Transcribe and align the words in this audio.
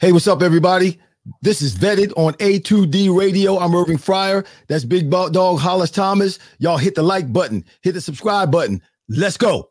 Hey, 0.00 0.12
what's 0.12 0.28
up, 0.28 0.42
everybody? 0.42 1.00
This 1.42 1.60
is 1.60 1.74
Vetted 1.74 2.12
on 2.16 2.34
A2D 2.34 3.12
Radio. 3.12 3.58
I'm 3.58 3.74
Irving 3.74 3.98
Fryar. 3.98 4.46
That's 4.68 4.84
Big 4.84 5.10
Dog 5.10 5.58
Hollis 5.58 5.90
Thomas. 5.90 6.38
Y'all 6.60 6.76
hit 6.76 6.94
the 6.94 7.02
like 7.02 7.32
button, 7.32 7.64
hit 7.82 7.94
the 7.94 8.00
subscribe 8.00 8.52
button. 8.52 8.80
Let's 9.08 9.36
go. 9.36 9.70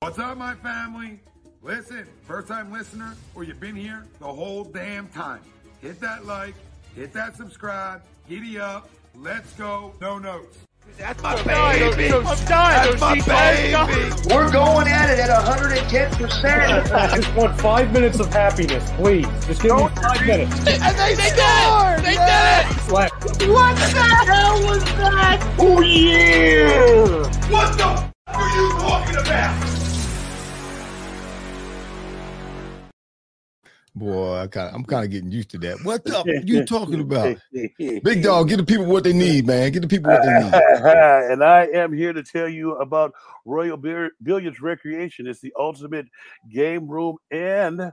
What's 0.00 0.18
up, 0.18 0.36
my 0.36 0.56
family? 0.56 1.20
Listen, 1.62 2.04
first 2.26 2.48
time 2.48 2.72
listener, 2.72 3.14
or 3.36 3.44
you've 3.44 3.60
been 3.60 3.76
here 3.76 4.08
the 4.18 4.26
whole 4.26 4.64
damn 4.64 5.06
time. 5.06 5.42
Hit 5.80 6.00
that 6.00 6.26
like, 6.26 6.56
hit 6.96 7.12
that 7.12 7.36
subscribe, 7.36 8.02
giddy 8.28 8.58
up, 8.58 8.90
let's 9.14 9.52
go, 9.52 9.94
no 10.00 10.18
notes. 10.18 10.58
That's 10.98 11.22
my 11.22 11.34
baby. 11.42 12.08
That's 12.08 13.00
my 13.00 13.14
baby. 13.14 14.34
We're 14.34 14.50
going 14.50 14.88
at 14.88 15.10
it 15.10 15.18
at 15.18 15.30
110%. 15.30 16.92
I 16.92 17.16
just 17.16 17.34
want 17.34 17.60
five 17.60 17.92
minutes 17.92 18.20
of 18.20 18.32
happiness, 18.32 18.90
please. 18.96 19.26
Just 19.46 19.62
give 19.62 19.76
me 19.76 19.88
five 20.02 20.26
minutes. 20.26 20.56
And 20.58 20.66
they, 20.66 21.14
scored! 21.14 22.00
They 22.04 22.16
did 22.16 22.66
it! 22.66 22.80
Slap. 22.82 23.12
What 23.12 23.76
the 23.76 24.24
hell 24.26 24.62
was 24.64 24.84
that? 24.84 25.56
Oh, 25.58 25.80
yeah! 25.80 27.22
What 27.50 27.76
the 27.76 27.84
f- 27.84 28.12
are 28.28 28.48
you 28.56 28.70
talking 28.72 29.16
about? 29.16 29.79
Boy, 34.00 34.32
I 34.32 34.46
kinda, 34.46 34.70
I'm 34.72 34.82
kind 34.82 35.04
of 35.04 35.10
getting 35.10 35.30
used 35.30 35.50
to 35.50 35.58
that. 35.58 35.84
What 35.84 36.10
up 36.10 36.26
you 36.26 36.64
talking 36.64 37.00
about? 37.00 37.36
Big 37.52 38.22
Dog, 38.22 38.48
get 38.48 38.56
the 38.56 38.64
people 38.64 38.86
what 38.86 39.04
they 39.04 39.12
need, 39.12 39.46
man. 39.46 39.70
Get 39.72 39.82
the 39.82 39.88
people 39.88 40.10
what 40.10 40.22
they 40.22 40.32
need. 40.32 40.54
and 41.34 41.44
I 41.44 41.66
am 41.74 41.92
here 41.92 42.14
to 42.14 42.22
tell 42.22 42.48
you 42.48 42.76
about 42.76 43.12
Royal 43.44 43.76
Billiards 43.76 44.62
Recreation. 44.62 45.26
It's 45.26 45.40
the 45.40 45.52
ultimate 45.58 46.06
game 46.50 46.88
room 46.88 47.18
and 47.30 47.92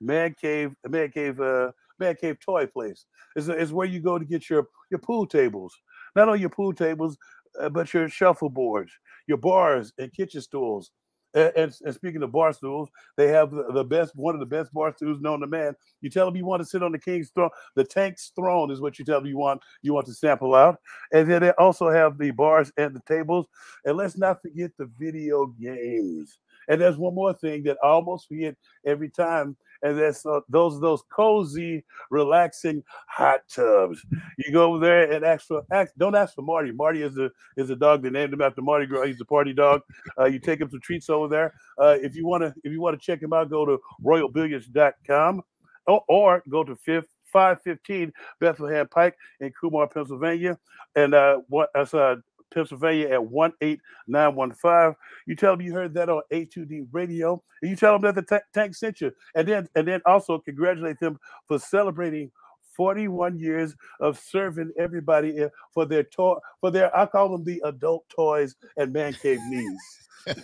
man 0.00 0.34
cave, 0.40 0.74
man 0.88 1.10
cave, 1.10 1.38
uh, 1.38 1.72
man 1.98 2.16
cave 2.18 2.38
toy 2.40 2.64
place. 2.64 3.04
It's, 3.36 3.48
it's 3.48 3.72
where 3.72 3.86
you 3.86 4.00
go 4.00 4.18
to 4.18 4.24
get 4.24 4.48
your 4.48 4.68
your 4.90 5.00
pool 5.00 5.26
tables. 5.26 5.76
Not 6.16 6.28
only 6.28 6.40
your 6.40 6.48
pool 6.48 6.72
tables, 6.72 7.18
uh, 7.60 7.68
but 7.68 7.92
your 7.92 8.08
shuffle 8.08 8.48
boards, 8.48 8.92
your 9.26 9.36
bars 9.36 9.92
and 9.98 10.10
kitchen 10.14 10.40
stools. 10.40 10.92
And, 11.34 11.74
and, 11.84 11.94
speaking 11.94 12.22
of 12.22 12.32
bar 12.32 12.52
stools, 12.52 12.90
they 13.16 13.28
have 13.28 13.50
the, 13.50 13.64
the 13.72 13.84
best, 13.84 14.14
one 14.14 14.34
of 14.34 14.40
the 14.40 14.46
best 14.46 14.72
bar 14.72 14.92
stools 14.94 15.20
known 15.20 15.40
to 15.40 15.46
man. 15.46 15.74
You 16.00 16.10
tell 16.10 16.26
them 16.26 16.36
you 16.36 16.44
want 16.44 16.60
to 16.60 16.66
sit 16.66 16.82
on 16.82 16.92
the 16.92 16.98
king's 16.98 17.30
throne, 17.30 17.50
the 17.74 17.84
tank's 17.84 18.32
throne 18.34 18.70
is 18.70 18.80
what 18.80 18.98
you 18.98 19.04
tell 19.04 19.20
them 19.20 19.28
you 19.28 19.38
want. 19.38 19.62
You 19.82 19.94
want 19.94 20.06
to 20.06 20.14
sample 20.14 20.54
out, 20.54 20.78
and 21.12 21.30
then 21.30 21.40
they 21.42 21.50
also 21.52 21.88
have 21.90 22.18
the 22.18 22.30
bars 22.32 22.72
and 22.76 22.94
the 22.94 23.02
tables. 23.06 23.46
And 23.84 23.96
let's 23.96 24.16
not 24.16 24.42
forget 24.42 24.72
the 24.78 24.90
video 24.98 25.46
games. 25.46 26.38
And 26.68 26.80
there's 26.80 26.96
one 26.96 27.14
more 27.14 27.34
thing 27.34 27.64
that 27.64 27.78
I 27.82 27.88
almost 27.88 28.28
forget 28.28 28.56
every 28.84 29.08
time, 29.08 29.56
and 29.82 29.98
that's 29.98 30.24
uh, 30.24 30.40
those 30.48 30.80
those 30.80 31.02
cozy, 31.12 31.84
relaxing 32.10 32.82
hot 33.08 33.40
tubs. 33.48 34.04
You 34.38 34.52
go 34.52 34.72
over 34.72 34.78
there 34.78 35.12
and 35.12 35.24
ask 35.24 35.46
for 35.46 35.62
ask, 35.72 35.92
don't 35.98 36.14
ask 36.14 36.34
for 36.34 36.42
Marty. 36.42 36.72
Marty 36.72 37.02
is 37.02 37.14
the 37.14 37.30
is 37.56 37.70
a 37.70 37.76
dog 37.76 38.02
they 38.02 38.10
named 38.10 38.32
him 38.32 38.40
after 38.40 38.62
Marty. 38.62 38.86
He's 39.06 39.20
a 39.20 39.24
party 39.24 39.52
dog. 39.52 39.82
Uh, 40.18 40.26
you 40.26 40.38
take 40.38 40.60
him 40.60 40.70
some 40.70 40.80
treats 40.80 41.10
over 41.10 41.28
there. 41.28 41.54
Uh, 41.78 41.96
if 42.00 42.14
you 42.14 42.26
want 42.26 42.42
to 42.42 42.54
if 42.64 42.72
you 42.72 42.80
want 42.80 42.98
to 42.98 43.04
check 43.04 43.22
him 43.22 43.32
out, 43.32 43.50
go 43.50 43.64
to 43.64 43.78
royalbilliards.com 44.04 45.42
or, 45.86 46.04
or 46.08 46.42
go 46.48 46.64
to 46.64 46.76
fifth. 46.76 47.08
515 47.32 48.12
Bethlehem 48.40 48.86
Pike 48.88 49.16
in 49.40 49.52
Colmar, 49.58 49.86
Pennsylvania. 49.86 50.58
And 50.94 51.14
uh, 51.14 51.40
what 51.48 51.70
that's 51.74 51.94
uh, 51.94 52.16
Pennsylvania 52.52 53.08
at 53.08 53.20
18915. 53.22 54.94
You 55.26 55.36
tell 55.36 55.52
them 55.56 55.64
you 55.66 55.72
heard 55.72 55.94
that 55.94 56.08
on 56.08 56.22
A2D 56.32 56.86
radio, 56.92 57.42
and 57.60 57.70
you 57.70 57.76
tell 57.76 57.92
them 57.98 58.02
that 58.02 58.14
the 58.14 58.22
ta- 58.22 58.44
tank 58.52 58.74
sent 58.74 59.00
you. 59.00 59.12
And 59.34 59.46
then 59.48 59.68
and 59.74 59.86
then 59.86 60.00
also 60.06 60.38
congratulate 60.38 60.98
them 61.00 61.18
for 61.46 61.58
celebrating 61.58 62.30
41 62.76 63.38
years 63.38 63.74
of 64.00 64.18
serving 64.18 64.72
everybody 64.78 65.46
for 65.72 65.84
their 65.84 66.02
toy 66.04 66.36
for 66.60 66.70
their 66.70 66.94
I 66.96 67.04
call 67.06 67.28
them 67.30 67.44
the 67.44 67.60
adult 67.64 68.08
toys 68.08 68.54
and 68.78 68.92
man 68.92 69.12
cave 69.12 69.40
needs. 69.50 70.08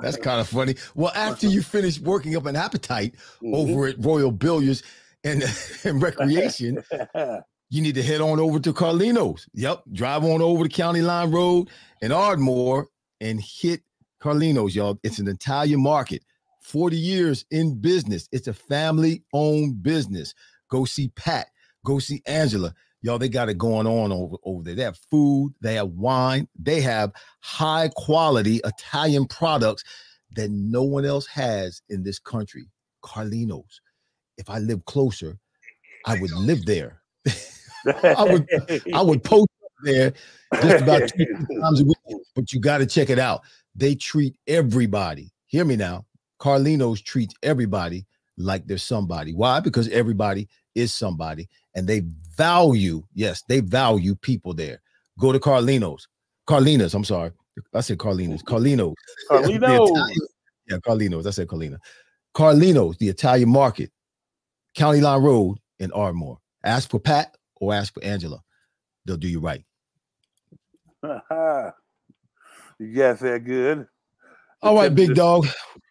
That's 0.00 0.16
kind 0.16 0.40
of 0.40 0.48
funny. 0.48 0.74
Well, 0.94 1.12
after 1.14 1.46
you 1.46 1.62
finish 1.62 2.00
working 2.00 2.36
up 2.36 2.46
an 2.46 2.56
appetite 2.56 3.14
Mhm. 3.42 3.54
over 3.54 3.86
at 3.86 3.96
Royal 4.04 4.32
Billiards 4.32 4.82
and, 5.22 5.42
and 5.84 6.02
Recreation, 6.02 6.82
you 7.70 7.82
need 7.82 7.94
to 7.94 8.02
head 8.02 8.20
on 8.20 8.38
over 8.38 8.58
to 8.60 8.72
Carlino's. 8.72 9.46
Yep. 9.54 9.82
Drive 9.92 10.24
on 10.24 10.42
over 10.42 10.64
to 10.64 10.70
County 10.70 11.02
Line 11.02 11.30
Road 11.30 11.70
in 12.02 12.12
Ardmore 12.12 12.88
and 13.20 13.40
hit 13.40 13.82
Carlino's, 14.22 14.76
y'all. 14.76 14.98
It's 15.02 15.18
an 15.18 15.28
Italian 15.28 15.82
market. 15.82 16.22
40 16.62 16.96
years 16.96 17.44
in 17.50 17.80
business. 17.80 18.28
It's 18.32 18.48
a 18.48 18.54
family 18.54 19.22
owned 19.32 19.82
business. 19.82 20.34
Go 20.70 20.84
see 20.84 21.08
Pat. 21.16 21.48
Go 21.84 21.98
see 21.98 22.22
Angela. 22.26 22.74
Y'all, 23.02 23.18
they 23.18 23.28
got 23.28 23.50
it 23.50 23.58
going 23.58 23.86
on 23.86 24.12
over, 24.12 24.36
over 24.44 24.62
there. 24.62 24.74
They 24.74 24.82
have 24.82 24.96
food, 25.10 25.52
they 25.60 25.74
have 25.74 25.90
wine, 25.90 26.48
they 26.58 26.80
have 26.80 27.12
high 27.40 27.90
quality 27.94 28.62
Italian 28.64 29.26
products 29.26 29.84
that 30.36 30.50
no 30.50 30.82
one 30.82 31.04
else 31.04 31.26
has 31.26 31.82
in 31.90 32.02
this 32.02 32.18
country. 32.18 32.70
Carlino's. 33.04 33.82
If 34.38 34.48
I 34.48 34.58
lived 34.58 34.86
closer, 34.86 35.38
I 36.06 36.18
would 36.18 36.32
live 36.32 36.64
there. 36.64 37.02
I 37.86 38.24
would 38.24 38.48
I 38.94 39.02
would 39.02 39.22
post 39.24 39.48
there 39.84 40.12
just 40.62 40.82
about 40.82 41.08
two 41.08 41.26
times 41.60 41.80
a 41.80 41.84
week, 41.84 42.18
but 42.34 42.52
you 42.52 42.60
got 42.60 42.78
to 42.78 42.86
check 42.86 43.10
it 43.10 43.18
out. 43.18 43.42
They 43.74 43.94
treat 43.94 44.36
everybody. 44.46 45.32
Hear 45.46 45.64
me 45.64 45.76
now. 45.76 46.06
Carlino's 46.40 47.00
treats 47.02 47.34
everybody 47.42 48.06
like 48.36 48.66
they're 48.66 48.78
somebody. 48.78 49.32
Why? 49.34 49.60
Because 49.60 49.88
everybody 49.88 50.48
is 50.74 50.92
somebody 50.92 51.48
and 51.74 51.86
they 51.86 52.02
value, 52.36 53.02
yes, 53.14 53.42
they 53.48 53.60
value 53.60 54.14
people 54.16 54.54
there. 54.54 54.80
Go 55.18 55.32
to 55.32 55.38
Carlino's. 55.38 56.08
Carlina's, 56.46 56.94
I'm 56.94 57.04
sorry. 57.04 57.30
I 57.72 57.80
said 57.80 57.98
Carlino's. 57.98 58.42
Carlino's. 58.42 58.94
The 59.30 59.36
Carlino. 59.36 59.86
Italian- 59.86 60.26
yeah, 60.68 60.76
Carlino's. 60.78 61.26
I 61.26 61.30
said 61.30 61.48
Carlina. 61.48 61.78
Carlino's, 62.34 62.96
the 62.98 63.08
Italian 63.08 63.48
market, 63.48 63.90
County 64.74 65.00
Line 65.00 65.22
Road 65.22 65.58
in 65.78 65.92
Ardmore. 65.92 66.38
Ask 66.64 66.90
for 66.90 66.98
Pat 66.98 67.36
or 67.56 67.74
ask 67.74 67.94
for 67.94 68.02
Angela. 68.02 68.42
They'll 69.04 69.16
do 69.16 69.28
you 69.28 69.40
right. 69.40 69.64
you 71.02 71.12
guys 72.94 73.20
said 73.20 73.44
good. 73.44 73.86
All 74.62 74.74
right, 74.74 74.94
big 74.94 75.14
dog. 75.14 75.46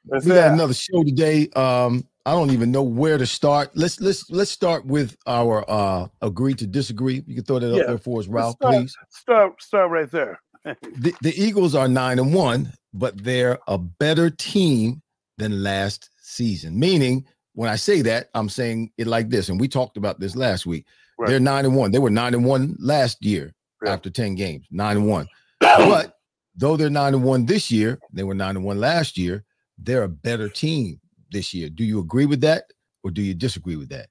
That's 0.06 0.26
We 0.26 0.32
got 0.32 0.50
it. 0.52 0.54
another 0.54 0.74
show 0.74 1.04
today. 1.04 1.48
Um, 1.56 2.08
I 2.26 2.32
don't 2.32 2.52
even 2.52 2.72
know 2.72 2.84
where 2.84 3.18
to 3.18 3.26
start. 3.28 3.72
Let's 3.76 4.00
let's 4.02 4.30
let's 4.32 4.50
start 4.50 4.86
with 4.86 5.16
our 5.28 5.64
uh 5.70 6.08
agree 6.22 6.54
to 6.56 6.66
disagree. 6.66 7.24
You 7.28 7.36
can 7.36 7.44
throw 7.44 7.60
that 7.60 7.72
up 7.72 7.86
there 7.86 7.98
for 7.98 8.20
us, 8.20 8.28
Ralph, 8.28 8.56
start- 8.56 8.74
please. 8.74 8.96
Start 9.10 9.62
start 9.62 9.92
right 9.92 10.10
there. 10.12 10.40
The, 10.98 11.14
the 11.22 11.34
Eagles 11.36 11.76
are 11.76 11.90
nine 11.90 12.20
and 12.20 12.34
one, 12.34 12.72
but 12.94 13.22
they're 13.22 13.60
a 13.68 13.78
better 13.78 14.30
team 14.30 15.02
than 15.38 15.62
last 15.62 16.10
season. 16.22 16.80
Meaning, 16.80 17.26
when 17.54 17.70
I 17.70 17.76
say 17.76 18.02
that, 18.04 18.30
I'm 18.34 18.50
saying 18.50 18.92
it 18.98 19.08
like 19.08 19.30
this, 19.30 19.50
and 19.50 19.60
we 19.60 19.68
talked 19.68 19.98
about 19.98 20.20
this 20.20 20.36
last 20.36 20.66
week. 20.66 20.86
Right. 21.18 21.30
They're 21.30 21.40
nine 21.40 21.66
and 21.66 21.76
one. 21.76 21.92
They 21.92 22.00
were 22.00 22.10
nine 22.10 22.34
and 22.34 22.44
one 22.46 22.76
last 22.80 23.24
year 23.24 23.54
Yeah. 23.84 23.94
after 23.94 24.10
10 24.10 24.36
games, 24.36 24.66
nine 24.72 24.98
and 24.98 25.08
one. 25.08 25.28
but 25.60 26.18
though 26.56 26.76
they're 26.78 26.90
nine 26.90 27.14
and 27.14 27.24
one 27.24 27.46
this 27.46 27.70
year, 27.72 28.00
they 28.12 28.24
were 28.24 28.34
nine 28.34 28.56
and 28.56 28.66
one 28.66 28.80
last 28.80 29.18
year. 29.18 29.44
They're 29.78 30.04
a 30.04 30.10
better 30.10 30.50
team 30.50 31.00
this 31.32 31.54
year. 31.54 31.70
Do 31.70 31.84
you 31.84 32.00
agree 32.00 32.26
with 32.26 32.42
that, 32.42 32.66
or 33.04 33.12
do 33.12 33.22
you 33.22 33.34
disagree 33.34 33.76
with 33.76 33.90
that? 33.90 34.10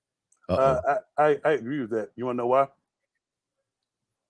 Uh, 0.48 0.80
I, 1.16 1.24
I 1.24 1.40
I 1.44 1.50
agree 1.52 1.80
with 1.80 1.90
that. 1.90 2.10
You 2.16 2.26
want 2.26 2.36
to 2.36 2.42
know 2.42 2.48
why? 2.48 2.68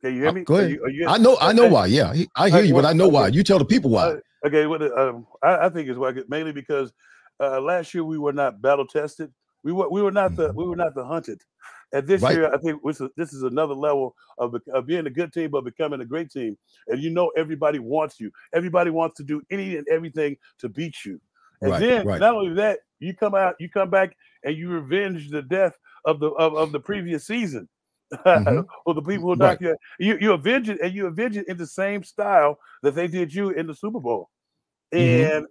Can 0.02 0.14
you 0.14 0.20
hear 0.20 0.28
Uh, 0.28 0.32
me? 0.32 0.44
go 0.44 0.54
Are 0.56 0.58
ahead. 0.60 0.70
you- 0.72 0.84
are 0.84 0.90
you- 0.90 1.06
I 1.08 1.16
know, 1.18 1.36
I 1.40 1.52
know 1.52 1.68
why. 1.68 1.86
Yeah, 1.86 2.12
I 2.36 2.50
hear 2.50 2.62
you, 2.62 2.74
but 2.74 2.84
I 2.84 2.92
know 2.92 3.08
why. 3.08 3.28
You 3.28 3.42
tell 3.42 3.58
the 3.58 3.64
people 3.64 3.90
why. 3.90 4.04
Uh, 4.04 4.16
okay, 4.46 4.66
what 4.66 4.82
um, 4.98 5.26
I, 5.42 5.66
I 5.66 5.68
think 5.68 5.88
is 5.88 5.96
why 5.96 6.12
mainly 6.28 6.52
because 6.52 6.92
uh, 7.42 7.60
last 7.60 7.92
year 7.92 8.04
we 8.04 8.18
were 8.18 8.32
not 8.32 8.62
battle 8.62 8.86
tested. 8.86 9.32
We 9.64 9.72
were 9.72 9.88
we 9.88 10.02
were 10.02 10.12
not 10.12 10.36
the 10.36 10.52
we 10.54 10.64
were 10.64 10.76
not 10.76 10.94
the 10.94 11.04
hunted. 11.04 11.40
And 11.92 12.06
this 12.06 12.22
Right. 12.22 12.36
year, 12.36 12.52
I 12.52 12.56
think 12.56 12.82
this 13.16 13.32
is, 13.34 13.42
another 13.42 13.74
level 13.74 14.16
of, 14.38 14.54
of 14.72 14.86
being 14.86 15.06
a 15.06 15.10
good 15.10 15.30
team, 15.30 15.50
but 15.50 15.62
becoming 15.64 16.00
a 16.00 16.06
great 16.06 16.30
team. 16.30 16.56
And 16.88 17.02
you 17.02 17.10
know, 17.10 17.30
everybody 17.36 17.78
wants 17.78 18.18
you. 18.18 18.30
Everybody 18.54 18.90
wants 18.90 19.16
to 19.18 19.22
do 19.24 19.42
any 19.50 19.76
and 19.76 19.86
everything 19.88 20.38
to 20.58 20.70
beat 20.70 21.04
you. 21.04 21.20
And 21.60 21.70
Right, 21.72 21.80
then, 21.80 22.06
right. 22.06 22.18
not 22.18 22.34
only 22.34 22.54
that, 22.54 22.80
you 22.98 23.14
come 23.14 23.34
out, 23.34 23.56
you 23.60 23.68
come 23.68 23.90
back, 23.90 24.16
and 24.42 24.56
you 24.56 24.70
revenge 24.70 25.30
the 25.30 25.42
death 25.42 25.76
of 26.06 26.18
the 26.18 26.30
of, 26.30 26.54
of 26.54 26.72
the 26.72 26.80
previous 26.80 27.26
season. 27.26 27.68
Mhm. 28.12 28.66
or 28.86 28.94
the 28.94 29.02
people 29.02 29.28
who 29.28 29.36
knocked 29.36 29.62
you, 29.62 29.76
you 29.98 30.18
you 30.20 30.32
avenge 30.32 30.68
it, 30.68 30.80
and 30.80 30.94
you 30.94 31.06
avenge 31.06 31.36
it 31.36 31.46
in 31.48 31.56
the 31.56 31.66
same 31.66 32.02
style 32.02 32.58
that 32.82 32.94
they 32.94 33.06
did 33.08 33.34
you 33.34 33.50
in 33.50 33.66
the 33.66 33.74
Super 33.74 34.00
Bowl 34.00 34.28
Mhm. 34.92 35.36
and 35.36 35.46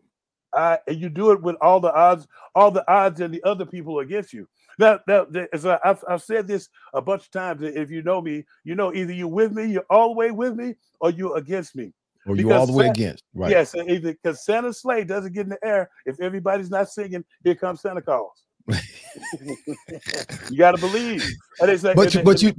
I 0.54 0.80
and 0.88 1.00
you 1.00 1.10
do 1.10 1.32
it 1.32 1.42
with 1.42 1.56
all 1.62 1.80
the 1.80 1.94
odds, 1.94 2.28
all 2.56 2.72
the 2.72 2.90
odds 2.92 3.20
and 3.22 3.34
the 3.34 3.44
other 3.44 3.66
people 3.66 4.00
against 4.00 4.34
you. 4.34 4.48
Now, 4.78 5.00
now 5.08 5.28
as 5.54 5.66
I, 5.66 5.80
I've, 5.84 6.04
I've 6.08 6.24
said 6.24 6.48
this 6.48 6.70
a 6.94 7.02
bunch 7.02 7.24
of 7.24 7.32
times. 7.32 7.62
If 7.62 7.92
you 7.92 8.02
know 8.02 8.22
me, 8.22 8.46
you 8.64 8.76
know 8.76 8.94
either 8.94 9.14
you're 9.14 9.28
with 9.28 9.52
me, 9.52 9.66
you're 9.66 9.86
all 9.90 10.10
the 10.10 10.16
way 10.16 10.32
with 10.32 10.56
me, 10.56 10.76
or 11.00 11.12
you're 11.12 11.38
against 11.38 11.76
me. 11.76 11.94
Or 12.26 12.36
you 12.36 12.52
all 12.54 12.68
the 12.68 12.74
way 12.74 12.86
Sa- 12.86 12.92
against, 12.92 13.24
right? 13.34 13.50
Yes, 13.50 13.74
either 13.76 14.14
because 14.14 14.46
Santa's 14.46 14.80
sleigh 14.80 15.04
doesn't 15.04 15.34
get 15.34 15.44
in 15.44 15.50
the 15.50 15.66
air 15.66 15.90
if 16.06 16.20
everybody's 16.20 16.70
not 16.70 16.90
singing 16.90 17.26
"Here 17.44 17.56
Comes 17.56 17.82
Santa 17.82 18.02
Claus." 18.02 18.44
you 18.68 20.58
got 20.58 20.76
to 20.76 20.78
believe. 20.78 21.26
And 21.60 21.72
it's 21.72 21.84
like, 21.84 21.96
But 21.96 22.14
you, 22.14 22.22
but 22.22 22.42
you 22.44 22.54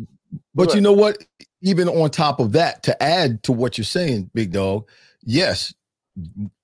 but 0.54 0.74
you 0.74 0.80
know 0.80 0.92
what? 0.92 1.18
Even 1.60 1.88
on 1.88 2.10
top 2.10 2.40
of 2.40 2.52
that, 2.52 2.82
to 2.84 3.02
add 3.02 3.42
to 3.44 3.52
what 3.52 3.78
you're 3.78 3.84
saying, 3.84 4.30
big 4.34 4.52
dog, 4.52 4.88
yes, 5.22 5.72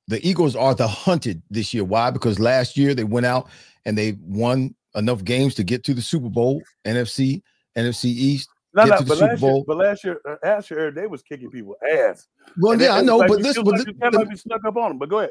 the 0.09 0.27
Eagles 0.27 0.57
are 0.57 0.75
the 0.75 0.89
hunted 0.89 1.43
this 1.51 1.73
year. 1.73 1.85
Why? 1.85 2.11
Because 2.11 2.41
last 2.41 2.77
year 2.77 2.95
they 2.95 3.05
went 3.05 3.27
out 3.27 3.49
and 3.85 3.97
they 3.97 4.17
won 4.23 4.75
enough 4.95 5.23
games 5.23 5.55
to 5.57 5.63
get 5.65 5.85
to 5.85 5.95
the 5.95 6.03
Super 6.03 6.29
Bowl, 6.31 6.63
NFC, 6.87 7.43
NFC 7.77 8.07
East. 8.07 8.49
no, 8.75 8.85
get 8.85 8.91
no, 8.91 8.97
to 8.99 9.05
the 9.05 9.09
but 9.09 9.19
Super 9.19 9.27
last, 9.31 9.43
year, 9.43 9.51
Bowl. 9.51 9.65
but 9.69 9.77
last 9.77 10.05
year, 10.05 10.21
uh, 10.29 10.37
last 10.43 10.71
year 10.71 10.91
they 10.91 11.07
was 11.07 11.23
kicking 11.23 11.51
people 11.51 11.77
ass. 11.93 12.27
Well, 12.59 12.73
And 12.73 12.81
yeah, 12.81 12.95
I 12.97 13.03
know, 13.03 13.19
like 13.19 13.29
but 13.29 13.43
feel 13.43 13.63
but, 13.63 13.75
like 13.79 14.01
kind 14.01 14.15
of 14.15 14.21
like 14.23 14.31
you 14.31 14.37
snuck 14.37 14.65
up 14.67 14.77
on 14.77 14.91
them. 14.91 14.99
But 14.99 15.11
go 15.11 15.19
ahead. 15.19 15.31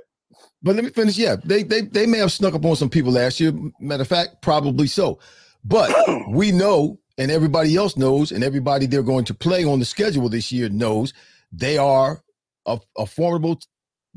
but 0.61 0.75
let 0.75 0.83
me 0.85 0.91
finish. 0.91 1.17
Yeah, 1.17 1.35
they 1.43 1.63
they 1.63 1.81
they 1.81 2.05
may 2.05 2.19
have 2.19 2.31
snuck 2.31 2.53
up 2.53 2.63
on 2.65 2.75
some 2.75 2.89
people 2.89 3.11
last 3.11 3.39
year. 3.39 3.51
Matter 3.79 4.03
of 4.03 4.07
fact, 4.07 4.41
probably 4.41 4.87
so. 4.87 5.19
But 5.65 5.91
we 6.29 6.51
know, 6.51 6.99
and 7.17 7.31
everybody 7.31 7.75
else 7.75 7.97
knows, 7.97 8.31
and 8.31 8.43
everybody 8.43 8.85
they're 8.85 9.03
going 9.03 9.25
to 9.25 9.33
play 9.33 9.65
on 9.65 9.79
the 9.79 9.85
schedule 9.85 10.29
this 10.29 10.51
year 10.51 10.69
knows 10.69 11.13
they 11.51 11.77
are 11.77 12.21
a, 12.65 12.79
a 12.97 13.05
formidable, 13.05 13.59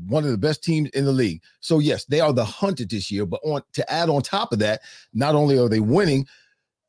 one 0.07 0.23
of 0.23 0.31
the 0.31 0.37
best 0.37 0.63
teams 0.63 0.89
in 0.91 1.05
the 1.05 1.11
league. 1.11 1.41
So 1.59 1.79
yes, 1.79 2.05
they 2.05 2.19
are 2.19 2.33
the 2.33 2.45
hunted 2.45 2.89
this 2.89 3.11
year. 3.11 3.25
But 3.25 3.41
on 3.43 3.61
to 3.73 3.91
add 3.91 4.09
on 4.09 4.21
top 4.21 4.51
of 4.51 4.59
that, 4.59 4.81
not 5.13 5.35
only 5.35 5.57
are 5.57 5.69
they 5.69 5.79
winning, 5.79 6.27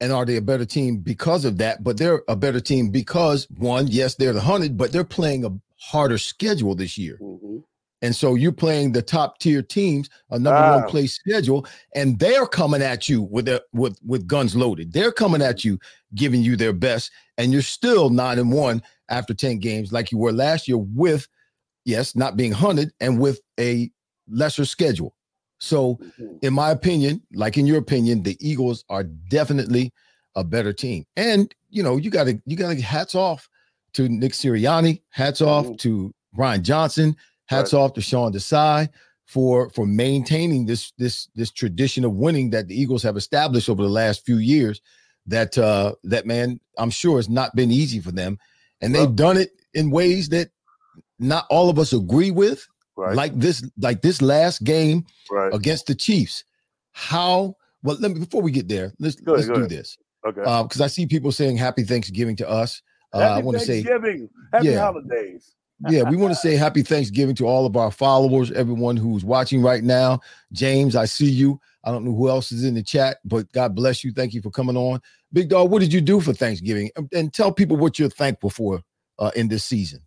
and 0.01 0.13
are 0.13 0.25
they 0.25 0.37
a 0.37 0.43
better 0.43 0.65
team 0.65 0.97
because 0.99 1.45
of 1.45 1.59
that, 1.59 1.85
but 1.85 1.97
they're 1.97 2.23
a 2.27 2.35
better 2.35 2.59
team 2.61 2.91
because 2.91 3.47
one, 3.59 3.87
yes, 3.87 4.17
they're 4.17 4.33
the 4.33 4.41
hunted, 4.41 4.77
but 4.77 4.91
they're 4.91 5.05
playing 5.05 5.45
a 5.45 5.51
harder 5.79 6.19
schedule 6.19 6.75
this 6.75 6.99
year. 6.99 7.19
And 8.05 8.17
so 8.17 8.35
you're 8.35 8.51
playing 8.51 8.91
the 8.93 9.03
top 9.03 9.39
tier 9.39 9.63
teams, 9.63 10.11
a 10.31 10.39
number 10.41 10.59
Ah. 10.59 10.81
one 10.81 10.89
place 10.91 11.15
schedule, 11.15 11.65
and 11.95 12.19
they're 12.19 12.47
coming 12.47 12.83
at 12.83 13.09
you 13.09 13.23
with 13.23 13.45
their 13.45 13.61
with 13.73 13.97
with 14.05 14.27
guns 14.27 14.57
loaded. 14.57 14.93
They're 14.93 15.13
coming 15.13 15.41
at 15.41 15.65
you, 15.65 15.79
giving 16.17 16.43
you 16.43 16.57
their 16.57 16.73
best, 16.73 17.13
and 17.39 17.53
you're 17.53 17.63
still 17.63 18.11
nine 18.11 18.41
and 18.41 18.51
one 18.51 18.83
after 19.09 19.35
10 19.35 19.59
games, 19.59 19.93
like 19.93 20.11
you 20.11 20.19
were 20.19 20.33
last 20.33 20.67
year, 20.67 20.79
with 20.79 21.29
yes, 21.85 22.15
not 22.17 22.37
being 22.37 22.53
hunted 22.53 22.93
and 23.01 23.19
with 23.19 23.41
a 23.59 23.91
lesser 24.29 24.65
schedule. 24.65 25.15
So, 25.59 26.01
in 26.43 26.53
my 26.53 26.71
opinion, 26.71 27.23
like 27.35 27.57
in 27.57 27.67
your 27.67 27.79
opinion, 27.79 28.23
the 28.23 28.37
Eagles 28.41 28.85
are 28.89 29.05
definitely 29.05 29.93
a 30.35 30.43
better 30.43 30.73
team. 30.73 31.05
And 31.17 31.55
you 31.71 31.83
know, 31.83 31.97
you 31.97 32.11
gotta 32.11 32.41
you 32.47 32.57
gotta 32.57 32.81
hats 32.81 33.15
off 33.15 33.49
to 33.95 34.09
Nick 34.09 34.33
Sirianni, 34.33 35.03
hats 35.11 35.41
off 35.41 35.67
Mhm. 35.67 35.79
to 35.79 36.15
Brian 36.35 36.65
Johnson, 36.65 37.15
hats 37.47 37.75
off 37.75 37.93
to 37.95 38.01
Sean 38.01 38.33
Desai 38.33 38.89
for 39.27 39.71
for 39.71 39.87
maintaining 39.87 40.67
this 40.67 40.93
this 40.99 41.29
this 41.37 41.51
tradition 41.51 42.05
of 42.05 42.15
winning 42.15 42.51
that 42.51 42.67
the 42.67 42.75
Eagles 42.81 43.03
have 43.05 43.17
established 43.17 43.69
over 43.69 43.83
the 43.83 43.89
last 43.89 44.25
few 44.27 44.39
years. 44.39 44.81
That 45.27 45.57
uh 45.57 45.95
that 46.05 46.27
man, 46.27 46.59
I'm 46.77 46.91
sure 46.91 47.19
has 47.19 47.29
not 47.29 47.55
been 47.55 47.71
easy 47.71 48.01
for 48.01 48.11
them. 48.11 48.39
And 48.81 48.93
they've 48.93 49.15
done 49.15 49.37
it 49.37 49.53
in 49.75 49.91
ways 49.93 50.29
that 50.31 50.51
not 51.23 51.47
all 51.51 51.71
of 51.71 51.79
us 51.79 51.93
agree 51.93 52.31
with, 52.31 52.67
Right. 52.97 53.17
like 53.17 53.33
this, 53.39 53.65
like 53.79 54.03
this 54.03 54.21
last 54.21 54.65
game 54.65 55.07
right. 55.31 55.53
against 55.55 55.87
the 55.87 55.95
Chiefs. 55.95 56.45
How 56.93 57.57
well 57.83 57.97
let 58.01 58.13
me 58.13 58.21
before 58.21 58.43
we 58.43 58.51
get 58.53 58.69
there, 58.69 58.93
let's 58.99 59.17
Go 59.17 59.33
let's 59.33 59.47
do 59.47 59.55
ahead. 59.55 59.71
this. 59.71 59.97
Okay. 60.27 60.43
Uh, 60.45 60.63
because 60.65 60.81
I 60.81 60.87
see 60.89 61.07
people 61.07 61.33
saying 61.33 61.57
happy 61.57 61.85
Thanksgiving 61.85 62.37
to 62.37 62.49
us. 62.49 62.83
Uh, 63.15 63.19
I 63.19 63.39
want 63.41 63.59
to 63.59 63.65
say 63.65 63.83
Thanksgiving. 63.83 64.29
Happy 64.53 64.67
Yeah. 64.69 64.79
holidays. 64.81 65.55
yeah, 65.89 66.09
we 66.09 66.17
want 66.17 66.33
to 66.33 66.39
say 66.39 66.55
happy 66.55 66.83
Thanksgiving 66.83 67.35
to 67.37 67.47
all 67.47 67.67
of 67.67 67.77
our 67.77 67.91
followers, 67.91 68.53
everyone 68.53 68.97
who's 68.97 69.25
watching 69.25 69.63
right 69.63 69.83
now. 69.83 70.21
James, 70.53 70.95
I 70.95 71.07
see 71.07 71.29
you. 71.31 71.59
I 71.85 71.91
don't 71.91 72.05
know 72.05 72.15
who 72.15 72.29
else 72.29 72.53
is 72.53 72.65
in 72.65 72.75
the 72.75 72.83
chat, 72.83 73.19
but 73.25 73.51
God 73.53 73.75
bless 73.75 74.05
you. 74.05 74.13
Thank 74.13 74.33
you 74.35 74.43
for 74.43 74.51
coming 74.51 74.77
on. 74.77 75.01
Big 75.33 75.49
dog, 75.49 75.71
what 75.71 75.81
did 75.81 75.93
you 75.93 76.01
do 76.01 76.21
for 76.21 76.33
Thanksgiving? 76.33 76.91
And, 76.95 77.09
and 77.13 77.33
tell 77.33 77.51
people 77.53 77.77
what 77.77 77.99
you're 77.99 78.11
thankful 78.11 78.51
for 78.51 78.81
uh, 79.19 79.33
in 79.35 79.49
this 79.49 79.65
season. 79.65 80.01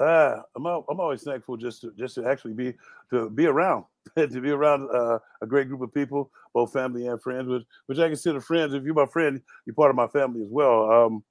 Uh, 0.00 0.42
I'm 0.56 0.64
I'm 0.66 1.00
always 1.00 1.22
thankful 1.22 1.56
just 1.56 1.80
to 1.82 1.92
just 1.98 2.14
to 2.16 2.26
actually 2.26 2.54
be 2.54 2.74
to 3.10 3.28
be 3.30 3.46
around 3.46 3.84
to 4.16 4.40
be 4.40 4.50
around 4.50 4.88
uh, 4.94 5.18
a 5.42 5.46
great 5.46 5.68
group 5.68 5.80
of 5.82 5.92
people, 5.92 6.30
both 6.54 6.72
family 6.72 7.06
and 7.08 7.20
friends, 7.20 7.48
which 7.48 7.64
which 7.86 7.98
I 7.98 8.06
consider 8.08 8.40
friends. 8.40 8.74
If 8.74 8.84
you're 8.84 8.94
my 8.94 9.06
friend, 9.06 9.40
you're 9.66 9.74
part 9.74 9.90
of 9.90 9.96
my 9.96 10.06
family 10.06 10.42
as 10.42 10.48
well. 10.50 10.90
Um, 10.90 11.24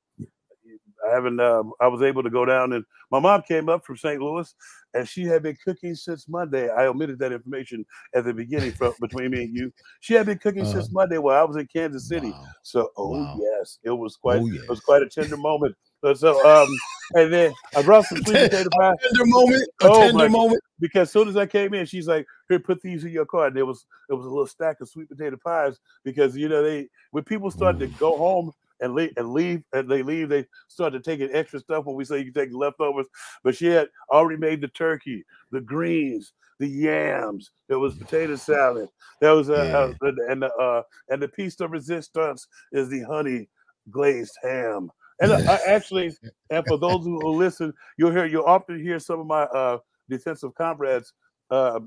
I 1.08 1.14
haven't. 1.14 1.40
Um, 1.40 1.72
I 1.80 1.88
was 1.88 2.02
able 2.02 2.24
to 2.24 2.30
go 2.30 2.44
down 2.44 2.74
and 2.74 2.84
my 3.12 3.20
mom 3.20 3.44
came 3.48 3.70
up 3.70 3.86
from 3.86 3.98
St. 3.98 4.20
Louis, 4.22 4.54
and 4.94 5.08
she 5.08 5.24
had 5.24 5.44
been 5.44 5.56
cooking 5.64 5.96
since 5.96 6.28
Monday. 6.28 6.70
I 6.70 6.88
omitted 6.88 7.20
that 7.20 7.32
information 7.32 7.86
at 8.16 8.26
the 8.26 8.34
beginning 8.34 8.74
from 8.74 8.94
between 9.02 9.32
me 9.32 9.44
and 9.44 9.56
you. 9.56 9.72
She 10.02 10.16
had 10.16 10.26
been 10.26 10.40
cooking 10.40 10.64
Uh-huh. 10.64 10.72
since 10.74 10.92
Monday 10.92 11.20
while 11.20 11.40
I 11.40 11.44
was 11.46 11.56
in 11.56 11.68
Kansas 11.68 12.08
City. 12.08 12.32
Wow. 12.32 12.48
So, 12.64 12.90
oh 12.98 13.10
Wow. 13.12 13.40
yes, 13.40 13.80
it 13.84 13.92
was 13.92 14.18
quite. 14.18 14.42
Oh, 14.42 14.48
It 14.48 14.70
was 14.70 14.80
quite 14.82 15.04
a 15.04 15.10
tender 15.10 15.38
moment. 15.38 15.76
But 16.02 16.18
so, 16.18 16.46
um, 16.46 16.68
and 17.16 17.34
then 17.34 17.54
I 17.76 17.82
brought 17.82 18.06
some 18.06 18.20
sweet 18.24 18.34
potato 18.52 18.70
pie 18.78 18.94
Tender 19.02 19.26
moment, 19.26 19.64
a 19.82 19.90
Oh, 19.90 20.02
tender 20.02 20.30
moment. 20.30 20.62
because 20.80 21.08
as 21.08 21.12
soon 21.12 21.28
as 21.28 21.38
I 21.38 21.46
came 21.46 21.74
in, 21.74 21.86
she's 21.86 22.08
like, 22.08 22.26
"Here, 22.50 22.60
put 22.60 22.82
these 22.82 23.04
in 23.04 23.12
your 23.12 23.26
car." 23.26 23.48
And 23.48 23.56
there 23.56 23.66
was 23.66 23.86
there 24.08 24.18
was 24.18 24.26
a 24.26 24.30
little 24.30 24.48
stack 24.48 24.80
of 24.82 24.90
sweet 24.90 25.10
potato 25.10 25.38
pies 25.44 25.80
because 26.04 26.36
you 26.38 26.50
know 26.50 26.62
they 26.64 26.88
when 27.12 27.24
people 27.24 27.50
started 27.52 27.80
to 27.80 27.88
go 28.00 28.18
home 28.18 28.52
and 28.80 28.94
leave 28.94 29.12
and 29.18 29.34
leave 29.34 29.64
and 29.74 29.90
they 29.90 30.04
leave, 30.04 30.30
they 30.30 30.46
started 30.68 31.04
taking 31.04 31.34
extra 31.34 31.60
stuff 31.60 31.86
when 31.86 31.96
we 31.96 32.06
say 32.06 32.20
you 32.20 32.32
can 32.32 32.46
take 32.46 32.54
leftovers. 32.54 33.08
But 33.44 33.56
she 33.56 33.66
had 33.68 33.90
already 34.12 34.40
made 34.40 34.62
the 34.62 34.68
turkey, 34.68 35.26
the 35.52 35.62
greens, 35.62 36.34
the 36.60 36.68
yams. 36.68 37.52
There 37.68 37.80
was 37.80 37.96
potato 37.96 38.36
salad. 38.36 38.90
There 39.20 39.34
was 39.34 39.50
a, 39.50 39.56
uh, 39.78 39.94
and 40.30 40.44
the 40.44 40.54
uh, 40.54 40.84
and 41.10 41.22
the 41.22 41.28
piece 41.28 41.56
de 41.56 41.68
resistance 41.68 42.48
is 42.72 42.90
the 42.90 43.02
honey 43.02 43.50
glazed 43.90 44.38
ham. 44.44 44.92
And 45.20 45.32
actually, 45.32 46.16
and 46.50 46.66
for 46.68 46.78
those 46.78 47.04
who 47.04 47.20
who 47.20 47.30
listen, 47.30 47.74
you'll 47.98 48.12
hear 48.12 48.26
you'll 48.26 48.46
often 48.46 48.82
hear 48.82 49.00
some 49.00 49.20
of 49.20 49.26
my 49.26 49.44
uh, 49.44 49.80
defensive 50.10 50.54
comrades 50.56 51.14
uh, 51.50 51.80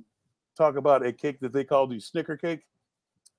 talk 0.56 0.76
about 0.76 1.06
a 1.06 1.12
cake 1.12 1.38
that 1.40 1.52
they 1.52 1.64
call 1.64 1.86
the 1.86 2.00
Snicker 2.00 2.36
cake. 2.36 2.60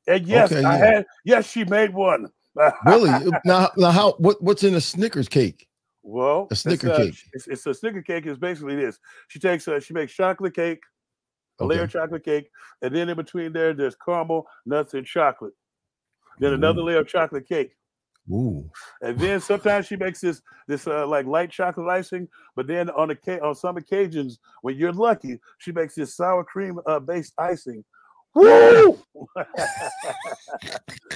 And 0.08 0.26
yes, 0.26 0.52
Okay, 0.52 0.64
I 0.64 0.78
had. 0.78 1.06
Yes, 1.26 1.50
she 1.50 1.64
made 1.66 1.94
one. 1.94 2.28
Really? 2.86 3.10
now, 3.46 3.70
now, 3.78 3.92
how? 3.92 4.12
What? 4.18 4.42
What's 4.42 4.64
in 4.64 4.76
a 4.76 4.82
Snickers 4.82 5.30
cake? 5.30 5.70
Well, 6.04 6.48
A 6.52 6.56
Snicker 6.56 6.88
it's, 6.88 7.00
uh, 7.00 7.04
cake. 7.04 7.16
It's, 7.34 7.48
it's 7.48 7.66
a 7.66 7.74
Snicker 7.74 8.02
cake. 8.02 8.26
Is 8.26 8.38
basically 8.38 8.76
this. 8.76 9.00
She 9.30 9.40
takes. 9.40 9.68
Uh, 9.68 9.80
she 9.80 9.94
makes 9.94 10.14
chocolate 10.14 10.54
cake, 10.54 10.82
a 11.60 11.66
layer 11.66 11.84
of 11.84 11.92
chocolate 11.92 12.26
cake, 12.26 12.50
and 12.82 12.94
then 12.94 13.08
in 13.08 13.16
between 13.16 13.54
there, 13.54 13.74
there's 13.74 13.96
caramel, 13.96 14.48
nuts, 14.66 14.94
and 14.96 15.06
chocolate. 15.06 15.54
Then 16.40 16.54
another 16.54 16.82
layer 16.82 17.00
of 17.00 17.08
chocolate 17.08 17.48
cake. 17.48 17.76
Ooh. 18.30 18.70
And 19.02 19.18
then 19.18 19.40
sometimes 19.42 19.88
she 19.88 19.96
makes 19.96 20.22
this 20.22 20.42
this 20.68 20.88
uh, 20.88 21.08
like 21.08 21.26
light 21.26 21.52
chocolate 21.52 21.88
icing, 21.90 22.28
but 22.56 22.68
then 22.68 22.90
on 22.92 23.12
a 23.12 23.40
on 23.40 23.56
some 23.56 23.78
occasions 23.78 24.40
when 24.62 24.76
you're 24.76 24.94
lucky, 24.94 25.40
she 25.58 25.72
makes 25.72 25.96
this 25.96 26.16
sour 26.16 26.44
cream 26.44 26.80
uh, 26.86 27.00
based 27.00 27.34
icing. 27.38 27.84
Woo! 28.34 28.98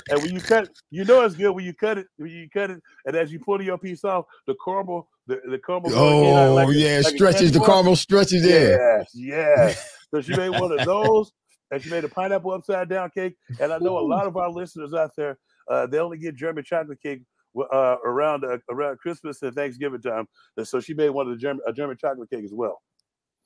and 0.09 0.21
when 0.21 0.33
you 0.33 0.41
cut, 0.41 0.69
you 0.91 1.05
know 1.05 1.21
it's 1.21 1.35
good 1.35 1.51
when 1.51 1.63
you 1.63 1.73
cut 1.73 1.97
it. 1.97 2.07
When 2.17 2.29
you 2.29 2.49
cut 2.49 2.71
it, 2.71 2.81
and 3.05 3.15
as 3.15 3.31
you 3.31 3.39
pull 3.39 3.61
your 3.61 3.77
piece 3.77 4.03
off, 4.03 4.25
the 4.47 4.55
caramel, 4.63 5.07
the, 5.27 5.39
the 5.49 5.59
caramel. 5.59 5.93
Oh 5.93 6.53
like 6.53 6.67
a- 6.67 6.73
yeah, 6.73 7.01
like 7.03 7.15
stretches 7.15 7.51
the 7.51 7.61
caramel 7.61 7.95
stretches. 7.95 8.45
Yeah. 8.45 8.77
Yes, 8.77 9.11
yes. 9.13 9.91
So 10.13 10.21
she 10.21 10.37
made 10.37 10.49
one 10.49 10.71
of 10.71 10.85
those, 10.85 11.33
and 11.71 11.81
she 11.81 11.89
made 11.89 12.05
a 12.05 12.07
pineapple 12.07 12.51
upside 12.51 12.87
down 12.87 13.09
cake. 13.09 13.35
And 13.59 13.73
I 13.73 13.79
know 13.79 13.97
a 13.97 14.05
lot 14.05 14.27
of 14.27 14.37
our 14.37 14.49
listeners 14.49 14.93
out 14.93 15.11
there, 15.17 15.37
uh, 15.67 15.87
they 15.87 15.99
only 15.99 16.17
get 16.17 16.35
German 16.35 16.63
chocolate 16.63 17.01
cake 17.01 17.21
uh, 17.57 17.97
around 18.05 18.43
uh, 18.43 18.57
around 18.69 18.97
Christmas 18.99 19.41
and 19.41 19.53
Thanksgiving 19.55 20.01
time. 20.01 20.27
And 20.57 20.67
so 20.67 20.79
she 20.79 20.93
made 20.93 21.09
one 21.09 21.27
of 21.27 21.33
the 21.33 21.39
German 21.39 21.61
a 21.67 21.73
German 21.73 21.97
chocolate 21.97 22.29
cake 22.29 22.43
as 22.43 22.53
well. 22.53 22.81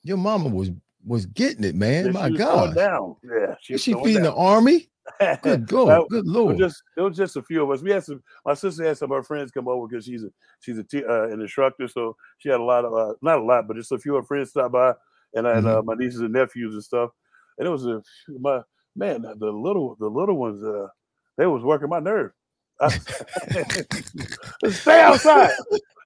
Your 0.02 0.16
mama 0.16 0.48
was 0.48 0.70
was 1.04 1.26
getting 1.26 1.64
it, 1.64 1.74
man. 1.74 2.06
And 2.06 2.14
My 2.14 2.28
she 2.28 2.36
God. 2.36 2.74
down. 2.74 3.16
Yeah, 3.22 3.54
she 3.60 3.74
Is 3.74 3.82
she 3.82 3.94
feeding 3.94 4.22
the 4.22 4.34
army? 4.34 4.90
Good 5.42 5.66
God. 5.66 6.08
Good 6.08 6.26
It 6.26 6.28
was 6.28 6.34
Lord. 6.34 6.58
just 6.58 6.82
it 6.96 7.00
was 7.00 7.16
just 7.16 7.36
a 7.36 7.42
few 7.42 7.62
of 7.62 7.70
us. 7.70 7.82
We 7.82 7.90
had 7.90 8.04
some. 8.04 8.22
My 8.44 8.54
sister 8.54 8.84
had 8.84 8.98
some 8.98 9.10
of 9.10 9.16
her 9.16 9.22
friends 9.22 9.50
come 9.50 9.68
over 9.68 9.88
because 9.88 10.04
she's 10.04 10.24
a 10.24 10.30
she's 10.60 10.78
a 10.78 10.84
t- 10.84 11.04
uh, 11.04 11.28
an 11.28 11.40
instructor, 11.40 11.88
so 11.88 12.16
she 12.38 12.48
had 12.48 12.60
a 12.60 12.64
lot 12.64 12.84
of 12.84 12.94
uh, 12.94 13.14
not 13.22 13.38
a 13.38 13.42
lot, 13.42 13.66
but 13.66 13.76
just 13.76 13.92
a 13.92 13.98
few 13.98 14.16
of 14.16 14.24
her 14.24 14.26
friends 14.26 14.50
stop 14.50 14.72
by, 14.72 14.94
and 15.34 15.48
I 15.48 15.56
had 15.56 15.66
uh, 15.66 15.82
my 15.82 15.94
nieces 15.94 16.20
and 16.20 16.32
nephews 16.32 16.74
and 16.74 16.84
stuff. 16.84 17.10
And 17.58 17.66
it 17.66 17.70
was 17.70 17.86
a 17.86 18.02
my 18.38 18.60
man, 18.94 19.22
the 19.22 19.50
little 19.50 19.96
the 19.98 20.08
little 20.08 20.36
ones, 20.36 20.62
uh, 20.62 20.88
they 21.40 21.46
was 21.46 21.62
working 21.64 21.88
my 21.88 22.00
nerve. 22.00 22.32
I- 22.80 22.88
Stay 24.70 25.00
outside. 25.00 25.50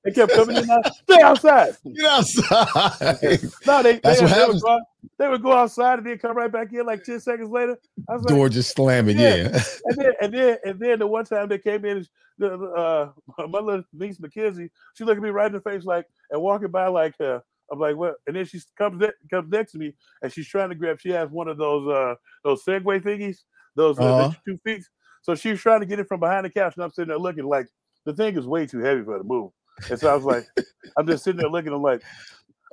They 0.04 0.10
kept 0.12 0.32
coming 0.32 0.56
in. 0.58 0.70
out, 0.70 0.94
Stay 1.08 1.22
outside. 1.22 1.76
Get 1.96 2.04
outside. 2.06 3.40
No, 3.66 3.82
they, 3.82 3.98
That's 3.98 4.20
they, 4.20 4.20
what 4.20 4.20
they, 4.20 4.22
would 4.22 4.28
happens. 4.30 4.62
go, 4.62 4.80
they 5.18 5.28
would 5.28 5.42
go 5.42 5.52
outside 5.52 5.98
and 6.00 6.06
then 6.06 6.18
come 6.18 6.36
right 6.36 6.52
back 6.52 6.72
in 6.72 6.84
like 6.84 7.02
10 7.04 7.20
seconds 7.20 7.48
later. 7.50 7.76
I 8.08 8.14
was 8.14 8.22
like, 8.24 8.34
Door 8.34 8.48
just 8.50 8.74
slamming. 8.74 9.18
Yeah. 9.18 9.34
Yeah. 9.36 9.60
and 9.86 9.96
then 9.96 10.12
and 10.20 10.34
then 10.34 10.58
and 10.64 10.78
then 10.80 10.98
the 10.98 11.06
one 11.06 11.24
time 11.24 11.48
they 11.48 11.58
came 11.58 11.84
in, 11.86 12.06
the 12.38 12.50
the, 12.56 12.66
uh, 12.66 13.46
my 13.48 13.58
little 13.60 13.84
niece 13.94 14.20
Mackenzie, 14.20 14.70
she 14.94 15.04
looked 15.04 15.16
at 15.16 15.22
me 15.22 15.30
right 15.30 15.46
in 15.46 15.52
the 15.54 15.60
face 15.60 15.84
like 15.84 16.06
and 16.30 16.40
walking 16.42 16.68
by 16.70 16.86
like 16.88 17.14
uh, 17.20 17.38
I'm 17.72 17.78
like 17.78 17.96
what? 17.96 18.16
And 18.26 18.36
then 18.36 18.44
she 18.44 18.60
comes 18.76 19.02
comes 19.30 19.50
next 19.50 19.72
to 19.72 19.78
me 19.78 19.94
and 20.22 20.30
she's 20.30 20.48
trying 20.48 20.68
to 20.68 20.74
grab. 20.74 21.00
She 21.00 21.10
has 21.10 21.30
one 21.30 21.48
of 21.48 21.56
those 21.56 21.88
uh 21.88 22.14
those 22.44 22.62
Segway 22.64 23.00
thingies. 23.02 23.38
those 23.74 23.98
uh, 23.98 24.02
Uh-huh. 24.16 24.32
two 24.46 24.58
feet. 24.64 24.84
So 25.24 25.34
she 25.34 25.50
was 25.50 25.60
trying 25.60 25.80
to 25.80 25.86
get 25.86 25.98
it 25.98 26.06
from 26.06 26.20
behind 26.20 26.44
the 26.44 26.50
couch, 26.50 26.74
and 26.76 26.84
I'm 26.84 26.90
sitting 26.90 27.08
there 27.08 27.18
looking 27.18 27.46
like 27.46 27.66
the 28.04 28.12
thing 28.12 28.36
is 28.36 28.46
way 28.46 28.66
too 28.66 28.80
heavy 28.80 29.02
for 29.02 29.12
her 29.12 29.18
to 29.18 29.24
move. 29.24 29.50
And 29.88 29.98
so 29.98 30.08
I 30.08 30.14
was 30.14 30.24
like, 30.24 30.46
I'm 30.98 31.06
just 31.06 31.24
sitting 31.24 31.38
there 31.38 31.48
looking. 31.48 31.72
I'm 31.72 31.82
like, 31.82 32.02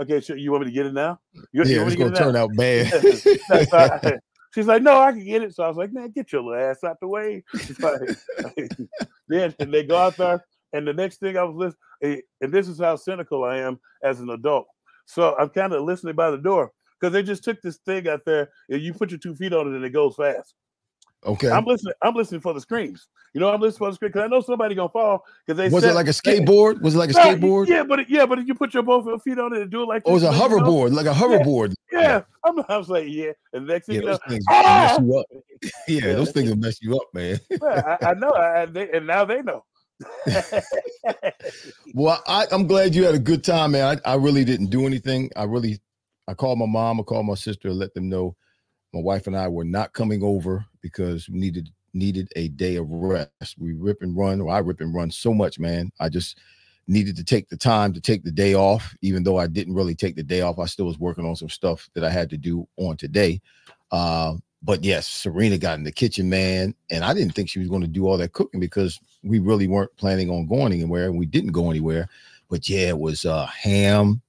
okay, 0.02 0.20
so 0.20 0.34
you 0.34 0.52
want 0.52 0.66
me 0.66 0.70
to 0.70 0.76
get 0.76 0.86
it 0.86 0.94
now? 0.94 1.18
You, 1.54 1.64
you 1.64 1.72
Yeah, 1.72 1.82
want 1.84 1.94
it's 1.94 2.02
gonna 2.02 2.10
it 2.10 2.20
now? 2.20 2.26
turn 2.26 2.36
out 2.36 2.56
bad. 2.56 3.06
So 3.70 3.78
I- 3.78 4.20
she's 4.54 4.66
like, 4.68 4.82
no, 4.84 5.00
I 5.00 5.12
can 5.14 5.24
get 5.24 5.44
it. 5.44 5.56
So 5.56 5.64
I 5.64 5.70
was 5.70 5.78
like, 5.78 5.94
man, 5.94 6.12
get 6.12 6.32
your 6.34 6.44
little 6.44 6.60
ass 6.62 6.84
out 6.84 7.00
the 7.00 7.08
way. 7.08 7.44
Like, 7.80 8.70
then 9.30 9.56
and 9.60 9.74
they 9.74 9.84
go 9.84 9.98
out 9.98 10.18
there, 10.18 10.44
and 10.74 10.86
the 10.86 10.94
next 10.94 11.20
thing 11.22 11.38
I 11.38 11.44
was 11.44 11.56
listening, 11.56 12.18
eh, 12.18 12.22
and 12.42 12.52
this 12.52 12.68
is 12.68 12.80
how 12.80 12.98
cynical 12.98 13.46
I 13.46 13.60
am 13.60 13.80
as 14.04 14.20
an 14.20 14.30
adult. 14.30 14.68
So 15.06 15.36
I'm 15.38 15.50
kind 15.50 15.72
of 15.74 15.84
listening 15.84 16.16
by 16.16 16.32
the 16.32 16.38
door 16.38 16.72
because 17.00 17.14
they 17.14 17.24
just 17.24 17.44
took 17.44 17.62
this 17.62 17.78
thing 17.86 18.08
out 18.10 18.26
there, 18.26 18.50
and 18.70 18.82
you 18.82 18.94
put 18.94 19.10
your 19.12 19.20
two 19.20 19.36
feet 19.36 19.54
on 19.54 19.68
it, 19.68 19.76
and 19.76 19.86
it 19.86 19.92
goes 19.92 20.16
fast. 20.16 20.54
Okay. 21.26 21.50
I'm 21.50 21.66
listening. 21.66 21.94
I'm 22.02 22.16
listening 22.16 22.42
for 22.42 22.54
the 22.54 22.62
screams. 22.62 23.08
You 23.34 23.42
know, 23.42 23.50
I'm 23.54 23.62
listening 23.62 23.78
for 23.80 23.90
the 23.92 23.96
screams 23.96 24.14
because 24.14 24.26
I 24.26 24.28
know 24.28 24.42
somebody 24.42 24.74
gonna 24.76 24.90
fall 24.90 25.24
because 25.46 25.58
they 25.58 25.70
Was 25.70 25.84
said, 25.84 25.92
it 25.92 25.94
like 25.94 26.08
a 26.08 26.12
skateboard? 26.12 26.82
Was 26.82 26.96
it 26.96 26.98
like 26.98 27.12
a 27.12 27.14
No, 27.14 27.20
skateboard? 27.20 27.68
Yeah, 27.68 27.84
but 27.84 28.10
yeah, 28.10 28.26
but 28.26 28.40
if 28.40 28.48
you 28.48 28.56
put 28.56 28.74
your 28.74 28.84
both 28.84 29.06
your 29.06 29.20
feet 29.20 29.38
on 29.38 29.54
it 29.54 29.62
and 29.62 29.72
do 29.72 29.84
it 29.84 29.86
like 29.86 30.02
Or 30.06 30.14
was 30.14 30.24
a 30.24 30.32
you 30.32 30.32
know? 30.32 30.48
hoverboard? 30.48 30.94
Like 30.94 31.06
a 31.06 31.14
hoverboard? 31.14 31.74
Yeah, 31.92 32.22
I'm, 32.44 32.64
I 32.68 32.78
was 32.78 32.90
like, 32.90 33.06
yeah. 33.08 33.32
And 33.54 33.68
next 33.68 33.86
thing 33.88 33.96
Yeah, 33.96 34.02
you 34.02 34.08
know, 34.08 34.12
those 34.14 34.20
things 34.28 34.46
ah! 34.50 34.82
mess 34.82 35.00
you 35.00 35.18
up. 35.18 35.26
Yeah, 35.88 36.14
those 36.14 36.32
things 36.32 36.50
will 36.50 36.58
mess 36.58 36.82
you 36.82 36.96
up, 36.96 37.08
man. 37.14 37.40
Yeah, 37.62 37.98
I, 38.02 38.10
I 38.10 38.14
know, 38.16 38.32
I, 38.32 38.66
they, 38.66 38.90
and 38.92 39.06
now 39.06 39.26
they 39.26 39.42
know. 39.42 39.64
Well, 41.94 42.24
I, 42.26 42.48
I'm 42.52 42.68
glad 42.68 42.96
you 42.96 43.04
had 43.04 43.16
a 43.16 43.20
good 43.20 43.44
time, 43.44 43.74
man. 43.74 44.00
I, 44.06 44.14
I 44.14 44.16
really 44.16 44.46
didn't 44.46 44.68
do 44.68 44.86
anything. 44.86 45.30
I 45.36 45.44
really, 45.44 45.82
I 46.28 46.34
called 46.34 46.58
my 46.58 46.66
mom, 46.66 47.02
I 47.02 47.04
called 47.04 47.26
my 47.26 47.36
sister, 47.36 47.68
and 47.68 47.78
let 47.78 47.94
them 47.94 48.08
know 48.08 48.36
my 48.94 49.00
wife 49.00 49.28
and 49.28 49.38
I 49.38 49.48
were 49.48 49.64
not 49.64 49.94
coming 49.94 50.24
over 50.24 50.66
because 50.82 51.30
we 51.30 51.40
needed 51.40 51.70
needed 51.94 52.32
a 52.36 52.48
day 52.50 52.78
of 52.78 52.90
rest. 52.90 53.56
We 53.58 53.74
rip 53.74 54.02
and 54.02 54.16
run, 54.16 54.42
or 54.42 54.50
I 54.50 54.60
rip 54.60 54.82
and 54.82 54.94
run 54.94 55.12
so 55.12 55.34
much, 55.34 55.60
man. 55.60 55.92
I 56.00 56.10
just 56.10 56.38
needed 56.88 57.16
to 57.16 57.24
take 57.24 57.50
the 57.50 57.58
time 57.58 57.94
to 57.94 58.02
take 58.02 58.24
the 58.24 58.32
day 58.32 58.54
off, 58.56 58.96
even 59.02 59.24
though 59.24 59.38
I 59.38 59.48
didn't 59.48 59.76
really 59.76 59.96
take 59.96 60.16
the 60.16 60.24
day 60.24 60.42
off. 60.42 60.60
I 60.60 60.66
still 60.66 60.86
was 60.86 61.00
working 61.00 61.26
on 61.26 61.36
some 61.36 61.50
stuff 61.50 61.90
that 61.94 62.04
I 62.04 62.10
had 62.10 62.30
to 62.32 62.38
do 62.38 62.68
on 62.78 62.98
today. 62.98 63.42
Uh, 63.92 64.36
but 64.64 64.84
yes, 64.84 65.08
Serena 65.08 65.58
got 65.58 65.78
in 65.78 65.84
the 65.84 65.92
kitchen, 65.92 66.30
man, 66.30 66.76
and 66.92 67.04
I 67.04 67.14
didn't 67.14 67.34
think 67.34 67.50
she 67.50 67.60
was 67.60 67.70
going 67.70 67.82
to 67.82 67.88
do 67.88 68.08
all 68.08 68.18
that 68.18 68.34
cooking 68.34 68.60
because 68.60 69.00
we 69.24 69.40
really 69.40 69.68
weren't 69.68 69.96
planning 69.98 70.30
on 70.30 70.48
going 70.48 70.74
anywhere, 70.74 71.06
and 71.06 71.18
we 71.18 71.26
didn't 71.26 71.52
go 71.52 71.70
anywhere. 71.70 72.08
But 72.50 72.70
yeah, 72.70 72.90
it 72.90 73.00
was 73.00 73.26
uh, 73.26 73.48
ham, 73.48 74.22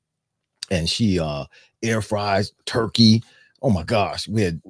and 0.71 0.89
she 0.89 1.19
uh, 1.19 1.45
air 1.83 2.01
fries 2.01 2.53
turkey. 2.65 3.23
Oh 3.63 3.71
my 3.71 3.85
gosh, 3.85 4.29
we 4.29 4.43
had 4.43 4.61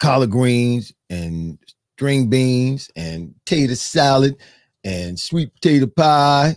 collard 0.00 0.30
greens 0.30 0.92
and 1.10 1.58
string 1.96 2.28
beans 2.28 2.90
and 2.96 3.34
potato 3.44 3.74
salad 3.74 4.36
and 4.84 5.18
sweet 5.18 5.54
potato 5.54 5.86
pie. 5.86 6.56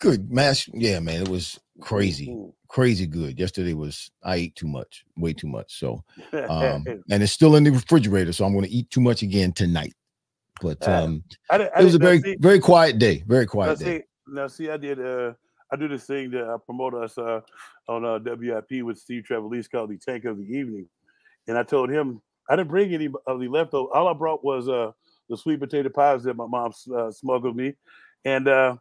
Good 0.00 0.30
mash. 0.32 0.68
Yeah, 0.74 0.98
man, 1.00 1.22
it 1.22 1.28
was 1.28 1.58
crazy, 1.80 2.36
crazy 2.68 3.06
good. 3.06 3.38
Yesterday 3.38 3.74
was 3.74 4.10
I 4.22 4.36
ate 4.36 4.56
too 4.56 4.66
much, 4.68 5.04
way 5.16 5.32
too 5.32 5.46
much. 5.48 5.78
So 5.78 6.02
um, 6.48 6.84
and 7.10 7.22
it's 7.22 7.32
still 7.32 7.54
in 7.56 7.64
the 7.64 7.70
refrigerator, 7.70 8.32
so 8.32 8.44
I'm 8.44 8.52
going 8.52 8.64
to 8.64 8.70
eat 8.70 8.90
too 8.90 9.00
much 9.00 9.22
again 9.22 9.52
tonight. 9.52 9.94
But 10.60 10.86
Uh, 10.86 11.04
um, 11.04 11.24
I, 11.50 11.58
did- 11.58 11.70
I 11.76 11.80
it 11.80 11.84
was 11.84 11.94
a 11.94 11.98
very 11.98 12.20
see- 12.20 12.36
very 12.40 12.58
quiet 12.58 12.98
day. 12.98 13.22
Very 13.26 13.44
now 13.44 13.50
quiet 13.50 13.78
day. 13.78 13.98
see, 13.98 14.04
now 14.26 14.46
see, 14.48 14.68
I 14.68 14.76
did. 14.76 14.98
Uh, 15.00 15.34
I 15.70 15.76
do 15.76 15.88
this 15.88 16.04
thing 16.04 16.30
that 16.30 16.48
I 16.48 16.56
promote 16.64 16.94
us 16.94 17.18
uh, 17.18 17.40
on 17.88 18.04
uh, 18.04 18.18
WIP 18.18 18.82
with 18.82 18.98
Steve 18.98 19.24
Trevelise 19.28 19.70
called 19.70 19.90
the 19.90 19.98
Tank 19.98 20.24
of 20.24 20.38
the 20.38 20.44
Evening, 20.44 20.88
and 21.46 21.58
I 21.58 21.62
told 21.62 21.90
him 21.90 22.20
I 22.48 22.56
didn't 22.56 22.70
bring 22.70 22.94
any 22.94 23.08
of 23.26 23.40
the 23.40 23.48
leftover. 23.48 23.94
All 23.94 24.08
I 24.08 24.14
brought 24.14 24.44
was 24.44 24.68
uh, 24.68 24.92
the 25.28 25.36
sweet 25.36 25.60
potato 25.60 25.90
pies 25.90 26.22
that 26.24 26.34
my 26.34 26.46
mom 26.46 26.72
uh, 26.94 27.10
smuggled 27.10 27.56
me, 27.56 27.74
and 28.24 28.48
uh, 28.48 28.76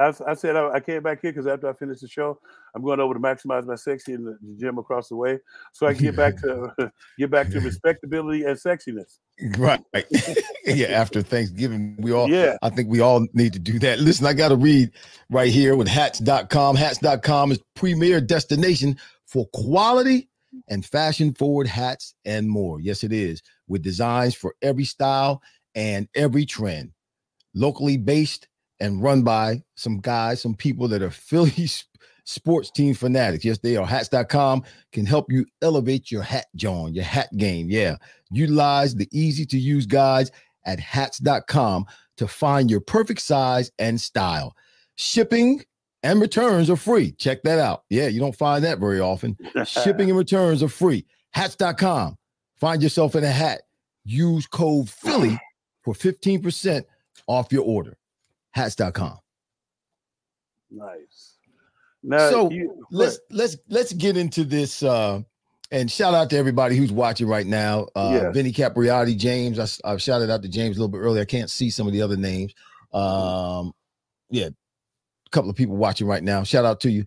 I, 0.00 0.14
I 0.26 0.34
said 0.34 0.56
I, 0.56 0.70
I 0.70 0.80
came 0.80 1.02
back 1.02 1.20
here 1.20 1.32
because 1.32 1.46
after 1.46 1.68
I 1.68 1.72
finished 1.74 2.00
the 2.00 2.08
show, 2.08 2.38
I'm 2.74 2.82
going 2.82 3.00
over 3.00 3.14
to 3.14 3.20
maximize 3.20 3.66
my 3.66 3.74
sexy 3.74 4.14
in 4.14 4.24
the, 4.24 4.38
the 4.40 4.56
gym 4.58 4.78
across 4.78 5.08
the 5.08 5.16
way, 5.16 5.38
so 5.72 5.86
I 5.86 5.94
can 5.94 6.04
get 6.04 6.16
back 6.16 6.36
to 6.42 6.92
get 7.18 7.30
back 7.30 7.50
to 7.50 7.60
respectability 7.60 8.44
and 8.44 8.56
sexiness. 8.56 9.18
Right. 9.58 9.80
yeah. 10.64 10.88
After 10.88 11.22
Thanksgiving, 11.22 11.96
we 11.98 12.12
all, 12.12 12.28
Yeah. 12.28 12.56
I 12.62 12.70
think 12.70 12.88
we 12.88 13.00
all 13.00 13.26
need 13.34 13.52
to 13.52 13.58
do 13.58 13.78
that. 13.80 14.00
Listen, 14.00 14.26
I 14.26 14.32
got 14.32 14.48
to 14.48 14.56
read 14.56 14.90
right 15.30 15.50
here 15.50 15.76
with 15.76 15.88
hats.com. 15.88 16.76
Hats.com 16.76 17.52
is 17.52 17.60
premier 17.74 18.20
destination 18.20 18.96
for 19.26 19.46
quality 19.52 20.28
and 20.68 20.84
fashion 20.84 21.32
forward 21.34 21.66
hats 21.66 22.14
and 22.24 22.48
more. 22.48 22.80
Yes, 22.80 23.04
it 23.04 23.12
is 23.12 23.42
with 23.68 23.82
designs 23.82 24.34
for 24.34 24.54
every 24.62 24.84
style 24.84 25.42
and 25.74 26.08
every 26.14 26.44
trend. 26.44 26.92
Locally 27.54 27.96
based 27.96 28.46
and 28.80 29.02
run 29.02 29.22
by 29.22 29.62
some 29.74 29.98
guys, 29.98 30.40
some 30.40 30.54
people 30.54 30.88
that 30.88 31.02
are 31.02 31.10
Philly 31.28 31.68
sports 32.24 32.70
team 32.70 32.94
fanatics. 32.94 33.44
Yes, 33.44 33.58
they 33.58 33.76
are. 33.76 33.86
Hats.com 33.86 34.62
can 34.92 35.06
help 35.06 35.30
you 35.30 35.46
elevate 35.62 36.10
your 36.10 36.22
hat, 36.22 36.46
John, 36.56 36.94
your 36.94 37.04
hat 37.04 37.28
game. 37.36 37.68
Yeah. 37.70 37.96
Utilize 38.30 38.94
the 38.94 39.08
easy 39.12 39.44
to 39.46 39.58
use 39.58 39.86
guides 39.86 40.30
at 40.64 40.78
hats.com 40.78 41.86
to 42.18 42.28
find 42.28 42.70
your 42.70 42.80
perfect 42.80 43.20
size 43.20 43.70
and 43.78 44.00
style. 44.00 44.54
Shipping 44.96 45.64
and 46.02 46.20
returns 46.20 46.70
are 46.70 46.76
free. 46.76 47.12
Check 47.12 47.42
that 47.42 47.58
out. 47.58 47.84
Yeah, 47.90 48.08
you 48.08 48.20
don't 48.20 48.36
find 48.36 48.64
that 48.64 48.78
very 48.78 49.00
often. 49.00 49.36
Shipping 49.64 50.10
and 50.10 50.18
returns 50.18 50.62
are 50.62 50.68
free. 50.68 51.06
Hats.com. 51.32 52.16
Find 52.56 52.82
yourself 52.82 53.14
in 53.14 53.24
a 53.24 53.30
hat. 53.30 53.62
Use 54.04 54.46
code 54.46 54.88
Philly 54.88 55.38
for 55.82 55.94
15% 55.94 56.84
off 57.26 57.52
your 57.52 57.64
order. 57.64 57.96
Hats.com. 58.52 59.18
Nice. 60.70 61.36
Now, 62.02 62.30
so 62.30 62.50
you, 62.50 62.86
let's 62.90 63.18
let's 63.30 63.56
let's 63.68 63.92
get 63.92 64.16
into 64.16 64.42
this 64.44 64.82
uh 64.82 65.20
and 65.70 65.90
shout 65.90 66.14
out 66.14 66.30
to 66.30 66.36
everybody 66.38 66.74
who's 66.74 66.90
watching 66.92 67.26
right 67.26 67.46
now 67.46 67.88
uh 67.94 68.18
Yes. 68.22 68.34
vinny 68.34 68.52
capriati 68.52 69.14
james 69.18 69.58
I've 69.84 70.00
shouted 70.00 70.30
out 70.30 70.40
to 70.42 70.48
james 70.48 70.78
a 70.78 70.80
little 70.80 70.88
bit 70.90 70.98
earlier 71.04 71.20
i 71.20 71.26
can't 71.26 71.50
see 71.50 71.68
some 71.68 71.86
of 71.86 71.92
the 71.92 72.00
other 72.00 72.16
names 72.16 72.54
um 72.94 73.72
yeah 74.30 74.46
a 74.46 75.30
couple 75.30 75.50
of 75.50 75.56
people 75.56 75.76
watching 75.76 76.06
right 76.06 76.22
now 76.22 76.42
shout 76.42 76.64
out 76.64 76.80
to 76.80 76.90
you 76.90 77.04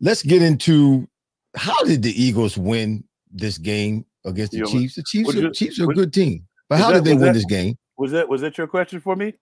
let's 0.00 0.22
get 0.24 0.42
into 0.42 1.06
how 1.54 1.84
did 1.84 2.02
the 2.02 2.10
eagles 2.20 2.58
win 2.58 3.04
this 3.30 3.56
game 3.56 4.04
against 4.24 4.50
the 4.50 4.58
You- 4.58 4.66
chiefs 4.66 4.96
the 4.96 5.04
chiefs 5.04 5.32
are, 5.32 5.38
you- 5.38 5.52
chiefs 5.52 5.78
are 5.78 5.88
a 5.88 5.94
good 5.94 6.12
team 6.12 6.44
but 6.68 6.80
how 6.80 6.88
that- 6.88 6.94
did 6.94 7.04
they 7.04 7.12
win 7.14 7.26
that- 7.26 7.34
this 7.34 7.44
game 7.44 7.76
was 7.96 8.10
that 8.10 8.28
was 8.28 8.40
that 8.40 8.58
your 8.58 8.66
question 8.66 9.00
for 9.00 9.14
me? 9.14 9.34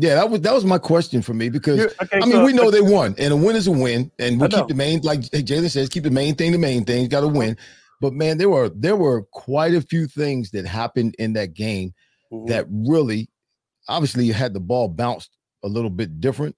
Yeah 0.00 0.14
that 0.14 0.30
was 0.30 0.40
that 0.42 0.54
was 0.54 0.64
my 0.64 0.78
question 0.78 1.20
for 1.22 1.34
me 1.34 1.48
because 1.48 1.80
okay, 2.02 2.16
I 2.16 2.20
mean, 2.24 2.32
so- 2.32 2.44
we 2.44 2.52
know 2.52 2.70
they 2.70 2.80
won, 2.80 3.14
and 3.18 3.32
a 3.32 3.36
win 3.36 3.56
is 3.56 3.66
a 3.66 3.72
win, 3.72 4.10
and 4.18 4.42
I 4.42 4.46
know. 4.46 4.58
keep 4.58 4.68
the 4.68 4.74
main, 4.74 5.00
like 5.02 5.20
Jalen 5.20 5.70
says, 5.70 5.88
keep 5.88 6.04
the 6.04 6.10
main 6.10 6.34
thing 6.34 6.52
the 6.52 6.58
main 6.58 6.84
thing. 6.84 7.08
Got 7.08 7.22
to 7.22 7.28
win, 7.28 7.56
but 8.00 8.12
man, 8.12 8.38
there 8.38 8.48
were 8.48 8.68
there 8.70 8.96
were 8.96 9.22
quite 9.32 9.74
a 9.74 9.80
few 9.82 10.06
things 10.06 10.50
that 10.52 10.64
happened 10.66 11.14
in 11.18 11.32
that 11.34 11.52
game 11.54 11.92
Mhm. 12.32 12.46
that 12.48 12.66
really, 12.70 13.28
obviously, 13.88 14.24
you 14.24 14.34
had 14.34 14.54
the 14.54 14.60
ball 14.60 14.88
bounced 14.88 15.30
a 15.64 15.68
little 15.68 15.90
bit 15.90 16.20
different. 16.20 16.54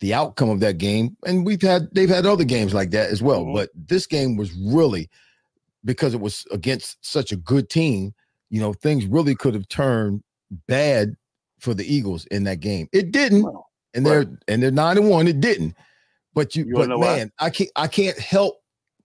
The 0.00 0.14
outcome 0.14 0.48
of 0.50 0.60
that 0.60 0.78
game, 0.78 1.16
and 1.26 1.44
we've 1.46 1.60
had 1.62 1.88
they've 1.92 2.08
had 2.08 2.26
other 2.26 2.44
games 2.44 2.72
like 2.74 2.90
that 2.92 3.10
as 3.10 3.22
well, 3.22 3.44
Mhm. 3.44 3.54
but 3.54 3.70
this 3.74 4.06
game 4.06 4.36
was 4.36 4.50
really 4.54 5.08
because 5.84 6.12
it 6.14 6.20
was 6.20 6.44
against 6.50 6.96
such 7.02 7.32
a 7.32 7.36
good 7.36 7.68
team. 7.70 8.14
You 8.50 8.60
know, 8.60 8.72
things 8.72 9.06
really 9.06 9.34
could 9.34 9.54
have 9.54 9.68
turned 9.68 10.22
bad 10.66 11.14
for 11.60 11.74
the 11.74 11.84
Eagles 11.84 12.26
in 12.26 12.44
that 12.44 12.60
game. 12.60 12.88
It 12.92 13.12
didn't 13.12 13.46
and 13.94 14.06
they're 14.06 14.26
and 14.48 14.62
they're 14.62 14.70
nine 14.70 14.98
and 14.98 15.08
one. 15.08 15.28
It 15.28 15.40
didn't, 15.40 15.76
but 16.34 16.54
you, 16.56 16.64
You 16.64 16.74
but 16.74 16.88
know 16.88 16.98
why? 16.98 17.18
man, 17.18 17.32
I 17.38 17.50
can't 17.50 17.70
I 17.76 17.86
can't 17.88 18.18
help 18.18 18.56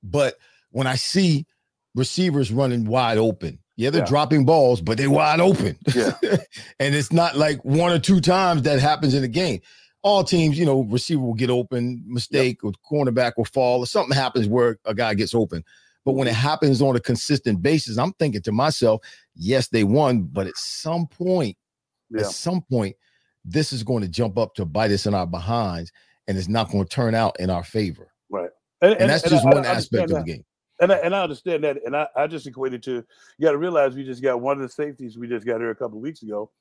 but 0.03 0.35
when 0.71 0.87
I 0.87 0.95
see 0.95 1.45
receivers 1.95 2.51
running 2.51 2.85
wide 2.85 3.17
open, 3.17 3.59
yeah, 3.77 3.89
they're 3.89 4.01
Yeah. 4.01 4.05
dropping 4.05 4.45
balls, 4.45 4.81
but 4.81 4.97
they're 4.97 5.09
wide 5.09 5.39
open. 5.39 5.77
Yeah. 5.95 6.11
and 6.79 6.93
it's 6.95 7.11
not 7.11 7.35
like 7.37 7.63
one 7.65 7.91
or 7.91 7.99
two 7.99 8.21
times 8.21 8.61
that 8.63 8.79
happens 8.79 9.13
in 9.13 9.23
a 9.23 9.27
game. 9.27 9.61
All 10.03 10.23
teams, 10.23 10.59
you 10.59 10.65
know, 10.65 10.81
receiver 10.83 11.21
will 11.21 11.33
get 11.33 11.49
open, 11.49 12.03
mistake, 12.05 12.63
or 12.63 12.71
cornerback 12.89 13.33
will 13.37 13.45
fall, 13.45 13.79
or 13.79 13.87
something 13.87 14.15
happens 14.15 14.47
where 14.47 14.77
a 14.85 14.93
guy 14.93 15.15
gets 15.15 15.33
open. 15.33 15.63
But 16.05 16.11
when 16.13 16.27
it 16.27 16.35
Mm-hmm. 16.35 16.41
happens 16.41 16.81
on 16.83 16.95
a 16.95 16.99
consistent 16.99 17.63
basis, 17.63 17.97
I'm 17.97 18.13
thinking 18.13 18.43
to 18.43 18.51
myself, 18.51 19.01
yes, 19.33 19.69
they 19.69 19.83
won, 19.83 20.23
but 20.23 20.45
at 20.45 20.55
some 20.57 21.07
point, 21.07 21.57
Yeah. 22.09 22.21
at 22.21 22.27
some 22.27 22.61
point, 22.61 22.95
this 23.43 23.71
is 23.73 23.83
going 23.83 24.01
to 24.01 24.09
jump 24.09 24.37
up 24.37 24.55
to 24.55 24.65
bite 24.65 24.91
us 24.91 25.05
in 25.05 25.13
our 25.13 25.27
behinds, 25.27 25.91
and 26.27 26.37
it's 26.37 26.47
not 26.47 26.71
going 26.71 26.83
to 26.83 26.89
turn 26.89 27.15
out 27.15 27.39
in 27.39 27.49
our 27.49 27.63
favor. 27.63 28.11
Right. 28.29 28.49
And, 28.81 29.09
that's 29.09 29.23
just 29.23 29.45
I- 29.45 29.49
I 29.49 29.53
one 29.53 29.65
aspect 29.65 30.11
of 30.11 30.17
the 30.17 30.23
game. 30.23 30.45
And 30.81 30.91
I, 30.91 30.97
and 30.97 31.15
I 31.15 31.23
understand 31.23 31.63
that. 31.63 31.77
And 31.85 31.95
I, 31.95 32.07
I 32.17 32.27
just 32.27 32.45
equated 32.47 32.83
to 32.83 32.95
you 33.37 33.45
got 33.45 33.51
to 33.51 33.57
realize 33.57 33.95
we 33.95 34.03
just 34.03 34.21
got 34.21 34.41
one 34.41 34.57
of 34.57 34.61
the 34.61 34.69
safeties 34.69 35.17
we 35.17 35.27
just 35.27 35.45
got 35.45 35.61
here 35.61 35.69
a 35.69 35.75
couple 35.75 35.97
of 35.97 36.03
weeks 36.03 36.21
ago, 36.21 36.51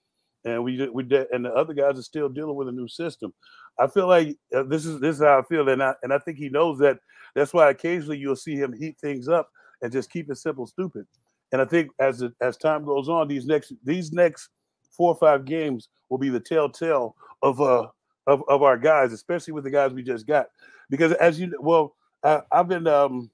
and 0.44 0.62
we 0.62 0.88
we 0.90 1.02
did, 1.02 1.26
and 1.32 1.44
the 1.44 1.52
other 1.52 1.74
guys 1.74 1.98
are 1.98 2.02
still 2.02 2.28
dealing 2.28 2.54
with 2.54 2.68
a 2.68 2.72
new 2.72 2.86
system. 2.86 3.34
I 3.76 3.88
feel 3.88 4.06
like 4.06 4.36
uh, 4.54 4.62
this 4.62 4.86
is 4.86 5.00
this 5.00 5.16
is 5.16 5.22
how 5.22 5.40
I 5.40 5.42
feel, 5.42 5.68
and 5.68 5.82
I 5.82 5.94
and 6.04 6.12
I 6.12 6.18
think 6.18 6.38
he 6.38 6.48
knows 6.48 6.78
that. 6.78 6.98
That's 7.34 7.52
why 7.52 7.70
occasionally 7.70 8.18
you'll 8.18 8.36
see 8.36 8.54
him 8.54 8.72
heat 8.72 8.96
things 9.00 9.26
up 9.26 9.50
and 9.82 9.90
just 9.90 10.12
keep 10.12 10.30
it 10.30 10.36
simple, 10.38 10.68
stupid. 10.68 11.06
And 11.50 11.60
I 11.60 11.64
think 11.64 11.90
as 11.98 12.22
it, 12.22 12.32
as 12.40 12.56
time 12.56 12.84
goes 12.84 13.08
on, 13.08 13.26
these 13.26 13.46
next 13.46 13.72
these 13.82 14.12
next 14.12 14.48
four 14.96 15.08
or 15.08 15.16
five 15.16 15.44
games 15.44 15.88
will 16.08 16.18
be 16.18 16.28
the 16.28 16.40
telltale 16.40 17.16
of 17.42 17.60
uh 17.60 17.88
of, 18.26 18.42
of 18.48 18.62
our 18.62 18.78
guys, 18.78 19.12
especially 19.12 19.52
with 19.52 19.64
the 19.64 19.70
guys 19.70 19.92
we 19.92 20.02
just 20.02 20.26
got. 20.26 20.46
Because 20.90 21.12
as 21.12 21.38
you 21.38 21.54
well, 21.60 21.94
I, 22.22 22.42
I've 22.52 22.68
been 22.68 22.86
um 22.86 23.30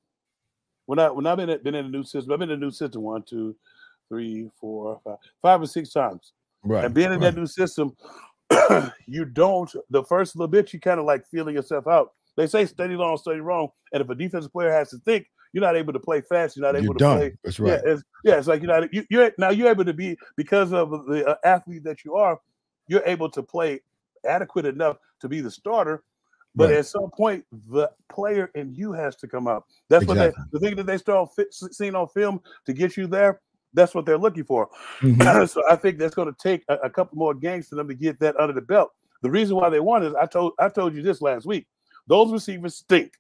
when 0.87 0.99
I 0.99 1.11
when 1.11 1.27
I've 1.27 1.37
been 1.37 1.57
been 1.63 1.75
in 1.75 1.87
a 1.87 1.91
new 1.91 2.03
system, 2.03 2.33
I've 2.33 2.39
been 2.39 2.51
in 2.51 2.59
a 2.59 2.65
new 2.65 2.71
system 2.71 3.03
one, 3.03 3.23
two, 3.23 3.55
three, 4.09 4.51
four, 4.61 5.01
five, 5.05 5.19
five 5.41 5.63
or 5.63 5.67
six 5.67 5.91
times. 5.91 6.33
Right. 6.63 6.85
And 6.85 6.95
being 6.95 7.13
in 7.13 7.21
right. 7.21 7.35
that 7.35 7.41
new 7.41 7.47
system, 7.47 7.97
you 9.07 9.25
don't 9.25 9.73
the 9.91 10.03
first 10.05 10.37
little 10.37 10.49
bit 10.49 10.73
you 10.73 10.81
kind 10.81 11.01
of 11.01 11.07
like 11.07 11.27
feeling 11.29 11.55
yourself 11.55 11.87
out. 11.87 12.13
They 12.37 12.47
say 12.47 12.67
study 12.67 12.95
long, 12.95 13.17
study 13.17 13.41
wrong. 13.41 13.69
And 13.93 14.01
if 14.01 14.09
a 14.09 14.15
defensive 14.15 14.53
player 14.53 14.73
has 14.73 14.91
to 14.91 14.99
think, 14.99 15.27
you're 15.53 15.63
not 15.63 15.77
able 15.77 15.93
to 15.93 16.01
play 16.01 16.21
fast. 16.21 16.57
You're 16.57 16.65
not 16.67 16.77
able 16.77 16.85
You're 16.87 16.95
to 16.95 16.99
done. 16.99 17.19
play. 17.19 17.33
That's 17.45 17.61
right. 17.61 17.81
Yeah, 17.85 17.93
it's, 17.93 18.03
yeah, 18.25 18.35
it's 18.39 18.47
like 18.49 18.63
you're 18.63 18.73
not. 18.81 18.93
You, 18.93 19.05
you're 19.11 19.33
now 19.39 19.51
you're 19.51 19.69
able 19.71 19.85
to 19.85 19.95
be 19.95 20.17
because 20.37 20.73
of 20.73 20.91
the 21.07 21.27
uh, 21.27 21.35
athlete 21.45 21.85
that 21.85 22.05
you 22.05 22.15
are. 22.17 22.41
You're 22.89 23.03
able 23.07 23.31
to 23.31 23.43
play 23.43 23.81
adequate 24.25 24.67
enough 24.67 24.99
to 25.21 25.29
be 25.29 25.41
the 25.41 25.51
starter. 25.51 26.03
But 26.57 26.71
Right. 26.71 26.79
at 26.79 26.87
some 26.87 27.11
point, 27.17 27.45
the 27.71 27.89
player 28.13 28.51
in 28.57 28.75
you 28.75 28.93
has 28.93 29.15
to 29.17 29.29
come 29.29 29.47
up. 29.47 29.69
That's 29.89 30.05
what 30.05 30.15
they, 30.19 30.33
the 30.53 30.59
thing 30.59 30.75
that 30.77 30.87
they 30.87 30.99
start 30.99 31.31
fi- 31.37 31.45
seeing 31.51 31.95
on 31.95 32.09
film 32.09 32.41
to 32.67 32.73
get 32.73 32.97
you 32.97 33.07
there. 33.07 33.41
That's 33.73 33.95
what 33.95 34.05
they're 34.05 34.19
looking 34.19 34.43
for. 34.43 34.69
Mhm. 35.01 35.49
so 35.49 35.63
I 35.71 35.77
think 35.77 35.99
that's 35.99 36.15
going 36.17 36.27
to 36.27 36.37
take 36.43 36.65
a, 36.69 36.75
a 36.79 36.91
couple 36.91 37.17
more 37.19 37.35
games 37.35 37.69
for 37.69 37.77
them 37.77 37.87
to 37.87 37.95
get 37.95 38.19
that 38.19 38.39
under 38.41 38.53
the 38.53 38.61
belt. 38.63 38.91
The 39.23 39.31
reason 39.31 39.55
why 39.55 39.69
they 39.71 39.79
won 39.79 40.03
is 40.03 40.13
I 40.15 40.27
told 40.27 40.55
I 40.59 40.69
told 40.69 40.95
you 40.97 41.03
this 41.03 41.23
last 41.23 41.47
week. 41.47 41.69
Those 42.09 42.33
receivers 42.33 42.75
stink. 42.75 43.13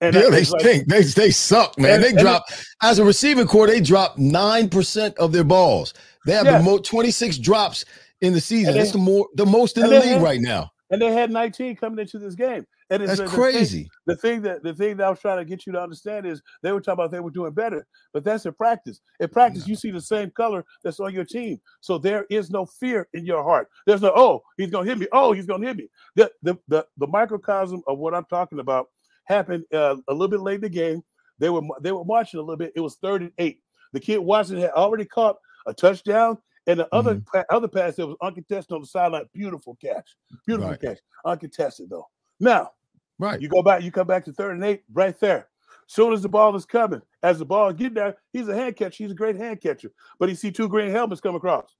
And 0.00 0.14
Yeah, 0.14 0.30
they 0.30 0.40
it's 0.42 0.50
like- 0.50 0.60
stink. 0.62 0.88
They 0.88 1.02
they 1.02 1.30
suck, 1.30 1.78
man. 1.78 1.94
And- 1.96 2.04
they 2.04 2.08
and 2.10 2.18
drop 2.18 2.44
as 2.82 2.98
a 2.98 3.04
receiving 3.04 3.46
core. 3.46 3.66
They 3.66 3.80
drop 3.80 4.16
nine 4.18 4.68
percent 4.68 5.16
of 5.18 5.32
their 5.32 5.44
balls. 5.44 5.92
They 6.26 6.32
have 6.32 6.46
Yeah. 6.46 6.58
the 6.58 6.64
most 6.64 6.84
twenty 6.84 7.10
six 7.10 7.36
drops 7.38 7.84
in 8.20 8.32
the 8.32 8.40
season. 8.40 8.72
They- 8.74 8.80
That's 8.80 8.92
the 8.92 8.98
more 8.98 9.28
the 9.36 9.46
most 9.46 9.76
in 9.76 9.82
the 9.84 9.88
league 9.88 10.04
have- 10.04 10.22
right 10.22 10.40
now. 10.40 10.70
and 10.92 11.00
they 11.00 11.12
had 11.12 11.30
19 11.30 11.76
coming 11.76 12.00
into 12.00 12.18
this 12.18 12.34
game. 12.34 12.66
And 12.92 13.00
it's 13.00 13.10
That's 13.10 13.18
the- 13.18 13.24
the 13.26 13.30
thing- 13.30 13.52
crazy. 13.52 13.90
the 14.06 14.16
thing 14.16 14.42
that 14.42 14.64
the 14.64 14.74
thing 14.74 14.96
that 14.96 15.06
I 15.06 15.10
was 15.10 15.20
trying 15.20 15.38
to 15.38 15.44
get 15.44 15.64
you 15.64 15.72
to 15.74 15.80
understand 15.80 16.26
is 16.26 16.42
they 16.64 16.72
were 16.72 16.80
talking 16.80 16.94
about 16.94 17.12
they 17.12 17.20
were 17.20 17.30
doing 17.30 17.52
better, 17.52 17.86
but 18.12 18.24
that's 18.24 18.44
in 18.46 18.52
practice. 18.54 19.00
In 19.20 19.28
practice, 19.28 19.68
you 19.68 19.76
see 19.76 19.92
the 19.92 20.00
same 20.00 20.32
color 20.32 20.64
that's 20.82 20.98
on 20.98 21.14
your 21.14 21.24
team, 21.24 21.60
so 21.80 21.96
there 21.98 22.26
is 22.28 22.50
no 22.50 22.66
fear 22.66 23.06
in 23.14 23.24
your 23.24 23.44
heart. 23.44 23.68
There's 23.86 24.02
no 24.02 24.12
oh 24.16 24.42
he's 24.56 24.70
gonna 24.70 24.88
hit 24.88 24.98
me, 24.98 25.06
oh 25.12 25.30
he's 25.32 25.46
gonna 25.46 25.64
hit 25.68 25.76
me. 25.76 25.88
The 26.16 26.32
the 26.42 26.56
the, 26.66 26.84
the 26.98 27.06
microcosm 27.06 27.82
of 27.86 27.98
what 27.98 28.12
I'm 28.12 28.24
talking 28.24 28.58
about 28.58 28.88
happened 29.30 29.64
uh, 29.72 29.96
a 30.08 30.12
little 30.12 30.28
bit 30.28 30.40
late 30.40 30.56
in 30.56 30.60
the 30.62 30.68
game. 30.68 31.02
They 31.38 31.48
were 31.50 31.62
they 31.80 31.92
were 31.92 32.04
marching 32.04 32.38
a 32.38 32.42
little 32.42 32.56
bit. 32.56 32.72
It 32.76 32.80
was 32.80 32.96
third 32.96 33.22
and 33.22 33.32
eight. 33.38 33.60
The 33.92 34.00
kid 34.00 34.18
Watson 34.18 34.58
had 34.58 34.70
already 34.70 35.04
caught 35.04 35.36
a 35.66 35.72
touchdown. 35.74 36.38
And 36.66 36.78
the 36.78 36.94
other 36.94 37.14
Mm-hmm. 37.16 37.38
pa- 37.38 37.44
other 37.56 37.66
pass 37.68 37.96
that 37.96 38.06
was 38.06 38.16
uncontested 38.22 38.74
on 38.74 38.82
the 38.82 38.86
sideline, 38.86 39.24
beautiful 39.32 39.76
catch, 39.80 40.14
beautiful 40.46 40.70
Right. 40.72 40.80
catch, 40.80 40.98
uncontested 41.24 41.88
though. 41.88 42.06
Now 42.38 42.72
Right. 43.18 43.40
you 43.40 43.48
go 43.48 43.62
back, 43.62 43.82
you 43.82 43.90
come 43.90 44.06
back 44.06 44.24
to 44.26 44.32
third 44.32 44.52
and 44.56 44.64
eight, 44.64 44.82
right 44.92 45.18
there. 45.18 45.48
Soon 45.86 46.12
as 46.12 46.20
the 46.22 46.28
ball 46.28 46.54
is 46.54 46.66
coming, 46.66 47.00
as 47.22 47.38
the 47.38 47.44
ball 47.46 47.70
is 47.70 47.76
getting 47.76 47.94
there, 47.94 48.16
he's 48.32 48.46
a 48.48 48.54
hand 48.54 48.76
catcher. 48.76 49.02
He's 49.04 49.10
a 49.10 49.14
great 49.14 49.36
hand 49.36 49.60
catcher. 49.62 49.90
But 50.20 50.28
he 50.28 50.34
see 50.34 50.52
two 50.52 50.68
green 50.68 50.90
helmets 50.90 51.20
come 51.22 51.34
across. 51.34 51.74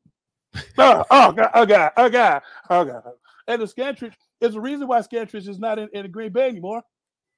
oh, 0.78 1.04
oh, 1.11 1.33
God, 1.33 1.50
oh, 1.54 1.66
God, 1.66 1.92
oh, 1.97 2.09
God, 2.09 2.42
oh, 2.71 2.85
God. 2.85 3.02
And 3.47 3.62
the 3.62 3.69
Scantling, 3.69 4.12
is 4.40 4.54
the 4.54 4.61
reason 4.61 4.88
why 4.88 5.00
Scantling 5.02 5.47
is 5.49 5.59
not 5.61 5.78
in, 5.78 5.88
in 5.92 6.11
Green 6.11 6.33
Bay 6.33 6.49
anymore. 6.49 6.83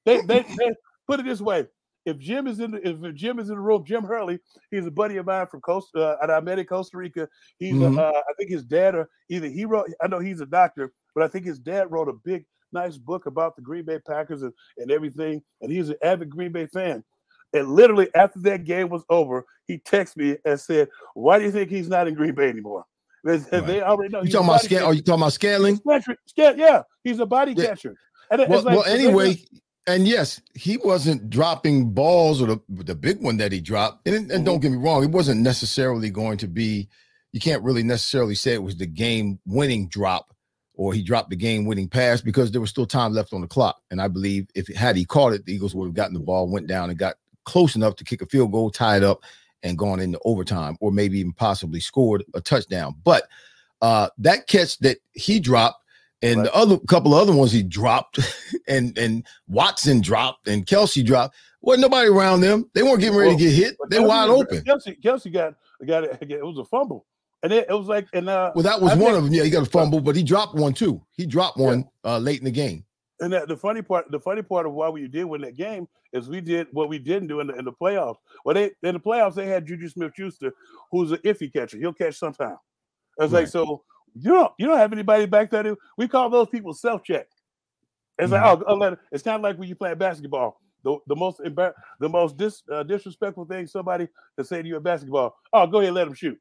They, 0.05 0.21
they, 0.21 0.41
they 0.57 0.71
put 1.07 1.19
it 1.19 1.25
this 1.25 1.41
way. 1.41 1.67
If 2.05 2.17
Jim 2.19 2.47
is 2.47 2.59
in 2.59 2.71
the 2.71 2.85
if 2.87 3.15
Jim 3.15 3.39
is 3.39 3.47
in 3.49 3.55
the 3.55 3.61
room, 3.61 3.85
Jim 3.85 4.03
Hurley, 4.03 4.37
he's 4.71 4.85
a 4.85 4.91
buddy 4.91 5.15
of 5.17 5.25
mine 5.25 5.47
from 5.47 5.61
Costa 5.61 5.99
uh, 5.99 6.17
at 6.21 6.29
I 6.29 6.41
met 6.41 6.59
in 6.59 6.65
Costa 6.65 6.97
Rica. 6.97 7.29
He's 7.59 7.75
Mhm. 7.75 7.97
a, 7.97 8.01
uh, 8.07 8.11
I 8.11 8.33
think 8.37 8.49
his 8.49 8.63
dad 8.65 8.93
or 8.95 9.09
either 9.29 9.47
he 9.47 9.63
wrote. 9.63 9.89
I 10.01 10.07
know 10.07 10.19
he's 10.19 10.41
a 10.41 10.45
doctor, 10.45 10.91
but 11.15 11.23
I 11.23 11.29
think 11.29 11.45
his 11.45 11.59
dad 11.59 11.89
wrote 11.91 12.09
a 12.09 12.13
big 12.25 12.43
nice 12.73 12.97
book 12.97 13.25
about 13.25 13.55
the 13.55 13.61
Green 13.61 13.85
Bay 13.85 13.99
Packers 14.05 14.41
and, 14.41 14.51
and 14.79 14.91
everything. 14.91 15.41
And 15.61 15.71
he's 15.71 15.87
an 15.89 15.95
avid 16.03 16.29
Green 16.29 16.51
Bay 16.51 16.65
fan. 16.67 17.05
And 17.53 17.69
literally 17.71 18.09
after 18.15 18.39
that 18.39 18.65
game 18.65 18.89
was 18.89 19.03
over, 19.09 19.45
he 19.67 19.77
texted 19.77 20.17
me 20.17 20.35
and 20.43 20.59
said, 20.59 20.89
"Why 21.13 21.39
do 21.39 21.45
you 21.45 21.51
think 21.51 21.69
he's 21.69 21.87
not 21.87 22.09
in 22.09 22.15
Green 22.15 22.35
Bay 22.35 22.49
anymore?" 22.49 22.83
They, 23.23 23.37
Right. 23.37 23.65
they 23.65 23.81
already 23.81 24.11
know. 24.11 24.23
You 24.23 24.29
talking 24.29 24.47
about 24.49 24.61
body. 24.63 24.77
Are 24.79 24.93
you 24.93 25.01
talking 25.01 25.21
about 25.21 25.31
Scantling? 25.31 25.79
Yeah, 26.35 26.81
he's 27.05 27.19
a 27.19 27.25
body 27.25 27.53
Yeah. 27.55 27.67
catcher. 27.67 27.95
And 28.29 28.41
Well, 28.49 28.61
like- 28.63 28.75
well, 28.75 28.83
anyway, 28.83 29.37
and 29.87 30.07
yes, 30.07 30.41
he 30.55 30.77
wasn't 30.77 31.29
dropping 31.29 31.91
balls 31.91 32.41
or 32.41 32.47
the 32.47 32.61
the 32.69 32.95
big 32.95 33.21
one 33.21 33.37
that 33.37 33.51
he 33.51 33.61
dropped. 33.61 34.07
And, 34.07 34.15
and 34.15 34.29
Mm-hmm. 34.29 34.43
don't 34.43 34.59
get 34.59 34.71
me 34.71 34.77
wrong, 34.77 35.03
it 35.03 35.11
wasn't 35.11 35.41
necessarily 35.41 36.09
going 36.09 36.37
to 36.39 36.47
be. 36.47 36.89
You 37.31 37.39
can't 37.39 37.63
really 37.63 37.83
necessarily 37.83 38.35
say 38.35 38.53
it 38.53 38.61
was 38.61 38.77
the 38.77 38.85
game 38.85 39.39
winning 39.45 39.87
drop 39.87 40.33
or 40.75 40.93
he 40.93 41.01
dropped 41.01 41.29
the 41.29 41.35
game 41.35 41.65
winning 41.65 41.87
pass 41.87 42.21
because 42.21 42.51
there 42.51 42.61
was 42.61 42.69
still 42.69 42.85
time 42.85 43.13
left 43.13 43.33
on 43.33 43.41
the 43.41 43.47
clock. 43.47 43.81
And 43.91 44.01
I 44.01 44.07
believe 44.07 44.47
if 44.55 44.67
had 44.67 44.95
he 44.95 45.05
caught 45.05 45.33
it, 45.33 45.45
the 45.45 45.53
Eagles 45.53 45.73
would 45.75 45.85
have 45.85 45.93
gotten 45.95 46.13
the 46.13 46.19
ball, 46.19 46.47
went 46.47 46.67
down, 46.67 46.89
and 46.89 46.97
got 46.97 47.15
close 47.45 47.75
enough 47.75 47.95
to 47.97 48.03
kick 48.03 48.21
a 48.21 48.25
field 48.25 48.51
goal, 48.51 48.69
tied 48.69 49.03
up, 49.03 49.21
and 49.63 49.77
gone 49.77 49.99
into 49.99 50.19
overtime, 50.25 50.77
or 50.79 50.91
maybe 50.91 51.19
even 51.19 51.33
possibly 51.33 51.79
scored 51.79 52.23
a 52.33 52.41
touchdown. 52.41 52.95
But 53.03 53.23
uh, 53.81 54.09
that 54.19 54.47
catch 54.47 54.77
that 54.79 54.97
he 55.13 55.39
dropped 55.39 55.82
and 56.23 56.37
Right. 56.37 56.43
the 56.45 56.55
other 56.55 56.79
couple 56.89 57.13
of 57.13 57.21
other 57.21 57.37
ones 57.37 57.51
he 57.51 57.61
dropped 57.61 58.19
and 58.67 58.97
and 58.97 59.25
Watson 59.47 60.01
dropped 60.01 60.47
and 60.47 60.65
Kelce 60.65 61.05
dropped. 61.05 61.35
Wasn't 61.61 61.81
nobody 61.81 62.09
around 62.09 62.41
them. 62.41 62.69
They 62.73 62.81
weren't 62.83 62.99
getting 62.99 63.15
ready 63.17 63.29
Well, 63.29 63.37
to 63.37 63.43
get 63.45 63.53
hit. 63.53 63.77
They're 63.89 64.01
Kelce 64.01 64.07
wide 64.07 64.29
open. 64.29 64.61
Kelce, 64.63 65.01
Kelce 65.01 65.31
got 65.31 65.53
got 65.85 66.03
it. 66.05 66.17
It 66.21 66.43
was 66.45 66.57
a 66.57 66.65
fumble, 66.65 67.05
and 67.43 67.53
it, 67.53 67.67
it 67.69 67.73
was 67.73 67.87
like 67.87 68.07
and 68.13 68.27
uh, 68.27 68.51
Well, 68.55 68.63
that 68.63 68.81
was 68.81 68.91
I 68.91 68.95
one 68.95 69.05
think- 69.13 69.17
of 69.17 69.23
them. 69.25 69.33
Yeah, 69.33 69.43
he 69.43 69.49
got 69.49 69.67
a 69.67 69.69
fumble, 69.69 70.01
but 70.01 70.15
he 70.15 70.23
dropped 70.23 70.55
one 70.55 70.73
too. 70.73 71.01
He 71.11 71.25
dropped 71.25 71.57
one 71.57 71.85
uh, 72.03 72.17
late 72.17 72.39
in 72.39 72.45
the 72.45 72.51
game. 72.51 72.83
and 73.21 73.31
that, 73.31 73.47
the 73.47 73.55
funny 73.55 73.81
part, 73.81 74.09
the 74.11 74.19
funny 74.19 74.41
part 74.41 74.65
of 74.65 74.73
why 74.73 74.89
we 74.89 75.07
did 75.07 75.23
win 75.25 75.41
that 75.41 75.55
game 75.55 75.87
is 76.11 76.27
we 76.27 76.41
did 76.41 76.67
what 76.73 76.89
we 76.89 76.99
didn't 76.99 77.27
do 77.27 77.39
in 77.39 77.47
the 77.47 77.53
in 77.55 77.63
the 77.65 77.71
playoffs. 77.71 78.17
Well, 78.43 78.55
they 78.55 78.71
in 78.83 78.93
the 78.95 78.99
playoffs 78.99 79.35
they 79.35 79.45
had 79.47 79.65
Juju 79.65 79.87
Smith 79.89 80.11
Schuster, 80.17 80.51
who's 80.91 81.11
an 81.11 81.19
iffy 81.19 81.51
catcher. 81.51 81.77
He'll 81.77 81.93
catch 81.93 82.15
sometime. 82.17 82.57
It's 83.19 83.31
like 83.31 83.43
Right. 83.43 83.49
so 83.49 83.83
you 84.15 84.31
don't 84.31 84.51
you 84.57 84.67
don't 84.67 84.77
have 84.77 84.93
anybody 84.93 85.25
back 85.25 85.49
there. 85.49 85.75
We 85.97 86.07
call 86.07 86.29
those 86.29 86.49
people 86.49 86.73
self 86.73 87.03
check. 87.03 87.27
It's 88.19 88.31
like 88.31 88.43
oh, 88.43 88.63
oh, 88.67 88.75
let- 88.75 88.99
it's 89.11 89.23
kind 89.23 89.35
of 89.37 89.41
like 89.41 89.57
when 89.57 89.67
you 89.69 89.75
play 89.75 89.93
basketball. 89.95 90.59
The, 90.83 90.97
the 91.07 91.15
most 91.15 91.39
embar- 91.39 91.73
the 92.01 92.09
most 92.09 92.35
dis, 92.35 92.61
uh, 92.69 92.83
disrespectful 92.83 93.45
thing 93.45 93.67
somebody 93.67 94.07
can 94.35 94.45
say 94.45 94.61
to 94.61 94.67
you 94.67 94.75
in 94.75 94.83
basketball. 94.83 95.33
Oh, 95.53 95.65
go 95.65 95.79
ahead, 95.79 95.93
let 95.93 96.07
him 96.07 96.13
shoot. 96.13 96.37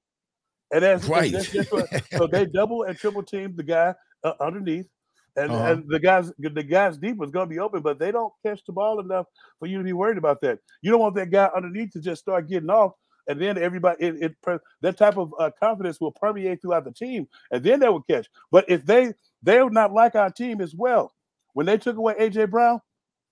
And 0.73 0.83
that's 0.83 1.05
Right. 1.07 1.31
That's, 1.33 1.53
that's 1.53 1.71
what, 1.71 1.89
so 2.11 2.27
they 2.27 2.47
double 2.53 2.83
and 2.83 2.99
triple 2.99 3.23
team 3.23 3.55
the 3.55 3.63
guy 3.63 3.95
uh, 4.25 4.33
underneath, 4.41 4.89
and, 5.37 5.53
Uh-huh. 5.53 5.73
and 5.73 5.85
the 5.89 6.01
guys 6.01 6.33
the 6.39 6.63
guys 6.63 6.99
deep 6.99 7.23
is 7.23 7.31
going 7.31 7.49
to 7.49 7.55
be 7.55 7.61
open, 7.61 7.83
but 7.83 8.01
they 8.01 8.11
don't 8.11 8.33
catch 8.45 8.65
the 8.67 8.73
ball 8.73 8.99
enough 8.99 9.27
for 9.61 9.67
you 9.67 9.79
to 9.79 9.85
be 9.85 9.93
worried 9.93 10.19
about 10.19 10.41
that. 10.41 10.59
You 10.83 10.91
don't 10.91 11.01
want 11.01 11.15
that 11.15 11.31
guy 11.31 11.49
underneath 11.55 11.93
to 11.93 12.01
just 12.01 12.23
start 12.23 12.49
getting 12.49 12.71
off, 12.71 12.93
and 13.29 13.41
then 13.41 13.57
everybody 13.59 14.05
it, 14.05 14.35
it 14.47 14.61
that 14.81 14.97
type 14.97 15.17
of 15.17 15.33
uh, 15.39 15.51
confidence 15.61 16.01
will 16.01 16.13
permeate 16.13 16.61
throughout 16.63 16.85
the 16.85 16.93
team, 16.93 17.29
and 17.51 17.63
then 17.63 17.81
they 17.81 17.89
will 17.89 18.03
catch. 18.03 18.27
But 18.51 18.65
if 18.69 18.85
they 18.85 19.13
they 19.43 19.63
would 19.63 19.73
not 19.73 19.93
like 19.93 20.15
our 20.15 20.31
team 20.31 20.61
as 20.61 20.75
well. 20.75 21.13
When 21.55 21.67
they 21.67 21.77
took 21.77 21.97
away 21.97 22.15
AJ 22.15 22.51
Brown, 22.51 22.81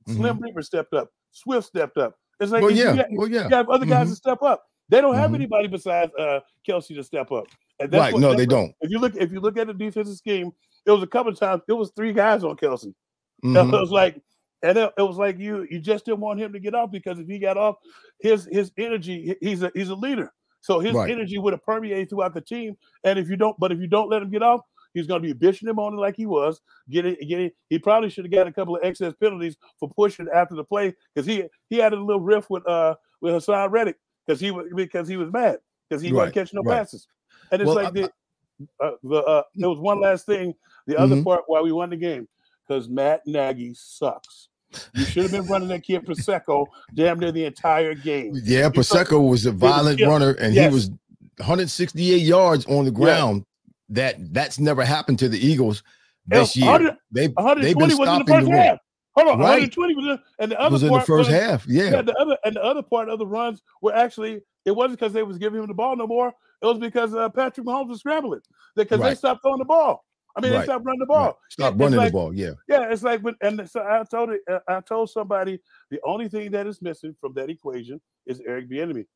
Slim 0.07 0.38
Reaper 0.40 0.61
stepped 0.62 0.92
up, 0.92 1.09
Swift 1.31 1.66
stepped 1.66 1.96
up. 1.96 2.16
It's 2.38 2.53
like 2.53 2.62
Well, 2.62 2.70
you 2.70 2.85
yeah. 2.85 2.96
got- 2.96 3.07
Well, 3.12 3.29
yeah. 3.29 3.44
you 3.48 3.55
have 3.57 3.68
other 3.70 3.87
guys 3.87 4.07
Mhm. 4.09 4.11
to 4.11 4.16
step 4.16 4.42
up. 4.42 4.62
They 4.88 5.00
don't 5.00 5.14
have 5.14 5.31
Mhm. 5.31 5.37
anybody 5.37 5.68
besides 5.68 6.12
uh, 6.18 6.40
Kelce 6.68 6.94
to 6.96 7.03
step 7.05 7.31
up. 7.33 7.44
And 7.79 7.92
Right. 7.92 8.12
what- 8.12 8.20
No, 8.20 8.29
that's 8.29 8.40
they 8.40 8.46
don't. 8.46 8.74
If 8.81 8.90
you 8.90 8.98
look, 8.98 9.14
if 9.16 9.33
you 9.33 9.40
look 9.40 9.57
at 9.57 9.68
the 9.68 9.74
defensive 9.74 10.16
scheme, 10.16 10.53
it 10.85 10.90
was 10.90 11.03
a 11.03 11.07
couple 11.07 11.33
of 11.33 11.38
times. 11.38 11.62
It 11.68 11.72
was 11.72 11.92
three 11.96 12.12
guys 12.12 12.44
on 12.44 12.57
Kelce. 12.57 12.92
Mhm. 13.44 13.72
It 13.72 13.81
was 13.81 13.90
like, 13.90 14.20
and 14.62 14.77
it, 14.79 14.92
it 14.99 15.03
was 15.03 15.16
like 15.16 15.38
you 15.38 15.66
you 15.70 15.81
just 15.81 16.05
didn't 16.05 16.20
want 16.20 16.40
him 16.40 16.53
to 16.53 16.61
get 16.61 16.75
off 16.75 16.90
because 16.90 17.18
if 17.18 17.27
he 17.29 17.38
got 17.38 17.57
off, 17.57 17.77
his 18.20 18.49
his 18.51 18.73
energy 18.77 19.37
he's 19.40 19.62
a 19.62 19.70
he's 19.75 19.88
a 19.88 19.94
leader. 19.94 20.33
So 20.61 20.79
his 20.79 20.94
Right. 20.94 21.11
energy 21.11 21.38
would 21.38 21.55
have 21.55 21.64
permeated 21.64 22.11
throughout 22.11 22.35
the 22.35 22.40
team. 22.42 22.77
And 23.05 23.18
if 23.18 23.31
you 23.31 23.37
don't, 23.37 23.59
but 23.59 23.73
if 23.73 23.79
you 23.81 23.87
don't 23.87 24.11
let 24.11 24.20
him 24.20 24.31
get 24.31 24.42
off, 24.42 24.61
he's 24.92 25.07
going 25.07 25.23
to 25.23 25.35
be 25.35 25.46
bitching 25.46 25.66
him 25.66 25.79
on 25.79 25.94
it 25.94 25.96
like 25.96 26.16
he 26.16 26.27
was. 26.27 26.61
Getting 26.90 27.16
getting, 27.27 27.51
he 27.70 27.79
probably 27.79 28.11
should 28.11 28.27
have 28.27 28.33
got 28.33 28.46
a 28.46 28.53
couple 28.53 28.77
of 28.77 28.83
excess 28.85 29.14
penalties 29.18 29.57
for 29.79 29.88
pushing 29.88 30.29
after 30.35 30.55
the 30.55 30.64
play 30.64 30.94
because 31.14 31.27
he 31.27 31.44
he 31.70 31.79
had 31.79 31.94
a 31.94 31.96
little 31.96 32.20
riff 32.20 32.51
with 32.51 32.66
uh 32.68 32.94
with 33.23 33.33
Haason 33.35 33.70
Reddick 33.70 33.96
because 34.27 34.38
he 34.38 34.51
was 34.51 34.66
because 34.77 35.09
he 35.09 35.16
was 35.16 35.33
mad 35.33 35.61
because 35.88 36.03
he 36.03 36.11
Right, 36.12 36.16
wasn't 36.18 36.35
catching 36.35 36.59
no 36.62 36.68
right. 36.68 36.81
passes. 36.81 37.09
And 37.51 37.62
it's 37.62 37.66
Well, 37.66 37.77
like 37.77 37.88
I- 37.88 37.90
the, 37.92 38.12
uh, 38.81 38.90
the 39.03 39.16
uh, 39.23 39.42
there 39.55 39.70
was 39.70 39.79
one 39.79 39.99
last 39.99 40.27
thing. 40.27 40.55
The 40.87 40.99
other 40.99 41.16
Mhm. 41.16 41.25
part 41.25 41.44
why 41.46 41.62
we 41.62 41.73
won 41.73 41.88
the 41.88 41.96
game 41.96 42.29
because 42.68 42.87
Matt 42.90 43.23
Nagy 43.27 43.73
sucks. 43.73 44.49
You 44.94 45.04
should 45.04 45.22
have 45.24 45.33
been 45.33 45.46
running 45.46 45.68
that 45.68 45.83
kid 45.83 46.06
Pacheco 46.06 46.66
damn 46.94 47.18
near 47.18 47.33
the 47.33 47.44
entire 47.44 47.94
game. 47.94 48.33
Yeah, 48.44 48.68
Pacheco 48.68 49.20
was 49.20 49.46
a 49.46 49.52
violent 49.52 49.98
yeah, 49.98 50.06
runner, 50.06 50.33
and 50.33 50.54
yes. 50.54 50.68
he 50.68 50.74
was 50.74 50.90
168 51.38 52.16
yards 52.18 52.66
on 52.66 52.85
the 52.85 52.90
ground. 52.90 53.44
That 53.88 54.33
that's 54.33 54.61
never 54.61 54.85
happened 54.85 55.18
to 55.18 55.28
the 55.28 55.44
Eagles 55.44 55.83
this 56.26 56.56
year. 56.56 56.66
100 56.70 56.96
They 57.11 57.26
they've 57.26 57.35
120 57.37 57.74
been 57.74 57.78
was 57.78 57.92
in 57.92 57.98
the 57.98 58.04
stopping 58.04 58.26
first 58.26 58.46
the 58.46 58.52
run. 58.52 58.62
half. 58.62 58.78
Hold 59.16 59.28
on, 59.28 59.38
Right. 59.40 59.46
120 59.74 59.94
was 59.96 60.04
in, 60.06 60.18
and 60.38 60.52
the 60.52 60.61
other 60.61 60.72
was 60.72 60.83
in 60.85 60.92
the 60.92 61.00
first 61.00 61.28
was- 61.28 61.28
half. 61.28 61.66
Yeah, 61.66 61.90
Yeah, 61.90 62.02
the 62.02 62.14
other 62.14 62.38
and 62.44 62.54
the 62.54 62.62
other 62.62 62.83
part 62.83 63.09
of 63.09 63.18
the 63.18 63.26
runs 63.26 63.62
were 63.83 63.94
actually 63.94 64.40
it 64.64 64.70
wasn't 64.70 65.00
because 65.00 65.12
they 65.12 65.24
was 65.24 65.38
giving 65.38 65.61
him 65.61 65.66
the 65.66 65.74
ball 65.74 65.96
no 65.96 66.06
more. 66.06 66.33
It 66.62 66.66
was 66.66 66.78
because 66.78 67.14
uh, 67.14 67.28
Patrick 67.30 67.66
Mahomes 67.66 67.88
was 67.88 68.00
scrambling 68.00 68.40
because 68.76 69.00
they 69.00 69.14
stopped 69.14 69.42
throwing 69.42 69.59
the 69.59 69.64
ball. 69.64 70.04
I 70.36 70.40
mean, 70.40 70.50
they 70.52 70.58
Right. 70.58 70.64
stopped 70.64 70.84
running 70.84 71.00
the 71.00 71.06
ball. 71.06 71.26
Right. 71.26 71.34
Stop 71.50 71.74
It's 71.74 71.80
running 71.80 71.98
like- 71.98 72.08
the 72.08 72.12
ball. 72.12 72.32
Yeah. 72.34 72.52
Yeah, 72.68 72.90
it's 72.92 73.02
like, 73.02 73.22
but 73.22 73.34
and 73.40 73.68
so 73.68 73.80
I 73.82 74.04
told 74.04 74.30
it. 74.30 74.40
uh, 74.50 74.60
I 74.68 74.80
told 74.80 75.10
somebody 75.10 75.60
the 75.90 76.00
only 76.04 76.28
thing 76.28 76.50
that 76.52 76.66
is 76.66 76.80
missing 76.80 77.14
from 77.20 77.34
that 77.34 77.50
equation 77.50 78.00
is 78.26 78.40
Eric 78.46 78.68
Bieniemy, 78.70 79.06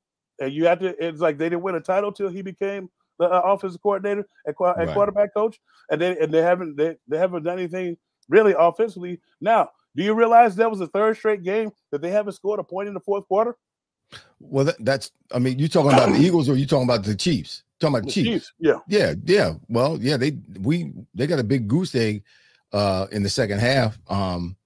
and 0.40 0.52
you 0.52 0.66
have 0.66 0.80
to. 0.80 1.04
It's 1.04 1.20
like 1.20 1.38
they 1.38 1.48
didn't 1.48 1.62
win 1.62 1.76
a 1.76 1.80
title 1.80 2.10
till 2.12 2.28
he 2.28 2.42
became 2.42 2.90
the 3.18 3.26
uh, 3.26 3.42
offensive 3.44 3.80
coordinator 3.80 4.26
and, 4.46 4.56
and 4.58 4.76
Right. 4.88 4.94
quarterback 4.94 5.32
coach, 5.34 5.60
and 5.90 6.00
they 6.00 6.18
and 6.18 6.32
they 6.32 6.42
haven't 6.42 6.76
they, 6.76 6.96
they 7.06 7.18
haven't 7.18 7.44
done 7.44 7.58
anything 7.58 7.96
really 8.28 8.54
offensively. 8.58 9.20
Now, 9.40 9.70
do 9.94 10.02
you 10.02 10.14
realize 10.14 10.56
that 10.56 10.68
was 10.70 10.80
the 10.80 10.88
third 10.88 11.16
straight 11.16 11.42
game 11.44 11.70
that 11.92 12.02
they 12.02 12.10
haven't 12.10 12.32
scored 12.32 12.58
a 12.58 12.64
point 12.64 12.88
in 12.88 12.94
the 12.94 13.00
fourth 13.00 13.28
quarter? 13.28 13.56
Well, 14.40 14.66
that, 14.66 14.76
that's. 14.80 15.10
I 15.32 15.38
mean, 15.38 15.58
you 15.58 15.68
talking 15.68 15.92
about 15.92 16.10
the 16.10 16.18
Eagles 16.26 16.48
or 16.48 16.54
you 16.56 16.66
talking 16.66 16.88
about 16.88 17.04
the 17.04 17.14
Chiefs? 17.14 17.62
Talking 17.80 17.96
about 17.96 18.06
The 18.06 18.12
Chiefs. 18.12 18.28
Chiefs, 18.28 18.52
yeah, 18.58 18.78
Yeah, 18.86 19.14
yeah. 19.24 19.54
Well, 19.68 19.98
yeah, 20.00 20.16
they 20.16 20.36
we 20.60 20.92
they 21.14 21.26
got 21.26 21.38
a 21.38 21.44
big 21.44 21.68
goose 21.68 21.94
egg 21.94 22.22
uh 22.72 23.06
in 23.10 23.22
the 23.22 23.28
second 23.28 23.58
half. 23.58 23.98
Um 24.08 24.56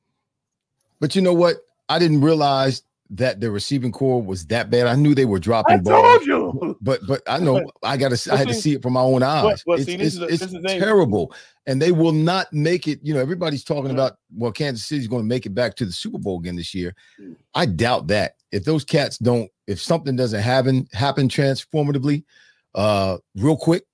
but 1.00 1.14
you 1.14 1.22
know 1.22 1.34
what? 1.34 1.56
I 1.88 1.98
didn't 1.98 2.20
realize 2.20 2.82
that 3.10 3.40
the 3.40 3.50
receiving 3.50 3.90
core 3.90 4.22
was 4.22 4.44
that 4.46 4.68
bad. 4.70 4.86
I 4.86 4.94
knew 4.94 5.14
they 5.14 5.24
were 5.24 5.38
dropping 5.38 5.76
I 5.78 5.80
balls. 5.80 6.18
told 6.18 6.26
you. 6.26 6.76
But 6.82 7.00
but 7.06 7.22
I 7.26 7.38
know 7.38 7.64
I 7.82 7.96
got 7.96 8.10
to 8.12 8.30
I 8.30 8.34
But 8.34 8.38
had 8.38 8.48
to 8.48 8.54
see- 8.62 8.74
it 8.74 8.82
from 8.82 8.92
my 8.94 9.00
own 9.00 9.22
eyes. 9.22 9.62
but 9.66 9.78
it's 9.80 9.86
see, 9.86 9.96
this 9.96 10.16
it's, 10.18 10.42
is 10.42 10.52
the- 10.52 10.58
it's 10.58 10.74
terrible, 10.78 11.34
and 11.66 11.80
they 11.80 11.90
will 11.92 12.12
not 12.12 12.52
make 12.52 12.86
it. 12.86 13.00
You 13.02 13.14
know, 13.14 13.20
everybody's 13.20 13.64
talking 13.64 13.90
Mhm. 13.90 13.94
about 13.94 14.18
well, 14.36 14.52
Kansas 14.52 14.86
City's 14.86 15.08
going 15.08 15.22
to 15.22 15.26
make 15.28 15.46
it 15.46 15.54
back 15.54 15.74
to 15.76 15.86
the 15.86 15.92
Super 15.92 16.18
Bowl 16.18 16.38
again 16.38 16.56
this 16.56 16.74
year. 16.74 16.94
Mm. 17.20 17.36
I 17.54 17.64
doubt 17.66 18.08
that. 18.08 18.34
If 18.52 18.64
those 18.64 18.84
cats 18.84 19.16
don't, 19.18 19.50
if 19.66 19.80
something 19.80 20.14
doesn't 20.16 20.40
happen 20.42 20.86
happen 20.92 21.28
transformatively, 21.28 22.24
uh, 22.74 23.18
real 23.36 23.56
quick, 23.56 23.84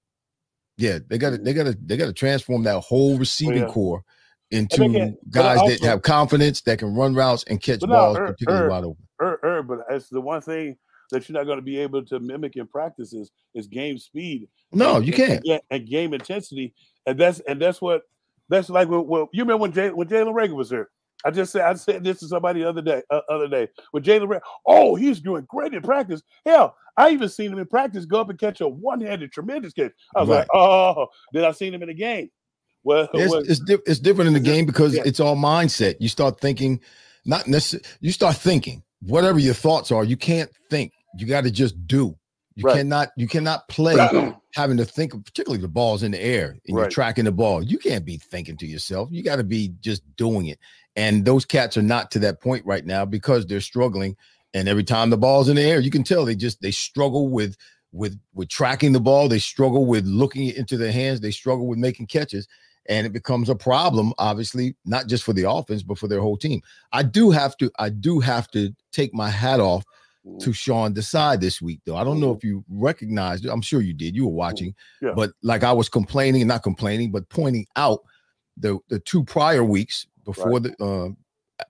yeah, 0.77 0.99
they 1.09 1.19
got 1.19 1.31
to 1.31 1.39
they 1.39 1.53
got 1.53 1.65
to 1.65 1.79
they 1.87 1.97
got 1.97 2.07
to 2.07 2.13
transform 2.13 2.65
that 2.65 2.81
whole 2.81 3.17
receiving 3.17 3.63
Oh, 3.63 3.67
yeah. 3.67 3.73
core 3.73 4.05
into 4.55 4.77
can- 4.77 5.19
guys 5.31 5.61
that 5.69 5.81
have 5.83 6.03
confidence 6.03 6.61
that 6.63 6.79
can 6.79 6.95
run 6.95 7.15
routes 7.15 7.45
and 7.49 7.61
catch 7.61 7.83
no, 7.83 7.89
balls, 7.89 8.19
er- 8.19 8.27
particularly 8.29 8.67
er- 8.67 8.71
wide 8.71 8.85
open. 8.85 9.05
er, 9.21 9.63
but 9.63 9.81
it's 9.91 10.09
the 10.09 10.21
one 10.21 10.41
thing 10.41 10.77
that 11.11 11.29
you're 11.29 11.35
not 11.39 11.45
going 11.45 11.59
to 11.59 11.63
be 11.63 11.79
able 11.79 12.05
to 12.05 12.21
mimic 12.21 12.57
in 12.57 12.67
practice 12.67 13.13
is, 13.13 13.31
is 13.55 13.67
game 13.67 13.99
speed. 13.99 14.49
No, 14.73 14.97
and- 14.97 15.07
you 15.07 15.13
can't. 15.13 15.41
Yeah, 15.45 15.59
and 15.71 15.87
game 15.87 16.15
intensity, 16.15 16.75
and 17.07 17.19
that's 17.19 17.41
and 17.41 17.61
that's 17.61 17.81
what 17.81 18.03
that's 18.49 18.71
like. 18.71 18.89
Well, 18.89 19.29
you 19.33 19.43
remember 19.43 19.63
when 19.63 19.73
Jay, 19.73 19.91
when 19.91 20.09
Jalen 20.09 20.35
Reagor 20.35 20.55
was 20.55 20.71
here? 20.71 20.91
I 21.27 21.31
just 21.31 21.53
said 21.53 21.63
I 21.63 21.75
said 21.75 22.05
this 22.05 22.21
to 22.21 22.29
somebody 22.29 22.61
the 22.61 22.69
other 22.69 22.83
day. 22.83 23.03
Uh, 23.11 23.21
other 23.31 23.49
day 23.49 23.69
with 23.93 24.05
Jalen 24.05 24.29
Reagor. 24.29 24.41
Oh, 24.67 24.95
he's 24.95 25.21
doing 25.21 25.47
great 25.49 25.75
in 25.75 25.83
practice. 25.83 26.23
Hell, 26.45 26.77
I 26.97 27.11
even 27.11 27.29
seen 27.29 27.53
him 27.53 27.59
in 27.59 27.67
practice 27.67 28.05
go 28.05 28.21
up 28.21 28.31
and 28.31 28.39
catch 28.39 28.61
a 28.61 28.69
one-handed 28.69 29.33
tremendous 29.33 29.73
catch. 29.73 29.93
I 30.15 30.21
was 30.21 30.29
like, 30.29 30.47
oh, 30.55 31.07
then 31.33 31.45
I 31.45 31.51
seen 31.53 31.75
him 31.75 31.83
in 31.83 31.89
the 31.89 31.95
game. 31.95 32.31
Well, 32.85 33.09
It's, 33.15 33.33
well, 33.33 33.43
it's, 33.47 33.61
di- 33.61 33.79
it's 33.87 33.99
different 33.99 34.29
in 34.29 34.35
the 34.35 34.41
game 34.41 34.67
because 34.67 34.95
Yeah. 34.95 35.03
it's 35.05 35.21
all 35.21 35.37
mindset. 35.37 35.97
You 36.01 36.09
start 36.09 36.41
thinking, 36.41 36.81
not 37.25 37.47
necessarily, 37.49 37.89
you 38.01 38.13
start 38.13 38.37
thinking, 38.37 38.83
whatever 39.03 39.39
your 39.39 39.55
thoughts 39.55 39.91
are, 39.91 40.05
you 40.05 40.17
can't 40.17 40.51
think. 40.71 40.93
You 41.17 41.27
got 41.27 41.45
to 41.45 41.51
just 41.51 41.87
do. 41.87 42.17
You 42.57 42.65
Right. 42.65 42.77
cannot, 42.77 43.09
you 43.17 43.27
cannot 43.27 43.67
play 43.69 43.97
having 44.55 44.77
to 44.77 44.85
think, 44.85 45.13
particularly 45.25 45.61
the 45.61 45.69
ball's 45.69 46.03
in 46.03 46.13
the 46.13 46.21
air 46.23 46.51
and 46.51 46.61
you're 46.77 46.89
tracking 46.89 47.25
the 47.25 47.33
ball. 47.33 47.63
You 47.63 47.79
can't 47.79 48.05
be 48.05 48.19
thinking 48.19 48.57
to 48.59 48.67
yourself. 48.67 49.09
You 49.11 49.23
got 49.23 49.37
to 49.37 49.45
be 49.45 49.73
just 49.81 50.03
doing 50.17 50.47
it. 50.47 50.59
And 50.97 51.25
those 51.25 51.45
cats 51.45 51.77
are 51.77 51.83
not 51.83 52.11
to 52.13 52.19
that 52.21 52.41
point 52.41 52.65
right 52.65 52.85
now 52.87 53.05
because 53.05 53.47
they're 53.47 53.61
struggling. 53.61 54.17
And 54.53 54.69
every 54.69 54.85
time 54.85 55.11
the 55.11 55.17
ball's 55.17 55.49
in 55.49 55.57
the 55.57 55.63
air, 55.63 55.81
you 55.81 55.91
can 55.91 56.05
tell 56.05 56.25
they 56.25 56.37
just 56.37 56.61
they 56.63 56.71
struggle 56.71 57.29
with 57.29 57.57
with 57.91 58.17
with 58.35 58.49
tracking 58.49 58.93
the 58.93 59.01
ball. 59.01 59.29
They 59.29 59.41
struggle 59.41 59.87
with 59.87 60.05
looking 60.07 60.49
into 60.51 60.77
their 60.77 60.93
hands. 60.93 61.21
They 61.21 61.33
struggle 61.33 61.67
with 61.67 61.79
making 61.79 62.07
catches. 62.07 62.47
And 62.89 63.07
it 63.07 63.13
becomes 63.13 63.49
a 63.49 63.55
problem, 63.55 64.13
obviously, 64.19 64.77
not 64.85 65.07
just 65.07 65.25
for 65.25 65.33
the 65.33 65.49
offense, 65.51 65.83
but 65.83 65.99
for 65.99 66.09
their 66.09 66.21
whole 66.21 66.37
team. 66.37 66.61
I 66.93 67.03
do 67.03 67.31
have 67.31 67.57
to, 67.59 67.71
I 67.79 67.89
do 67.89 68.21
have 68.21 68.49
to 68.53 68.75
take 68.93 69.15
my 69.15 69.31
hat 69.31 69.61
off 69.61 69.85
to 70.41 70.53
Sean 70.53 70.95
Desai 70.95 71.39
this 71.39 71.61
week, 71.61 71.81
though. 71.85 71.97
I 71.97 72.05
don't 72.05 72.19
know 72.21 72.33
if 72.33 72.43
you 72.43 72.65
recognized 72.71 73.45
it. 73.45 73.51
I'm 73.51 73.61
sure 73.61 73.83
you 73.83 73.93
did. 73.93 74.17
You 74.17 74.25
were 74.25 74.33
watching, 74.33 74.75
Yeah. 75.03 75.13
but 75.15 75.33
like 75.43 75.63
I 75.63 75.73
was 75.73 75.89
complaining, 75.89 76.47
not 76.47 76.63
complaining, 76.63 77.11
but 77.11 77.29
pointing 77.29 77.67
out 77.77 78.01
the 78.57 78.79
the 78.89 79.01
two 79.01 79.25
prior 79.25 79.65
weeks 79.65 80.07
before 80.25 80.61
the 80.61 80.75
uh, 80.83 81.11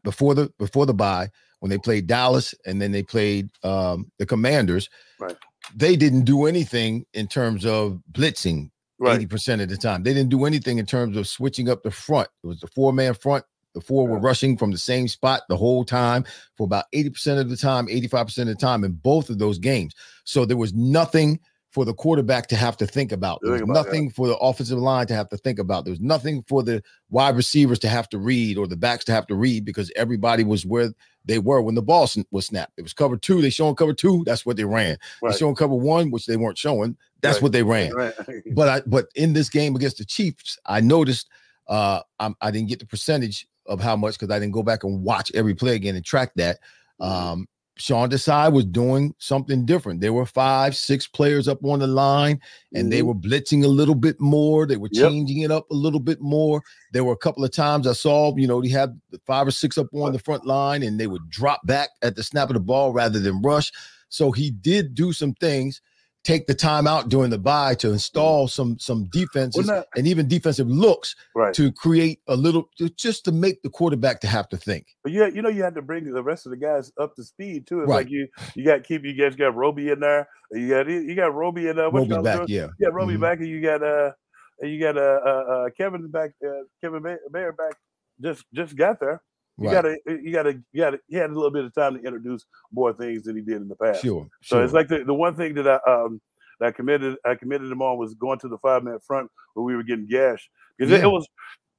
before 0.04 0.34
the 0.34 0.52
before 0.58 0.86
the 0.86 0.94
bye 0.94 1.30
when 1.60 1.70
they 1.70 1.78
played 1.78 2.06
Dallas 2.06 2.54
and 2.66 2.80
then 2.80 2.92
they 2.92 3.02
played 3.02 3.48
um, 3.64 4.10
the 4.18 4.26
Commanders. 4.26 4.88
Right. 5.18 5.36
They 5.74 5.96
didn't 5.96 6.24
do 6.24 6.44
anything 6.46 7.06
in 7.14 7.26
terms 7.26 7.64
of 7.64 8.00
blitzing 8.12 8.70
right. 8.98 9.20
80% 9.20 9.62
of 9.62 9.68
the 9.68 9.76
time. 9.76 10.02
They 10.02 10.14
didn't 10.14 10.30
do 10.30 10.44
anything 10.44 10.78
in 10.78 10.86
terms 10.86 11.16
of 11.16 11.28
switching 11.28 11.68
up 11.68 11.82
the 11.82 11.90
front. 11.90 12.28
It 12.42 12.46
was 12.46 12.60
the 12.60 12.68
four 12.68 12.92
man 12.92 13.14
front. 13.14 13.44
The 13.74 13.80
four 13.80 14.06
were 14.06 14.20
rushing 14.20 14.56
from 14.56 14.70
the 14.70 14.78
same 14.78 15.08
spot 15.08 15.42
the 15.48 15.56
whole 15.56 15.84
time 15.84 16.24
for 16.56 16.64
about 16.64 16.84
80% 16.94 17.40
of 17.40 17.50
the 17.50 17.56
time, 17.56 17.88
85% 17.88 18.38
of 18.42 18.46
the 18.46 18.54
time 18.54 18.84
in 18.84 18.92
both 18.92 19.30
of 19.30 19.38
those 19.38 19.58
games. 19.58 19.94
So 20.22 20.44
there 20.44 20.56
was 20.56 20.72
nothing 20.72 21.40
for 21.74 21.84
the 21.84 21.92
quarterback 21.92 22.46
to 22.46 22.54
have 22.56 22.76
to 22.76 22.86
think 22.86 23.10
about. 23.10 23.40
There 23.42 23.50
was 23.50 23.62
about, 23.62 23.72
nothing 23.72 24.08
for 24.08 24.28
the 24.28 24.36
offensive 24.38 24.78
line 24.78 25.08
to 25.08 25.14
have 25.14 25.28
to 25.30 25.36
think 25.36 25.58
about. 25.58 25.84
There 25.84 25.90
was 25.90 26.00
nothing 26.00 26.44
for 26.46 26.62
the 26.62 26.80
wide 27.10 27.34
receivers 27.34 27.80
to 27.80 27.88
have 27.88 28.08
to 28.10 28.18
read 28.18 28.56
or 28.56 28.68
the 28.68 28.76
backs 28.76 29.04
to 29.06 29.12
have 29.12 29.26
to 29.26 29.34
read 29.34 29.64
because 29.64 29.90
everybody 29.96 30.44
was 30.44 30.64
where 30.64 30.90
they 31.24 31.40
were 31.40 31.60
when 31.60 31.74
the 31.74 31.82
ball 31.82 32.08
was 32.30 32.46
snapped. 32.46 32.74
It 32.76 32.82
was 32.82 32.92
cover 32.92 33.16
two. 33.16 33.42
They 33.42 33.50
showing 33.50 33.74
cover 33.74 33.92
two. 33.92 34.22
That's 34.24 34.46
what 34.46 34.56
they 34.56 34.64
ran. 34.64 34.98
They 35.20 35.28
Right. 35.28 35.36
showing 35.36 35.56
cover 35.56 35.74
one, 35.74 36.12
which 36.12 36.26
they 36.26 36.36
weren't 36.36 36.58
showing. 36.58 36.96
That's 37.22 37.36
Right. 37.36 37.42
what 37.42 37.52
they 37.52 37.64
ran 37.64 37.92
Right. 37.92 38.14
but 38.54 38.68
I 38.68 38.82
but 38.86 39.08
in 39.16 39.32
this 39.32 39.48
game 39.48 39.74
against 39.74 39.98
the 39.98 40.04
Chiefs, 40.04 40.56
I 40.66 40.80
noticed 40.80 41.28
uh 41.66 42.00
I'm, 42.20 42.36
I 42.40 42.52
didn't 42.52 42.68
get 42.68 42.78
the 42.78 42.86
percentage 42.86 43.48
of 43.66 43.80
how 43.80 43.96
much 43.96 44.14
because 44.16 44.32
I 44.32 44.38
didn't 44.38 44.52
go 44.52 44.62
back 44.62 44.84
and 44.84 45.02
watch 45.02 45.32
every 45.34 45.54
play 45.54 45.74
again 45.74 45.96
and 45.96 46.04
track 46.04 46.30
that. 46.36 46.60
Mm-hmm. 47.00 47.12
Um 47.12 47.48
Sean 47.76 48.08
Desai 48.08 48.52
was 48.52 48.64
doing 48.64 49.14
something 49.18 49.66
different. 49.66 50.00
There 50.00 50.12
were 50.12 50.26
five, 50.26 50.76
six 50.76 51.08
players 51.08 51.48
up 51.48 51.64
on 51.64 51.80
the 51.80 51.88
line, 51.88 52.40
and 52.72 52.92
they 52.92 53.00
Mhm. 53.00 53.06
were 53.06 53.14
blitzing 53.14 53.64
a 53.64 53.68
little 53.68 53.96
bit 53.96 54.20
more. 54.20 54.64
They 54.64 54.76
were 54.76 54.88
Yep. 54.92 55.10
changing 55.10 55.40
it 55.40 55.50
up 55.50 55.68
a 55.70 55.74
little 55.74 55.98
bit 55.98 56.20
more. 56.20 56.62
There 56.92 57.02
were 57.02 57.12
a 57.12 57.16
couple 57.16 57.44
of 57.44 57.50
times 57.50 57.88
I 57.88 57.92
saw, 57.92 58.36
you 58.36 58.46
know, 58.46 58.60
he 58.60 58.70
had 58.70 59.00
five 59.26 59.48
or 59.48 59.50
six 59.50 59.76
up 59.76 59.88
on 59.92 60.12
the 60.12 60.20
front 60.20 60.46
line, 60.46 60.84
and 60.84 61.00
they 61.00 61.08
would 61.08 61.28
drop 61.30 61.66
back 61.66 61.90
at 62.02 62.14
the 62.14 62.22
snap 62.22 62.48
of 62.48 62.54
the 62.54 62.60
ball 62.60 62.92
rather 62.92 63.18
than 63.18 63.42
rush. 63.42 63.72
So 64.08 64.30
he 64.30 64.52
did 64.52 64.94
do 64.94 65.12
some 65.12 65.34
things, 65.34 65.80
take 66.24 66.46
the 66.46 66.54
time 66.54 66.86
out 66.86 67.10
during 67.10 67.30
the 67.30 67.38
bye 67.38 67.74
to 67.76 67.92
install 67.92 68.48
some 68.48 68.78
some 68.78 69.04
defenses 69.12 69.68
Well, 69.68 69.84
and 69.94 70.06
even 70.06 70.26
defensive 70.26 70.66
looks 70.68 71.14
right. 71.34 71.52
to 71.54 71.70
create 71.70 72.20
a 72.28 72.34
little 72.36 72.68
to- 72.78 72.88
just 72.90 73.24
to 73.26 73.32
make 73.32 73.62
the 73.62 73.68
quarterback 73.70 74.20
to 74.22 74.26
have 74.26 74.48
to 74.48 74.56
think. 74.56 74.86
But 75.02 75.12
yeah, 75.12 75.26
you 75.26 75.42
know, 75.42 75.50
you 75.50 75.62
had 75.62 75.74
to 75.74 75.82
bring 75.82 76.10
the 76.10 76.22
rest 76.22 76.46
of 76.46 76.50
the 76.50 76.56
guys 76.56 76.90
up 76.98 77.14
to 77.16 77.22
speed 77.24 77.66
too. 77.66 77.80
It's 77.82 77.88
Right. 77.90 77.96
like 77.96 78.10
you 78.10 78.26
you 78.54 78.64
got 78.64 78.84
keep 78.84 79.04
you 79.04 79.12
guys 79.14 79.36
got 79.36 79.54
Roby 79.54 79.90
in 79.90 80.00
there. 80.00 80.28
You 80.50 80.68
got 80.68 80.88
you 80.88 81.14
got 81.14 81.34
Roby 81.34 81.68
in 81.68 81.76
there. 81.76 81.90
What 81.90 82.08
Roby 82.08 82.22
back, 82.22 82.48
yeah. 82.48 82.68
Yeah, 82.80 82.88
Roby 82.88 83.14
Mhm. 83.16 83.20
back, 83.20 83.38
and 83.40 83.48
you 83.48 83.60
got 83.60 83.82
uh, 83.82 84.12
and 84.60 84.70
you 84.70 84.80
got 84.80 84.96
uh, 84.96 85.20
uh, 85.24 85.28
uh 85.52 85.70
Kevin 85.76 86.08
back. 86.08 86.30
Uh, 86.44 86.62
Kevin 86.82 87.02
May- 87.02 87.16
Mayer 87.30 87.52
back. 87.52 87.74
Just 88.22 88.44
just 88.54 88.76
got 88.76 88.98
there. 89.00 89.20
You 89.58 89.68
Right. 89.68 89.72
gotta 89.72 89.96
you 90.06 90.32
gotta 90.32 90.52
you 90.72 90.80
gotta. 90.82 91.00
He 91.06 91.16
had 91.16 91.30
a 91.30 91.34
little 91.34 91.50
bit 91.50 91.64
of 91.64 91.72
time 91.74 91.94
to 91.94 92.02
introduce 92.02 92.44
more 92.72 92.92
things 92.92 93.22
than 93.22 93.36
he 93.36 93.42
did 93.42 93.62
in 93.62 93.68
the 93.68 93.76
past. 93.76 94.02
Sure. 94.02 94.28
So 94.42 94.56
sure. 94.56 94.64
it's 94.64 94.72
like 94.72 94.88
the, 94.88 95.04
the 95.04 95.14
one 95.14 95.36
thing 95.36 95.54
that 95.54 95.68
I 95.68 95.78
um 95.90 96.20
that 96.58 96.66
I 96.66 96.70
committed 96.72 97.16
I 97.24 97.36
committed 97.36 97.70
him 97.70 97.80
on 97.80 97.96
was 97.96 98.14
going 98.14 98.38
to 98.40 98.48
the 98.48 98.58
five 98.58 98.82
man 98.82 98.98
front 98.98 99.30
where 99.54 99.62
we 99.64 99.76
were 99.76 99.84
getting 99.84 100.06
gashed 100.06 100.48
because 100.76 100.92
it, 100.92 100.98
Yeah. 100.98 101.04
it 101.06 101.10
was 101.10 101.28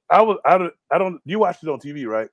I 0.09 0.21
was 0.21 0.38
I 0.45 0.57
don't 0.57 0.73
I 0.89 0.97
don't 0.97 1.19
you 1.25 1.39
watched 1.39 1.63
it 1.63 1.69
on 1.69 1.79
TV 1.79 2.07
right? 2.07 2.29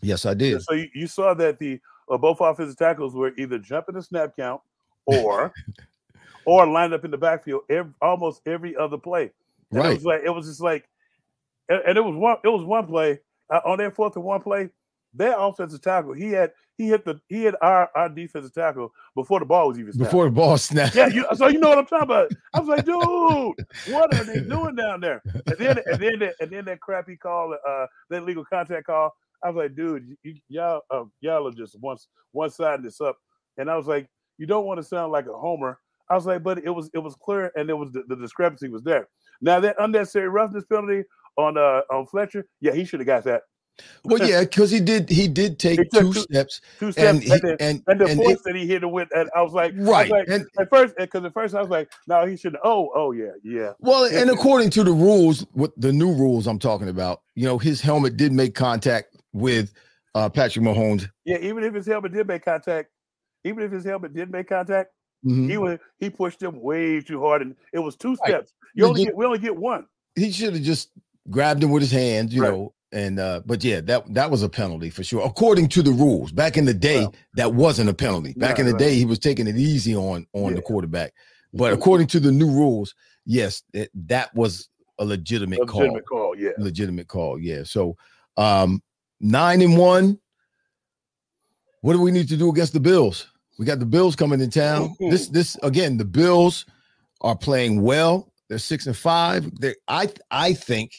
yes, 0.00 0.24
I 0.26 0.34
did. 0.34 0.62
So 0.62 0.74
you, 0.74 0.88
you 0.94 1.06
saw 1.08 1.34
that 1.34 1.58
the 1.58 1.80
uh, 2.08 2.16
both 2.16 2.40
offensive 2.40 2.76
tackles 2.78 3.16
were 3.16 3.32
either 3.36 3.58
jumping 3.58 3.96
the 3.96 4.02
snap 4.02 4.36
count 4.36 4.60
or 5.06 5.52
or 6.44 6.66
lined 6.68 6.94
up 6.94 7.04
in 7.04 7.10
the 7.10 7.18
backfield 7.18 7.62
every, 7.68 7.92
almost 8.00 8.42
every 8.46 8.76
other 8.76 8.96
play. 8.96 9.32
And 9.72 9.84
It 9.84 9.94
was 9.94 10.04
like 10.04 10.22
it 10.24 10.30
was 10.30 10.46
just 10.46 10.60
like, 10.60 10.88
and, 11.68 11.82
and 11.84 11.98
it 11.98 12.00
was 12.04 12.14
one 12.14 12.36
it 12.44 12.48
was 12.48 12.62
one 12.64 12.86
play 12.86 13.18
uh, 13.50 13.60
on 13.64 13.78
that 13.78 13.94
fourth 13.94 14.16
and 14.16 14.24
one 14.24 14.40
play. 14.40 14.70
Their 15.14 15.38
offensive 15.38 15.80
tackle 15.80 16.12
he 16.12 16.30
had 16.32 16.52
he 16.76 16.88
hit 16.88 17.04
the 17.04 17.18
he 17.28 17.42
hit 17.42 17.54
our 17.62 17.90
our 17.94 18.10
defensive 18.10 18.52
tackle 18.52 18.92
before 19.14 19.40
the 19.40 19.46
ball 19.46 19.68
was 19.68 19.78
even 19.78 19.92
snapped. 19.92 20.10
Before 20.10 20.26
the 20.26 20.30
ball 20.30 20.58
snapped. 20.58 20.94
Yeah, 20.94 21.06
you, 21.06 21.26
so 21.34 21.48
you 21.48 21.58
know 21.58 21.70
what 21.70 21.78
I'm 21.78 21.86
talking 21.86 22.04
about. 22.04 22.30
I 22.54 22.60
was 22.60 22.68
like, 22.68 22.84
dude, 22.84 23.94
what 23.94 24.14
are 24.14 24.24
they 24.24 24.40
doing 24.40 24.76
down 24.76 25.00
there? 25.00 25.22
And 25.24 25.56
then 25.58 25.78
and 25.86 25.98
then 26.00 26.18
that, 26.18 26.34
and 26.40 26.50
then 26.50 26.66
that 26.66 26.80
crappy 26.80 27.16
call, 27.16 27.56
uh, 27.66 27.86
that 28.10 28.24
legal 28.24 28.44
contact 28.44 28.86
call. 28.86 29.14
I 29.42 29.48
was 29.50 29.56
like, 29.56 29.74
dude, 29.74 30.14
you, 30.22 30.34
y'all 30.48 30.82
uh, 30.90 31.04
y'all 31.20 31.48
are 31.48 31.52
just 31.52 31.78
once 31.80 32.08
one 32.32 32.50
siding 32.50 32.84
this 32.84 33.00
up. 33.00 33.16
And 33.56 33.70
I 33.70 33.76
was 33.76 33.86
like, 33.86 34.08
you 34.36 34.46
don't 34.46 34.66
want 34.66 34.78
to 34.78 34.84
sound 34.84 35.10
like 35.10 35.26
a 35.26 35.32
homer. 35.32 35.80
I 36.10 36.14
was 36.14 36.26
like, 36.26 36.42
but 36.42 36.58
it 36.58 36.70
was 36.70 36.90
it 36.94 36.98
was 36.98 37.14
clear, 37.16 37.50
and 37.56 37.68
it 37.68 37.74
was 37.74 37.92
the, 37.92 38.02
the 38.08 38.16
discrepancy 38.16 38.68
was 38.68 38.82
there. 38.82 39.08
Now 39.40 39.60
that 39.60 39.76
unnecessary 39.78 40.28
roughness 40.28 40.64
penalty 40.64 41.04
on 41.38 41.56
uh 41.56 41.80
on 41.90 42.04
Fletcher, 42.06 42.46
yeah, 42.60 42.72
he 42.72 42.84
should 42.84 43.00
have 43.00 43.06
got 43.06 43.24
that. 43.24 43.42
Well, 44.04 44.28
yeah, 44.28 44.40
because 44.40 44.72
he 44.72 44.80
did 44.80 45.08
he 45.08 45.28
did 45.28 45.58
take 45.66 45.78
two 45.94 46.12
two- 46.12 46.20
steps 46.20 46.60
Two 46.80 46.90
steps, 46.92 47.06
and 47.06 47.22
and, 47.22 47.22
he, 47.22 47.28
then, 47.28 47.56
and, 47.60 47.82
and 47.86 48.00
the 48.00 48.06
and 48.06 48.16
force 48.20 48.32
it- 48.32 48.40
that 48.44 48.56
he 48.56 48.66
hit 48.66 48.82
it 48.82 48.90
with, 48.90 49.08
and 49.14 49.30
I 49.36 49.40
was 49.42 49.52
like, 49.52 49.72
I 49.72 49.78
was 49.78 49.88
right. 49.88 50.10
like, 50.10 50.28
And 50.28 50.46
at 50.58 50.68
first, 50.68 50.96
because 50.96 51.24
at 51.24 51.32
first 51.32 51.54
I 51.54 51.60
was 51.60 51.70
like, 51.70 51.88
no, 52.08 52.26
he 52.26 52.36
should. 52.36 52.56
Oh, 52.64 52.90
oh 52.94 53.12
yeah, 53.12 53.30
yeah. 53.44 53.72
well, 53.78 54.04
and 54.04 54.30
according 54.30 54.70
to 54.70 54.82
the 54.84 54.90
rules, 54.92 55.46
what 55.52 55.70
the 55.80 55.92
new 55.92 56.12
rules 56.12 56.46
I'm 56.48 56.58
talking 56.58 56.88
about, 56.88 57.22
you 57.36 57.44
know, 57.44 57.56
his 57.56 57.80
helmet 57.80 58.16
did 58.16 58.32
make 58.32 58.54
contact 58.56 59.16
with 59.32 59.72
uh 60.16 60.28
Patrick 60.28 60.64
Mahomes. 60.64 61.08
Yeah, 61.24 61.38
even 61.38 61.62
if 61.62 61.72
his 61.72 61.86
helmet 61.86 62.12
did 62.12 62.26
make 62.26 62.44
contact, 62.44 62.90
even 63.44 63.62
if 63.62 63.70
his 63.70 63.84
helmet 63.84 64.12
did 64.12 64.28
make 64.32 64.48
contact, 64.48 64.90
Mhm. 65.24 65.48
he 65.48 65.56
was 65.56 65.78
he 66.00 66.10
pushed 66.10 66.42
him 66.42 66.60
way 66.60 67.00
too 67.00 67.20
hard, 67.20 67.42
and 67.42 67.54
it 67.72 67.78
was 67.78 67.94
two 67.94 68.16
Right. 68.22 68.30
steps. 68.30 68.54
You 68.74 68.82
You 68.82 68.88
only 68.88 69.00
did- 69.04 69.10
get 69.10 69.16
we 69.16 69.24
only 69.24 69.38
get 69.38 69.56
one. 69.56 69.86
He 70.16 70.32
should 70.32 70.54
have 70.54 70.62
just 70.64 70.90
grabbed 71.30 71.62
him 71.62 71.70
with 71.70 71.82
his 71.82 71.92
hands, 71.92 72.34
you 72.34 72.42
Right. 72.42 72.52
know. 72.52 72.74
And 72.90 73.18
uh, 73.20 73.42
but 73.44 73.62
yeah, 73.62 73.82
that 73.82 74.14
that 74.14 74.30
was 74.30 74.42
a 74.42 74.48
penalty 74.48 74.88
for 74.88 75.04
sure. 75.04 75.22
According 75.24 75.68
to 75.70 75.82
the 75.82 75.90
rules, 75.90 76.32
back 76.32 76.56
in 76.56 76.64
the 76.64 76.72
day, 76.72 77.06
that 77.34 77.52
wasn't 77.54 77.90
a 77.90 77.94
penalty. 77.94 78.32
Back 78.32 78.52
right, 78.52 78.60
in 78.60 78.66
the 78.66 78.72
right. 78.72 78.78
day, 78.78 78.94
he 78.94 79.04
was 79.04 79.18
taking 79.18 79.46
it 79.46 79.56
easy 79.56 79.94
on 79.94 80.26
on 80.32 80.54
the 80.54 80.62
quarterback. 80.62 81.12
But 81.52 81.74
according 81.74 82.06
to 82.08 82.20
the 82.20 82.32
new 82.32 82.50
rules, 82.50 82.94
yes, 83.26 83.62
it, 83.74 83.90
that 84.06 84.34
was 84.34 84.70
a 84.98 85.04
legitimate, 85.04 85.60
A 85.60 85.66
call. 85.66 85.80
legitimate 85.82 86.06
call. 86.06 86.34
Yeah, 86.36 86.50
legitimate 86.56 87.08
call. 87.08 87.38
Yeah. 87.38 87.62
So 87.64 87.94
um 88.38 88.82
nine 89.20 89.60
and 89.60 89.76
one. 89.76 90.18
What 91.82 91.92
do 91.92 92.00
we 92.00 92.10
need 92.10 92.28
to 92.28 92.36
do 92.36 92.48
against 92.50 92.72
the 92.72 92.80
Bills? 92.80 93.28
We 93.58 93.64
got 93.66 93.78
the 93.80 93.86
Bills 93.86 94.16
coming 94.16 94.40
in 94.40 94.50
town. 94.50 94.94
this 94.98 95.28
this 95.36 95.56
again, 95.62 95.96
the 95.98 96.04
Bills 96.04 96.64
are 97.20 97.36
playing 97.36 97.82
well. 97.82 98.32
They're 98.48 98.58
six 98.58 98.86
and 98.86 98.96
five. 98.96 99.50
They 99.60 99.74
I 99.88 100.08
I 100.30 100.54
think 100.54 100.92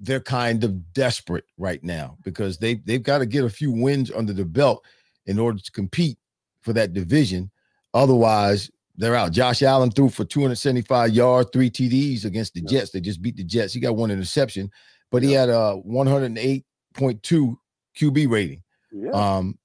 they're 0.00 0.20
kind 0.20 0.64
of 0.64 0.92
desperate 0.92 1.44
right 1.58 1.82
now 1.82 2.16
because 2.24 2.58
they 2.58 2.74
they've 2.74 3.02
got 3.02 3.18
to 3.18 3.26
get 3.26 3.44
a 3.44 3.50
few 3.50 3.70
wins 3.70 4.10
under 4.10 4.32
the 4.32 4.44
belt 4.44 4.84
in 5.26 5.38
order 5.38 5.58
to 5.58 5.70
compete 5.72 6.18
for 6.62 6.72
that 6.72 6.92
division. 6.92 7.50
Otherwise, 7.94 8.70
they're 8.96 9.14
out. 9.14 9.32
Josh 9.32 9.62
Allen 9.62 9.90
threw 9.90 10.08
for 10.08 10.24
275 10.24 11.10
yards, 11.10 11.50
three 11.52 11.70
TDs 11.70 12.24
against 12.24 12.54
the 12.54 12.60
Yeah. 12.60 12.80
Jets. 12.80 12.90
They 12.90 13.00
just 13.00 13.22
beat 13.22 13.36
the 13.36 13.44
Jets. 13.44 13.72
He 13.72 13.80
got 13.80 13.96
one 13.96 14.10
interception, 14.10 14.70
but 15.10 15.22
he 15.22 15.32
had 15.32 15.48
a 15.48 15.80
108.2 15.86 17.56
QB 17.98 18.26
rating. 18.30 18.62
yeah. 18.92 19.10
Um, 19.10 19.58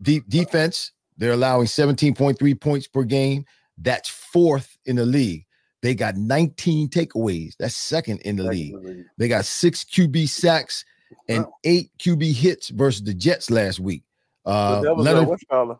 de- 0.00 0.22
defense, 0.28 0.92
they're 1.16 1.32
allowing 1.32 1.66
17.3 1.66 2.54
points 2.60 2.86
per 2.88 3.04
game. 3.04 3.44
That's 3.78 4.08
fourth 4.08 4.76
in 4.86 4.96
the 4.96 5.06
league. 5.06 5.44
They 5.82 5.94
got 5.94 6.16
19 6.16 6.88
takeaways. 6.88 7.54
That's 7.58 7.74
second 7.74 8.20
in 8.20 8.36
the 8.36 8.44
league. 8.44 8.72
Definitely. 8.74 9.04
They 9.18 9.28
got 9.28 9.44
six 9.44 9.82
QB 9.84 10.28
sacks 10.28 10.84
and 11.28 11.44
Wow. 11.44 11.54
eight 11.64 11.90
QB 11.98 12.32
hits 12.32 12.68
versus 12.70 13.02
the 13.02 13.12
Jets 13.14 13.50
last 13.50 13.80
week. 13.80 14.04
Uh, 14.46 14.80
that 14.80 14.96
was 14.96 15.06
uh, 15.06 15.10
Leonard, 15.12 15.28
you 15.28 15.70
it? 15.72 15.76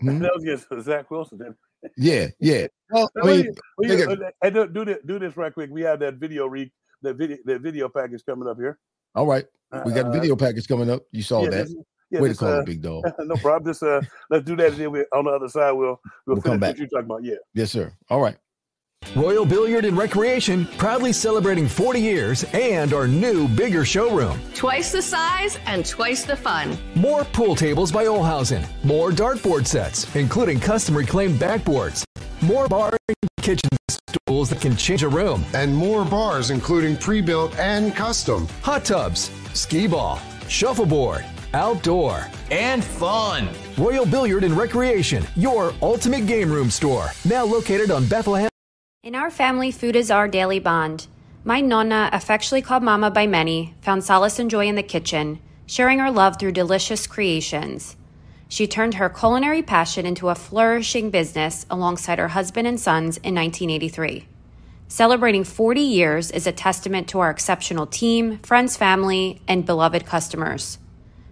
Hmm? 0.00 0.18
That 0.20 0.32
was 0.34 0.42
against 0.44 0.84
Zach 0.86 1.10
Wilson. 1.10 1.38
Then. 1.38 1.54
yeah, 1.96 2.28
yeah. 2.38 2.66
Well, 2.92 3.08
I 3.22 3.26
mean, 3.26 3.54
uh, 3.88 4.04
got- 4.16 4.32
hey, 4.42 4.50
do, 4.50 4.66
do 4.66 4.84
this, 4.84 4.98
do 5.06 5.18
this 5.20 5.36
right 5.36 5.54
quick. 5.54 5.70
We 5.70 5.82
have 5.82 6.00
that 6.00 6.14
video 6.14 6.46
re 6.48 6.72
that 7.02 7.14
video 7.14 7.36
that 7.44 7.60
video 7.60 7.88
package 7.88 8.24
coming 8.26 8.48
up 8.48 8.56
here. 8.56 8.78
all 9.14 9.26
right. 9.26 9.46
We 9.84 9.92
got 9.92 10.06
a 10.06 10.08
Uh, 10.08 10.12
video 10.12 10.34
package 10.34 10.66
coming 10.66 10.90
up. 10.90 11.02
You 11.12 11.22
saw 11.22 11.44
yeah, 11.44 11.50
that. 11.50 11.66
this- 11.68 11.76
yeah, 12.10 12.20
Way 12.20 12.30
to 12.30 12.34
call 12.34 12.48
uh, 12.48 12.58
it, 12.60 12.66
big 12.66 12.82
dog. 12.82 13.04
no 13.20 13.36
problem. 13.36 13.70
Just 13.70 13.84
uh, 13.84 14.00
let's 14.30 14.44
do 14.44 14.56
that. 14.56 14.72
And 14.72 14.76
then 14.78 14.90
we, 14.90 15.04
on 15.12 15.26
the 15.26 15.30
other 15.30 15.48
side, 15.48 15.70
we'll 15.70 16.00
we'll, 16.26 16.34
We'll 16.34 16.42
come 16.42 16.58
back. 16.58 16.70
what 16.70 16.78
you're 16.78 16.88
talking 16.88 17.04
about. 17.04 17.22
Yeah. 17.22 17.36
Yes, 17.54 17.70
sir. 17.70 17.92
All 18.08 18.20
right. 18.20 18.36
Royal 19.16 19.44
Billiard 19.44 19.84
and 19.86 19.96
Recreation 19.98 20.66
proudly 20.78 21.12
celebrating 21.12 21.66
40 21.66 22.00
years 22.00 22.44
and 22.52 22.92
our 22.92 23.08
new, 23.08 23.48
bigger 23.48 23.84
showroom. 23.84 24.40
Twice 24.54 24.92
the 24.92 25.02
size 25.02 25.58
and 25.66 25.84
twice 25.84 26.22
the 26.24 26.36
fun. 26.36 26.78
More 26.94 27.24
pool 27.24 27.56
tables 27.56 27.90
by 27.90 28.04
Olhausen. 28.06 28.64
More 28.84 29.10
dartboard 29.10 29.66
sets, 29.66 30.14
including 30.14 30.60
custom 30.60 30.96
reclaimed 30.96 31.40
backboards. 31.40 32.04
More 32.40 32.68
bar 32.68 32.96
and 33.08 33.16
kitchen 33.42 33.68
stools 33.88 34.48
that 34.50 34.60
can 34.60 34.76
change 34.76 35.02
a 35.02 35.08
room. 35.08 35.44
and 35.54 35.74
more 35.74 36.04
bars, 36.04 36.50
including 36.50 36.96
pre 36.96 37.20
built 37.20 37.56
and 37.58 37.94
custom. 37.96 38.46
Hot 38.62 38.84
tubs, 38.84 39.30
skee 39.54 39.88
ball, 39.88 40.20
shuffleboard, 40.46 41.24
outdoor, 41.52 42.28
and 42.52 42.84
fun. 42.84 43.48
Royal 43.76 44.06
Billiard 44.06 44.44
and 44.44 44.56
Recreation, 44.56 45.24
your 45.34 45.72
ultimate 45.82 46.26
game 46.26 46.50
room 46.52 46.70
store. 46.70 47.08
Now 47.24 47.44
located 47.44 47.90
on 47.90 48.06
Bethlehem. 48.06 48.48
In 49.02 49.14
our 49.14 49.30
family, 49.30 49.70
food 49.70 49.96
is 49.96 50.10
our 50.10 50.28
daily 50.28 50.58
bond. 50.58 51.06
My 51.42 51.62
nonna, 51.62 52.10
affectionately 52.12 52.60
called 52.60 52.82
Mama 52.82 53.10
by 53.10 53.26
many, 53.26 53.74
found 53.80 54.04
solace 54.04 54.38
and 54.38 54.50
joy 54.50 54.66
in 54.66 54.74
the 54.74 54.82
kitchen, 54.82 55.40
sharing 55.64 56.00
her 56.00 56.10
love 56.10 56.38
through 56.38 56.52
delicious 56.52 57.06
creations. 57.06 57.96
She 58.46 58.66
turned 58.66 58.96
her 58.96 59.08
culinary 59.08 59.62
passion 59.62 60.04
into 60.04 60.28
a 60.28 60.34
flourishing 60.34 61.08
business 61.08 61.64
alongside 61.70 62.18
her 62.18 62.28
husband 62.28 62.68
and 62.68 62.78
sons 62.78 63.16
in 63.16 63.34
1983. 63.34 64.28
Celebrating 64.86 65.44
40 65.44 65.80
years 65.80 66.30
is 66.30 66.46
a 66.46 66.52
testament 66.52 67.08
to 67.08 67.20
our 67.20 67.30
exceptional 67.30 67.86
team, 67.86 68.36
friends, 68.40 68.76
family, 68.76 69.40
and 69.48 69.64
beloved 69.64 70.04
customers. 70.04 70.76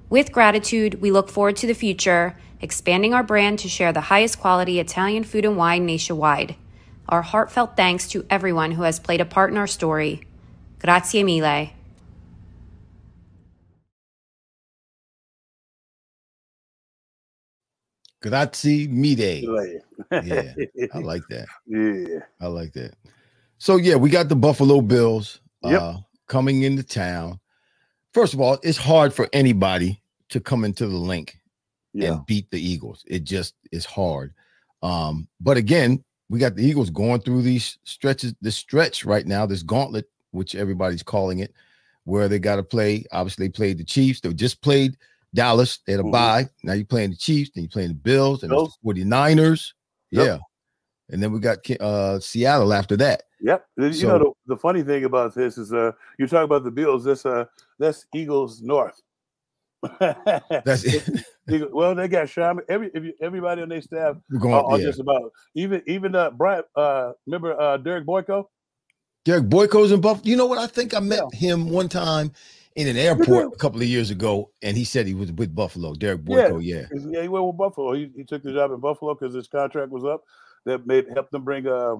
With 0.09 0.33
gratitude, 0.33 1.02
we 1.02 1.11
look 1.11 1.28
forward 1.28 1.57
to 1.57 1.66
the 1.66 1.74
future, 1.74 2.35
expanding 2.62 3.12
our 3.12 3.22
brand 3.22 3.59
to 3.59 3.68
share 3.68 3.92
the 3.92 4.09
highest 4.09 4.40
quality 4.40 4.81
Italian 4.81 5.22
food 5.22 5.44
and 5.44 5.59
wine 5.59 5.85
nationwide. 5.85 6.57
Our 7.09 7.23
heartfelt 7.23 7.77
thanks 7.77 8.09
to 8.11 8.25
everyone 8.29 8.73
who 8.73 8.83
has 8.83 9.01
played 9.01 9.21
a 9.21 9.25
part 9.25 9.51
in 9.51 9.57
our 9.57 9.66
story. 9.66 10.23
Grazie 10.81 11.23
mille. 11.25 11.71
Grazie 18.23 18.88
mille. 18.88 19.81
Yeah, 20.11 20.55
I 20.92 20.99
like 21.03 21.23
that. 21.31 21.47
yeah. 21.66 22.21
I 22.40 22.47
like 22.49 22.73
that. 22.75 22.94
So 23.59 23.77
yeah, 23.77 23.97
we 23.97 24.11
got 24.11 24.29
the 24.29 24.37
Buffalo 24.37 24.81
Bills 24.81 25.40
Yep. 25.62 25.81
uh 25.83 25.97
coming 26.29 26.62
into 26.62 26.83
town. 26.83 27.40
First 28.14 28.35
of 28.35 28.40
all, 28.40 28.59
it's 28.62 28.79
hard 28.79 29.12
for 29.14 29.29
anybody 29.33 30.03
to 30.31 30.40
come 30.40 30.64
into 30.64 30.87
the 30.87 30.97
link 30.97 31.38
Yeah. 31.94 32.12
and 32.14 32.27
beat 32.27 32.51
the 32.51 32.61
Eagles. 32.61 33.03
It 33.07 33.25
just 33.25 33.55
is 33.73 33.85
hard. 33.85 34.35
Um, 34.83 35.27
but 35.40 35.57
again, 35.57 36.05
we 36.29 36.38
got 36.38 36.55
the 36.55 36.64
Eagles 36.64 36.91
going 36.91 37.21
through 37.21 37.43
these 37.43 37.79
stretches, 37.85 38.35
this 38.41 38.57
stretch 38.57 39.05
right 39.05 39.27
now, 39.27 39.47
this 39.47 39.62
gauntlet, 39.62 40.09
which 40.33 40.55
everybody's 40.55 41.03
calling 41.03 41.38
it, 41.38 41.55
where 42.05 42.29
they 42.29 42.38
got 42.38 42.57
to 42.57 42.62
play. 42.62 43.05
Obviously, 43.12 43.47
they 43.47 43.53
played 43.53 43.79
the 43.79 43.85
Chiefs. 43.85 44.21
They 44.21 44.33
just 44.35 44.61
played 44.62 44.97
Dallas. 45.35 45.79
They 45.87 45.93
had 45.93 46.01
a 46.01 46.05
Mhm. 46.05 46.12
bye. 46.12 46.49
Now 46.62 46.75
you're 46.75 46.85
playing 46.85 47.11
the 47.11 47.17
Chiefs, 47.17 47.51
then 47.55 47.64
you're 47.64 47.71
playing 47.71 47.88
the 47.91 47.95
Bills 47.95 48.43
and 48.43 48.51
Bills. 48.51 48.77
the 48.83 48.88
49ers. 48.88 49.73
Yep. 50.11 50.27
Yeah. 50.27 50.38
And 51.11 51.23
then 51.23 51.33
we 51.33 51.41
got 51.41 51.59
uh 51.81 52.21
Seattle 52.21 52.73
after 52.73 52.97
that. 52.99 53.23
Yep. 53.41 53.67
You 53.79 53.93
So- 53.93 54.09
know 54.09 54.19
the, 54.47 54.55
the 54.55 54.57
funny 54.57 54.83
thing 54.83 55.05
about 55.05 55.35
this 55.35 55.57
is 55.59 55.73
uh 55.73 55.93
you 56.19 56.27
talk 56.27 56.45
about 56.45 56.64
the 56.64 56.71
Bills. 56.71 57.05
That's 57.05 57.25
uh 57.25 57.47
that's 57.79 58.07
Eagles 58.14 58.61
North. 58.62 59.01
That's 60.01 60.85
it. 60.85 61.25
Well, 61.73 61.95
they 61.95 62.09
got 62.09 62.29
Sherman. 62.29 62.62
Every 62.69 62.91
if 62.93 63.03
you, 63.05 63.14
everybody 63.23 63.62
on 63.62 63.71
their 63.71 63.81
staff 63.81 64.17
We're 64.31 64.38
going, 64.38 64.53
are, 64.55 64.64
are 64.64 64.79
yeah. 64.79 64.85
just 64.85 65.01
about 65.01 65.33
even 65.55 65.83
even 65.87 66.14
uh 66.14 66.31
Brian. 66.31 66.62
Uh, 66.77 67.12
remember 67.27 67.59
uh 67.59 67.79
Derek 67.79 68.05
Boyko? 68.07 68.45
Derek 69.25 69.45
Boyko's 69.47 69.91
in 69.91 70.03
Buffalo. 70.03 70.27
You 70.29 70.37
know 70.37 70.45
what? 70.45 70.59
I 70.59 70.67
think 70.67 70.95
I 70.95 71.01
met 71.01 71.23
him 71.33 71.71
one 71.71 71.88
time 71.88 72.33
in 72.77 72.87
an 72.87 72.99
airport 72.99 73.55
a 73.55 73.57
couple 73.57 73.81
of 73.81 73.88
years 73.88 74.11
ago, 74.11 74.51
and 74.62 74.77
he 74.77 74.85
said 74.85 75.07
he 75.07 75.14
was 75.14 75.33
with 75.33 75.55
Buffalo. 75.55 75.95
Derek 75.95 76.21
Boyko, 76.23 76.62
yeah. 76.62 76.87
He's- 76.93 77.07
Yeah, 77.09 77.23
he 77.23 77.29
went 77.29 77.47
with 77.47 77.57
Buffalo. 77.57 77.95
He, 77.95 78.11
he 78.14 78.25
took 78.25 78.43
the 78.43 78.53
job 78.53 78.71
in 78.73 78.81
Buffalo 78.81 79.14
because 79.14 79.35
his 79.35 79.49
contract 79.49 79.91
was 79.91 80.05
up. 80.05 80.23
That 80.67 80.87
made 80.87 81.07
helped 81.14 81.33
them 81.33 81.45
bring 81.45 81.67
uh, 81.67 81.95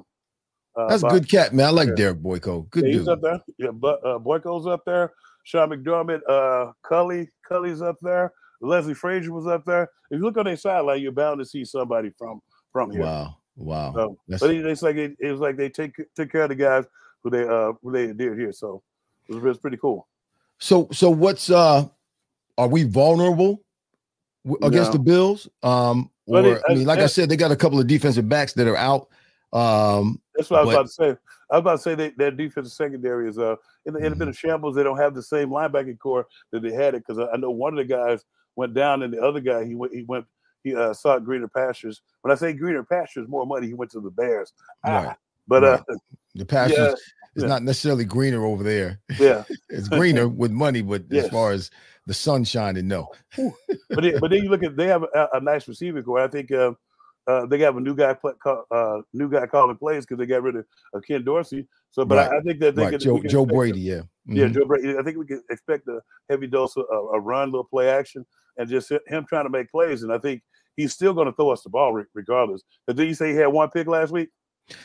uh 0.77 0.89
That's 0.89 1.03
a 1.05 1.09
good 1.09 1.29
cat, 1.31 1.55
man. 1.55 1.67
I 1.69 1.71
like 1.71 1.89
Yeah. 1.89 1.95
Derek 1.95 2.19
Boyko. 2.19 2.69
Good 2.69 2.85
yeah, 2.85 2.91
he's 2.91 2.99
dude. 3.01 3.09
up 3.09 3.21
there. 3.23 3.41
Yeah, 3.57 3.71
but 3.71 4.05
uh, 4.05 4.19
Boyko's 4.19 4.67
up 4.67 4.85
there. 4.85 5.13
Sean 5.45 5.71
McDermott, 5.71 6.21
uh, 6.29 6.73
Cully, 6.83 7.29
Cully's 7.47 7.83
up 7.83 7.97
there. 8.03 8.33
Leslie 8.61 8.95
Frazier 8.95 9.33
was 9.33 9.47
up 9.47 9.65
there. 9.65 9.85
If 10.11 10.19
you 10.19 10.25
look 10.25 10.37
on 10.37 10.45
their 10.45 10.57
sideline, 10.57 11.01
you're 11.01 11.13
bound 11.13 11.39
to 11.39 11.45
see 11.47 11.65
somebody 11.65 12.11
from 12.11 12.41
from 12.73 12.91
here. 12.91 13.03
Wow, 13.03 13.37
wow. 13.57 13.93
So, 13.95 14.19
but 14.41 14.51
it, 14.51 14.67
it's 14.67 14.83
like 14.83 14.97
it, 14.97 15.17
it 15.21 15.31
was 15.31 15.41
like 15.41 15.57
they 15.57 15.69
take 15.69 15.95
took 16.15 16.31
care 16.31 16.43
of 16.43 16.49
the 16.49 16.55
guys 16.55 16.85
who 17.23 17.31
they 17.31 17.47
uh 17.47 17.73
who 17.83 17.93
they 17.93 18.09
did 18.09 18.39
here. 18.39 18.53
So 18.53 18.83
it 19.29 19.35
was, 19.35 19.45
it 19.45 19.49
was 19.49 19.59
pretty 19.59 19.77
cool. 19.77 20.09
So, 20.59 20.89
so 20.93 21.11
what's 21.11 21.51
uh? 21.51 21.87
Are 22.57 22.67
we 22.67 22.83
vulnerable 22.83 23.63
against 24.63 24.91
No. 24.91 24.93
the 24.95 24.99
Bills? 24.99 25.49
Um, 25.63 26.11
or 26.27 26.45
it- 26.45 26.63
I 26.69 26.75
mean, 26.75 26.87
like 26.87 26.99
I 26.99 27.05
uh, 27.05 27.09
said, 27.09 27.29
they 27.29 27.37
got 27.37 27.53
a 27.53 27.57
couple 27.57 27.79
of 27.79 27.87
defensive 27.87 28.29
backs 28.29 28.55
that 28.55 28.67
are 28.67 28.77
out. 28.77 29.09
Um, 29.53 30.21
That's 30.39 30.49
what 30.51 30.61
I 30.61 30.65
was 30.65 30.69
but- 30.75 30.81
about 30.81 30.87
to 30.87 30.93
say. 30.93 31.21
I 31.51 31.57
was 31.57 31.61
about 31.61 31.73
to 31.73 31.79
say 31.79 31.95
that 31.97 32.17
their 32.17 32.31
defensive 32.31 32.73
secondary 32.73 33.29
is 33.29 33.39
uh 33.39 33.57
in, 33.85 33.97
in 33.97 34.05
a 34.05 34.11
Mm-hmm. 34.11 34.19
bit 34.21 34.29
of 34.29 34.39
shambles. 34.39 34.75
They 34.77 34.83
don't 34.85 34.97
have 34.99 35.15
the 35.15 35.23
same 35.23 35.51
linebacking 35.51 35.99
core 35.99 36.27
that 36.53 36.63
they 36.63 36.73
had 36.73 36.95
it 36.95 37.05
because 37.07 37.19
I, 37.19 37.35
I 37.35 37.37
know 37.37 37.51
one 37.51 37.73
of 37.73 37.79
the 37.79 37.85
guys 37.93 38.25
went 38.57 38.73
down 38.75 39.03
and 39.03 39.13
the 39.13 39.21
other 39.21 39.41
guy 39.41 39.65
he 39.65 39.75
went 39.75 39.93
he 39.95 40.05
went 40.05 40.25
he 40.65 40.75
uh, 40.75 40.93
sought 40.95 41.25
greener 41.25 41.49
pastures. 41.49 42.01
When 42.23 42.33
I 42.33 42.35
say 42.37 42.53
greener 42.53 42.83
pastures, 42.85 43.29
more 43.29 43.47
money, 43.47 43.67
he 43.67 43.75
went 43.75 43.91
to 43.93 44.01
the 44.01 44.11
Bears. 44.11 44.53
Ah, 44.85 44.91
Right. 45.07 45.17
but 45.47 45.65
uh, 45.65 45.83
the 46.35 46.45
pastures 46.45 46.79
Yeah, 46.79 46.93
is 47.37 47.43
yeah. 47.43 47.47
not 47.49 47.63
necessarily 47.63 48.05
greener 48.05 48.45
over 48.45 48.63
there. 48.65 49.01
yeah, 49.19 49.45
it's 49.69 49.89
greener 49.89 50.29
with 50.43 50.51
money, 50.53 50.83
but 50.83 51.05
Yes. 51.11 51.27
as 51.27 51.31
far 51.31 51.53
as 51.53 51.71
the 52.07 52.15
sun 52.15 52.43
shining. 52.45 52.89
No, 52.89 53.09
but 53.37 54.03
then, 54.03 54.19
but 54.21 54.31
then 54.31 54.43
you 54.43 54.51
look 54.51 54.63
at 54.65 54.77
they 54.77 54.87
have 54.89 55.03
a, 55.05 55.29
a 55.35 55.41
nice 55.41 55.67
receiving 55.69 56.03
core. 56.03 56.21
I 56.21 56.29
think 56.29 56.51
uh, 56.53 56.73
uh, 57.29 57.45
they 57.47 57.59
have 57.59 57.77
a 57.77 57.81
new 57.81 57.95
guy 57.95 58.15
call, 58.15 58.65
uh, 58.71 59.01
new 59.13 59.31
guy 59.31 59.47
calling 59.47 59.77
plays 59.77 60.07
because 60.07 60.19
they 60.19 60.27
got 60.27 60.43
rid 60.43 60.57
of, 60.57 60.65
of, 60.95 61.03
Ken 61.05 61.23
Dorsey. 61.23 61.67
So, 61.91 62.05
but 62.05 62.17
right. 62.17 62.31
I, 62.33 62.39
I, 62.39 62.41
think 62.41 62.59
that 62.61 62.75
they 62.75 62.85
right. 62.85 62.91
can, 62.93 63.01
Joe, 63.01 63.21
can 63.21 63.29
Joe 63.29 63.45
Brady, 63.45 63.81
yeah, 63.81 63.95
mm-hmm. 63.97 64.37
yeah, 64.37 64.49
Joe 64.49 64.65
Brady. 64.65 64.97
I 64.99 65.03
think 65.03 65.19
we 65.19 65.27
can 65.27 65.43
expect 65.51 65.87
a 65.89 66.01
heavy 66.31 66.47
dose 66.47 66.77
of 66.77 66.87
a 67.13 67.21
run, 67.21 67.51
little 67.51 67.65
play 67.65 67.91
action, 67.91 68.25
and 68.57 68.69
just 68.69 68.91
him 69.07 69.27
trying 69.29 69.45
to 69.45 69.51
make 69.51 69.71
plays. 69.71 70.03
And 70.03 70.13
I 70.13 70.19
think 70.19 70.43
he's 70.77 70.95
still 70.95 71.13
going 71.13 71.27
to 71.27 71.33
throw 71.35 71.51
us 71.51 71.63
the 71.63 71.69
ball 71.69 72.03
regardless. 72.15 72.63
But 72.87 72.97
did 72.97 73.09
you 73.09 73.15
say 73.15 73.33
he 73.33 73.37
had 73.37 73.49
one 73.49 73.69
pick 73.69 73.87
last 73.87 74.11
week? 74.11 74.31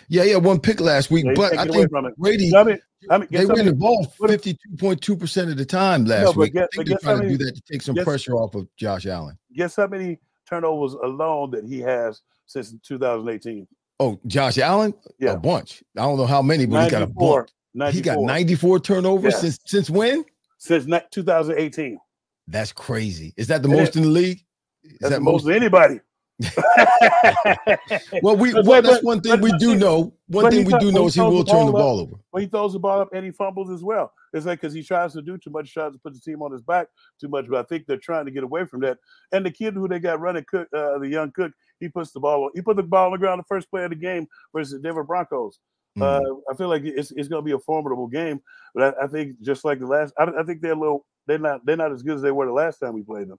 Yeah, 0.09 0.23
yeah, 0.23 0.37
one 0.37 0.59
pick 0.59 0.81
last 0.81 1.11
week, 1.11 1.25
yeah, 1.25 1.33
but 1.35 1.57
I 1.57 1.65
think 1.65 1.89
Brady. 2.17 2.53
I 2.55 2.63
mean, 2.63 2.79
I 3.09 3.17
mean, 3.17 3.27
they 3.31 3.45
ran 3.45 3.65
the 3.65 3.73
ball 3.73 4.05
fifty-two 4.27 4.77
point 4.77 5.01
two 5.01 5.15
percent 5.15 5.49
of 5.49 5.57
the 5.57 5.65
time 5.65 6.05
last 6.05 6.35
no, 6.35 6.41
week. 6.41 6.53
Get, 6.53 6.63
I 6.63 6.67
think 6.75 6.89
they're 6.89 6.97
trying 6.99 7.19
many, 7.19 7.31
to 7.31 7.37
do 7.37 7.45
that 7.45 7.55
to 7.55 7.61
take 7.69 7.81
some 7.81 7.95
guess, 7.95 8.03
pressure 8.03 8.35
off 8.35 8.55
of 8.55 8.67
Josh 8.75 9.05
Allen. 9.05 9.37
Guess 9.55 9.77
how 9.77 9.87
many 9.87 10.19
turnovers 10.49 10.93
alone 10.93 11.51
that 11.51 11.65
he 11.65 11.79
has 11.79 12.21
since 12.45 12.73
2018? 12.83 13.67
Oh, 13.99 14.19
Josh 14.27 14.57
Allen, 14.57 14.93
yeah, 15.19 15.31
a 15.31 15.37
bunch. 15.37 15.83
I 15.97 16.01
don't 16.01 16.17
know 16.17 16.25
how 16.25 16.41
many, 16.41 16.65
but 16.65 16.85
he 16.85 16.89
got 16.89 17.01
a 17.03 17.07
bunch. 17.07 17.49
94. 17.75 17.95
He 17.95 18.01
got 18.01 18.19
94 18.19 18.79
turnovers 18.79 19.37
since 19.37 19.59
since 19.65 19.89
when? 19.89 20.23
Since 20.57 20.85
2018. 21.11 21.99
That's 22.47 22.71
crazy. 22.71 23.33
Is 23.37 23.47
that 23.47 23.61
the 23.63 23.69
most 23.69 23.95
in 23.95 24.03
the 24.03 24.09
league? 24.09 24.43
Is 24.83 24.97
that's 24.99 25.13
that 25.15 25.21
most 25.21 25.45
of 25.45 25.51
anybody? 25.51 25.99
well, 28.21 28.35
we 28.35 28.53
well, 28.53 28.81
that's 28.81 29.03
one 29.03 29.21
thing 29.21 29.39
we 29.41 29.51
do 29.57 29.75
know. 29.75 30.13
One 30.27 30.51
thing 30.51 30.65
we 30.65 30.77
do 30.79 30.91
know 30.91 31.07
is 31.07 31.15
he 31.15 31.21
will 31.21 31.43
turn 31.43 31.67
the 31.67 31.71
ball 31.71 31.99
over. 31.99 32.15
Well, 32.31 32.41
he 32.41 32.47
throws 32.47 32.73
the 32.73 32.79
ball 32.79 33.01
up 33.01 33.09
and 33.13 33.25
he 33.25 33.31
fumbles 33.31 33.69
as 33.69 33.83
well. 33.83 34.11
It's 34.33 34.45
like 34.45 34.61
because 34.61 34.73
he 34.73 34.83
tries 34.83 35.13
to 35.13 35.21
do 35.21 35.37
too 35.37 35.51
much, 35.51 35.73
tries 35.73 35.93
to 35.93 35.99
put 35.99 36.13
the 36.13 36.19
team 36.19 36.41
on 36.41 36.51
his 36.51 36.61
back 36.61 36.87
too 37.19 37.27
much. 37.27 37.47
But 37.47 37.59
I 37.59 37.63
think 37.63 37.85
they're 37.85 37.97
trying 37.97 38.25
to 38.25 38.31
get 38.31 38.43
away 38.43 38.65
from 38.65 38.81
that. 38.81 38.97
And 39.31 39.45
the 39.45 39.51
kid 39.51 39.75
who 39.75 39.87
they 39.87 39.99
got 39.99 40.19
running, 40.19 40.45
Cook, 40.49 40.67
uh, 40.73 40.97
the 40.99 41.07
young 41.07 41.31
Cook, 41.31 41.51
he 41.79 41.89
puts 41.89 42.11
the 42.11 42.19
ball. 42.19 42.49
He 42.55 42.61
put 42.61 42.77
the 42.77 42.83
ball 42.83 43.07
on 43.07 43.11
the 43.11 43.17
ground 43.17 43.39
the 43.39 43.45
first 43.45 43.69
play 43.69 43.83
of 43.83 43.91
the 43.91 43.95
game 43.95 44.27
versus 44.53 44.73
the 44.73 44.79
Denver 44.79 45.03
Broncos. 45.03 45.59
Mm-hmm. 45.97 46.01
Uh, 46.03 46.51
I 46.51 46.55
feel 46.55 46.69
like 46.69 46.83
it's, 46.85 47.11
it's 47.11 47.27
going 47.27 47.43
to 47.43 47.45
be 47.45 47.51
a 47.51 47.59
formidable 47.59 48.07
game, 48.07 48.41
but 48.73 48.95
I, 48.97 49.03
I, 49.03 49.07
think 49.07 49.39
just 49.41 49.63
like 49.63 49.79
the 49.79 49.85
last, 49.85 50.11
I, 50.17 50.23
I 50.23 50.43
think 50.43 50.61
they're 50.61 50.71
a 50.71 50.79
little. 50.79 51.05
They're 51.27 51.37
not. 51.37 51.63
They're 51.65 51.77
not 51.77 51.91
as 51.91 52.01
good 52.01 52.15
as 52.15 52.23
they 52.23 52.31
were 52.31 52.47
the 52.47 52.51
last 52.51 52.79
time 52.79 52.93
we 52.93 53.03
played 53.03 53.29
them, 53.29 53.37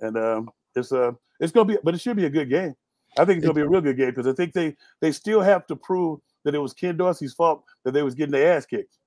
and 0.00 0.18
um, 0.18 0.50
it's 0.76 0.92
uh 0.92 1.12
it's 1.40 1.52
gonna 1.52 1.66
be, 1.66 1.78
but 1.82 1.94
it 1.94 2.00
should 2.00 2.16
be 2.16 2.26
a 2.26 2.30
good 2.30 2.50
game. 2.50 2.74
I 3.18 3.24
think 3.24 3.38
it's 3.38 3.46
gonna 3.46 3.54
be 3.54 3.62
a 3.62 3.68
real 3.68 3.80
good 3.80 3.96
game 3.96 4.10
because 4.10 4.26
I 4.26 4.32
think 4.32 4.52
they 4.52 4.76
they 5.00 5.12
still 5.12 5.40
have 5.40 5.66
to 5.68 5.76
prove 5.76 6.20
that 6.44 6.54
it 6.54 6.58
was 6.58 6.72
Ken 6.72 6.96
Dorsey's 6.96 7.34
fault 7.34 7.64
that 7.84 7.92
they 7.92 8.02
was 8.02 8.14
getting 8.14 8.32
their 8.32 8.56
ass 8.56 8.66
kicked. 8.66 8.98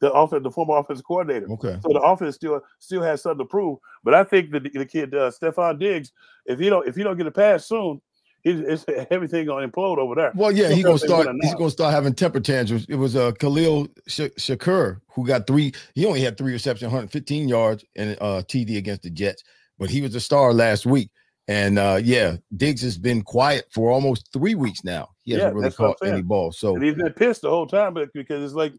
The 0.00 0.10
offense, 0.12 0.42
the 0.42 0.50
former 0.50 0.76
offensive 0.78 1.04
coordinator. 1.04 1.50
Okay. 1.52 1.78
So 1.82 1.92
the 1.92 2.00
offense 2.00 2.36
still 2.36 2.62
still 2.78 3.02
has 3.02 3.22
something 3.22 3.46
to 3.46 3.48
prove. 3.48 3.78
But 4.02 4.14
I 4.14 4.24
think 4.24 4.50
that 4.52 4.62
the, 4.62 4.70
the 4.70 4.86
kid 4.86 5.14
uh, 5.14 5.30
Stefon 5.30 5.78
Diggs, 5.78 6.12
if 6.46 6.60
you 6.60 6.70
don't 6.70 6.88
if 6.88 6.96
you 6.96 7.04
don't 7.04 7.18
get 7.18 7.26
a 7.26 7.30
pass 7.30 7.66
soon, 7.66 8.00
it's, 8.42 8.84
everything 9.10 9.46
gonna 9.46 9.68
implode 9.68 9.98
over 9.98 10.14
there. 10.14 10.32
Well, 10.34 10.52
yeah, 10.52 10.70
he's 10.70 10.84
gonna 10.84 10.98
start. 10.98 11.28
He's 11.42 11.54
gonna 11.54 11.70
start 11.70 11.92
having 11.92 12.14
temper 12.14 12.40
tantrums. 12.40 12.86
It 12.88 12.94
was 12.94 13.14
uh, 13.14 13.32
Khalil 13.32 13.88
Sh- 14.06 14.32
Shakir 14.38 15.00
who 15.08 15.26
got 15.26 15.46
three. 15.46 15.72
He 15.94 16.06
only 16.06 16.20
had 16.20 16.38
three 16.38 16.52
receptions, 16.52 16.84
115 16.84 17.48
yards, 17.48 17.84
and 17.96 18.16
uh, 18.20 18.42
TD 18.46 18.78
against 18.78 19.02
the 19.02 19.10
Jets. 19.10 19.44
But 19.78 19.90
he 19.90 20.00
was 20.00 20.14
a 20.14 20.20
star 20.20 20.54
last 20.54 20.86
week. 20.86 21.10
And 21.50 21.80
uh, 21.80 21.98
yeah, 22.00 22.36
Diggs 22.56 22.80
has 22.82 22.96
been 22.96 23.22
quiet 23.22 23.66
for 23.72 23.90
almost 23.90 24.32
three 24.32 24.54
weeks 24.54 24.84
now. 24.84 25.08
He 25.24 25.32
hasn't 25.32 25.52
yeah, 25.52 25.60
really 25.60 25.72
caught 25.72 25.98
any 26.04 26.22
balls. 26.22 26.60
So 26.60 26.76
and 26.76 26.84
he's 26.84 26.94
been 26.94 27.12
pissed 27.12 27.42
the 27.42 27.50
whole 27.50 27.66
time, 27.66 27.92
but 27.92 28.08
because 28.14 28.44
it's 28.44 28.54
like, 28.54 28.72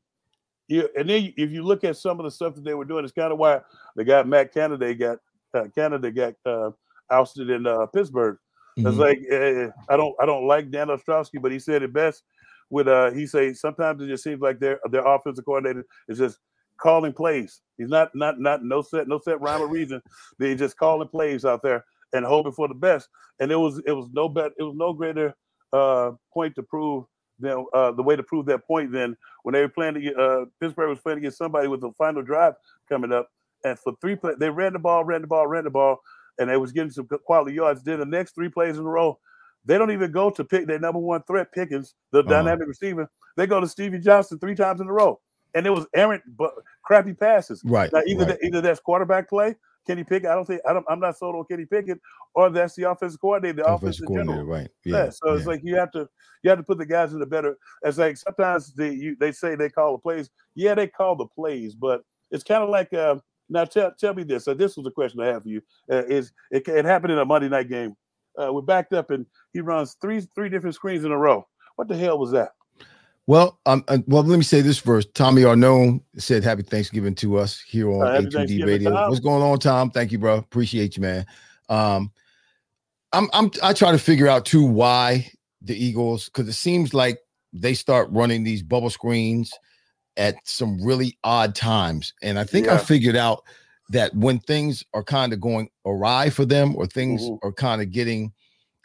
yeah. 0.69 0.83
And 0.97 1.09
then 1.09 1.33
if 1.35 1.51
you 1.51 1.63
look 1.63 1.83
at 1.83 1.97
some 1.97 2.17
of 2.17 2.23
the 2.23 2.31
stuff 2.31 2.55
that 2.55 2.63
they 2.63 2.73
were 2.73 2.85
doing, 2.85 3.03
it's 3.03 3.11
kind 3.11 3.33
of 3.33 3.39
why 3.39 3.59
the 3.97 4.05
guy 4.05 4.23
Matt 4.23 4.53
Canada 4.53 4.95
got 4.95 5.17
uh, 5.53 5.65
Canada 5.75 6.11
got 6.11 6.35
uh, 6.45 6.71
ousted 7.09 7.49
in 7.49 7.67
uh, 7.67 7.87
Pittsburgh. 7.87 8.37
Mm-hmm. 8.79 8.87
It's 8.87 8.97
like 8.97 9.19
uh, 9.29 9.93
I 9.93 9.97
don't 9.97 10.15
I 10.21 10.25
don't 10.25 10.47
like 10.47 10.71
Dan 10.71 10.89
Orlovsky, 10.89 11.39
but 11.39 11.51
he 11.51 11.59
said 11.59 11.83
it 11.83 11.91
best. 11.91 12.23
With 12.69 12.87
uh, 12.87 13.11
he 13.11 13.27
say 13.27 13.51
sometimes 13.51 14.01
it 14.01 14.07
just 14.07 14.23
seems 14.23 14.39
like 14.39 14.61
their 14.61 14.79
their 14.91 15.05
offensive 15.05 15.43
coordinator 15.43 15.85
is 16.07 16.19
just 16.19 16.39
calling 16.77 17.11
plays. 17.11 17.59
He's 17.77 17.89
not 17.89 18.15
not 18.15 18.39
not 18.39 18.63
no 18.63 18.81
set 18.81 19.09
no 19.09 19.19
set 19.19 19.41
rhyme 19.41 19.59
or 19.59 19.67
reason. 19.67 20.01
They 20.39 20.55
just 20.55 20.77
calling 20.77 21.09
plays 21.09 21.43
out 21.43 21.63
there 21.63 21.83
and 22.13 22.25
hoping 22.25 22.51
for 22.51 22.67
the 22.67 22.73
best. 22.73 23.09
And 23.39 23.51
it 23.51 23.55
was 23.57 23.81
it 23.85 23.91
was 23.91 24.09
no 24.13 24.29
bet 24.29 24.51
it 24.57 24.63
was 24.63 24.75
no 24.75 24.93
greater 24.93 25.35
uh, 25.73 26.11
point 26.33 26.55
to 26.55 26.63
prove 26.63 27.05
than 27.39 27.65
uh, 27.73 27.91
the 27.91 28.03
way 28.03 28.15
to 28.15 28.23
prove 28.23 28.45
that 28.45 28.65
point 28.65 28.91
than 28.91 29.17
when 29.43 29.53
they 29.53 29.61
were 29.61 29.69
playing 29.69 29.95
to, 29.95 30.15
uh, 30.15 30.45
Pittsburgh 30.59 30.89
was 30.89 30.99
playing 30.99 31.19
against 31.19 31.37
somebody 31.37 31.67
with 31.67 31.81
the 31.81 31.91
final 31.97 32.21
drive 32.21 32.53
coming 32.87 33.11
up, 33.11 33.29
and 33.63 33.77
for 33.79 33.93
three 33.99 34.15
play 34.15 34.33
they 34.39 34.49
ran 34.49 34.73
the 34.73 34.79
ball, 34.79 35.03
ran 35.03 35.21
the 35.21 35.27
ball, 35.27 35.47
ran 35.47 35.63
the 35.63 35.69
ball, 35.69 35.99
and 36.37 36.49
they 36.49 36.57
was 36.57 36.71
getting 36.71 36.91
some 36.91 37.07
quality 37.25 37.55
yards. 37.55 37.83
Then 37.83 37.99
the 37.99 38.05
next 38.05 38.35
three 38.35 38.49
plays 38.49 38.77
in 38.77 38.85
a 38.85 38.89
row, 38.89 39.17
they 39.65 39.77
don't 39.77 39.91
even 39.91 40.11
go 40.11 40.29
to 40.29 40.43
pick 40.43 40.67
their 40.67 40.79
number 40.79 40.99
one 40.99 41.23
threat 41.23 41.51
Pickens, 41.51 41.95
the 42.11 42.19
uh-huh. 42.19 42.29
dynamic 42.29 42.67
receiver. 42.67 43.09
They 43.37 43.47
go 43.47 43.59
to 43.59 43.67
Stevie 43.67 43.99
Johnson 43.99 44.39
three 44.39 44.55
times 44.55 44.81
in 44.81 44.87
a 44.87 44.93
row, 44.93 45.19
and 45.55 45.65
it 45.65 45.71
was 45.71 45.87
errant 45.95 46.23
but 46.37 46.53
crappy 46.83 47.13
passes. 47.13 47.61
Right. 47.65 47.91
Now 47.91 48.01
either 48.05 48.25
right. 48.25 48.27
That, 48.39 48.45
either 48.45 48.61
that's 48.61 48.79
quarterback 48.79 49.29
play 49.29 49.55
Kenny 49.87 50.03
Pickett. 50.03 50.29
I 50.29 50.35
don't 50.35 50.45
think 50.45 50.61
I 50.67 50.73
don't, 50.73 50.85
I'm 50.89 50.99
not 50.99 51.17
sold 51.17 51.35
on 51.35 51.45
Kenny 51.45 51.65
Pickett, 51.65 51.99
or 52.33 52.49
that's 52.49 52.75
the 52.75 52.89
offensive 52.89 53.19
coordinator, 53.19 53.63
the 53.63 53.65
offensive 53.65 54.07
coordinator, 54.07 54.45
right? 54.45 54.69
Yeah. 54.85 55.05
yeah 55.05 55.09
so 55.09 55.29
yeah. 55.29 55.37
it's 55.37 55.45
like 55.47 55.61
you 55.63 55.75
have 55.75 55.91
to 55.91 56.07
you 56.43 56.49
have 56.49 56.59
to 56.59 56.63
put 56.63 56.77
the 56.77 56.85
guys 56.85 57.13
in 57.13 57.19
the 57.19 57.25
better. 57.25 57.57
It's 57.83 57.97
like 57.97 58.17
sometimes 58.17 58.73
they 58.73 58.91
you, 58.91 59.15
they 59.19 59.31
say 59.31 59.55
they 59.55 59.69
call 59.69 59.93
the 59.93 59.99
plays. 59.99 60.29
Yeah, 60.55 60.75
they 60.75 60.87
call 60.87 61.15
the 61.15 61.27
plays, 61.27 61.75
but 61.75 62.03
it's 62.31 62.43
kind 62.43 62.63
of 62.63 62.69
like 62.69 62.93
uh, 62.93 63.15
now. 63.49 63.65
Tell 63.65 63.91
tell 63.99 64.13
me 64.13 64.23
this. 64.23 64.45
So 64.45 64.53
this 64.53 64.77
was 64.77 64.85
a 64.85 64.91
question 64.91 65.19
I 65.21 65.27
have 65.27 65.43
for 65.43 65.49
you. 65.49 65.61
Uh, 65.91 66.05
is 66.05 66.31
it, 66.51 66.67
it 66.67 66.85
happened 66.85 67.13
in 67.13 67.19
a 67.19 67.25
Monday 67.25 67.49
night 67.49 67.69
game? 67.69 67.95
Uh, 68.37 68.51
we're 68.53 68.61
backed 68.61 68.93
up 68.93 69.11
and 69.11 69.25
he 69.51 69.59
runs 69.59 69.97
three 70.01 70.21
three 70.35 70.49
different 70.49 70.75
screens 70.75 71.03
in 71.03 71.11
a 71.11 71.17
row. 71.17 71.45
What 71.75 71.87
the 71.87 71.97
hell 71.97 72.17
was 72.17 72.31
that? 72.31 72.51
Well, 73.31 73.57
um, 73.65 73.85
uh, 73.87 73.99
well, 74.07 74.23
let 74.23 74.35
me 74.35 74.43
say 74.43 74.59
this 74.59 74.77
first. 74.77 75.15
Tommy 75.15 75.43
Arnone 75.43 76.01
said 76.17 76.43
Happy 76.43 76.63
Thanksgiving 76.63 77.15
to 77.15 77.37
us 77.37 77.61
here 77.61 77.89
on 77.89 78.05
uh, 78.05 78.19
A2D 78.19 78.65
Radio. 78.65 78.91
What's 79.07 79.21
going 79.21 79.41
on, 79.41 79.57
Tom? 79.57 79.89
Thank 79.89 80.11
you, 80.11 80.19
bro. 80.19 80.35
Appreciate 80.35 80.97
you, 80.97 81.01
man. 81.01 81.25
Um, 81.69 82.11
I'm, 83.13 83.29
I'm, 83.31 83.49
I 83.63 83.71
try 83.71 83.93
to 83.93 83.97
figure 83.97 84.27
out 84.27 84.43
too 84.45 84.65
why 84.65 85.31
the 85.61 85.73
Eagles, 85.73 86.25
because 86.25 86.49
it 86.49 86.55
seems 86.55 86.93
like 86.93 87.19
they 87.53 87.73
start 87.73 88.09
running 88.11 88.43
these 88.43 88.63
bubble 88.63 88.89
screens 88.89 89.53
at 90.17 90.35
some 90.43 90.83
really 90.83 91.17
odd 91.23 91.55
times, 91.55 92.13
and 92.21 92.37
I 92.37 92.43
think 92.43 92.65
yeah. 92.65 92.73
I 92.73 92.77
figured 92.79 93.15
out 93.15 93.43
that 93.91 94.13
when 94.13 94.39
things 94.39 94.83
are 94.93 95.05
kind 95.05 95.31
of 95.31 95.39
going 95.39 95.69
awry 95.85 96.31
for 96.31 96.43
them, 96.43 96.75
or 96.75 96.85
things 96.85 97.21
mm-hmm. 97.21 97.47
are 97.47 97.53
kind 97.53 97.81
of 97.81 97.91
getting 97.91 98.33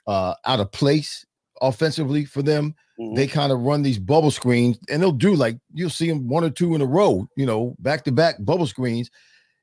uh, 0.06 0.34
out 0.44 0.60
of 0.60 0.70
place 0.70 1.25
offensively 1.60 2.24
for 2.24 2.42
them 2.42 2.74
Mm-hmm. 2.98 3.14
They 3.14 3.26
kind 3.26 3.52
of 3.52 3.60
run 3.60 3.82
these 3.82 3.98
bubble 3.98 4.30
screens 4.30 4.78
and 4.88 5.02
they'll 5.02 5.12
do 5.12 5.34
like 5.34 5.58
you'll 5.74 5.90
see 5.90 6.08
them 6.08 6.28
one 6.28 6.44
or 6.44 6.50
two 6.50 6.74
in 6.74 6.80
a 6.80 6.86
row, 6.86 7.28
you 7.36 7.44
know, 7.44 7.76
back 7.78 8.04
to 8.04 8.12
back 8.12 8.36
bubble 8.40 8.66
screens. 8.66 9.10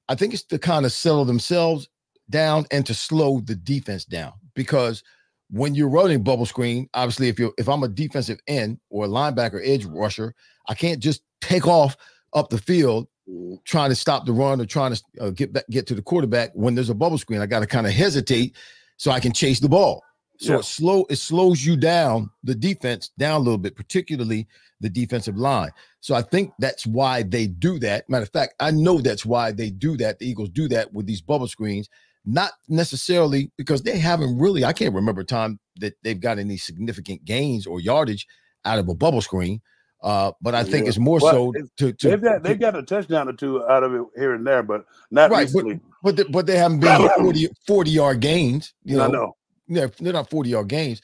I 0.07 0.15
think 0.15 0.33
it's 0.33 0.43
to 0.43 0.59
kind 0.59 0.85
of 0.85 0.91
settle 0.91 1.25
themselves 1.25 1.89
down 2.29 2.65
and 2.71 2.85
to 2.85 2.93
slow 2.93 3.39
the 3.41 3.55
defense 3.55 4.05
down 4.05 4.33
because 4.53 5.03
when 5.49 5.73
you're 5.73 5.89
running 5.89 6.23
bubble 6.23 6.45
screen, 6.45 6.89
obviously, 6.93 7.27
if 7.27 7.39
you're 7.39 7.53
if 7.57 7.67
I'm 7.67 7.83
a 7.83 7.87
defensive 7.87 8.39
end 8.47 8.79
or 8.89 9.05
a 9.05 9.09
linebacker 9.09 9.61
edge 9.63 9.85
rusher, 9.85 10.35
I 10.67 10.75
can't 10.75 10.99
just 10.99 11.23
take 11.41 11.67
off 11.67 11.97
up 12.33 12.49
the 12.49 12.57
field 12.59 13.07
mm-hmm. 13.27 13.55
trying 13.65 13.89
to 13.89 13.95
stop 13.95 14.25
the 14.25 14.33
run 14.33 14.61
or 14.61 14.65
trying 14.65 14.93
to 14.93 15.03
uh, 15.19 15.29
get 15.31 15.53
back 15.53 15.65
get 15.71 15.87
to 15.87 15.95
the 15.95 16.01
quarterback 16.03 16.51
when 16.53 16.75
there's 16.75 16.91
a 16.91 16.95
bubble 16.95 17.17
screen. 17.17 17.41
I 17.41 17.47
got 17.47 17.61
to 17.61 17.67
kind 17.67 17.87
of 17.87 17.93
hesitate 17.93 18.55
so 18.97 19.09
I 19.09 19.19
can 19.19 19.33
chase 19.33 19.59
the 19.59 19.69
ball. 19.69 20.03
So 20.37 20.53
yeah. 20.53 20.59
it 20.59 20.65
slow 20.65 21.05
it 21.09 21.17
slows 21.17 21.65
you 21.65 21.77
down 21.77 22.29
the 22.43 22.55
defense 22.55 23.11
down 23.17 23.41
a 23.41 23.43
little 23.43 23.57
bit, 23.57 23.75
particularly 23.75 24.47
the 24.81 24.89
defensive 24.89 25.37
line. 25.37 25.71
So 25.99 26.15
I 26.15 26.21
think 26.21 26.51
that's 26.59 26.85
why 26.85 27.23
they 27.23 27.47
do 27.47 27.79
that. 27.79 28.09
Matter 28.09 28.23
of 28.23 28.31
fact, 28.31 28.55
I 28.59 28.71
know 28.71 28.99
that's 28.99 29.25
why 29.25 29.51
they 29.51 29.69
do 29.69 29.95
that. 29.97 30.19
The 30.19 30.27
Eagles 30.27 30.49
do 30.49 30.67
that 30.69 30.91
with 30.93 31.05
these 31.05 31.21
bubble 31.21 31.47
screens, 31.47 31.89
not 32.25 32.51
necessarily 32.67 33.51
because 33.57 33.83
they 33.83 33.97
haven't 33.97 34.37
really. 34.37 34.65
I 34.65 34.73
can't 34.73 34.93
remember 34.93 35.21
a 35.21 35.25
time 35.25 35.59
that 35.77 35.93
they've 36.03 36.19
got 36.19 36.39
any 36.39 36.57
significant 36.57 37.25
gains 37.25 37.67
or 37.67 37.79
yardage 37.79 38.27
out 38.65 38.79
of 38.79 38.89
a 38.89 38.95
bubble 38.95 39.21
screen. 39.21 39.61
Uh, 40.01 40.33
but 40.41 40.53
I 40.53 40.63
think 40.63 40.83
yeah. 40.83 40.89
it's 40.89 40.97
more 40.97 41.19
well, 41.21 41.31
so 41.31 41.53
to, 41.77 41.93
to 41.93 42.09
they've 42.09 42.21
got 42.21 42.43
they've 42.43 42.59
got 42.59 42.75
a 42.75 42.83
touchdown 42.83 43.29
or 43.29 43.33
two 43.33 43.63
out 43.69 43.83
of 43.83 43.93
it 43.93 44.01
here 44.17 44.33
and 44.33 44.45
there, 44.45 44.61
but 44.61 44.83
not 45.11 45.31
right. 45.31 45.43
Recently. 45.43 45.75
But 45.75 45.83
but, 46.03 46.15
they, 46.17 46.23
but 46.23 46.45
they 46.45 46.57
haven't 46.57 46.81
been 46.81 47.07
40, 47.17 47.47
40 47.65 47.91
yard 47.91 48.19
gains. 48.19 48.73
You 48.83 48.97
know, 48.97 49.05
I 49.05 49.07
know 49.07 49.35
they're, 49.73 49.91
they're 49.99 50.13
not 50.13 50.29
40 50.29 50.49
yard 50.49 50.67
games 50.67 51.01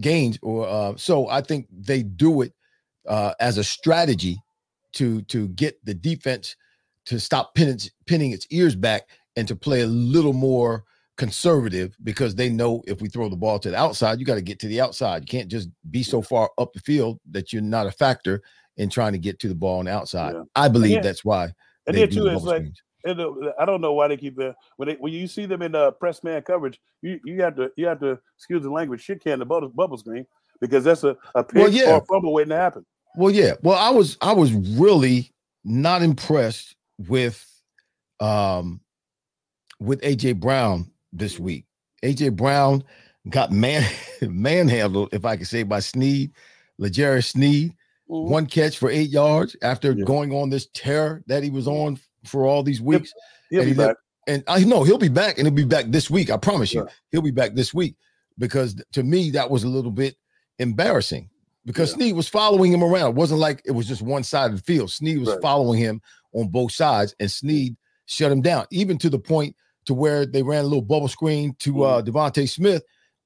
gains 0.00 0.38
or 0.42 0.68
uh, 0.68 0.94
so 0.96 1.28
I 1.28 1.40
think 1.40 1.66
they 1.70 2.02
do 2.02 2.42
it 2.42 2.52
uh, 3.08 3.34
as 3.40 3.58
a 3.58 3.64
strategy 3.64 4.40
to 4.94 5.22
to 5.22 5.48
get 5.48 5.84
the 5.84 5.94
defense 5.94 6.56
to 7.06 7.18
stop 7.18 7.54
pinning 7.54 7.78
pinning 8.06 8.32
its 8.32 8.46
ears 8.50 8.76
back 8.76 9.08
and 9.36 9.48
to 9.48 9.56
play 9.56 9.80
a 9.80 9.86
little 9.86 10.32
more 10.32 10.84
conservative 11.16 11.96
because 12.02 12.34
they 12.34 12.48
know 12.48 12.82
if 12.86 13.00
we 13.00 13.08
throw 13.08 13.28
the 13.28 13.36
ball 13.36 13.58
to 13.58 13.70
the 13.70 13.76
outside, 13.76 14.18
you 14.18 14.24
got 14.24 14.34
to 14.34 14.42
get 14.42 14.58
to 14.60 14.66
the 14.66 14.80
outside. 14.80 15.22
You 15.22 15.26
can't 15.26 15.48
just 15.48 15.68
be 15.90 16.02
so 16.02 16.22
far 16.22 16.50
up 16.58 16.72
the 16.72 16.80
field 16.80 17.20
that 17.30 17.52
you're 17.52 17.62
not 17.62 17.86
a 17.86 17.92
factor 17.92 18.42
in 18.76 18.88
trying 18.88 19.12
to 19.12 19.18
get 19.18 19.38
to 19.40 19.48
the 19.48 19.54
ball 19.54 19.78
on 19.78 19.84
the 19.86 19.92
outside. 19.92 20.34
Yeah. 20.34 20.42
I 20.56 20.68
believe 20.68 21.02
that's 21.02 21.24
why. 21.24 21.52
And 21.86 21.96
then 21.96 22.10
too, 22.10 22.26
it's 22.26 22.44
like 22.44 22.64
I 23.06 23.64
don't 23.64 23.80
know 23.80 23.92
why 23.92 24.08
they 24.08 24.16
keep 24.16 24.36
that. 24.36 24.54
When 24.76 24.88
they, 24.88 24.94
when 24.94 25.12
you 25.12 25.26
see 25.26 25.46
them 25.46 25.62
in 25.62 25.74
uh, 25.74 25.90
press 25.92 26.22
man 26.22 26.42
coverage, 26.42 26.80
you, 27.02 27.18
you 27.24 27.42
have 27.42 27.56
to 27.56 27.70
you 27.76 27.86
have 27.86 28.00
to 28.00 28.18
excuse 28.36 28.62
the 28.62 28.70
language, 28.70 29.02
shit 29.02 29.22
can 29.22 29.38
the 29.38 29.44
bubble, 29.44 29.68
bubble 29.68 29.96
screen 29.98 30.26
because 30.60 30.84
that's 30.84 31.04
a 31.04 31.16
a 31.34 31.42
pick 31.42 31.62
Well, 31.62 31.72
yeah. 31.72 31.94
or 31.94 31.98
a 31.98 32.04
fumble 32.04 32.32
waiting 32.32 32.50
to 32.50 32.56
happen. 32.56 32.86
Well, 33.16 33.30
yeah. 33.30 33.52
Well, 33.62 33.76
I 33.78 33.90
was 33.90 34.16
I 34.20 34.32
was 34.32 34.52
really 34.52 35.32
not 35.64 36.02
impressed 36.02 36.76
with 37.08 37.44
um 38.20 38.80
with 39.80 40.00
AJ 40.02 40.38
Brown 40.40 40.90
this 41.12 41.38
week. 41.40 41.64
AJ 42.04 42.36
Brown 42.36 42.84
got 43.30 43.50
man 43.52 43.84
manhandled, 44.22 45.08
if 45.12 45.24
I 45.24 45.36
could 45.36 45.46
say, 45.46 45.62
by 45.64 45.80
Sneed, 45.80 46.32
L'Jarius 46.78 47.32
Sneed. 47.32 47.72
Mhm. 48.10 48.28
One 48.28 48.46
catch 48.46 48.78
for 48.78 48.90
eight 48.90 49.10
yards 49.10 49.56
after 49.62 49.92
Yeah. 49.92 50.04
going 50.04 50.32
on 50.34 50.50
this 50.50 50.66
tear 50.74 51.22
that 51.26 51.42
he 51.42 51.50
was 51.50 51.66
on 51.66 51.98
for 52.24 52.46
all 52.46 52.62
these 52.62 52.80
weeks. 52.80 53.12
He'll 53.50 53.60
and 53.60 53.66
be 53.68 53.72
he 53.74 53.76
back. 53.86 53.96
and 54.26 54.42
I 54.46 54.64
know 54.64 54.82
he'll 54.84 54.98
be 54.98 55.08
back, 55.08 55.38
and 55.38 55.46
he'll 55.46 55.54
be 55.54 55.64
back 55.64 55.86
this 55.88 56.08
week. 56.10 56.30
I 56.30 56.36
promise 56.36 56.72
you, 56.72 56.80
Yeah. 56.82 56.92
he'll 57.10 57.22
be 57.22 57.30
back 57.30 57.54
this 57.54 57.72
week. 57.74 57.96
Because 58.38 58.74
to 58.92 59.02
me, 59.02 59.30
that 59.30 59.50
was 59.50 59.64
a 59.64 59.68
little 59.68 59.90
bit 59.90 60.16
embarrassing 60.58 61.28
because 61.64 61.90
Yeah. 61.90 61.96
Sneed 61.96 62.16
was 62.16 62.28
following 62.28 62.72
him 62.72 62.82
around. 62.82 63.10
It 63.10 63.14
wasn't 63.16 63.40
like 63.40 63.62
it 63.64 63.72
was 63.72 63.86
just 63.86 64.02
one 64.02 64.22
side 64.24 64.50
of 64.50 64.56
the 64.56 64.62
field. 64.62 64.90
Sneed 64.90 65.18
was 65.18 65.28
Right. 65.28 65.42
following 65.42 65.78
him 65.78 66.00
on 66.34 66.48
both 66.48 66.72
sides, 66.72 67.14
and 67.20 67.30
Sneed 67.30 67.76
shut 68.06 68.32
him 68.32 68.40
down, 68.40 68.66
even 68.70 68.96
to 68.98 69.10
the 69.10 69.18
point 69.18 69.54
to 69.84 69.94
where 69.94 70.24
they 70.24 70.42
ran 70.42 70.60
a 70.64 70.68
little 70.68 70.82
bubble 70.82 71.08
screen 71.08 71.54
to 71.60 71.82
uh 71.84 72.00
Mm-hmm. 72.02 72.10
DeVonta 72.16 72.48
Smith, 72.48 72.82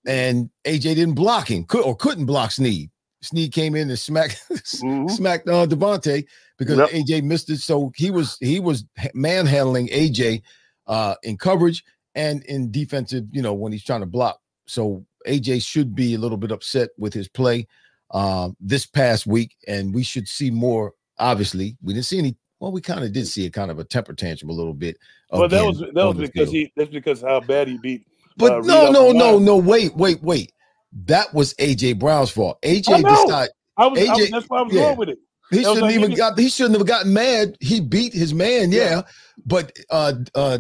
and 0.07 0.51
AJ 0.65 0.95
didn't 0.97 1.15
block 1.15 1.51
him, 1.51 1.65
could 1.65 1.85
or 1.85 1.95
couldn't 1.97 2.27
block 2.27 2.51
Sneed. 2.53 2.91
Sneed 3.27 3.53
came 3.53 3.75
in 3.75 3.89
and 3.91 3.99
smacked 3.99 4.43
Mhm. 4.51 5.11
smacked 5.11 5.49
uh, 5.49 5.67
DeVonta 5.67 6.25
because 6.59 6.79
Yep. 6.79 6.91
AJ 6.91 7.21
missed 7.25 7.51
it. 7.51 7.59
So 7.59 7.93
he 7.97 8.11
was 8.11 8.37
he 8.41 8.61
was 8.61 8.85
manhandling 9.15 9.89
AJ 9.89 10.43
uh, 10.87 11.15
in 11.23 11.37
coverage 11.37 11.85
and 12.15 12.43
in 12.45 12.71
defensive. 12.71 13.25
You 13.33 13.43
know 13.43 13.55
when 13.55 13.73
he's 13.73 13.85
trying 13.85 14.01
to 14.01 14.07
block. 14.07 14.41
So 14.67 15.05
AJ 15.27 15.63
should 15.63 15.95
be 15.95 16.15
a 16.15 16.19
little 16.19 16.37
bit 16.39 16.51
upset 16.53 16.91
with 16.99 17.13
his 17.13 17.29
play 17.29 17.67
um, 18.13 18.57
this 18.61 18.87
past 18.87 19.27
week, 19.27 19.57
and 19.67 19.95
we 19.95 20.03
should 20.03 20.29
see 20.29 20.51
more. 20.51 20.93
Obviously, 21.19 21.77
we 21.83 21.95
didn't 21.95 22.07
see 22.07 22.19
any. 22.19 22.37
Well, 22.61 22.73
we 22.73 22.81
kind 22.81 23.05
of 23.05 23.13
did 23.13 23.27
see 23.27 23.45
a 23.47 23.51
kind 23.51 23.71
of 23.71 23.79
a 23.79 23.85
temper 23.85 24.15
tantrum 24.15 24.49
a 24.51 24.55
little 24.55 24.73
bit. 24.75 24.97
Well, 25.31 25.49
that 25.49 25.65
was 25.65 25.81
that 25.81 25.95
was 25.95 26.17
because 26.17 26.33
field. 26.33 26.55
he 26.55 26.73
that's 26.77 26.91
because 26.91 27.21
how 27.21 27.41
bad 27.41 27.69
he 27.69 27.79
beat. 27.79 28.07
But 28.37 28.53
uh, 28.53 28.61
no, 28.61 28.87
off 28.87 28.93
no, 28.93 29.13
no, 29.13 29.39
no. 29.39 29.57
Wait, 29.57 29.95
wait, 29.97 30.23
wait. 30.23 30.53
That 30.93 31.33
was 31.35 31.55
AJ 31.55 31.99
Brown's 31.99 32.31
fault. 32.31 32.61
AJ 32.63 33.03
decided 33.03 33.11
I 33.11 33.23
was, 33.27 33.49
I 33.77 33.87
was 33.87 33.99
AJ 33.99 34.31
that's 34.31 34.47
why 34.47 34.59
I 34.59 34.63
was 34.63 34.73
yeah. 34.73 34.83
going 34.83 34.99
with 34.99 35.09
it. 35.11 35.19
he 35.51 35.63
shouldn't 35.63 35.83
like, 35.83 35.95
even 35.95 36.13
nigga- 36.13 36.17
got. 36.17 36.39
He 36.39 36.49
shouldn't 36.49 36.79
have 36.79 36.87
gotten 36.87 37.13
mad. 37.13 37.57
He 37.61 37.81
beat 37.81 38.13
his 38.13 38.33
man, 38.33 38.73
yeah. 38.73 38.91
Yeah. 38.91 39.03
But 39.45 39.73
uh, 39.91 40.15
uh, 40.35 40.59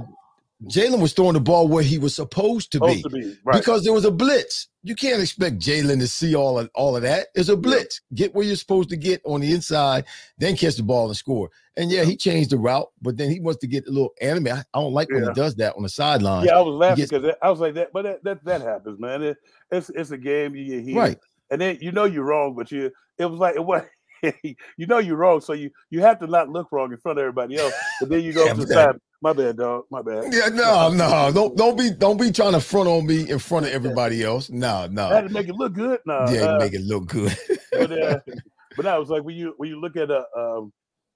Jalen 0.65 1.01
was 1.03 1.13
throwing 1.13 1.35
the 1.35 1.41
ball 1.41 1.69
where 1.69 1.83
he 1.83 1.99
was 1.99 2.15
supposed 2.15 2.73
to 2.73 2.81
be 2.81 3.03
to 3.03 3.11
be 3.11 3.37
right. 3.45 3.59
because 3.59 3.85
there 3.85 3.93
was 3.93 4.07
a 4.07 4.11
blitz. 4.11 4.69
You 4.83 4.95
can't 4.95 5.21
expect 5.21 5.59
Jalen 5.59 5.99
to 6.01 6.09
see 6.09 6.35
all 6.35 6.59
of 6.59 6.71
all 6.75 6.97
of 6.97 7.03
that. 7.03 7.27
There's 7.35 7.51
a 7.51 7.57
blitz. 7.59 8.01
Get 8.15 8.35
where 8.35 8.47
you're 8.47 8.57
supposed 8.57 8.89
to 8.89 8.97
get 8.97 9.21
on 9.27 9.41
the 9.43 9.53
inside, 9.53 10.07
then 10.39 10.57
catch 10.57 10.77
the 10.77 10.83
ball 10.83 11.09
and 11.09 11.17
score. 11.17 11.51
And 11.77 11.91
yeah, 11.91 12.05
he 12.05 12.17
changed 12.17 12.51
the 12.51 12.57
route, 12.57 12.89
but 13.03 13.19
then 13.19 13.31
he 13.31 13.39
wants 13.39 13.61
to 13.61 13.67
get 13.67 13.87
a 13.87 13.91
little 13.91 14.15
anime. 14.21 14.47
I, 14.49 14.65
I 14.73 14.81
don't 14.81 14.95
like 14.95 15.11
when 15.11 15.25
he 15.25 15.33
does 15.35 15.57
that 15.57 15.77
on 15.77 15.83
the 15.83 15.91
sideline. 15.91 16.47
yeah, 16.47 16.57
I 16.57 16.61
was 16.63 16.75
laughing 16.75 16.97
gets- 17.05 17.11
because 17.13 17.35
I 17.43 17.51
was 17.51 17.61
like 17.61 17.75
that, 17.75 17.93
but 17.93 18.03
that 18.05 18.25
that, 18.25 18.45
that 18.45 18.61
happens, 18.63 18.99
man. 18.99 19.23
It, 19.23 19.37
it's 19.71 19.91
it's 19.91 20.11
a 20.11 20.19
game. 20.19 20.55
You 20.57 20.81
get 20.81 20.97
Right. 20.97 21.19
and 21.51 21.61
then 21.61 21.77
you 21.83 21.93
know 21.93 22.05
you're 22.05 22.25
wrong, 22.25 22.55
but 22.57 22.71
you 22.73 22.91
it 23.19 23.27
was 23.27 23.39
like 23.39 23.57
it 23.57 23.65
was. 23.65 23.83
you 24.43 24.87
know 24.87 24.97
you're 24.99 25.17
wrong, 25.17 25.43
so 25.43 25.53
you 25.53 25.71
you 25.91 26.01
have 26.01 26.19
to 26.19 26.27
not 26.27 26.49
look 26.49 26.73
wrong 26.73 26.91
in 26.91 26.97
front 26.99 27.19
of 27.19 27.23
everybody 27.23 27.59
else. 27.59 27.75
But 28.01 28.09
then 28.09 28.23
you 28.23 28.33
go 28.33 28.45
Yeah, 28.47 28.55
to 28.55 28.61
the 28.63 28.67
side. 28.67 28.97
My 29.27 29.33
bad, 29.33 29.57
dog. 29.57 29.87
My 29.91 30.03
bad. 30.03 30.33
Yeah, 30.33 30.51
no, 30.51 30.89
no, 30.89 31.33
don't 31.35 31.57
don't 31.57 31.77
be 31.77 31.91
don't 31.91 32.17
be 32.17 32.31
trying 32.31 32.53
to 32.53 32.61
front 32.61 32.89
on 32.89 33.07
me 33.07 33.29
in 33.29 33.41
front 33.41 33.67
of 33.67 33.73
everybody 33.73 34.23
else. 34.23 34.51
No, 34.51 34.69
I 34.69 34.83
had 34.83 34.93
no. 34.93 35.21
to 35.23 35.29
make 35.31 35.49
it 35.49 35.57
look 35.57 35.73
good. 35.73 35.99
No, 36.07 36.29
Yeah, 36.31 36.43
uh, 36.43 36.59
make 36.61 36.75
it 36.75 36.83
look 36.83 37.07
good. 37.07 37.37
but 37.73 37.91
uh, 37.91 38.21
but 38.77 38.87
I 38.87 38.97
was 39.01 39.09
like 39.09 39.25
when 39.25 39.35
you 39.35 39.55
when 39.57 39.69
you 39.69 39.81
look 39.81 39.97
at 39.97 40.13
uh, 40.13 40.23
um 40.39 40.73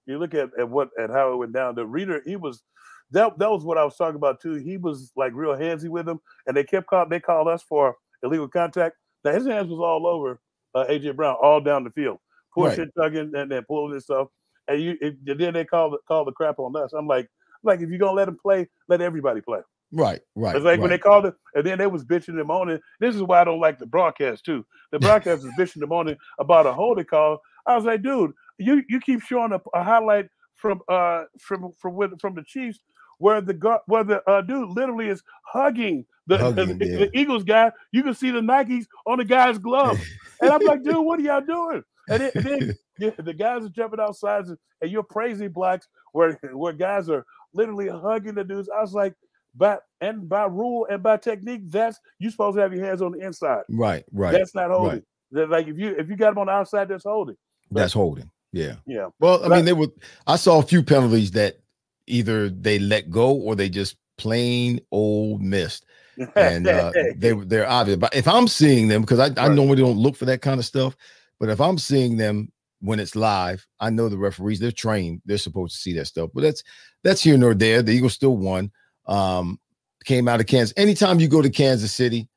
you 0.07 0.19
look 0.19 0.35
at, 0.35 0.51
at 0.59 0.69
what 0.69 0.89
at 0.99 1.11
how 1.11 1.33
it 1.33 1.37
went 1.37 1.53
down. 1.53 1.77
The 1.77 1.87
reader 1.87 2.21
he 2.27 2.35
was 2.35 2.65
that 3.13 3.39
that 3.39 3.49
was 3.49 3.63
what 3.63 3.79
I 3.79 3.85
was 3.85 3.95
talking 3.95 4.17
about 4.17 4.41
too. 4.41 4.55
He 4.55 4.77
was 4.77 5.13
like 5.15 5.31
real 5.33 5.55
handsy 5.55 5.89
with 5.89 6.09
him, 6.09 6.19
and 6.49 6.57
they 6.57 6.65
kept 6.65 6.89
call 6.89 7.09
they 7.09 7.21
called 7.21 7.47
us 7.47 7.63
for 7.63 7.95
illegal 8.25 8.49
contact. 8.49 8.97
Now 9.25 9.31
his 9.35 9.47
hands 9.47 9.69
was 9.69 9.79
all 9.79 10.05
over 10.05 10.41
uh, 10.75 10.85
AJ 10.91 11.15
Brown, 11.15 11.37
all 11.41 11.61
down 11.61 11.85
the 11.85 11.91
field, 11.91 12.19
Right. 12.57 12.71
pushing, 12.71 12.91
tugging, 12.99 13.37
and 13.37 13.53
then 13.53 13.63
pulling 13.69 13.93
and 13.93 14.03
stuff. 14.03 14.27
And 14.67 14.83
you 14.83 14.97
it, 15.01 15.15
and 15.29 15.39
then 15.39 15.55
they 15.55 15.65
called 15.65 15.93
the 15.93 15.99
call 16.09 16.25
the 16.25 16.33
crap 16.33 16.59
on 16.59 16.75
us. 16.75 16.93
I'm 16.93 17.07
like 17.07 17.29
like 17.63 17.81
if 17.81 17.91
you're 17.91 17.99
gonna 17.99 18.13
let 18.13 18.27
them 18.27 18.39
play, 18.41 18.69
let 18.89 19.01
everybody 19.01 19.41
play. 19.41 19.61
right, 19.93 20.21
right. 20.35 20.57
It's 20.57 20.65
like 20.65 20.81
when 20.81 20.91
they 20.91 20.99
called 20.99 21.27
it, 21.27 21.35
and 21.55 21.65
then 21.65 21.79
they 21.79 21.87
was 21.87 22.05
bitching 22.05 22.37
them 22.37 22.51
on 22.51 22.69
it. 22.69 22.81
This 23.01 23.15
is 23.15 23.23
why 23.23 23.41
I 23.41 23.45
don't 23.45 23.61
like 23.61 23.79
the 23.79 23.87
broadcast 23.87 24.45
too. 24.45 24.65
The 24.93 24.99
broadcast 25.01 25.45
is 25.45 25.53
bitching 25.59 25.81
them 25.81 25.93
on 25.93 26.09
it 26.09 26.19
about 26.39 26.67
a 26.67 26.73
holding 26.73 27.05
call. 27.05 27.41
I 27.67 27.77
was 27.77 27.85
like, 27.85 28.03
dude, 28.03 28.33
you 28.59 28.83
you 28.89 29.01
keep 29.01 29.23
showing 29.23 29.53
a, 29.53 29.61
a 29.75 29.83
highlight 29.83 30.29
from 30.55 30.81
uh 30.89 31.25
from 31.39 31.73
from 31.79 31.95
with, 31.95 32.21
from 32.21 32.35
the 32.35 32.43
Chiefs 32.43 32.81
where 33.19 33.41
the 33.41 33.81
where 33.87 34.05
the 34.05 34.23
uh, 34.29 34.41
dude 34.41 34.71
literally 34.71 35.09
is 35.09 35.23
hugging 35.45 36.07
the, 36.31 36.39
Hugging, 36.39 36.79
the, 36.79 36.87
yeah. 36.87 36.99
the 36.99 37.19
Eagles 37.19 37.45
guy. 37.45 37.73
You 37.93 38.03
can 38.03 38.15
see 38.15 38.31
the 38.31 38.41
Nikes 38.41 38.87
on 39.07 39.19
the 39.19 39.25
guy's 39.25 39.59
glove, 39.59 40.01
and 40.41 40.51
I'm 40.51 40.63
like, 40.63 40.83
dude, 40.83 41.05
what 41.05 41.19
are 41.19 41.23
y'all 41.23 41.41
doing? 41.41 41.83
And 42.09 42.23
then, 42.23 42.31
and 42.35 42.45
then 42.45 42.75
yeah, 42.99 43.11
the 43.19 43.35
guys 43.35 43.65
are 43.65 43.69
jumping 43.69 44.01
outside, 44.01 44.47
and, 44.47 44.59
and 44.81 44.91
you're 44.91 45.03
praising 45.03 45.51
blacks 45.51 45.89
where 46.13 46.39
where 46.53 46.73
guys 46.73 47.11
are 47.11 47.27
literally 47.53 47.89
hugging 47.89 48.35
the 48.35 48.45
dudes. 48.45 48.69
I 48.77 48.81
was 48.81 48.93
like, 48.95 49.15
by 49.57 49.79
and 50.01 50.29
by 50.29 50.45
rule 50.47 50.87
and 50.91 51.03
by 51.03 51.17
technique, 51.17 51.63
that's 51.71 51.99
you 52.19 52.31
supposed 52.31 52.57
to 52.57 52.63
have 52.63 52.73
your 52.73 52.85
hands 52.85 53.03
on 53.03 53.13
the 53.13 53.19
inside. 53.21 53.63
Right, 53.69 54.05
right. 54.13 54.33
That's 54.33 54.55
not 54.55 54.71
holding. 54.71 54.89
right. 54.91 55.03
That, 55.33 55.51
Like 55.51 55.67
if 55.69 55.79
you 55.79 55.95
if 55.97 56.09
you 56.09 56.17
got 56.17 56.31
them 56.31 56.39
on 56.39 56.47
the 56.47 56.53
outside, 56.53 56.89
that's 56.89 57.05
holding. 57.05 57.37
That's 57.71 57.93
holding. 57.93 58.31
Yeah. 58.53 58.77
Yeah. 58.87 59.09
Well, 59.21 59.45
I 59.45 59.49
But- 59.49 59.57
mean, 59.57 59.65
they 59.65 59.73
were. 59.73 59.89
I 60.27 60.37
saw 60.37 60.59
a 60.59 60.63
few 60.63 60.83
penalties 60.83 61.31
that 61.33 61.59
either 62.07 62.49
they 62.49 62.79
let 62.79 63.11
go 63.11 63.33
or 63.33 63.55
they 63.55 63.69
just 63.69 63.97
plain 64.19 64.81
old 64.91 65.41
missed, 65.43 65.87
and 66.37 66.67
uh, 66.69 66.93
they 67.17 67.33
were 67.33 67.45
they're 67.45 67.69
obvious. 67.69 67.97
But 67.99 68.15
if 68.15 68.27
I'm 68.29 68.47
seeing 68.49 68.89
them, 68.89 69.01
because 69.03 69.19
I, 69.19 69.27
I 69.41 69.47
Right. 69.49 69.55
normally 69.55 69.77
don't 69.83 69.97
look 69.99 70.17
for 70.17 70.25
that 70.27 70.43
kind 70.43 70.59
of 70.59 70.65
stuff, 70.67 70.97
but 71.39 71.49
if 71.49 71.61
I'm 71.61 71.79
seeing 71.79 72.17
them 72.17 72.51
when 72.81 73.01
it's 73.01 73.15
live, 73.15 73.67
I 73.79 73.91
know 73.91 74.09
the 74.09 74.19
referees 74.19 74.59
they're 74.59 74.73
trained. 74.73 75.23
They're 75.25 75.39
supposed 75.39 75.75
to 75.75 75.81
see 75.81 75.93
that 75.95 76.07
stuff. 76.07 76.31
But 76.35 76.43
that's 76.43 76.63
that's 77.03 77.23
here 77.23 77.37
nor 77.37 77.55
there. 77.55 77.83
The 77.83 77.93
Eagles 77.93 78.15
still 78.15 78.37
won. 78.37 78.71
Um, 79.07 79.59
came 80.05 80.29
out 80.29 80.41
of 80.41 80.47
Kansas. 80.47 80.75
Anytime 80.77 81.21
you 81.21 81.29
go 81.29 81.43
to 81.43 81.51
Kansas 81.51 81.93
City, 81.93 82.29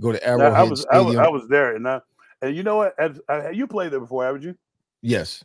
go 0.00 0.12
to 0.12 0.26
Arrowhead 0.26 0.52
I 0.52 0.62
was 0.64 0.86
I 0.90 1.00
was 1.00 1.16
I 1.16 1.28
was 1.28 1.48
there, 1.48 1.76
and 1.76 1.88
I, 1.88 2.00
and 2.42 2.56
you 2.56 2.62
know 2.62 2.76
what? 2.76 2.94
Uh, 2.98 3.50
you 3.50 3.66
played 3.66 3.92
there 3.92 4.00
before, 4.00 4.24
haven't 4.24 4.42
you? 4.42 4.56
yes. 5.02 5.44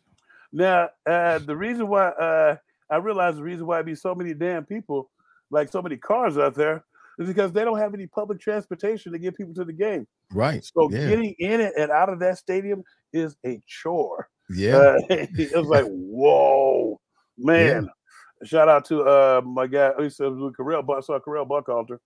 Now, 0.51 0.89
uh, 1.05 1.37
the 1.37 1.55
reason 1.55 1.87
why 1.87 2.07
uh, 2.07 2.55
I 2.89 2.97
realized 2.97 3.37
the 3.37 3.43
reason 3.43 3.67
why 3.67 3.81
be 3.83 3.93
so 3.93 4.15
many 4.15 4.33
damn 4.33 4.65
people, 4.65 5.11
like 5.51 5.69
so 5.71 5.81
many 5.81 5.95
cars 5.95 6.39
out 6.39 6.55
there, 6.55 6.83
is 7.19 7.27
because 7.27 7.51
they 7.51 7.63
don't 7.63 7.77
have 7.77 7.93
any 7.93 8.07
public 8.07 8.39
transportation 8.39 9.11
to 9.11 9.19
get 9.19 9.37
people 9.37 9.53
to 9.53 9.63
the 9.63 9.73
game. 9.73 10.07
Right. 10.33 10.63
So 10.63 10.89
yeah. 10.89 11.07
getting 11.07 11.35
in 11.37 11.61
it 11.61 11.73
and 11.77 11.91
out 11.91 12.09
of 12.09 12.19
that 12.19 12.39
stadium 12.39 12.83
is 13.13 13.35
a 13.45 13.61
chore. 13.67 14.27
Yeah. 14.49 14.77
Uh, 14.77 14.99
it 15.09 15.55
was 15.55 15.67
like, 15.67 15.85
whoa, 15.87 16.99
man. 17.37 17.89
Shout 18.43 18.69
out 18.69 18.85
to 18.85 19.01
uh 19.03 19.41
my 19.43 19.67
guy. 19.67 19.91
To 19.91 20.01
with 20.03 20.55
Correll, 20.57 20.85
but 20.85 20.97
I 20.97 20.99
saw 21.01 21.19
Correll 21.19 21.47
Buckhalter, 21.47 21.99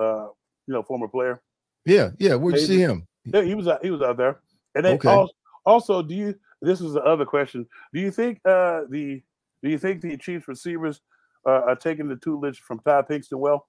uh, 0.00 0.28
you 0.66 0.72
know, 0.74 0.82
former 0.82 1.06
player. 1.08 1.42
yeah. 1.84 2.10
Yeah. 2.18 2.34
Where'd 2.34 2.56
you 2.58 2.66
see 2.66 2.78
him? 2.80 3.06
Yeah, 3.26 3.42
he 3.42 3.54
was 3.54 3.68
out, 3.68 3.84
he 3.84 3.90
was 3.90 4.00
out 4.02 4.16
there. 4.16 4.40
And 4.74 4.84
then 4.84 4.94
Okay. 4.94 5.08
also, 5.08 5.32
also, 5.66 6.02
do 6.02 6.14
you 6.14 6.34
this 6.62 6.80
is 6.80 6.92
the 6.94 7.02
other 7.02 7.26
question. 7.26 7.66
Do 7.92 8.00
you 8.00 8.10
think 8.10 8.40
uh 8.46 8.82
the 8.88 9.22
do 9.62 9.68
you 9.70 9.78
think 9.78 10.00
the 10.00 10.16
Chiefs 10.16 10.48
receivers 10.48 11.02
uh, 11.46 11.62
are 11.66 11.76
taking 11.76 12.08
the 12.08 12.16
tutelage 12.16 12.60
from 12.60 12.78
Todd 12.80 13.06
Pinkston 13.08 13.38
well? 13.38 13.68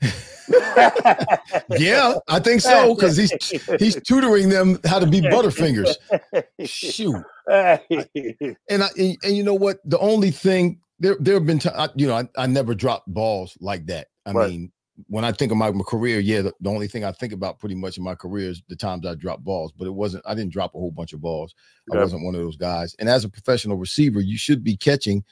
Yeah, 1.76 2.14
I 2.28 2.38
think 2.40 2.60
so 2.62 2.94
because 2.94 3.16
he's 3.16 3.32
he's 3.78 3.96
tutoring 4.02 4.48
them 4.48 4.78
how 4.86 4.98
to 4.98 5.06
be 5.06 5.20
Butterfingers. 5.20 5.94
Shoot, 6.64 7.22
and 7.48 8.82
I 8.82 8.88
and, 8.96 9.16
and 9.22 9.36
you 9.36 9.42
know 9.42 9.54
what? 9.54 9.78
The 9.84 9.98
only 9.98 10.30
thing 10.30 10.80
there 10.98 11.16
there 11.20 11.34
have 11.34 11.46
been 11.46 11.58
times 11.58 11.92
you 11.96 12.06
know 12.06 12.14
I, 12.16 12.28
I 12.36 12.46
never 12.46 12.74
dropped 12.74 13.12
balls 13.12 13.56
like 13.60 13.86
that. 13.86 14.08
I 14.26 14.32
Right. 14.32 14.50
mean, 14.50 14.72
when 15.06 15.24
I 15.24 15.32
think 15.32 15.52
of 15.52 15.58
my, 15.58 15.70
my 15.70 15.84
career, 15.84 16.18
yeah, 16.18 16.42
the, 16.42 16.52
the 16.60 16.70
only 16.70 16.88
thing 16.88 17.04
I 17.04 17.12
think 17.12 17.32
about 17.32 17.58
pretty 17.58 17.74
much 17.74 17.98
in 17.98 18.04
my 18.04 18.14
career 18.14 18.50
is 18.50 18.62
the 18.68 18.76
times 18.76 19.06
I 19.06 19.14
dropped 19.14 19.44
balls. 19.44 19.72
But 19.76 19.86
it 19.86 19.94
wasn't 19.94 20.24
I 20.26 20.34
didn't 20.34 20.52
drop 20.52 20.74
a 20.74 20.78
whole 20.78 20.90
bunch 20.90 21.12
of 21.12 21.20
balls. 21.20 21.54
I 21.92 21.96
wasn't 21.96 22.24
one 22.24 22.34
of 22.34 22.40
those 22.40 22.56
guys. 22.56 22.94
And 22.98 23.08
as 23.08 23.24
a 23.24 23.28
professional 23.28 23.76
receiver, 23.76 24.20
you 24.20 24.38
should 24.38 24.64
be 24.64 24.76
catching. 24.76 25.24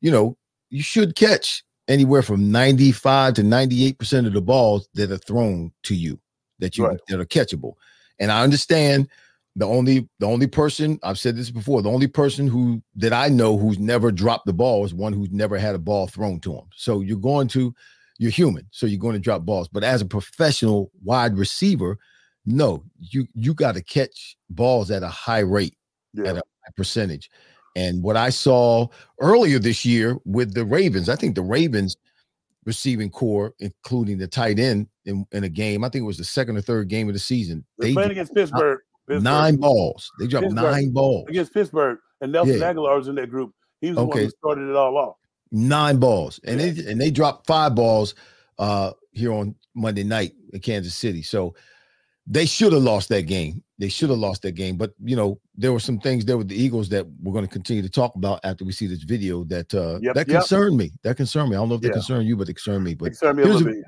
You 0.00 0.10
know, 0.10 0.36
you 0.70 0.82
should 0.82 1.14
catch 1.14 1.62
anywhere 1.88 2.22
from 2.22 2.50
95 2.50 3.34
to 3.34 3.42
98% 3.42 4.26
of 4.26 4.32
the 4.32 4.40
balls 4.42 4.88
that 4.94 5.10
are 5.10 5.18
thrown 5.18 5.72
to 5.84 5.94
you 5.94 6.18
that 6.58 6.76
you 6.78 6.86
Right. 6.86 6.98
that 7.08 7.20
are 7.20 7.24
catchable. 7.24 7.74
And 8.18 8.30
I 8.30 8.42
understand 8.42 9.08
the 9.56 9.66
only 9.66 10.08
the 10.18 10.26
only 10.26 10.46
person 10.46 10.98
I've 11.02 11.18
said 11.18 11.36
this 11.36 11.50
before, 11.50 11.82
the 11.82 11.90
only 11.90 12.06
person 12.06 12.46
who 12.46 12.82
that 12.96 13.12
I 13.12 13.28
know 13.28 13.58
who's 13.58 13.78
never 13.78 14.10
dropped 14.10 14.46
the 14.46 14.52
ball 14.52 14.84
is 14.84 14.94
one 14.94 15.12
who's 15.12 15.30
never 15.30 15.58
had 15.58 15.74
a 15.74 15.78
ball 15.78 16.06
thrown 16.06 16.40
to 16.40 16.54
him. 16.54 16.64
So 16.74 17.00
you're 17.00 17.18
going 17.18 17.48
to 17.48 17.74
you're 18.18 18.30
human, 18.30 18.66
so 18.70 18.86
you're 18.86 19.00
going 19.00 19.14
to 19.14 19.18
drop 19.20 19.42
balls. 19.42 19.68
But 19.68 19.82
as 19.84 20.00
a 20.00 20.06
professional 20.06 20.90
wide 21.02 21.36
receiver, 21.36 21.98
no, 22.46 22.84
you 22.98 23.26
you 23.34 23.52
got 23.54 23.74
to 23.74 23.82
catch 23.82 24.36
balls 24.48 24.90
at 24.90 25.02
a 25.02 25.08
high 25.08 25.40
rate, 25.40 25.76
Yeah. 26.14 26.28
at 26.30 26.36
a 26.36 26.42
high 26.64 26.72
percentage. 26.76 27.28
And 27.74 28.02
what 28.02 28.16
I 28.16 28.30
saw 28.30 28.88
earlier 29.20 29.58
this 29.58 29.84
year 29.84 30.16
with 30.24 30.54
the 30.54 30.64
Ravens, 30.64 31.08
I 31.08 31.16
think 31.16 31.34
the 31.34 31.42
Ravens 31.42 31.96
receiving 32.64 33.10
core, 33.10 33.54
including 33.60 34.18
the 34.18 34.28
tight 34.28 34.58
end 34.58 34.86
in, 35.04 35.26
in 35.32 35.44
a 35.44 35.48
game, 35.48 35.82
I 35.84 35.88
think 35.88 36.02
it 36.02 36.06
was 36.06 36.18
the 36.18 36.24
second 36.24 36.56
or 36.56 36.60
third 36.60 36.88
game 36.88 37.08
of 37.08 37.14
the 37.14 37.18
season. 37.20 37.64
They're 37.78 37.92
playing 37.92 38.10
against 38.12 38.34
Pittsburgh. 38.34 38.80
Pittsburgh. 39.08 39.24
nine 39.24 39.56
balls. 39.56 40.10
They 40.18 40.26
dropped 40.26 40.44
Pittsburgh. 40.44 40.64
nine 40.72 40.92
balls. 40.92 41.28
against 41.28 41.52
Pittsburgh, 41.54 41.98
and 42.20 42.30
Nelson 42.30 42.58
Yeah. 42.60 42.72
Agholor 42.72 42.96
was 42.98 43.08
in 43.08 43.16
that 43.16 43.30
group. 43.30 43.52
He 43.80 43.88
was 43.88 43.96
the 43.96 44.04
one 44.04 44.18
who 44.18 44.28
started 44.30 44.68
it 44.70 44.76
all 44.76 44.96
off. 44.96 45.16
nine 45.50 45.98
balls 45.98 46.38
and 46.44 46.60
they 46.60 46.68
and 46.90 47.00
they 47.00 47.10
dropped 47.10 47.46
five 47.46 47.74
balls 47.74 48.14
uh 48.58 48.92
here 49.10 49.32
on 49.32 49.54
monday 49.74 50.04
night 50.04 50.32
in 50.52 50.60
kansas 50.60 50.94
city 50.94 51.20
so 51.20 51.54
they 52.26 52.46
should 52.46 52.72
have 52.72 52.82
lost 52.82 53.08
that 53.08 53.22
game 53.22 53.62
they 53.78 53.88
should 53.88 54.08
have 54.10 54.18
lost 54.18 54.42
that 54.42 54.52
game 54.52 54.76
but 54.76 54.92
you 55.02 55.16
know 55.16 55.40
there 55.56 55.72
were 55.72 55.80
some 55.80 55.98
things 55.98 56.24
there 56.24 56.38
with 56.38 56.46
the 56.48 56.54
eagles 56.54 56.88
that 56.88 57.04
we're 57.20 57.32
going 57.32 57.44
to 57.44 57.50
continue 57.52 57.82
to 57.82 57.90
talk 57.90 58.14
about 58.14 58.38
after 58.44 58.64
we 58.64 58.70
see 58.72 58.86
this 58.86 59.02
video 59.02 59.42
that 59.44 59.74
uh 59.74 59.98
Yep, 60.00 60.14
that 60.14 60.28
yep. 60.28 60.38
concerned 60.40 60.76
me 60.76 60.92
that 61.02 61.16
concerned 61.16 61.50
me 61.50 61.56
i 61.56 61.58
don't 61.58 61.68
know 61.68 61.74
if 61.74 61.80
they 61.80 61.88
Yeah. 61.88 61.94
concern 61.94 62.24
you 62.24 62.36
but 62.36 62.46
they 62.46 62.52
concern 62.52 62.84
me 62.84 62.94
but 62.94 63.06
Concern 63.06 63.36
me 63.36 63.42
a 63.42 63.46
little 63.46 63.62
a- 63.68 63.72
bit. 63.72 63.84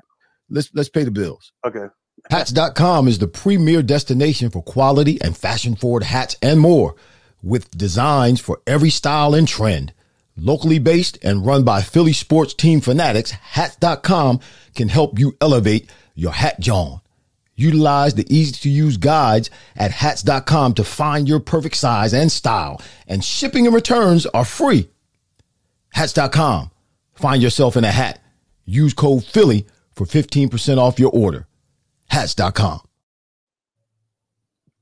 let's 0.49 0.69
let's 0.73 0.89
pay 0.89 1.03
the 1.05 1.11
bills 1.11 1.51
Okay. 1.65 1.85
Hats.com 2.31 3.07
is 3.07 3.19
the 3.19 3.27
premier 3.27 3.81
destination 3.83 4.49
for 4.49 4.63
quality 4.63 5.21
and 5.21 5.37
fashion 5.37 5.75
forward 5.75 6.03
hats 6.03 6.35
and 6.41 6.59
more, 6.59 6.95
with 7.43 7.69
designs 7.77 8.39
for 8.41 8.59
every 8.65 8.89
style 8.89 9.35
and 9.35 9.47
trend. 9.47 9.93
Locally 10.35 10.79
based 10.79 11.19
and 11.23 11.45
run 11.45 11.63
by 11.63 11.81
Philly 11.81 12.13
sports 12.13 12.53
team 12.55 12.81
fanatics, 12.81 13.29
Hats.com 13.31 14.39
can 14.75 14.89
help 14.89 15.19
you 15.19 15.37
elevate 15.39 15.87
your 16.15 16.31
hat 16.31 16.59
John. 16.59 17.01
Utilize 17.55 18.13
the 18.15 18.25
easy 18.35 18.51
to 18.53 18.69
use 18.69 18.97
guides 18.97 19.49
at 19.77 19.91
Hats.com 19.91 20.73
to 20.73 20.83
find 20.83 21.27
your 21.27 21.39
perfect 21.39 21.75
size 21.75 22.13
and 22.13 22.31
style, 22.31 22.81
and 23.07 23.23
shipping 23.23 23.65
and 23.65 23.73
returns 23.73 24.25
are 24.27 24.43
free. 24.45 24.89
Hats.com. 25.93 26.69
Find 27.13 27.41
yourself 27.41 27.77
in 27.77 27.85
a 27.85 27.91
hat. 27.91 28.19
Use 28.65 28.93
code 28.93 29.23
Philly 29.23 29.65
for 29.93 30.05
15% 30.05 30.77
off 30.77 30.99
your 30.99 31.11
order. 31.11 31.47
Hats.com. 32.09 32.81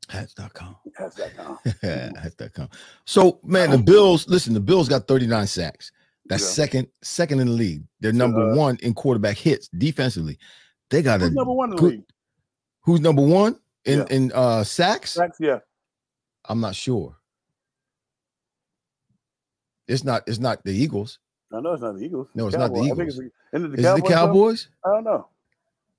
Hats.com. 0.09 0.75
Hats.com. 0.97 1.59
Hats.com. 1.81 2.69
So, 3.05 3.39
man, 3.43 3.71
the 3.71 3.77
Bills, 3.77 4.27
listen, 4.27 4.53
the 4.53 4.59
Bills 4.59 4.89
got 4.89 5.07
39 5.07 5.47
sacks. 5.47 5.91
That's 6.25 6.43
Yeah. 6.43 6.49
second, 6.65 6.87
second 7.01 7.39
in 7.39 7.47
the 7.47 7.53
league. 7.53 7.83
They're 7.99 8.11
number 8.13 8.51
uh, 8.51 8.55
one 8.55 8.77
in 8.81 8.93
quarterback 8.93 9.37
hits 9.37 9.67
defensively. 9.69 10.37
They 10.89 11.01
got 11.01 11.21
a 11.21 11.29
number 11.29 11.53
one 11.53 11.69
in 11.71 11.75
the 11.75 11.81
good- 11.81 11.91
league? 11.91 12.03
Who's 12.83 12.99
number 13.01 13.21
one 13.21 13.59
in, 13.85 13.99
Yeah. 13.99 14.05
in 14.09 14.31
uh 14.33 14.63
sacks? 14.63 15.11
Sacks, 15.11 15.37
yeah. 15.39 15.59
I'm 16.45 16.59
not 16.59 16.75
sure. 16.75 17.15
It's 19.87 20.03
not, 20.03 20.23
it's 20.27 20.39
not 20.39 20.63
the 20.63 20.71
Eagles. 20.71 21.19
I 21.51 21.59
know 21.61 21.73
it's 21.73 21.81
not 21.81 21.95
the 21.95 22.03
Eagles. 22.05 22.29
No, 22.35 22.47
it's 22.47 22.55
not 22.57 22.73
the 22.73 22.79
Cowboys. 22.79 22.91
I 22.91 22.95
think 22.95 23.09
Eagles. 23.11 23.19
it's 23.19 23.61
the, 23.61 23.67
the 23.69 23.77
Is 23.77 23.85
it 23.85 24.03
the 24.03 24.09
Cowboys, 24.09 24.67
though? 24.83 24.91
I 24.91 24.95
don't 24.95 25.03
know. 25.03 25.27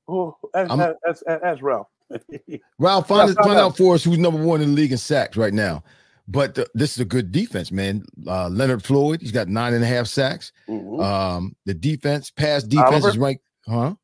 Who? 0.07 0.37
Ask, 0.55 0.71
I'm- 0.71 0.81
ask, 0.81 0.97
ask, 1.09 1.23
ask, 1.29 1.43
ask 1.45 1.63
Ralph. 1.63 1.87
Ralph, 2.79 3.09
find, 3.09 3.29
Yeah, 3.31 3.43
find 3.43 3.59
out 3.59 3.65
out. 3.73 3.77
for 3.77 3.95
us 3.95 4.05
who's 4.05 4.19
number 4.19 4.43
one 4.43 4.61
in 4.61 4.71
the 4.71 4.75
league 4.75 4.93
in 4.93 4.99
sacks 4.99 5.37
right 5.37 5.53
now. 5.55 5.83
But 6.27 6.59
uh, 6.59 6.65
this 6.75 6.93
is 6.93 7.01
a 7.01 7.05
good 7.05 7.31
defense, 7.33 7.71
man. 7.71 8.05
Uh, 8.27 8.49
Leonard 8.49 8.83
Floyd, 8.83 9.21
he's 9.21 9.33
got 9.33 9.49
nine 9.49 9.75
and 9.75 9.85
a 9.85 9.87
half 9.87 10.07
sacks. 10.07 10.53
Mhm. 10.69 11.03
Um, 11.03 11.55
the 11.67 11.75
defense, 11.75 12.31
pass 12.31 12.63
defense 12.65 12.91
Oliver? 12.93 13.09
is 13.11 13.19
ranked, 13.19 13.45
huh? 13.69 13.95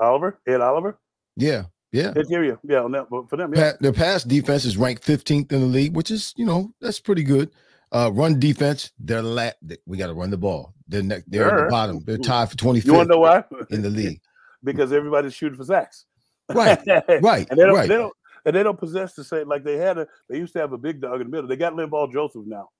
Oliver, 0.00 0.38
Ed 0.46 0.60
Oliver. 0.60 0.98
Yeah, 1.36 1.64
yeah. 1.92 2.12
Interior, 2.14 2.58
yeah, 2.62 2.82
on 2.82 2.92
that, 2.92 3.08
for 3.08 3.36
them, 3.36 3.54
yeah. 3.54 3.72
Pa- 3.72 3.78
their 3.80 3.92
pass 3.92 4.24
defense 4.24 4.64
is 4.64 4.76
ranked 4.76 5.04
15th 5.04 5.52
in 5.52 5.60
the 5.60 5.66
league, 5.66 5.94
which 5.94 6.10
is, 6.10 6.34
you 6.36 6.44
know, 6.44 6.72
that's 6.80 7.00
pretty 7.00 7.22
good. 7.22 7.50
Uh, 7.90 8.10
run 8.12 8.38
defense, 8.38 8.92
they're 8.98 9.22
la- 9.22 9.50
we 9.86 9.96
got 9.96 10.08
to 10.08 10.14
run 10.14 10.30
the 10.30 10.36
ball. 10.36 10.74
They're 10.88 11.02
ne- 11.02 11.22
they're 11.26 11.50
at 11.50 11.64
the 11.64 11.70
bottom. 11.70 12.00
They're 12.04 12.18
tied 12.18 12.50
for 12.50 12.56
25th. 12.56 12.84
You 12.84 12.94
want 12.94 13.08
to 13.08 13.14
know 13.14 13.20
why? 13.20 13.44
in 13.70 13.82
the 13.82 13.90
league. 13.90 14.20
because 14.64 14.92
everybody's 14.92 15.34
shooting 15.34 15.56
for 15.56 15.64
sacks. 15.64 16.04
Right, 16.52 16.78
right, 17.20 17.46
and 17.50 17.58
they 17.58 17.64
don't, 17.64 17.74
right. 17.74 17.88
they 17.88 17.96
don't, 17.96 18.14
and 18.46 18.56
they 18.56 18.62
don't 18.62 18.78
possess 18.78 19.14
the 19.14 19.24
same. 19.24 19.48
Like 19.48 19.64
they 19.64 19.76
had 19.76 19.98
a, 19.98 20.06
they 20.28 20.38
used 20.38 20.54
to 20.54 20.60
have 20.60 20.72
a 20.72 20.78
big 20.78 21.00
dog 21.00 21.20
in 21.20 21.26
the 21.26 21.30
middle. 21.30 21.48
They 21.48 21.56
got 21.56 21.74
Linval 21.74 22.10
Joseph 22.10 22.44
now. 22.46 22.70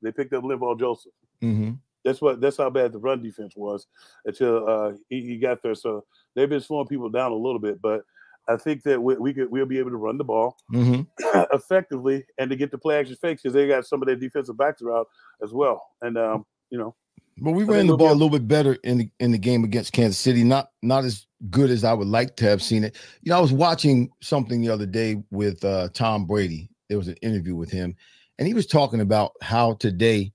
They 0.00 0.12
picked 0.12 0.32
up 0.32 0.44
Linval 0.44 0.78
Joseph. 0.78 1.12
hmm 1.40 1.72
That's 2.04 2.22
what. 2.22 2.40
That's 2.40 2.56
how 2.56 2.70
bad 2.70 2.92
the 2.92 2.98
run 2.98 3.22
defense 3.22 3.54
was 3.56 3.86
until 4.24 4.68
uh, 4.68 4.92
he, 5.08 5.22
he 5.22 5.36
got 5.38 5.62
there. 5.62 5.74
So 5.74 6.04
they've 6.34 6.48
been 6.48 6.60
slowing 6.60 6.86
people 6.86 7.10
down 7.10 7.32
a 7.32 7.36
little 7.36 7.58
bit, 7.58 7.82
but 7.82 8.02
I 8.48 8.56
think 8.56 8.82
that 8.84 9.02
we, 9.02 9.14
we 9.16 9.34
could 9.34 9.50
we'll 9.50 9.66
be 9.66 9.78
able 9.78 9.90
to 9.90 9.96
run 9.96 10.18
the 10.18 10.24
ball 10.24 10.56
hmm 10.70 11.02
effectively 11.52 12.24
and 12.38 12.50
to 12.50 12.56
get 12.56 12.70
the 12.70 12.78
play 12.78 12.98
action 12.98 13.16
fakes 13.16 13.42
because 13.42 13.54
they 13.54 13.68
got 13.68 13.86
some 13.86 14.02
of 14.02 14.06
their 14.06 14.16
defensive 14.16 14.56
backs 14.56 14.82
out 14.82 15.08
as 15.42 15.52
well. 15.52 15.84
And 16.00 16.16
um, 16.16 16.46
you 16.70 16.78
know, 16.78 16.94
But 17.38 17.52
we 17.52 17.64
I 17.64 17.66
ran 17.66 17.86
the 17.86 17.96
ball 17.96 18.12
a 18.12 18.14
little 18.14 18.30
bit 18.30 18.48
better 18.48 18.76
in 18.84 18.98
the 18.98 19.10
in 19.20 19.32
the 19.32 19.38
game 19.38 19.64
against 19.64 19.92
Kansas 19.92 20.18
City. 20.18 20.44
Not 20.44 20.70
not 20.82 21.04
as 21.04 21.26
good 21.50 21.70
as 21.70 21.84
I 21.84 21.92
would 21.92 22.08
like 22.08 22.36
to 22.36 22.44
have 22.46 22.62
seen 22.62 22.84
it. 22.84 22.96
You 23.22 23.30
know, 23.30 23.38
I 23.38 23.40
was 23.40 23.52
watching 23.52 24.10
something 24.20 24.60
the 24.60 24.70
other 24.70 24.86
day 24.86 25.22
with 25.30 25.64
uh, 25.64 25.88
Tom 25.92 26.26
Brady. 26.26 26.70
There 26.88 26.98
was 26.98 27.08
an 27.08 27.16
interview 27.22 27.54
with 27.54 27.70
him, 27.70 27.94
and 28.38 28.48
he 28.48 28.54
was 28.54 28.66
talking 28.66 29.00
about 29.00 29.32
how 29.42 29.74
today 29.74 30.32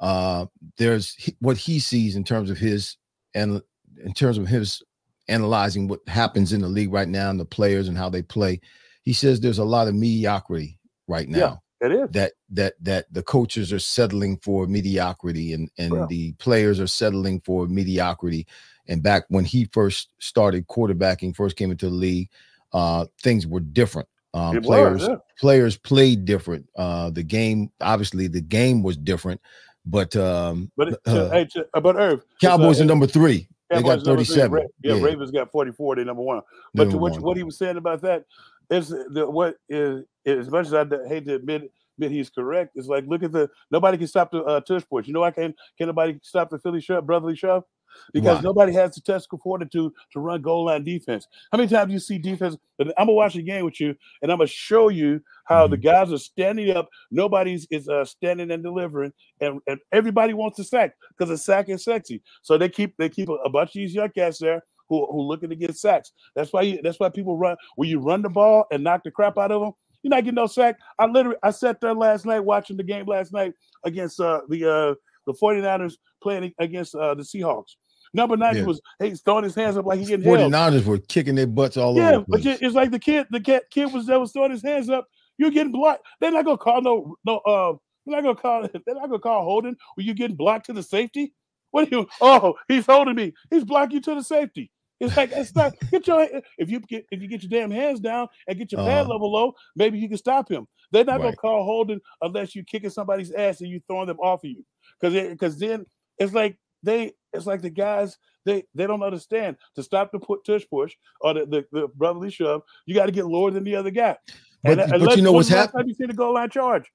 uh, 0.00 0.46
there's 0.76 1.16
what 1.40 1.56
he 1.56 1.78
sees 1.78 2.16
in 2.16 2.24
terms 2.24 2.50
of 2.50 2.58
his 2.58 2.96
and 3.34 3.62
in 4.04 4.12
terms 4.12 4.38
of 4.38 4.46
his 4.46 4.82
analyzing 5.28 5.88
what 5.88 6.00
happens 6.06 6.52
in 6.52 6.60
the 6.60 6.68
league 6.68 6.92
right 6.92 7.08
now 7.08 7.30
and 7.30 7.40
the 7.40 7.44
players 7.44 7.88
and 7.88 7.96
how 7.96 8.08
they 8.08 8.22
play. 8.22 8.60
He 9.02 9.12
says 9.12 9.40
there's 9.40 9.58
a 9.58 9.64
lot 9.64 9.88
of 9.88 9.94
mediocrity 9.94 10.78
right 11.08 11.28
now 11.28 11.62
Yeah. 11.80 11.88
it 11.88 11.92
is. 11.92 12.10
that 12.12 12.32
that 12.50 12.74
that 12.82 13.06
the 13.12 13.22
coaches 13.22 13.72
are 13.72 13.78
settling 13.78 14.38
for 14.38 14.66
mediocrity 14.66 15.52
and 15.52 15.70
and 15.78 16.08
the 16.08 16.32
players 16.34 16.80
are 16.80 16.86
settling 16.86 17.40
for 17.40 17.66
mediocrity 17.66 18.46
and 18.88 19.02
back 19.02 19.24
when 19.28 19.44
he 19.44 19.66
first 19.72 20.12
started 20.18 20.66
quarterbacking 20.68 21.34
first 21.34 21.56
came 21.56 21.70
into 21.70 21.88
the 21.88 21.94
league 21.94 22.28
uh 22.72 23.04
things 23.22 23.46
were 23.46 23.60
different 23.60 24.08
um 24.32 24.56
was, 24.56 24.66
players 24.66 25.02
yeah. 25.02 25.16
players 25.38 25.76
played 25.76 26.24
different 26.24 26.66
uh 26.76 27.10
the 27.10 27.22
game 27.22 27.70
obviously 27.82 28.28
the 28.28 28.40
game 28.40 28.82
was 28.82 28.96
different 28.96 29.40
but 29.84 30.14
um 30.16 30.70
But 30.76 30.88
it, 30.88 30.98
uh, 31.06 31.30
hey, 31.30 31.46
uh, 31.74 31.80
but 31.80 31.96
Irv, 31.96 32.24
cowboys 32.40 32.80
uh, 32.80 32.84
are 32.84 32.86
number 32.86 33.06
three 33.06 33.48
they 33.76 33.82
got 33.82 34.04
number 34.04 34.24
three, 34.24 34.34
37 34.34 34.52
Ra- 34.52 34.62
yeah, 34.82 34.94
yeah, 34.94 35.02
Ravens 35.02 35.30
got 35.30 35.50
44. 35.50 35.96
They 35.96 36.04
number 36.04 36.22
one. 36.22 36.42
But 36.74 36.84
to 36.84 36.90
number 36.90 36.98
what, 36.98 37.12
one. 37.12 37.22
what 37.22 37.36
he 37.36 37.42
was 37.42 37.58
saying 37.58 37.76
about 37.76 38.02
that 38.02 38.24
is 38.70 38.88
the 38.88 39.28
what 39.28 39.56
is 39.68 40.04
as 40.26 40.48
much 40.48 40.66
as 40.66 40.74
I 40.74 40.84
hate 41.06 41.26
to 41.26 41.34
admit 41.34 41.70
admit 41.96 42.10
he's 42.10 42.30
correct. 42.30 42.72
It's 42.74 42.88
like 42.88 43.04
look 43.06 43.22
at 43.22 43.32
the 43.32 43.50
nobody 43.70 43.98
can 43.98 44.06
stop 44.06 44.30
the 44.30 44.42
uh, 44.42 44.60
tush 44.60 44.82
push. 44.88 45.06
You 45.06 45.14
know 45.14 45.24
I 45.24 45.30
can't. 45.30 45.54
can 45.78 45.86
nobody 45.88 46.18
stop 46.22 46.50
the 46.50 46.58
Philly 46.58 46.80
shove, 46.80 47.06
brotherly 47.06 47.36
shove? 47.36 47.64
Because 48.12 48.42
nobody 48.42 48.72
has 48.74 48.94
the 48.94 49.00
testicle 49.00 49.38
fortitude 49.42 49.92
to 50.12 50.20
run 50.20 50.40
goal 50.40 50.66
line 50.66 50.84
defense. 50.84 51.26
How 51.50 51.58
many 51.58 51.68
times 51.68 51.92
you 51.92 51.98
see 51.98 52.18
defense? 52.18 52.56
I'm 52.80 52.92
gonna 52.96 53.12
watch 53.12 53.36
a 53.36 53.42
game 53.42 53.64
with 53.64 53.80
you, 53.80 53.94
and 54.22 54.30
I'm 54.30 54.38
gonna 54.38 54.46
show 54.46 54.88
you 54.88 55.20
how 55.44 55.64
Mm-hmm. 55.64 55.70
the 55.72 55.76
guys 55.78 56.12
are 56.12 56.18
standing 56.18 56.76
up. 56.76 56.88
Nobody's 57.10 57.66
is 57.70 57.88
uh, 57.88 58.04
standing 58.04 58.50
and 58.50 58.62
delivering, 58.62 59.12
and, 59.40 59.60
and 59.66 59.78
everybody 59.92 60.34
wants 60.34 60.58
a 60.58 60.64
sack 60.64 60.94
because 61.16 61.30
a 61.30 61.38
sack 61.38 61.68
is 61.68 61.84
sexy. 61.84 62.22
So 62.42 62.58
they 62.58 62.68
keep 62.68 62.96
they 62.96 63.08
keep 63.08 63.28
a, 63.28 63.34
a 63.44 63.50
bunch 63.50 63.70
of 63.70 63.74
these 63.74 63.94
young 63.94 64.10
cats 64.10 64.38
there 64.38 64.62
who 64.88 65.06
who 65.10 65.22
looking 65.22 65.50
to 65.50 65.56
get 65.56 65.76
sacks. 65.76 66.12
That's 66.34 66.52
why 66.52 66.62
you, 66.62 66.80
that's 66.82 67.00
why 67.00 67.08
people 67.08 67.36
run 67.36 67.56
when 67.76 67.88
you 67.88 68.00
run 68.00 68.22
the 68.22 68.28
ball 68.28 68.66
and 68.70 68.84
knock 68.84 69.04
the 69.04 69.10
crap 69.10 69.38
out 69.38 69.52
of 69.52 69.62
them. 69.62 69.72
You're 70.02 70.10
not 70.10 70.24
getting 70.24 70.34
no 70.34 70.46
sack. 70.46 70.76
I 70.98 71.06
literally 71.06 71.38
I 71.42 71.50
sat 71.50 71.80
there 71.80 71.94
last 71.94 72.26
night 72.26 72.40
watching 72.40 72.76
the 72.76 72.82
game 72.82 73.06
last 73.06 73.32
night 73.32 73.54
against 73.84 74.20
uh, 74.20 74.42
the 74.48 74.70
uh, 74.70 74.94
the 75.26 75.32
49ers 75.32 75.94
playing 76.22 76.52
against 76.58 76.94
uh, 76.94 77.14
the 77.14 77.22
Seahawks. 77.22 77.76
Number 78.14 78.36
90 78.36 78.60
Yeah. 78.60 78.66
was 78.66 78.80
hey, 79.00 79.12
throwing 79.14 79.44
his 79.44 79.54
hands 79.54 79.76
up 79.76 79.84
like 79.84 79.98
he 79.98 80.06
getting 80.06 80.24
held. 80.24 80.52
49ers 80.52 80.84
were 80.86 80.98
kicking 80.98 81.34
their 81.34 81.46
butts 81.48 81.76
all 81.76 81.96
Yeah, 81.96 82.12
over 82.16 82.24
place. 82.24 82.46
it's 82.62 82.74
like 82.74 82.90
the 82.92 82.98
kid, 82.98 83.26
the 83.30 83.40
kid, 83.40 83.62
kid 83.70 83.92
was 83.92 84.06
that 84.06 84.18
was 84.20 84.32
throwing 84.32 84.52
his 84.52 84.62
hands 84.62 84.88
up. 84.88 85.06
You're 85.36 85.50
getting 85.50 85.72
blocked. 85.72 86.06
They're 86.20 86.30
not 86.30 86.44
gonna 86.44 86.56
call 86.58 86.80
no 86.80 87.16
no. 87.24 87.38
Uh, 87.38 87.74
they're 88.06 88.14
not 88.16 88.22
gonna 88.22 88.36
call. 88.36 88.62
They're 88.86 88.94
not 88.94 89.08
gonna 89.08 89.18
call 89.18 89.42
holding 89.42 89.74
when 89.96 90.06
you 90.06 90.14
getting 90.14 90.36
blocked 90.36 90.66
to 90.66 90.72
the 90.72 90.82
safety. 90.82 91.34
What 91.72 91.88
are 91.88 91.96
you? 91.96 92.06
Oh, 92.20 92.54
he's 92.68 92.86
holding 92.86 93.16
me. 93.16 93.32
He's 93.50 93.64
blocking 93.64 93.96
you 93.96 94.00
to 94.02 94.14
the 94.14 94.22
safety. 94.22 94.70
It's 95.00 95.16
like 95.16 95.32
it's 95.32 95.54
not. 95.56 95.74
Get 95.90 96.06
your 96.06 96.28
if 96.58 96.70
you 96.70 96.78
get 96.80 97.04
if 97.10 97.20
you 97.20 97.26
get 97.26 97.42
your 97.42 97.50
damn 97.50 97.70
hands 97.72 97.98
down 97.98 98.28
and 98.46 98.56
get 98.56 98.70
your 98.70 98.80
pad 98.84 99.02
Uh-huh. 99.02 99.12
level 99.14 99.32
low, 99.32 99.54
maybe 99.74 99.98
you 99.98 100.08
can 100.08 100.18
stop 100.18 100.48
him. 100.48 100.68
They're 100.92 101.04
not 101.04 101.20
gonna 101.20 101.34
call 101.34 101.64
holding 101.64 102.00
unless 102.22 102.54
you're 102.54 102.64
kicking 102.64 102.90
somebody's 102.90 103.32
ass 103.32 103.60
and 103.60 103.68
you 103.70 103.80
throwing 103.88 104.06
them 104.06 104.20
off 104.20 104.44
of 104.44 104.50
you. 104.50 104.64
Because 105.00 105.30
because 105.30 105.58
then 105.58 105.84
it's 106.18 106.32
like 106.32 106.56
they 106.84 107.14
it's 107.34 107.46
like 107.46 107.62
the 107.62 107.70
guys 107.70 108.16
they 108.44 108.64
they 108.74 108.86
don't 108.86 109.02
understand 109.02 109.56
to 109.74 109.82
stop 109.82 110.12
the 110.12 110.18
put 110.18 110.44
tush 110.44 110.64
push 110.70 110.94
or 111.20 111.34
the, 111.34 111.46
the, 111.46 111.64
the 111.72 111.88
brotherly 111.88 112.30
shove. 112.30 112.62
You 112.86 112.94
got 112.94 113.06
to 113.06 113.12
get 113.12 113.26
lower 113.26 113.50
than 113.50 113.64
the 113.64 113.76
other 113.76 113.90
guy. 113.90 114.16
But, 114.62 114.78
and, 114.78 115.04
but 115.04 115.16
you 115.16 115.22
know 115.22 115.32
what's 115.32 115.48
happening? 115.48 115.66
happening. 115.66 115.88
You 115.88 115.94
see 115.94 116.06
the 116.06 116.14
goal 116.14 116.34
line 116.34 116.50
charge. 116.50 116.90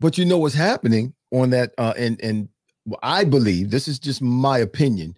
But 0.00 0.18
you 0.18 0.24
know 0.24 0.38
what's 0.38 0.54
happening 0.54 1.14
on 1.32 1.50
that, 1.50 1.72
uh, 1.78 1.94
and 1.96 2.20
and 2.20 2.48
I 3.02 3.24
believe 3.24 3.70
this 3.70 3.88
is 3.88 3.98
just 3.98 4.20
my 4.20 4.58
opinion. 4.58 5.16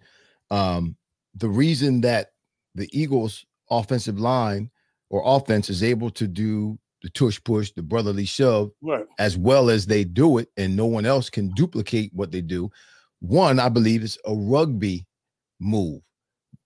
Um, 0.51 0.95
the 1.35 1.49
reason 1.49 2.01
that 2.01 2.31
the 2.75 2.89
Eagles' 2.97 3.45
offensive 3.69 4.19
line 4.19 4.69
or 5.09 5.21
offense 5.25 5.69
is 5.69 5.83
able 5.83 6.09
to 6.11 6.27
do 6.27 6.77
the 7.01 7.09
tush 7.09 7.39
push, 7.43 7.71
the 7.71 7.83
brotherly 7.83 8.25
shove, 8.25 8.71
right. 8.81 9.05
as 9.19 9.37
well 9.37 9.69
as 9.69 9.85
they 9.85 10.03
do 10.03 10.37
it, 10.37 10.49
and 10.57 10.75
no 10.75 10.85
one 10.85 11.05
else 11.05 11.29
can 11.29 11.49
duplicate 11.49 12.11
what 12.13 12.31
they 12.31 12.41
do. 12.41 12.69
One, 13.19 13.59
I 13.59 13.69
believe, 13.69 14.03
is 14.03 14.17
a 14.25 14.33
rugby 14.33 15.05
move, 15.59 16.01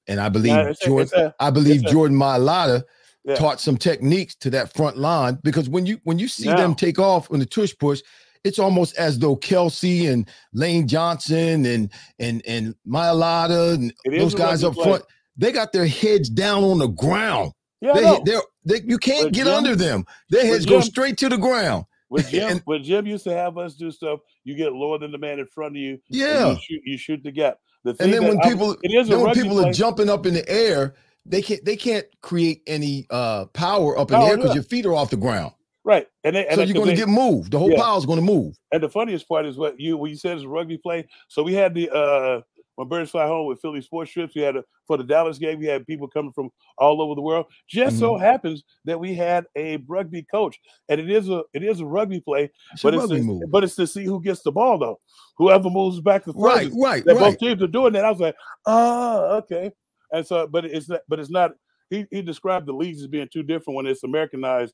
and 0.08 0.20
I 0.20 0.30
believe 0.30 0.56
it's 0.58 0.80
Jordan. 0.86 1.04
it's 1.04 1.14
a- 1.14 1.36
I 1.40 1.50
believe 1.50 1.84
Jordan 1.86 2.18
Mailata 2.18 2.84
Yeah. 3.24 3.36
taught 3.36 3.62
some 3.62 3.78
techniques 3.78 4.36
to 4.42 4.50
that 4.50 4.74
front 4.74 4.98
line 4.98 5.40
because 5.44 5.70
when 5.70 5.86
you 5.86 6.00
when 6.04 6.20
you 6.20 6.28
see 6.28 6.48
them 6.50 6.76
take 6.76 7.00
off 7.00 7.32
on 7.32 7.40
the 7.40 7.46
tush 7.46 7.74
push, 7.80 8.02
it's 8.44 8.60
almost 8.60 8.98
as 8.98 9.20
though 9.20 9.36
Kelce 9.38 10.12
and 10.12 10.28
Lane 10.54 10.88
Johnson 10.88 11.66
and 11.66 11.90
and 12.20 12.42
and 12.46 12.76
Mailata 12.88 13.76
and 13.76 13.94
It 14.04 14.20
those 14.20 14.36
guys 14.36 14.64
up 14.64 14.74
front, 14.76 15.04
they 15.38 15.52
got 15.52 15.72
their 15.72 15.88
heads 15.88 16.30
down 16.30 16.64
on 16.64 16.80
the 16.80 16.88
ground. 16.88 17.54
Yeah, 17.80 17.94
they, 17.94 18.20
they're 18.26 18.42
they, 18.66 18.82
you 18.86 18.98
can't 18.98 19.26
But 19.28 19.34
get 19.34 19.46
Jim- 19.46 19.54
under 19.56 19.76
them. 19.76 20.06
Their 20.30 20.46
heads 20.46 20.66
go 20.66 20.82
straight 20.82 21.18
to 21.20 21.30
the 21.30 21.38
ground. 21.38 21.86
When 22.12 22.24
Jim, 22.30 22.52
And- 22.52 22.62
when 22.66 22.84
Jim 22.84 23.08
used 23.08 23.24
to 23.24 23.34
have 23.34 23.58
us 23.58 23.76
do 23.76 23.90
stuff, 23.90 24.20
you 24.44 24.54
get 24.54 24.74
lower 24.74 24.98
than 25.00 25.14
the 25.14 25.18
man 25.18 25.40
in 25.40 25.46
front 25.46 25.78
of 25.78 25.82
you. 25.82 25.98
Yeah. 26.10 26.50
you 26.52 26.58
shoot, 26.62 26.82
you 26.86 26.98
shoot 26.98 27.24
the 27.24 27.32
gap. 27.32 27.58
The 27.86 27.96
And 28.02 28.12
then 28.14 28.26
when 28.26 28.38
people 28.42 28.76
it 28.84 28.92
is 28.92 29.08
then 29.08 29.22
when 29.22 29.34
people 29.34 29.58
play. 29.62 29.70
are 29.70 29.74
jumping 29.74 30.10
up 30.10 30.26
in 30.26 30.34
the 30.34 30.48
air, 30.50 30.96
they 31.26 31.42
can't 31.42 31.64
they 31.64 31.78
can't 31.78 32.06
create 32.22 32.64
any 32.68 33.08
uh 33.12 33.46
power 33.54 33.98
up 33.98 34.12
in 34.12 34.20
the 34.20 34.26
air 34.26 34.36
because 34.38 34.54
your 34.54 34.64
feet 34.66 34.86
are 34.86 34.94
off 34.94 35.10
the 35.10 35.16
ground. 35.18 35.54
right, 35.86 36.06
and, 36.26 36.36
they, 36.36 36.46
and 36.48 36.56
So 36.58 36.64
you're 36.64 36.74
going 36.76 36.90
to 36.90 36.96
get 36.96 37.08
moved. 37.08 37.52
The 37.52 37.58
whole 37.60 37.72
Yeah. 37.72 37.78
pile 37.82 37.98
is 37.98 38.06
going 38.06 38.20
to 38.20 38.26
move. 38.26 38.56
And 38.74 38.84
the 38.84 38.90
funniest 38.90 39.28
part 39.30 39.46
is 39.48 39.58
what 39.58 39.80
you 39.80 39.96
when 39.98 40.12
you 40.12 40.18
said 40.18 40.36
it's 40.36 40.44
a 40.46 40.48
rugby 40.50 40.78
play. 40.78 41.08
So 41.30 41.42
we 41.44 41.54
had 41.54 41.74
the 41.74 41.90
uh 41.90 42.42
when 42.76 42.88
Birds 42.88 43.12
Fly 43.12 43.28
Home 43.28 43.48
with 43.48 43.60
Philly 43.62 43.82
Sports 43.82 44.12
Trips, 44.12 44.36
we 44.36 44.42
had 44.42 44.56
a, 44.56 44.64
for 44.88 44.98
the 44.98 45.04
Dallas 45.04 45.38
game, 45.38 45.60
we 45.60 45.66
had 45.66 45.86
people 45.86 46.08
coming 46.08 46.32
from 46.32 46.50
all 46.78 47.02
over 47.02 47.16
the 47.16 47.22
world. 47.22 47.46
Just 47.70 48.00
so 48.00 48.14
Mm-hmm. 48.14 48.24
happens 48.24 48.64
that 48.86 49.00
we 49.00 49.14
had 49.14 49.46
a 49.58 49.78
rugby 49.88 50.24
coach, 50.32 50.58
and 50.90 51.00
it 51.02 51.10
is 51.10 51.30
a 51.30 51.44
it 51.54 51.64
is 51.64 51.80
a 51.80 51.86
rugby 51.86 52.20
play, 52.22 52.50
It's 52.74 52.82
but 52.84 52.94
it's 52.94 53.08
to, 53.08 53.22
move. 53.22 53.44
but 53.50 53.64
it's 53.64 53.76
to 53.76 53.86
see 53.88 54.06
who 54.06 54.22
gets 54.22 54.42
the 54.42 54.52
ball 54.52 54.78
though. 54.78 55.00
Whoever 55.38 55.70
moves 55.70 56.00
back 56.00 56.26
the 56.26 56.34
Right, 56.36 56.72
right, 56.80 57.04
That 57.06 57.16
right. 57.16 57.32
both 57.32 57.40
teams 57.40 57.62
are 57.62 57.68
doing 57.68 57.94
that. 57.94 58.06
I 58.06 58.10
was 58.12 58.20
like, 58.20 58.36
oh, 58.66 59.38
okay. 59.38 59.72
And 60.12 60.26
so, 60.26 60.48
but 60.48 60.66
it's 60.66 60.90
not, 60.90 61.02
but 61.08 61.20
it's 61.20 61.30
not. 61.30 61.52
He 61.90 62.06
he 62.12 62.22
described 62.22 62.68
the 62.68 62.74
leagues 62.74 63.02
as 63.02 63.08
being 63.08 63.28
too 63.32 63.44
different 63.44 63.76
when 63.76 63.86
it's 63.88 64.04
Americanized. 64.04 64.74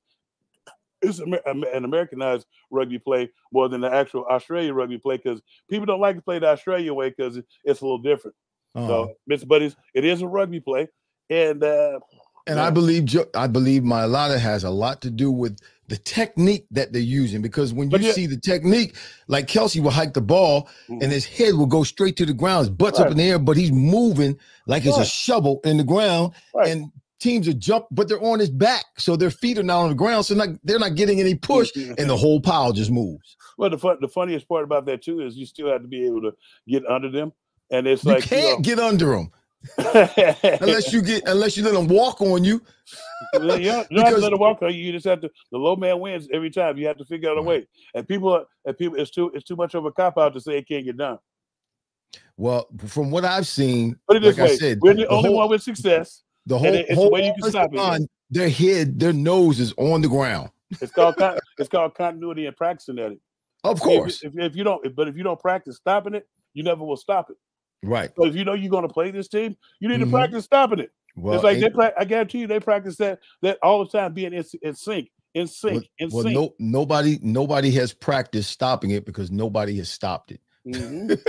It's 1.02 1.20
an 1.20 1.84
Americanized 1.84 2.48
rugby 2.72 3.00
play 3.00 3.30
more 3.52 3.70
than 3.70 3.82
the 3.82 3.94
actual 3.94 4.26
Australian 4.26 4.74
rugby 4.76 4.98
play 4.98 5.18
because 5.18 5.42
people 5.70 5.86
don't 5.86 6.02
like 6.02 6.16
to 6.16 6.22
play 6.22 6.40
the 6.40 6.48
Australian 6.48 6.96
way 6.96 7.10
because 7.10 7.38
it's 7.64 7.82
a 7.82 7.84
little 7.84 8.00
different. 8.00 8.36
Uh-huh. 8.76 8.88
So, 8.88 9.14
Mr. 9.30 9.48
Buddies, 9.48 9.76
it 9.94 10.06
is 10.06 10.22
a 10.22 10.28
rugby 10.28 10.60
play, 10.60 10.88
and 11.30 11.64
uh, 11.64 12.00
And 12.48 12.60
I 12.60 12.70
believe 12.70 13.16
I 13.36 13.48
believe 13.48 13.84
Mailata 13.84 14.40
has 14.40 14.64
a 14.64 14.70
lot 14.70 15.02
to 15.02 15.10
do 15.12 15.32
with 15.32 15.60
the 15.88 15.98
technique 15.98 16.66
that 16.72 16.92
they're 16.92 17.02
using 17.02 17.42
because 17.42 17.74
when 17.74 17.90
you 17.92 17.98
yeah- 18.00 18.12
see 18.12 18.26
the 18.28 18.38
technique, 18.38 18.96
like 19.28 19.48
Kelce 19.48 19.82
will 19.82 19.90
hike 19.92 20.14
the 20.14 20.22
ball 20.22 20.68
and 20.90 21.04
his 21.04 21.26
head 21.26 21.54
will 21.56 21.66
go 21.66 21.84
straight 21.84 22.18
to 22.18 22.26
the 22.26 22.34
ground, 22.34 22.60
his 22.68 22.70
butt's 22.70 23.00
up 23.00 23.10
in 23.12 23.18
the 23.18 23.24
air, 23.24 23.40
but 23.40 23.56
he's 23.56 23.72
moving 23.72 24.38
like 24.68 24.86
it's 24.86 24.98
a 24.98 25.06
shovel 25.06 25.60
in 25.64 25.78
the 25.78 25.84
ground, 25.86 26.34
Right. 26.54 26.68
and 26.70 26.92
teams 27.20 27.48
are 27.48 27.54
jump, 27.54 27.86
but 27.92 28.08
they're 28.08 28.24
on 28.24 28.40
his 28.40 28.50
back, 28.50 28.86
so 28.98 29.16
their 29.16 29.30
feet 29.30 29.58
are 29.58 29.64
not 29.64 29.82
on 29.82 29.90
the 29.90 29.96
ground, 29.96 30.26
so 30.26 30.36
not, 30.36 30.50
they're 30.64 30.80
not 30.80 30.96
getting 30.96 31.20
any 31.20 31.36
push, 31.36 31.72
mm-hmm. 31.74 31.94
and 31.98 32.10
the 32.10 32.18
whole 32.18 32.40
pile 32.40 32.72
just 32.72 32.92
moves. 32.92 33.36
well, 33.58 33.70
the 33.70 33.78
fun, 33.78 33.98
the 34.02 34.08
funniest 34.08 34.48
part 34.48 34.64
about 34.64 34.86
that 34.86 35.02
too 35.02 35.22
is 35.22 35.36
you 35.36 35.46
still 35.46 35.70
have 35.70 35.82
to 35.82 35.88
be 35.88 36.06
able 36.06 36.22
to 36.22 36.34
get 36.68 36.86
under 36.86 37.10
them, 37.10 37.32
and 37.72 37.88
it's 37.88 38.04
You 38.04 38.14
like 38.14 38.24
can't 38.24 38.64
get 38.64 38.80
under 38.80 39.08
them 39.08 39.32
unless 39.78 40.94
you 40.94 41.02
get 41.02 41.28
unless 41.28 41.58
you 41.58 41.64
let 41.64 41.74
them 41.74 41.88
walk 41.88 42.22
on 42.22 42.44
you. 42.44 42.62
you 43.34 43.40
don't, 43.40 43.92
have 43.92 44.16
to 44.16 44.18
let 44.18 44.32
it 44.32 44.40
walk 44.40 44.62
on 44.62 44.74
you. 44.74 44.80
You 44.80 44.92
just 44.92 45.06
have 45.06 45.20
to. 45.22 45.32
The 45.52 45.58
low 45.58 45.76
man 45.76 46.00
wins 46.00 46.28
every 46.32 46.52
time. 46.52 46.78
You 46.78 46.88
have 46.88 46.98
to 46.98 47.06
figure 47.06 47.30
out 47.30 47.38
a 47.38 47.42
way. 47.42 47.68
And 47.96 48.08
people, 48.08 48.32
are, 48.34 48.46
and 48.66 48.78
people, 48.78 49.00
it's 49.00 49.12
too, 49.12 49.32
it's 49.34 49.44
too 49.44 49.56
much 49.56 49.74
of 49.74 49.86
a 49.86 49.92
cop 49.92 50.18
out 50.18 50.34
to 50.34 50.40
say 50.40 50.60
it 50.60 50.68
can't 50.68 50.86
get 50.86 50.98
done. 50.98 51.18
Well, 52.38 52.68
from 52.86 53.10
what 53.10 53.26
I've 53.26 53.48
seen, 53.48 53.98
Put 54.08 54.18
it 54.18 54.20
this 54.22 54.38
like 54.38 54.48
way: 54.48 54.54
I 54.54 54.58
said, 54.58 54.80
we're 54.80 54.94
the, 54.94 55.02
the 55.02 55.08
only 55.08 55.30
whole- 55.30 55.38
one 55.38 55.50
with 55.50 55.64
success. 55.64 56.24
The 56.48 56.58
whole, 56.58 56.74
it's 56.74 56.94
whole 56.94 57.06
the 57.06 57.12
way 57.12 57.26
you 57.26 57.34
can 57.42 57.50
stop 57.52 57.70
it. 57.74 58.10
their 58.32 58.50
head, 58.50 59.00
their 59.00 59.14
nose 59.14 59.60
is 59.60 59.74
on 59.78 60.02
the 60.02 60.08
ground. 60.08 60.50
It's 60.82 60.92
called 60.92 61.16
it's 61.58 61.70
called 61.70 61.94
continuity 61.96 62.46
and 62.46 62.56
practicing 62.56 63.00
at 63.00 63.12
it. 63.12 63.20
Of 63.64 63.80
course. 63.82 64.24
if, 64.24 64.38
if 64.38 64.56
you 64.56 64.64
don't, 64.64 64.96
but 64.96 65.08
if 65.08 65.18
you 65.18 65.24
don't 65.24 65.40
practice 65.40 65.76
stopping 65.78 66.14
it, 66.16 66.28
you 66.54 66.64
never 66.64 66.84
will 66.86 66.98
stop 66.98 67.30
it. 67.30 67.38
Right. 67.84 68.12
So 68.18 68.26
if 68.26 68.36
you 68.36 68.46
know 68.46 68.54
you're 68.54 68.72
going 68.72 68.88
to 68.88 68.94
play 68.94 69.12
this 69.12 69.28
team, 69.28 69.56
you 69.80 69.90
need 69.90 70.00
Mhm. 70.00 70.06
to 70.06 70.10
practice 70.12 70.46
stopping 70.46 70.80
it. 70.80 70.92
Well, 71.16 71.36
it's 71.36 71.44
like 71.44 71.60
they, 71.60 71.70
pra- 71.70 71.94
I 71.98 72.06
guarantee 72.06 72.40
you, 72.40 72.48
they 72.48 72.60
practice 72.60 72.96
that 72.98 73.20
that 73.42 73.58
all 73.62 73.84
the 73.84 73.92
time, 73.92 74.14
being 74.14 74.34
in, 74.34 74.46
in 74.62 74.74
sync, 74.76 75.10
in 75.34 75.48
sync, 75.48 75.74
well, 75.74 75.84
in 76.00 76.10
well, 76.12 76.24
sync. 76.24 76.36
no, 76.36 76.56
nobody, 76.60 77.20
nobody 77.22 77.72
has 77.72 77.92
practiced 77.94 78.52
stopping 78.52 78.92
it 78.92 79.06
because 79.06 79.32
nobody 79.32 79.78
has 79.78 79.90
stopped 79.90 80.32
it. 80.32 80.40
Mhm. 80.66 81.20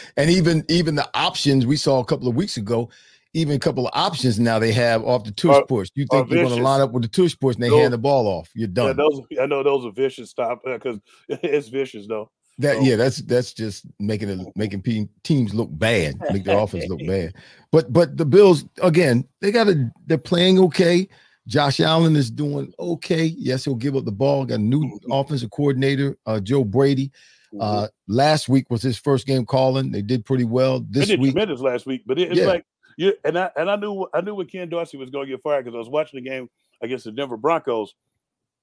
and 0.16 0.30
even 0.30 0.64
even 0.68 0.94
the 0.94 1.08
options 1.14 1.66
we 1.66 1.76
saw 1.76 2.00
a 2.00 2.04
couple 2.04 2.28
of 2.28 2.36
weeks 2.36 2.56
ago, 2.56 2.90
even 3.34 3.54
a 3.54 3.58
couple 3.58 3.86
of 3.86 3.92
options 3.94 4.40
now 4.40 4.58
they 4.58 4.72
have 4.72 5.04
off 5.04 5.24
the 5.24 5.30
tush 5.30 5.62
push. 5.68 5.88
You 5.94 6.06
think 6.10 6.30
you're 6.30 6.44
going 6.44 6.56
to 6.56 6.62
line 6.62 6.80
up 6.80 6.92
with 6.92 7.02
the 7.02 7.08
tush 7.08 7.36
push 7.38 7.54
and 7.54 7.62
they 7.64 7.68
Those- 7.68 7.80
hand 7.82 7.92
the 7.92 7.98
ball 7.98 8.26
off. 8.26 8.50
You're 8.54 8.68
Yeah, 8.68 8.92
done. 8.92 8.96
those 8.96 9.20
I 9.40 9.46
know 9.46 9.62
those 9.62 9.84
are 9.86 9.92
vicious 9.92 10.30
stop 10.30 10.62
because 10.64 10.98
it's 11.28 11.68
vicious 11.68 12.06
though. 12.06 12.30
That 12.58 12.76
So- 12.76 12.82
yeah, 12.82 12.96
that's 12.96 13.18
that's 13.22 13.52
just 13.54 13.86
making 13.98 14.28
it 14.28 14.46
making 14.56 15.08
teams 15.22 15.54
look 15.54 15.68
bad, 15.72 16.16
make 16.32 16.44
their 16.44 16.58
offense 16.58 16.86
look 16.88 17.00
bad. 17.06 17.34
But 17.72 17.92
but 17.92 18.16
the 18.16 18.26
Bills 18.26 18.64
again, 18.82 19.26
they 19.40 19.50
got 19.52 19.64
to 19.64 19.90
they're 20.06 20.18
playing 20.18 20.58
okay. 20.58 21.08
Josh 21.46 21.80
Allen 21.80 22.16
is 22.16 22.30
doing 22.30 22.72
okay. 22.78 23.24
Yes, 23.24 23.64
he'll 23.64 23.74
give 23.74 23.96
up 23.96 24.04
the 24.04 24.12
ball. 24.12 24.44
Got 24.44 24.56
a 24.56 24.62
new 24.62 24.80
Mm-hmm. 24.84 25.12
offensive 25.12 25.50
coordinator, 25.50 26.16
uh, 26.26 26.38
Joe 26.40 26.64
Brady. 26.64 27.10
Uh, 27.58 27.88
last 28.06 28.48
week 28.48 28.70
was 28.70 28.80
his 28.82 28.96
first 28.96 29.26
game 29.26 29.44
calling. 29.44 29.90
They 29.90 30.02
did 30.02 30.24
pretty 30.24 30.44
well. 30.44 30.84
This 30.88 31.08
did 31.08 31.18
week, 31.18 31.32
tremendous 31.32 31.60
last 31.60 31.84
week, 31.86 32.02
but 32.06 32.16
it, 32.18 32.30
it's 32.30 32.38
Yeah. 32.40 32.46
like 32.46 32.64
you 32.96 33.14
and 33.24 33.38
I 33.38 33.50
and 33.56 33.70
I 33.70 33.76
knew 33.76 34.06
I 34.14 34.20
knew 34.20 34.34
when 34.34 34.46
Ken 34.46 34.68
Dorsey 34.68 34.96
was 34.96 35.10
going 35.10 35.26
to 35.26 35.32
get 35.32 35.42
fired 35.42 35.64
because 35.64 35.74
I 35.74 35.78
was 35.78 35.88
watching 35.88 36.22
the 36.22 36.28
game 36.28 36.48
against 36.82 37.04
the 37.04 37.12
Denver 37.12 37.36
Broncos. 37.36 37.94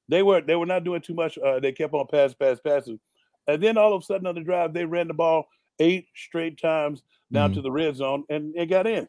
They 0.10 0.24
were 0.24 0.42
they 0.42 0.56
were 0.56 0.66
not 0.66 0.84
doing 0.84 1.02
too 1.02 1.14
much. 1.14 1.38
Uh, 1.38 1.60
they 1.60 1.72
kept 1.72 1.94
on 1.94 2.08
pass, 2.08 2.34
pass, 2.34 2.60
passing, 2.60 3.00
and 3.48 3.62
then 3.62 3.78
all 3.78 3.94
of 3.94 4.02
a 4.02 4.06
sudden 4.06 4.28
on 4.28 4.36
the 4.36 4.42
drive 4.42 4.74
they 4.74 4.86
ran 4.86 5.08
the 5.08 5.14
ball 5.14 5.48
eight 5.80 6.08
straight 6.16 6.60
times 6.60 7.04
down 7.32 7.52
Mhm. 7.52 7.56
to 7.56 7.62
the 7.62 7.72
red 7.72 7.96
zone 7.96 8.24
and 8.30 8.56
it 8.56 8.66
got 8.68 8.88
in. 8.88 9.08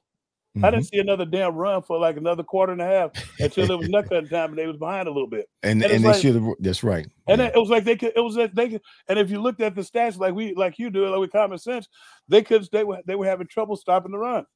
I 0.57 0.59
Mhm. 0.61 0.71
didn't 0.73 0.87
see 0.87 0.99
another 0.99 1.25
damn 1.25 1.55
run 1.55 1.83
for 1.83 1.99
like 1.99 2.17
another 2.17 2.43
quarter 2.43 2.73
and 2.73 2.81
a 2.83 2.85
half 2.85 3.13
until 3.39 3.71
it 3.71 3.79
was 3.79 3.89
nut 3.89 4.09
cutting 4.09 4.29
time 4.29 4.51
and 4.51 4.59
they 4.59 4.67
was 4.67 4.77
behind 4.77 5.07
a 5.07 5.11
little 5.13 5.29
bit. 5.29 5.49
and 5.63 5.81
and 5.83 5.93
and 5.93 6.03
they 6.05 6.09
like- 6.09 6.21
should 6.21 6.35
have. 6.35 6.45
That's 6.59 6.83
right. 6.83 7.07
And 7.29 7.41
it 7.41 7.55
was 7.55 7.71
like 7.71 7.85
they 7.85 7.97
could. 7.97 8.13
It 8.17 8.21
was 8.21 8.37
like 8.37 8.53
they 8.55 8.71
could. 8.71 8.83
And 9.09 9.19
if 9.21 9.31
you 9.31 9.41
looked 9.41 9.61
at 9.61 9.75
the 9.77 9.83
stats, 9.83 10.19
like 10.19 10.35
we, 10.35 10.53
like 10.55 10.79
you 10.79 10.91
do, 10.91 11.07
like 11.09 11.21
with 11.21 11.33
common 11.33 11.59
sense, 11.59 11.89
they 12.29 12.43
could. 12.43 12.67
They 12.73 12.83
were. 12.83 12.99
They 13.07 13.15
were 13.15 13.27
having 13.27 13.47
trouble 13.47 13.77
stopping 13.77 14.11
the 14.11 14.19
run. 14.19 14.47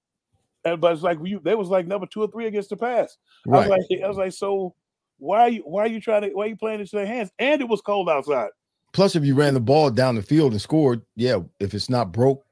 And 0.64 0.80
but 0.80 0.92
it's 0.92 1.02
like 1.02 1.18
you. 1.24 1.40
They 1.42 1.54
was 1.54 1.68
like 1.68 1.86
number 1.86 2.06
two 2.06 2.22
or 2.22 2.28
three 2.28 2.46
against 2.46 2.70
the 2.70 2.76
pass. 2.76 3.16
I 3.46 3.50
was 3.50 3.68
like, 3.68 4.02
I 4.02 4.08
was 4.08 4.16
like, 4.16 4.32
so 4.32 4.74
why 5.18 5.40
are 5.40 5.48
you? 5.48 5.62
Why 5.62 5.82
are 5.84 5.88
you 5.88 6.00
trying 6.00 6.22
to? 6.22 6.28
Why 6.30 6.44
are 6.44 6.48
you 6.48 6.56
playing 6.56 6.80
into 6.80 6.94
their 6.96 7.06
hands? 7.06 7.30
And 7.38 7.60
it 7.60 7.68
was 7.68 7.80
cold 7.80 8.08
outside. 8.08 8.50
Plus, 8.92 9.16
if 9.16 9.24
you 9.24 9.34
ran 9.34 9.54
the 9.54 9.60
ball 9.60 9.90
down 9.90 10.14
the 10.14 10.22
field 10.22 10.52
and 10.52 10.60
scored, 10.60 11.02
yeah, 11.16 11.38
if 11.60 11.72
it's 11.74 11.88
not 11.88 12.12
broke, 12.12 12.44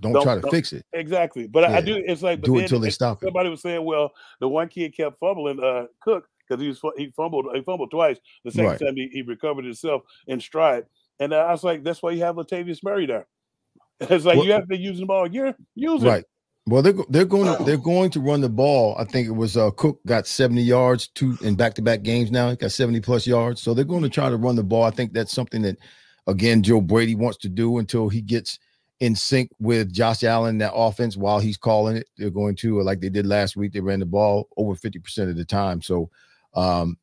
don't, 0.00 0.12
Don't- 0.12 0.22
try 0.22 0.34
to 0.36 0.40
don't- 0.40 0.50
fix 0.50 0.72
it. 0.72 0.84
Exactly. 0.92 1.46
But 1.46 1.64
I, 1.64 1.78
I 1.78 1.80
do. 1.80 2.02
It's 2.06 2.22
like 2.22 2.40
Do 2.40 2.56
it 2.56 2.60
then 2.60 2.68
till 2.68 2.80
they 2.80 2.88
it- 2.88 2.92
stop 2.92 3.22
it. 3.22 3.26
Somebody 3.26 3.50
was 3.50 3.60
saying, 3.62 3.84
well, 3.84 4.12
the 4.40 4.48
one 4.48 4.68
kid 4.68 4.96
kept 4.96 5.18
fumbling. 5.18 5.62
Uh, 5.62 5.86
Cook 6.00 6.26
because 6.48 6.62
he 6.62 6.68
was 6.68 6.80
he 6.96 7.12
fumbled. 7.16 7.46
He 7.54 7.62
fumbled 7.62 7.90
twice. 7.90 8.16
The 8.44 8.50
second 8.52 8.66
Right. 8.70 8.80
time 8.80 8.96
he, 8.96 9.08
he 9.12 9.22
recovered 9.22 9.64
himself 9.66 10.02
in 10.26 10.40
stride. 10.40 10.84
And 11.20 11.34
I 11.34 11.50
was 11.50 11.64
like, 11.64 11.82
that's 11.82 12.02
why 12.02 12.12
you 12.12 12.22
have 12.22 12.36
Latavius 12.36 12.82
Murray 12.82 13.04
there. 13.06 13.26
It's 14.00 14.24
like 14.24 14.36
Well- 14.36 14.46
you 14.46 14.52
have 14.52 14.68
to 14.68 14.76
use 14.76 15.00
the 15.00 15.06
ball. 15.06 15.26
You're 15.26 15.54
using 15.74 16.08
Right. 16.08 16.24
Well, 16.68 16.82
they're 16.82 16.94
they're 17.08 17.24
going 17.24 17.56
to 17.56 17.64
they're 17.64 17.78
going 17.78 18.10
to 18.10 18.20
run 18.20 18.42
the 18.42 18.48
ball. 18.50 18.94
I 18.98 19.04
think 19.04 19.28
it 19.28 19.32
was 19.32 19.56
uh, 19.56 19.70
Cook 19.72 20.00
got 20.06 20.26
seventy 20.26 20.62
yards 20.62 21.08
two 21.08 21.38
in 21.42 21.56
back 21.56 21.74
to 21.74 21.82
back 21.82 22.02
games 22.02 22.30
now. 22.30 22.50
He 22.50 22.56
got 22.56 22.72
seventy 22.72 23.00
plus 23.00 23.26
yards, 23.26 23.62
so 23.62 23.74
they're 23.74 23.84
going 23.84 24.02
to 24.04 24.10
try 24.10 24.28
to 24.30 24.36
run 24.36 24.56
the 24.56 24.64
ball. 24.64 24.84
I 24.84 24.90
think 24.90 25.12
that's 25.14 25.32
something 25.32 25.62
that 25.62 25.78
again 26.26 26.62
Joe 26.62 26.80
Brady 26.82 27.14
wants 27.14 27.38
to 27.38 27.48
do 27.48 27.78
until 27.78 28.08
he 28.10 28.20
gets 28.20 28.58
in 29.00 29.16
sync 29.16 29.50
with 29.60 29.92
Josh 29.92 30.24
Allen 30.24 30.58
that 30.58 30.74
offense 30.74 31.16
while 31.16 31.40
he's 31.40 31.56
calling 31.56 31.96
it. 31.96 32.08
They're 32.18 32.30
going 32.30 32.56
to 32.56 32.82
like 32.82 33.00
they 33.00 33.08
did 33.10 33.26
last 33.26 33.56
week. 33.56 33.72
They 33.72 33.80
ran 33.80 34.00
the 34.00 34.06
ball 34.06 34.48
over 34.58 34.74
fifty 34.74 34.98
percent 35.00 35.30
of 35.30 35.36
the 35.36 35.46
time. 35.46 35.82
So 35.82 36.10
um, 36.54 36.98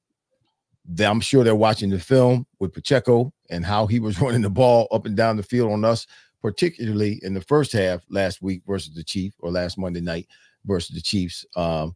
they- 0.86 1.05
I'm 1.07 1.22
sure 1.22 1.43
they're 1.43 1.55
watching 1.55 1.89
the 1.89 1.99
film 1.99 2.45
with 2.59 2.74
Pacheco 2.74 3.34
and 3.49 3.66
how 3.66 3.88
he 3.88 3.99
was 3.99 4.22
running 4.22 4.41
the 4.41 4.49
ball 4.49 4.88
up 4.91 5.05
and 5.05 5.18
down 5.18 5.38
the 5.38 5.43
field 5.43 5.72
on 5.72 5.86
us 5.86 6.05
particularly 6.42 7.20
in 7.24 7.34
the 7.34 7.42
first 7.42 7.72
half 7.72 8.02
last 8.10 8.42
week 8.42 8.62
versus 8.68 8.94
the 8.94 9.04
Chief 9.04 9.34
or 9.40 9.52
last 9.52 9.78
Monday 9.78 10.02
night 10.02 10.28
versus 10.66 10.96
the 10.96 11.02
Chiefs, 11.02 11.46
um, 11.56 11.96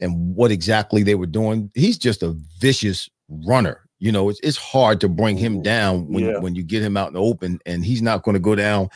and 0.00 0.34
what 0.34 0.50
exactly 0.50 1.02
they 1.02 1.14
were 1.14 1.26
doing. 1.26 1.70
He's 1.74 1.98
just 1.98 2.22
a 2.22 2.36
vicious 2.60 3.08
runner. 3.28 3.82
You 3.98 4.12
know, 4.12 4.28
it's 4.28 4.40
it's 4.42 4.58
hard 4.58 5.00
to 5.00 5.08
bring 5.08 5.38
him 5.38 5.62
down 5.62 6.06
when 6.08 6.24
Yeah. 6.24 6.38
when 6.38 6.54
you 6.54 6.62
get 6.62 6.82
him 6.82 6.96
out 6.96 7.08
in 7.08 7.14
the 7.14 7.20
open, 7.22 7.58
and 7.64 7.84
he's 7.84 8.02
not 8.02 8.22
going 8.22 8.34
to 8.34 8.40
go 8.40 8.54
down 8.54 8.88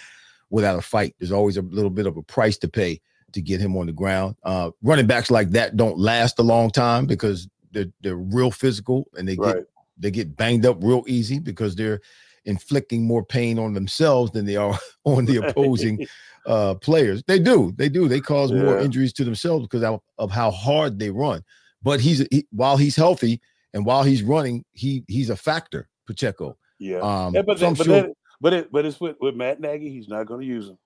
without 0.50 0.78
a 0.78 0.82
fight. 0.82 1.14
There's 1.18 1.32
always 1.32 1.56
a 1.56 1.62
little 1.62 1.90
bit 1.90 2.06
of 2.06 2.16
a 2.16 2.22
price 2.22 2.58
to 2.58 2.68
pay 2.68 3.00
to 3.32 3.40
get 3.40 3.60
him 3.60 3.76
on 3.76 3.86
the 3.86 3.92
ground. 3.92 4.34
Uh, 4.42 4.72
running 4.82 5.06
backs 5.06 5.30
like 5.30 5.50
that 5.50 5.76
don't 5.76 5.96
last 5.98 6.38
a 6.38 6.42
long 6.42 6.70
time 6.70 7.06
because 7.06 7.48
they're 7.72 7.90
they're 8.02 8.16
real 8.16 8.50
physical 8.50 9.06
and 9.16 9.26
they 9.26 9.36
Right. 9.36 9.54
get 9.56 9.66
they 9.98 10.10
get 10.10 10.36
banged 10.36 10.66
up 10.66 10.78
real 10.82 11.04
easy 11.06 11.38
because 11.38 11.76
they're 11.76 12.00
inflicting 12.44 13.04
more 13.06 13.24
pain 13.24 13.58
on 13.58 13.74
themselves 13.74 14.30
than 14.32 14.46
they 14.46 14.56
are 14.56 14.78
on 15.04 15.24
the 15.26 15.36
opposing 15.36 16.06
uh 16.46 16.74
players. 16.74 17.22
They 17.26 17.38
do, 17.38 17.72
they 17.76 17.88
do. 17.88 18.08
They 18.08 18.20
cause 18.20 18.50
more 18.52 18.78
injuries 18.78 19.12
to 19.14 19.24
themselves 19.24 19.66
because 19.66 19.82
of, 19.82 20.00
of 20.18 20.30
how 20.30 20.50
hard 20.50 20.98
they 20.98 21.10
run. 21.10 21.42
But 21.82 22.00
he's 22.00 22.26
he, 22.30 22.46
while 22.50 22.76
he's 22.76 22.96
healthy 22.96 23.40
and 23.74 23.84
while 23.84 24.02
he's 24.02 24.22
running, 24.22 24.64
he 24.72 25.04
he's 25.08 25.30
a 25.30 25.36
factor. 25.36 25.88
Pacheco. 26.06 26.56
Yeah. 26.78 26.98
Um, 27.00 27.34
Yeah, 27.34 27.42
but 27.42 27.58
so 27.58 27.74
but, 27.74 27.84
sure- 27.84 28.08
but 28.40 28.52
it 28.54 28.72
but 28.72 28.86
it's 28.86 28.98
with, 29.00 29.16
with 29.20 29.34
Matt 29.36 29.60
Nagy, 29.60 29.90
he's 29.90 30.08
not 30.08 30.26
going 30.26 30.40
to 30.40 30.46
use 30.46 30.68
him. 30.68 30.78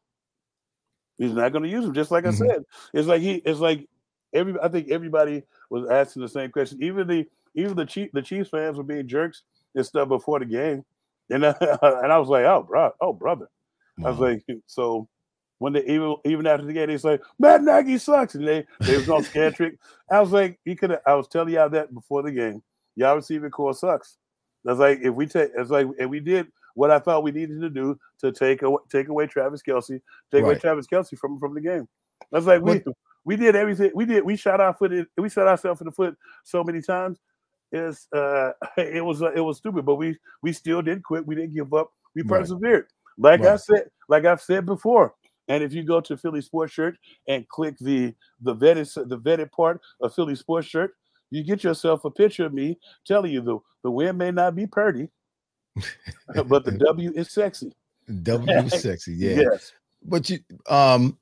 He's 1.18 1.32
not 1.32 1.52
going 1.52 1.62
to 1.62 1.68
use 1.70 1.84
him. 1.84 1.94
Just 1.94 2.10
like 2.10 2.24
I 2.26 2.30
Mhm. 2.30 2.38
said, 2.38 2.64
it's 2.92 3.06
like 3.06 3.22
he 3.22 3.34
it's 3.36 3.60
like 3.60 3.88
every 4.32 4.54
I 4.60 4.68
think 4.68 4.90
everybody 4.90 5.44
was 5.70 5.88
asking 5.88 6.22
the 6.22 6.28
same 6.28 6.50
question. 6.50 6.82
Even 6.82 7.06
the 7.06 7.26
even 7.54 7.76
the 7.76 7.86
Chief 7.86 8.10
the 8.12 8.22
Chiefs 8.22 8.50
fans 8.50 8.76
were 8.76 8.82
being 8.82 9.06
jerks 9.06 9.42
and 9.76 9.86
stuff 9.86 10.08
before 10.08 10.40
the 10.40 10.44
game, 10.46 10.84
and 11.30 11.46
I, 11.46 11.54
and 11.82 12.12
I 12.12 12.18
was 12.18 12.28
like, 12.28 12.44
oh 12.44 12.62
bro, 12.62 12.92
oh 13.00 13.12
brother, 13.12 13.48
I 14.04 14.10
was 14.10 14.18
like, 14.18 14.44
so 14.66 15.08
when 15.58 15.72
they 15.72 15.84
even 15.86 16.16
even 16.24 16.46
after 16.46 16.66
the 16.66 16.72
game, 16.72 16.88
they 16.88 16.98
say 16.98 17.18
Matt 17.38 17.62
Nagy 17.62 17.98
sucks, 17.98 18.34
and 18.34 18.46
they 18.46 18.66
they 18.80 18.96
was 18.96 19.08
on 19.08 19.24
scared 19.24 19.54
trick. 19.54 19.78
I 20.10 20.20
was 20.20 20.32
like, 20.32 20.58
you 20.64 20.76
could. 20.76 20.98
I 21.06 21.14
was 21.14 21.28
telling 21.28 21.54
y'all 21.54 21.70
that 21.70 21.94
before 21.94 22.22
the 22.22 22.32
game. 22.32 22.62
Y'all 22.96 23.16
receiving 23.16 23.50
core 23.50 23.74
sucks. 23.74 24.18
That's 24.64 24.78
like 24.78 25.00
if 25.02 25.14
we 25.14 25.26
take, 25.26 25.50
it's 25.56 25.70
like 25.70 25.86
and 25.98 26.10
we 26.10 26.20
did 26.20 26.48
what 26.74 26.90
I 26.90 26.98
thought 26.98 27.22
we 27.22 27.32
needed 27.32 27.60
to 27.60 27.70
do 27.70 27.98
to 28.20 28.32
take 28.32 28.62
away 28.62 28.78
take 28.90 29.08
away 29.08 29.26
Travis 29.26 29.62
Kelce, 29.62 30.00
take 30.32 30.42
away 30.42 30.58
Travis 30.58 30.86
Kelce 30.86 31.16
from 31.16 31.38
from 31.38 31.54
the 31.54 31.60
game. 31.60 31.88
That's 32.30 32.46
like 32.46 32.62
we 32.62 32.82
we 33.24 33.36
did 33.36 33.56
everything. 33.56 33.90
We 33.94 34.04
did. 34.04 34.24
We 34.24 34.36
shot 34.36 34.60
our 34.60 34.74
foot. 34.74 34.92
In, 34.92 35.06
we 35.16 35.28
shot 35.28 35.46
ourselves 35.46 35.80
in 35.80 35.86
the 35.86 35.92
foot 35.92 36.16
so 36.44 36.62
many 36.64 36.82
times. 36.82 37.18
It's 37.74 38.06
uh, 38.12 38.52
it 38.78 39.04
was 39.04 39.22
uh, 39.22 39.32
it 39.32 39.40
was 39.40 39.58
stupid, 39.58 39.84
but 39.84 39.96
we 39.96 40.16
we 40.42 40.52
still 40.52 40.80
didn't 40.80 41.04
quit. 41.04 41.26
We 41.26 41.34
didn't 41.34 41.54
give 41.54 41.74
up. 41.74 41.90
We 42.14 42.22
Right. 42.22 42.40
persevered. 42.40 42.86
Like 43.18 43.42
I 43.42 43.56
said, 43.56 43.90
like 44.08 44.24
I've 44.24 44.40
said 44.40 44.66
before. 44.66 45.14
And 45.48 45.62
if 45.62 45.74
you 45.74 45.82
go 45.82 46.00
to 46.00 46.16
Philly 46.16 46.40
Sports 46.40 46.72
Shirt 46.72 46.96
and 47.28 47.46
click 47.48 47.76
the 47.78 48.14
the 48.40 48.54
vetted 48.54 49.08
the 49.08 49.18
vetted 49.18 49.50
part 49.50 49.80
of 50.00 50.14
Philly 50.14 50.36
Sports 50.36 50.68
Shirt, 50.68 50.94
you 51.30 51.42
get 51.44 51.62
yourself 51.64 52.04
a 52.04 52.10
picture 52.10 52.46
of 52.46 52.54
me 52.54 52.78
telling 53.04 53.32
you 53.32 53.40
the 53.42 53.58
the 53.82 53.90
win 53.90 54.16
may 54.16 54.30
not 54.30 54.54
be 54.54 54.66
pretty, 54.66 55.08
but 56.46 56.64
the 56.64 56.72
W 56.86 57.12
is 57.14 57.30
sexy. 57.30 57.72
W 58.22 58.56
is 58.58 58.80
sexy, 58.80 59.14
yeah. 59.14 59.42
Yes. 59.50 59.72
But 60.02 60.30
you 60.30 60.38
um 60.68 61.18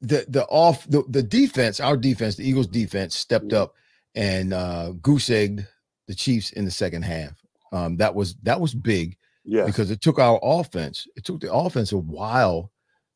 the 0.00 0.24
the 0.28 0.44
off 0.46 0.86
the, 0.88 1.02
the 1.08 1.22
defense, 1.22 1.80
our 1.80 1.96
defense, 1.96 2.36
the 2.36 2.48
Eagles 2.48 2.68
defense 2.68 3.16
stepped 3.16 3.52
up 3.52 3.74
and 4.14 4.52
uh 4.52 4.92
goose 5.02 5.30
egged 5.30 5.66
the 6.08 6.14
Chiefs 6.14 6.50
in 6.52 6.64
the 6.64 6.70
second 6.70 7.02
half. 7.02 7.40
Um 7.72 7.96
that 7.98 8.14
was 8.14 8.34
that 8.42 8.60
was 8.60 8.74
big 8.74 9.16
Yes. 9.44 9.64
because 9.64 9.90
it 9.90 10.02
took 10.02 10.18
our 10.18 10.38
offense, 10.42 11.06
it 11.16 11.24
took 11.24 11.40
the 11.40 11.50
offense 11.50 11.92
a 11.92 11.96
while 11.98 12.70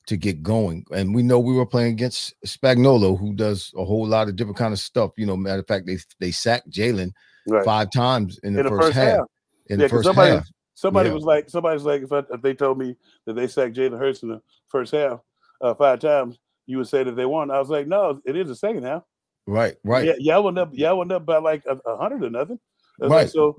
to 0.06 0.16
get 0.16 0.42
going. 0.42 0.84
And 0.90 1.14
we 1.14 1.22
know 1.22 1.38
we 1.38 1.54
were 1.54 1.66
playing 1.66 1.92
against 1.92 2.34
Spagnuolo, 2.46 3.18
who 3.18 3.34
does 3.34 3.72
a 3.76 3.84
whole 3.84 4.06
lot 4.06 4.28
of 4.28 4.36
different 4.36 4.56
kind 4.56 4.72
of 4.72 4.78
stuff. 4.78 5.12
You 5.16 5.26
know, 5.26 5.36
matter 5.36 5.60
of 5.60 5.66
fact, 5.66 5.86
they 5.86 5.98
they 6.20 6.30
sacked 6.30 6.70
Jalen 6.70 7.12
Right. 7.46 7.64
five 7.64 7.90
times 7.90 8.38
in 8.44 8.54
the, 8.54 8.64
first, 8.64 8.92
half. 8.92 9.26
In 9.66 9.80
Yeah, 9.80 9.86
the 9.86 9.88
first 9.90 10.06
somebody, 10.06 10.32
half. 10.32 10.48
somebody 10.74 11.08
Yeah. 11.08 11.14
was 11.16 11.24
like, 11.24 11.50
somebody's 11.50 11.82
like, 11.82 12.02
if, 12.02 12.12
I, 12.12 12.20
if 12.30 12.40
they 12.40 12.54
told 12.54 12.78
me 12.78 12.96
that 13.26 13.34
they 13.34 13.48
sacked 13.48 13.76
Jalen 13.76 13.98
Hurts 13.98 14.22
in 14.22 14.28
the 14.30 14.40
first 14.68 14.92
half 14.92 15.20
uh, 15.60 15.74
five 15.74 15.98
times, 15.98 16.38
you 16.66 16.78
would 16.78 16.88
say 16.88 17.02
that 17.04 17.16
they 17.16 17.26
won. 17.26 17.50
I 17.50 17.58
was 17.58 17.68
like, 17.68 17.86
no, 17.88 18.20
it 18.24 18.36
is 18.36 18.48
the 18.48 18.56
second 18.56 18.84
half. 18.84 19.02
Right, 19.46 19.76
right. 19.84 20.06
Yeah, 20.06 20.14
y'all 20.18 20.44
went 20.44 20.58
up, 20.58 20.70
y'all 20.72 20.98
went 20.98 21.12
up 21.12 21.26
by 21.26 21.38
like 21.38 21.64
a, 21.66 21.76
a 21.84 21.96
hundred 21.96 22.22
or 22.22 22.30
nothing. 22.30 22.58
I 23.02 23.06
Right. 23.06 23.30
so 23.30 23.56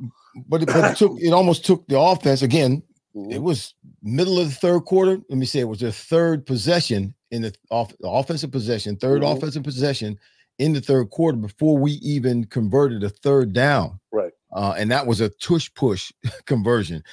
but 0.48 0.64
it, 0.64 0.68
but 0.68 0.92
it 0.92 0.98
took 0.98 1.20
it 1.20 1.32
almost 1.34 1.66
took 1.66 1.86
the 1.88 2.00
offense 2.00 2.42
again. 2.42 2.84
Mm-hmm. 3.16 3.32
It 3.32 3.42
was 3.42 3.76
middle 4.02 4.40
of 4.40 4.50
the 4.50 4.56
third 4.56 4.82
quarter. 4.86 5.20
Let 5.30 5.38
me 5.38 5.46
say 5.46 5.60
it 5.60 5.68
was 5.68 5.80
their 5.80 5.92
third 5.92 6.46
possession 6.46 7.14
in 7.32 7.44
the, 7.44 7.54
off, 7.72 7.92
the 8.00 8.10
offensive 8.10 8.52
possession, 8.52 8.96
3rd 8.98 9.22
Mhm. 9.22 9.38
offensive 9.38 9.64
possession 9.64 10.18
in 10.60 10.74
the 10.74 10.82
third 10.82 11.10
quarter 11.10 11.38
before 11.38 11.78
we 11.78 11.94
even 11.94 12.44
converted 12.46 13.04
a 13.04 13.10
third 13.10 13.54
down. 13.54 14.00
Right. 14.12 14.32
Uh, 14.56 14.76
and 14.78 14.92
that 14.92 15.08
was 15.08 15.20
a 15.22 15.30
tush 15.30 15.70
push 15.76 16.12
conversion. 16.46 17.04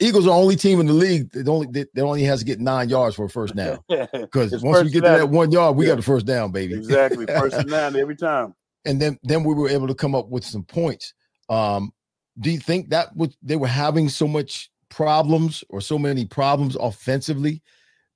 Eagles 0.00 0.24
are 0.26 0.28
the 0.28 0.34
only 0.34 0.56
team 0.56 0.80
in 0.80 0.86
the 0.86 0.92
league 0.92 1.30
that 1.32 1.48
only 1.48 1.66
that, 1.72 1.88
that 1.94 2.02
only 2.02 2.22
has 2.24 2.40
to 2.40 2.44
get 2.44 2.60
nine 2.60 2.88
yards 2.88 3.16
for 3.16 3.24
a 3.24 3.28
first 3.30 3.54
down. 3.56 3.78
Because 4.12 4.52
once 4.52 4.62
we 4.62 4.72
first 4.72 4.92
get 4.92 5.00
to 5.04 5.08
that 5.08 5.28
one 5.30 5.50
yard, 5.50 5.76
we 5.76 5.84
Yeah. 5.86 5.92
got 5.92 5.96
the 5.96 6.02
first 6.02 6.26
down, 6.26 6.52
baby. 6.52 6.74
exactly 6.74 7.26
first 7.26 7.56
and 7.58 7.70
nine 7.70 7.96
every 7.96 8.16
time. 8.16 8.54
and 8.86 9.00
then 9.00 9.18
then 9.24 9.44
we 9.44 9.54
were 9.54 9.68
able 9.68 9.88
to 9.88 9.94
come 9.94 10.14
up 10.14 10.28
with 10.30 10.44
some 10.44 10.62
points. 10.64 11.12
Um, 11.50 11.92
do 12.38 12.50
you 12.50 12.58
think 12.58 12.90
that 12.90 13.14
was 13.16 13.36
they 13.42 13.56
were 13.56 13.66
having 13.66 14.08
so 14.08 14.26
much 14.26 14.70
problems 14.88 15.62
or 15.68 15.80
so 15.80 15.98
many 15.98 16.24
problems 16.24 16.76
offensively 16.76 17.62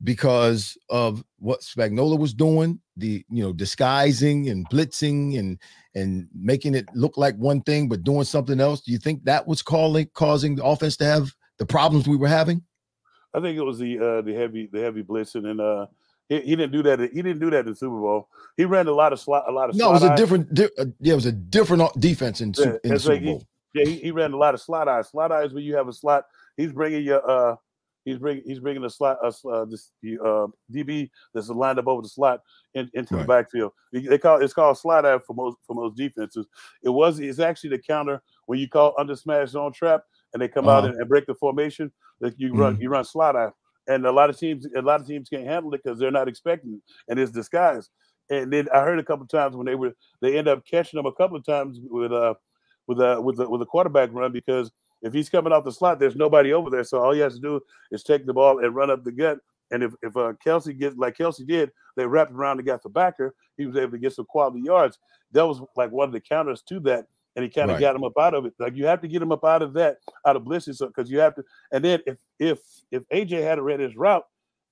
because 0.03 0.76
of 0.91 1.24
what 1.39 1.61
Spagnuolo 1.61 2.18
was 2.18 2.32
doing, 2.32 2.80
the 2.97 3.24
you 3.28 3.43
know 3.43 3.53
disguising 3.53 4.49
and 4.49 4.68
blitzing 4.70 5.39
and 5.39 5.59
and 5.95 6.28
making 6.35 6.74
it 6.74 6.87
look 6.95 7.16
like 7.16 7.37
one 7.37 7.61
thing 7.62 7.89
but 7.89 8.05
doing 8.05 8.24
something 8.24 8.61
else? 8.61 8.80
Do 8.80 8.93
you 8.93 8.99
think 8.99 9.24
that 9.24 9.47
was 9.47 9.62
calling 9.62 10.09
causing 10.14 10.55
the 10.55 10.64
offense 10.64 10.97
to 10.99 11.05
have 11.05 11.32
the 11.59 11.66
problems 11.66 12.07
we 12.07 12.16
were 12.16 12.28
having? 12.28 12.62
I 13.35 13.41
think 13.41 13.59
it 13.59 13.62
was 13.62 13.78
the 13.78 13.99
uh, 13.99 14.22
the 14.22 14.32
heavy 14.32 14.68
the 14.72 14.80
heavy 14.80 15.03
blitzing 15.03 15.51
and 15.51 15.61
uh 15.61 15.87
he, 16.29 16.41
he 16.41 16.57
didn't 16.57 16.72
do 16.72 16.83
that. 16.85 17.01
He 17.01 17.22
didn't 17.22 17.39
do 17.39 17.51
that 17.51 17.61
in 17.61 17.66
the 17.72 17.75
Super 17.77 17.99
Bowl. 18.01 18.29
He 18.57 18.64
ran 18.64 18.87
a 18.87 18.93
lot 18.93 19.12
of 19.12 19.20
slot 19.20 19.45
a 19.49 19.53
lot 19.53 19.70
of 19.70 19.77
No, 19.77 19.91
it 19.91 19.93
was 19.95 20.03
a 20.03 20.16
different. 20.16 20.53
Di- 20.55 20.68
uh, 20.79 20.87
yeah, 21.01 21.12
it 21.12 21.16
was 21.16 21.27
a 21.27 21.33
different 21.33 21.83
defense 22.01 22.41
in, 22.41 22.55
Yeah, 22.57 22.64
in 22.64 22.79
the 22.83 22.89
like 22.91 23.01
Super 23.01 23.16
he- 23.16 23.25
Bowl. 23.27 23.43
Yeah, 23.75 23.85
he, 23.87 23.97
he 23.97 24.11
ran 24.12 24.33
a 24.33 24.37
lot 24.37 24.55
of 24.55 24.61
slot 24.61 24.87
eyes. 24.87 25.09
Slot 25.09 25.33
eyes 25.33 25.53
where 25.53 25.62
you 25.62 25.75
have 25.75 25.89
a 25.89 25.93
slot. 25.93 26.27
He's 26.57 26.72
bringing 26.72 27.03
your 27.03 27.29
uh, 27.29 27.57
he's 28.05 28.18
bringing 28.18 28.45
he's 28.47 28.61
bringing 28.61 28.85
a 28.85 28.91
slot 28.91 29.18
uh, 29.22 29.64
this 29.64 29.91
the 30.01 30.16
uh, 30.25 30.47
DB 30.72 31.11
that's 31.35 31.49
lined 31.49 31.81
up 31.81 31.89
over 31.89 32.01
the 32.01 32.09
slot 32.09 32.41
in, 32.75 32.89
into 32.95 33.16
the 33.16 33.25
backfield. 33.25 33.72
They 33.93 34.16
call 34.18 34.41
it's 34.41 34.55
called 34.55 34.79
slot 34.79 35.05
eye 35.05 35.18
for 35.18 35.35
most 35.35 35.57
for 35.66 35.75
most 35.75 35.97
defenses. 35.97 36.47
It 36.85 36.91
was 36.91 37.18
it's 37.18 37.41
actually 37.41 37.70
the 37.70 37.79
counter 37.79 38.22
when 38.47 38.61
you 38.61 38.68
call 38.68 38.95
under 38.97 39.16
smash 39.16 39.49
zone 39.49 39.72
trap 39.72 40.05
and 40.33 40.41
they 40.41 40.47
come 40.49 40.68
out 40.68 40.85
Uh-huh. 40.85 40.91
and, 40.91 41.01
and 41.01 41.09
break 41.09 41.27
the 41.27 41.35
formation. 41.35 41.91
That 42.20 42.39
you 42.39 42.55
run 42.55 42.81
you 42.81 42.91
run 42.91 43.05
slot 43.05 43.35
eye, 43.35 43.51
and 43.89 44.07
a 44.07 44.12
lot 44.12 44.30
of 44.30 44.39
teams 44.39 44.66
a 44.76 44.82
lot 44.82 45.01
of 45.01 45.07
teams 45.07 45.28
can't 45.28 45.47
handle 45.47 45.72
it 45.74 45.82
because 45.82 45.99
they're 45.99 46.11
not 46.11 46.28
expecting 46.28 46.74
it, 46.74 46.80
and 47.09 47.18
it's 47.18 47.32
disguised. 47.32 47.91
And 48.30 48.53
then 48.53 48.68
I 48.72 48.80
heard 48.80 48.99
a 48.99 49.05
couple 49.05 49.26
times 49.26 49.57
when 49.57 49.66
they 49.66 49.74
were 49.74 49.93
they 50.20 50.39
end 50.39 50.49
up 50.49 50.64
catching 50.66 50.99
them 50.99 51.07
a 51.07 51.12
couple 51.12 51.37
of 51.37 51.45
times 51.45 51.78
with 51.82 52.12
uh 52.12 52.35
with 52.87 53.01
a 53.01 53.20
with 53.20 53.39
a 53.41 53.49
with 53.49 53.62
a 53.62 53.66
quarterback 53.66 54.11
run 54.12 54.32
because 54.32 54.70
if 55.03 55.12
he's 55.12 55.28
coming 55.28 55.53
off 55.53 55.64
the 55.64 55.72
slot, 55.72 56.01
there's 56.01 56.16
nobody 56.16 56.53
over 56.53 56.70
there. 56.70 56.85
So 56.85 56.99
all 56.99 57.12
he 57.12 57.20
has 57.20 57.35
to 57.35 57.41
do 57.41 57.61
is 57.91 58.03
take 58.03 58.24
the 58.24 58.32
ball 58.32 58.64
and 58.64 58.74
run 58.74 58.91
up 58.91 59.05
the 59.05 59.12
gut. 59.12 59.39
And 59.70 59.82
if 59.82 59.93
if 60.03 60.16
uh, 60.16 60.32
Kelce 60.45 60.76
gets 60.76 60.97
like 60.97 61.16
Kelce 61.16 61.47
did, 61.47 61.70
they 61.97 62.07
wrapped 62.07 62.32
around 62.32 62.59
and 62.59 62.66
got 62.66 62.82
the 62.82 62.89
backer. 62.89 63.35
He 63.57 63.66
was 63.66 63.76
able 63.76 63.93
to 63.93 63.99
get 63.99 64.14
some 64.14 64.26
quality 64.26 64.61
yards. 64.61 64.99
That 65.32 65.47
was 65.47 65.61
like 65.76 65.91
one 65.91 66.09
of 66.09 66.12
the 66.12 66.20
counters 66.20 66.62
to 66.68 66.80
that, 66.80 67.07
and 67.37 67.43
he 67.45 67.51
kind 67.51 67.70
of 67.70 67.74
Right. 67.76 67.80
got 67.80 67.97
him 67.97 68.05
up 68.05 68.12
out 68.18 68.35
of 68.35 68.45
it. 68.47 68.55
Like 68.59 68.76
you 68.76 68.87
have 68.87 69.01
to 69.03 69.09
get 69.09 69.22
him 69.22 69.32
up 69.32 69.45
out 69.45 69.62
of 69.62 69.72
that, 69.74 69.99
out 70.26 70.37
of 70.37 70.43
blitzing, 70.43 70.74
so 70.74 70.87
because 70.87 71.11
you 71.11 71.18
have 71.20 71.35
to. 71.37 71.45
And 71.72 71.85
then 71.85 72.01
if 72.07 72.18
if 72.39 72.59
if 72.91 73.03
AJ 73.11 73.43
had 73.43 73.61
ran 73.61 73.80
his 73.80 73.97
route, 73.97 74.24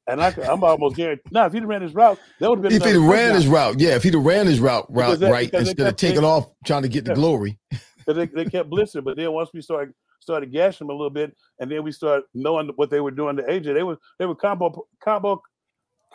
and 0.07 0.21
I 0.23 0.31
could, 0.33 0.45
I'm 0.45 0.63
almost 0.65 0.97
guaranteed. 0.97 1.25
No, 1.33 1.47
if 1.47 1.53
he'd 1.53 1.65
ran 1.65 1.83
his 1.83 1.95
route, 1.95 2.19
that 2.41 2.49
would 2.49 2.59
have 2.59 2.63
been. 2.65 2.73
If 2.73 2.85
he'd 2.85 2.97
ran 2.99 3.35
his 3.35 3.47
route, 3.47 3.79
yeah, 3.81 3.95
if 3.97 4.03
he'd 4.03 4.15
ran 4.15 4.47
his 4.47 4.61
route 4.61 4.87
route 4.91 5.19
that- 5.21 5.31
right 5.33 5.53
instead 5.53 5.87
of 5.87 5.97
taking 5.97 6.21
they- 6.23 6.27
off 6.27 6.47
trying 6.65 6.83
to 6.83 6.89
get 6.89 7.05
the 7.05 7.15
glory. 7.15 7.59
because 7.99 8.17
they, 8.17 8.27
they 8.27 8.45
kept 8.51 8.69
blitzing. 8.71 9.05
But 9.05 9.17
then 9.17 9.33
once 9.33 9.51
we 9.55 9.61
started 9.63 9.95
started 10.21 10.53
gashing 10.53 10.87
them 10.87 10.95
a 10.95 10.97
little 10.97 11.11
bit, 11.11 11.37
and 11.59 11.69
then 11.71 11.83
we 11.83 11.91
started 11.93 12.25
knowing 12.33 12.69
what 12.77 12.91
they 12.91 13.01
were 13.01 13.11
doing 13.11 13.37
to 13.37 13.43
AJ, 13.43 13.75
they 13.75 13.83
were 13.83 13.99
they 14.19 14.27
were 14.27 14.35
combo 14.37 14.87
combo 15.03 15.43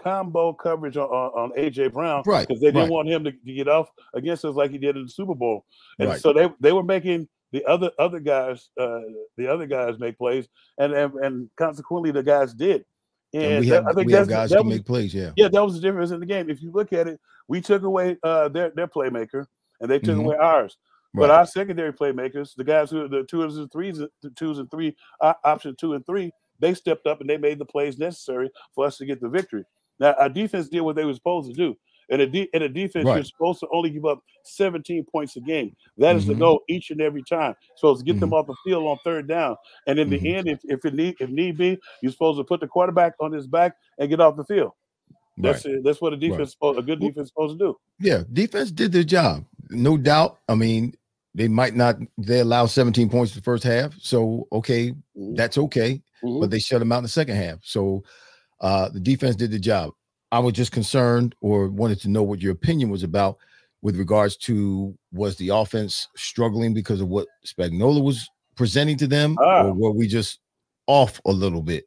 combo 0.04 0.54
coverage 0.54 0.98
on, 0.98 1.10
on, 1.10 1.52
on 1.52 1.58
AJ 1.58 1.94
Brown, 1.94 2.24
Right, 2.26 2.48
Because 2.48 2.62
they 2.62 2.68
didn't 2.68 2.84
right. 2.84 2.92
want 2.92 3.08
him 3.10 3.24
to, 3.24 3.32
to 3.32 3.54
get 3.54 3.68
off 3.68 3.90
against 4.14 4.46
us 4.46 4.56
like 4.56 4.72
he 4.72 4.78
did 4.78 4.96
in 4.98 5.04
the 5.04 5.10
Super 5.10 5.36
Bowl, 5.36 5.66
and 6.00 6.10
Right. 6.10 6.20
so 6.20 6.34
they 6.34 6.50
they 6.60 6.72
were 6.74 6.84
making 6.84 7.28
the 7.52 7.64
other 7.66 7.92
other 7.98 8.20
guys 8.20 8.70
uh, 8.80 9.00
the 9.38 9.48
other 9.48 9.66
guys 9.68 10.00
make 10.00 10.18
plays, 10.18 10.48
and 10.78 10.94
and, 10.94 11.14
and 11.16 11.50
consequently 11.58 12.12
the 12.12 12.24
guys 12.24 12.54
did. 12.54 12.84
And, 13.34 13.44
And 13.44 13.60
we 13.66 13.70
that- 13.70 13.76
have 13.84 13.88
I 13.88 13.94
think 13.94 14.08
we 14.08 14.14
have 14.14 14.28
guys 14.30 14.50
that 14.52 14.64
was- 14.64 14.74
make 14.76 14.86
plays, 14.86 15.14
yeah. 15.14 15.32
yeah, 15.36 15.50
that 15.50 15.64
was 15.64 15.74
the 15.76 15.82
difference 15.82 16.12
in 16.12 16.20
the 16.20 16.26
game. 16.26 16.50
If 16.50 16.62
you 16.62 16.72
look 16.72 16.94
at 16.94 17.08
it, 17.08 17.20
we 17.48 17.60
took 17.62 17.84
away 17.84 18.18
uh, 18.24 18.48
their 18.50 18.72
their 18.72 18.88
playmaker, 18.88 19.46
and 19.82 19.90
they 19.92 20.00
took 20.00 20.18
Mhm. 20.18 20.26
away 20.26 20.36
ours. 20.38 20.78
But 21.14 21.30
Right. 21.30 21.38
our 21.40 21.46
secondary 21.46 21.94
playmakers, 21.94 22.54
the 22.56 22.64
guys 22.64 22.92
who 22.92 23.02
are 23.04 23.08
the 23.08 23.24
twos 23.24 23.58
and 23.58 23.72
threes, 23.72 23.98
the 23.98 24.30
twos 24.36 24.60
and 24.60 24.70
three, 24.70 24.96
uh, 25.22 25.34
option 25.44 25.76
two 25.76 25.94
and 25.94 26.06
three, 26.06 26.32
they 26.60 26.74
stepped 26.74 27.08
up 27.08 27.22
and 27.22 27.30
they 27.30 27.38
made 27.38 27.60
the 27.60 27.66
plays 27.66 27.98
necessary 27.98 28.50
for 28.76 28.86
us 28.86 28.98
to 28.98 29.06
get 29.06 29.20
the 29.22 29.30
victory. 29.30 29.64
Now 30.00 30.14
our 30.14 30.30
defense 30.30 30.68
did 30.70 30.82
what 30.82 30.96
they 30.96 31.06
were 31.06 31.14
supposed 31.14 31.50
to 31.50 31.54
do. 31.56 31.76
And 32.10 32.22
a, 32.22 32.28
de- 32.28 32.48
and 32.54 32.64
a 32.64 32.70
defense, 32.70 33.04
Right. 33.06 33.16
you're 33.16 33.24
supposed 33.26 33.60
to 33.60 33.68
only 33.74 33.90
give 33.90 34.06
up 34.06 34.20
17 34.46 35.04
points 35.12 35.36
a 35.36 35.42
game. 35.42 35.76
That 35.98 36.16
is 36.16 36.26
the 36.26 36.34
Mhm. 36.36 36.40
goal 36.40 36.62
each 36.70 36.90
and 36.90 37.02
every 37.02 37.22
time. 37.22 37.54
Supposed 37.76 38.00
to 38.00 38.06
get 38.14 38.20
them 38.22 38.30
Mhm. 38.30 38.40
off 38.40 38.48
the 38.48 38.56
field 38.64 38.86
on 38.88 38.98
third 39.04 39.28
down. 39.28 39.58
And 39.88 40.00
in 40.00 40.08
Mhm. 40.10 40.22
the 40.22 40.36
end, 40.36 40.48
if, 40.48 40.60
if 40.64 40.86
it 40.86 40.94
need 40.94 41.16
if 41.20 41.30
need 41.30 41.58
be, 41.58 41.78
you're 42.02 42.12
supposed 42.14 42.40
to 42.40 42.46
put 42.46 42.62
the 42.62 42.68
quarterback 42.68 43.14
on 43.20 43.34
his 43.34 43.46
back 43.46 43.76
and 44.00 44.10
get 44.10 44.22
off 44.22 44.38
the 44.38 44.46
field. 44.46 44.72
That's 45.38 45.66
Right. 45.66 45.76
it. 45.76 45.84
That's 45.84 46.00
what 46.00 46.14
a 46.14 46.18
defense, 46.18 46.52
supposed- 46.54 46.80
a 46.80 46.82
good 46.82 47.00
defense, 47.02 47.26
is 47.26 47.28
supposed 47.28 47.60
to 47.60 47.66
do. 47.66 47.78
Yeah, 48.00 48.24
defense 48.32 48.72
did 48.72 48.94
their 48.94 49.04
job, 49.04 49.44
no 49.70 49.98
doubt. 49.98 50.38
I 50.48 50.56
mean, 50.56 50.96
they 51.36 51.48
might 51.50 51.76
not 51.76 51.98
they 52.18 52.40
allow 52.40 52.66
17 52.68 53.10
points 53.10 53.34
in 53.34 53.40
the 53.40 53.44
first 53.44 53.64
half, 53.66 53.94
so 54.00 54.48
okay, 54.54 54.94
Mhm. 55.18 55.36
that's 55.36 55.58
okay. 55.58 56.02
Mhm. 56.24 56.40
But 56.40 56.52
they 56.52 56.60
shut 56.60 56.80
them 56.80 56.92
out 56.94 57.00
in 57.00 57.04
the 57.04 57.10
second 57.10 57.36
half, 57.36 57.60
so 57.64 58.04
uh, 58.62 58.90
the 58.90 59.00
defense 59.00 59.36
did 59.36 59.52
the 59.52 59.60
job. 59.60 59.92
I 60.32 60.40
was 60.40 60.54
just 60.54 60.72
concerned 60.72 61.36
or 61.42 61.70
wanted 61.70 62.00
to 62.02 62.10
know 62.10 62.24
what 62.24 62.42
your 62.42 62.52
opinion 62.52 62.90
was 62.90 63.04
about 63.04 63.38
with 63.82 63.96
regards 63.98 64.36
to 64.38 64.94
was 65.14 65.36
the 65.38 65.50
offense 65.50 66.08
struggling 66.16 66.74
because 66.74 67.00
of 67.00 67.08
what 67.08 67.28
Spagnuolo 67.46 68.04
was 68.04 68.28
presenting 68.56 68.98
to 68.98 69.08
them, 69.08 69.38
Ah. 69.40 69.64
or 69.66 69.74
were 69.74 69.92
we 69.92 70.08
just 70.08 70.40
off 70.88 71.22
a 71.26 71.32
little 71.32 71.62
bit? 71.62 71.86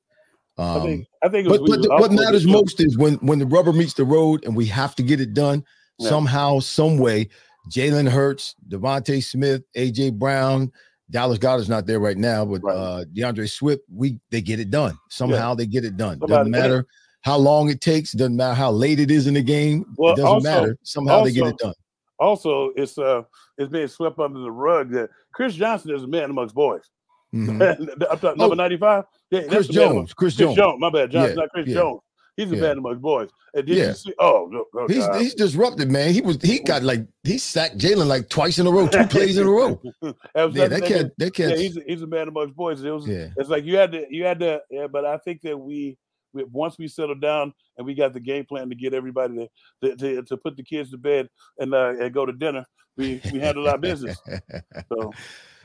I 0.56 0.76
Um, 0.76 0.82
think 0.82 1.06
I 1.22 1.28
think 1.28 1.46
it 1.46 1.50
but 1.50 1.60
was, 1.62 1.70
but 1.70 1.82
the- 1.82 1.88
what 1.88 2.12
matters 2.12 2.46
most 2.46 2.80
is 2.80 2.96
when 2.96 3.14
when 3.16 3.38
the 3.38 3.46
rubber 3.46 3.72
meets 3.72 3.94
the 3.94 4.04
road 4.04 4.44
and 4.44 4.54
we 4.56 4.66
have 4.66 4.94
to 4.96 5.02
get 5.02 5.20
it 5.20 5.34
done 5.34 5.64
Yeah. 5.98 6.08
somehow, 6.10 6.60
some 6.60 6.98
way. 6.98 7.28
Jalen 7.70 8.08
Hurts, 8.08 8.54
DeVonta 8.68 9.22
Smith, 9.22 9.62
AJ 9.76 10.10
Brown, 10.18 10.70
Dallas 11.10 11.38
Goedert's 11.38 11.68
not 11.68 11.86
there 11.86 12.00
right 12.00 12.16
now, 12.16 12.44
but 12.44 12.62
Right. 12.62 12.76
uh 12.76 13.04
DeAndre 13.14 13.50
Swift, 13.50 13.82
we 13.92 14.18
they 14.30 14.40
get 14.40 14.60
it 14.60 14.70
done. 14.70 14.96
Somehow 15.08 15.54
they 15.54 15.66
get 15.66 15.84
it 15.84 15.96
done. 15.96 16.18
Somebody- 16.20 16.32
Doesn't 16.32 16.50
matter 16.50 16.86
how 17.22 17.36
long 17.36 17.68
it 17.68 17.80
takes, 17.80 18.12
doesn't 18.12 18.36
matter 18.36 18.54
how 18.54 18.70
late 18.70 18.98
it 19.00 19.10
is 19.10 19.26
in 19.26 19.34
the 19.34 19.42
game. 19.42 19.84
Well, 19.96 20.12
it 20.12 20.16
doesn't 20.16 20.26
also- 20.28 20.48
matter. 20.48 20.78
Somehow 20.82 21.24
they 21.24 21.32
get 21.32 21.46
it 21.48 21.58
done. 21.58 21.74
Also, 22.18 22.70
it's 22.76 22.96
uh 22.98 23.22
it's 23.58 23.70
being 23.72 23.88
swept 23.88 24.18
under 24.18 24.40
the 24.40 24.50
rug 24.52 24.90
that 24.92 25.10
Chris 25.32 25.54
Johnson 25.54 25.94
is 25.94 26.02
a 26.04 26.06
man 26.06 26.30
amongst 26.30 26.54
boys. 26.54 26.82
Mhm. 27.34 27.60
I'm 28.10 28.18
talking 28.18 28.38
number 28.38 28.52
Oh, 28.52 28.54
95. 28.54 29.04
Yeah, 29.30 29.42
Chris 29.44 29.68
Jones, 29.68 30.12
Chris 30.12 30.34
Chris 30.34 30.46
Jones. 30.46 30.56
Jones. 30.56 30.80
My 30.80 30.90
bad, 30.90 31.10
Johnson, 31.10 31.36
Yeah, 31.36 31.42
not 31.42 31.50
Chris 31.50 31.66
yeah. 31.68 31.74
Jones. 31.74 32.00
He's 32.36 32.50
a 32.52 32.54
Yeah. 32.54 32.60
man 32.62 32.78
amongst 32.78 33.02
boys. 33.02 33.28
And 33.54 33.66
did 33.66 33.76
Yeah. 33.76 33.88
you 33.88 33.94
see? 33.94 34.14
Oh, 34.18 34.48
no, 34.50 34.64
oh 34.76 34.86
He's 34.88 35.06
God. 35.06 35.20
he's 35.20 35.34
disrupted, 35.34 35.90
man. 35.90 36.12
He 36.12 36.20
was 36.20 36.40
he 36.42 36.60
got 36.60 36.82
like 36.82 37.06
he 37.24 37.38
sacked 37.38 37.78
Jalen 37.78 38.06
like 38.06 38.28
twice 38.28 38.58
in 38.58 38.66
a 38.66 38.70
row, 38.70 38.86
two 38.88 39.06
plays 39.06 39.36
in 39.38 39.46
a 39.46 39.50
row. 39.50 39.80
That 40.02 40.14
Yeah, 40.34 40.68
that 40.68 40.70
they 40.70 40.80
cat, 40.80 41.10
could- 41.18 41.38
yeah, 41.38 41.56
he's 41.56 41.76
a, 41.76 41.80
he's 41.86 42.02
a 42.02 42.06
man 42.06 42.28
amongst 42.28 42.54
boys. 42.56 42.82
It 42.82 42.90
was 42.90 43.06
Yeah. 43.06 43.28
it's 43.36 43.48
like 43.50 43.64
you 43.64 43.76
had 43.76 43.92
to 43.92 44.06
you 44.10 44.24
had 44.24 44.40
to 44.40 44.62
yeah, 44.70 44.86
but 44.86 45.04
I 45.04 45.18
think 45.18 45.42
that 45.42 45.56
we, 45.58 45.98
we 46.32 46.44
once 46.44 46.78
we 46.78 46.86
settled 46.88 47.20
down 47.20 47.52
and 47.76 47.86
we 47.86 47.94
got 47.94 48.12
the 48.14 48.20
game 48.20 48.44
plan 48.46 48.68
to 48.68 48.74
get 48.76 48.94
everybody 48.94 49.48
to 49.82 49.88
to, 49.90 49.96
to, 49.96 50.22
to 50.22 50.36
put 50.36 50.56
the 50.56 50.62
kids 50.62 50.90
to 50.92 50.98
bed 50.98 51.28
and 51.58 51.74
uh, 51.74 51.94
and 52.00 52.14
go 52.14 52.24
to 52.24 52.32
dinner, 52.32 52.64
we 52.96 53.20
we 53.32 53.40
handled 53.40 53.66
our 53.68 53.78
business. 53.78 54.16
So 54.92 55.12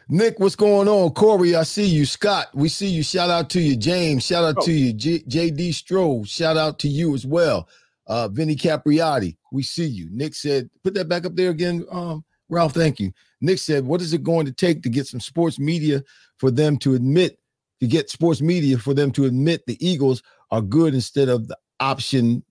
Nick, 0.07 0.39
what's 0.39 0.55
going 0.55 0.87
on? 0.87 1.11
Corey, 1.11 1.55
I 1.55 1.63
see 1.63 1.85
you. 1.87 2.05
Scott, 2.05 2.47
we 2.53 2.69
see 2.69 2.87
you. 2.87 3.01
Shout 3.03 3.29
out 3.31 3.49
to 3.51 3.59
you. 3.61 3.75
James, 3.75 4.23
shout 4.23 4.43
out 4.43 4.55
Oh. 4.59 4.65
to 4.65 4.71
you. 4.71 4.93
J- 4.93 5.23
JD 5.23 5.69
Stroh, 5.71 6.27
shout 6.27 6.57
out 6.57 6.77
to 6.79 6.87
you 6.87 7.15
as 7.15 7.25
well. 7.25 7.67
Uh, 8.07 8.27
Vinny 8.27 8.55
Capriati, 8.55 9.35
we 9.51 9.63
see 9.63 9.85
you. 9.87 10.07
Nick 10.11 10.35
said, 10.35 10.69
put 10.83 10.93
that 10.93 11.09
back 11.09 11.25
up 11.25 11.35
there 11.35 11.49
again. 11.49 11.83
Um, 11.89 12.23
Ralph, 12.49 12.73
thank 12.75 12.99
you. 12.99 13.11
Nick 13.41 13.57
said, 13.57 13.83
what 13.83 13.99
is 14.01 14.13
it 14.13 14.21
going 14.23 14.45
to 14.45 14.51
take 14.51 14.83
to 14.83 14.89
get 14.89 15.07
some 15.07 15.19
sports 15.19 15.57
media 15.57 16.03
for 16.37 16.51
them 16.51 16.77
to 16.77 16.93
admit, 16.93 17.39
to 17.79 17.87
get 17.87 18.11
sports 18.11 18.41
media 18.41 18.77
for 18.77 18.93
them 18.93 19.11
to 19.13 19.25
admit 19.25 19.63
the 19.65 19.83
Eagles 19.85 20.21
are 20.51 20.61
good 20.61 20.93
instead 20.93 21.29
of 21.29 21.47
the 21.47 21.57
option 21.79 22.43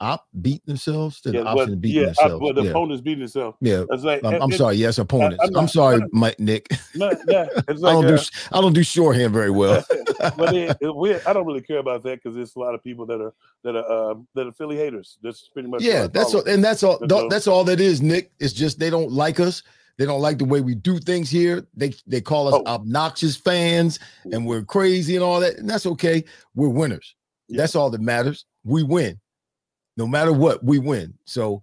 op 0.00 0.26
beat 0.42 0.64
themselves? 0.66 1.20
Yeah, 1.24 1.40
of 1.40 1.46
option 1.46 1.80
yeah, 1.82 2.04
themselves. 2.06 2.40
well, 2.42 2.52
the 2.52 2.62
yeah. 2.62 2.70
opponent's 2.70 3.02
beating 3.02 3.20
himself. 3.20 3.56
yeah. 3.60 3.84
It's 3.90 4.04
like 4.04 4.24
I'm, 4.24 4.42
I'm 4.42 4.52
it- 4.52 4.56
sorry. 4.58 4.76
Yes, 4.76 4.98
opponents. 4.98 5.38
I'm 5.42 5.48
I'm, 5.48 5.52
not- 5.64 5.70
sorry, 5.70 6.00
Mike, 6.12 6.38
Nick. 6.38 6.68
No, 6.96 7.10
yeah, 7.28 7.46
it's 7.68 7.82
I 7.82 7.92
don't 7.92 8.04
uh, 8.04 8.16
do 8.16 8.22
I 8.52 8.60
don't 8.60 8.72
do 8.72 8.84
shorthand 8.84 9.32
very 9.32 9.50
well. 9.50 9.84
but 10.36 10.54
it, 10.54 10.76
it, 10.80 11.22
I 11.26 11.32
don't 11.32 11.44
really 11.44 11.60
care 11.60 11.78
about 11.78 12.04
that 12.04 12.22
because 12.22 12.36
there's 12.36 12.54
a 12.54 12.58
lot 12.60 12.72
of 12.74 12.84
people 12.84 13.04
that 13.06 13.20
are 13.20 13.34
that 13.64 13.74
are 13.74 14.12
um, 14.12 14.28
that 14.34 14.46
are 14.46 14.52
Philly 14.52 14.76
haters. 14.76 15.18
That's 15.22 15.48
pretty 15.48 15.68
much 15.68 15.82
yeah, 15.82 16.06
that's 16.06 16.34
all, 16.34 16.44
and 16.48 16.62
that's 16.62 16.84
all. 16.84 16.98
That's 17.00 17.12
all. 17.12 17.28
That's 17.28 17.46
all 17.48 17.64
that 17.64 17.80
is, 17.80 18.00
Nick. 18.00 18.30
It's 18.38 18.52
just 18.52 18.78
they 18.78 18.90
don't 18.90 19.10
like 19.10 19.40
us. 19.40 19.64
They 19.96 20.06
don't 20.06 20.20
like 20.20 20.38
the 20.38 20.44
way 20.44 20.60
we 20.60 20.74
do 20.74 20.98
things 20.98 21.30
here. 21.30 21.66
They 21.74 21.92
they 22.06 22.20
call 22.20 22.48
us 22.48 22.54
Oh. 22.54 22.74
obnoxious 22.74 23.36
fans, 23.36 23.98
and 24.32 24.46
we're 24.46 24.62
crazy 24.62 25.16
and 25.16 25.24
all 25.24 25.40
that. 25.40 25.56
And 25.58 25.68
that's 25.68 25.86
okay. 25.86 26.24
We're 26.54 26.68
winners. 26.68 27.14
Yeah. 27.48 27.58
That's 27.58 27.74
all 27.74 27.90
that 27.90 28.00
matters. 28.00 28.44
We 28.64 28.82
win, 28.82 29.20
no 29.96 30.06
matter 30.06 30.32
what. 30.32 30.64
We 30.64 30.78
win. 30.78 31.14
So 31.24 31.62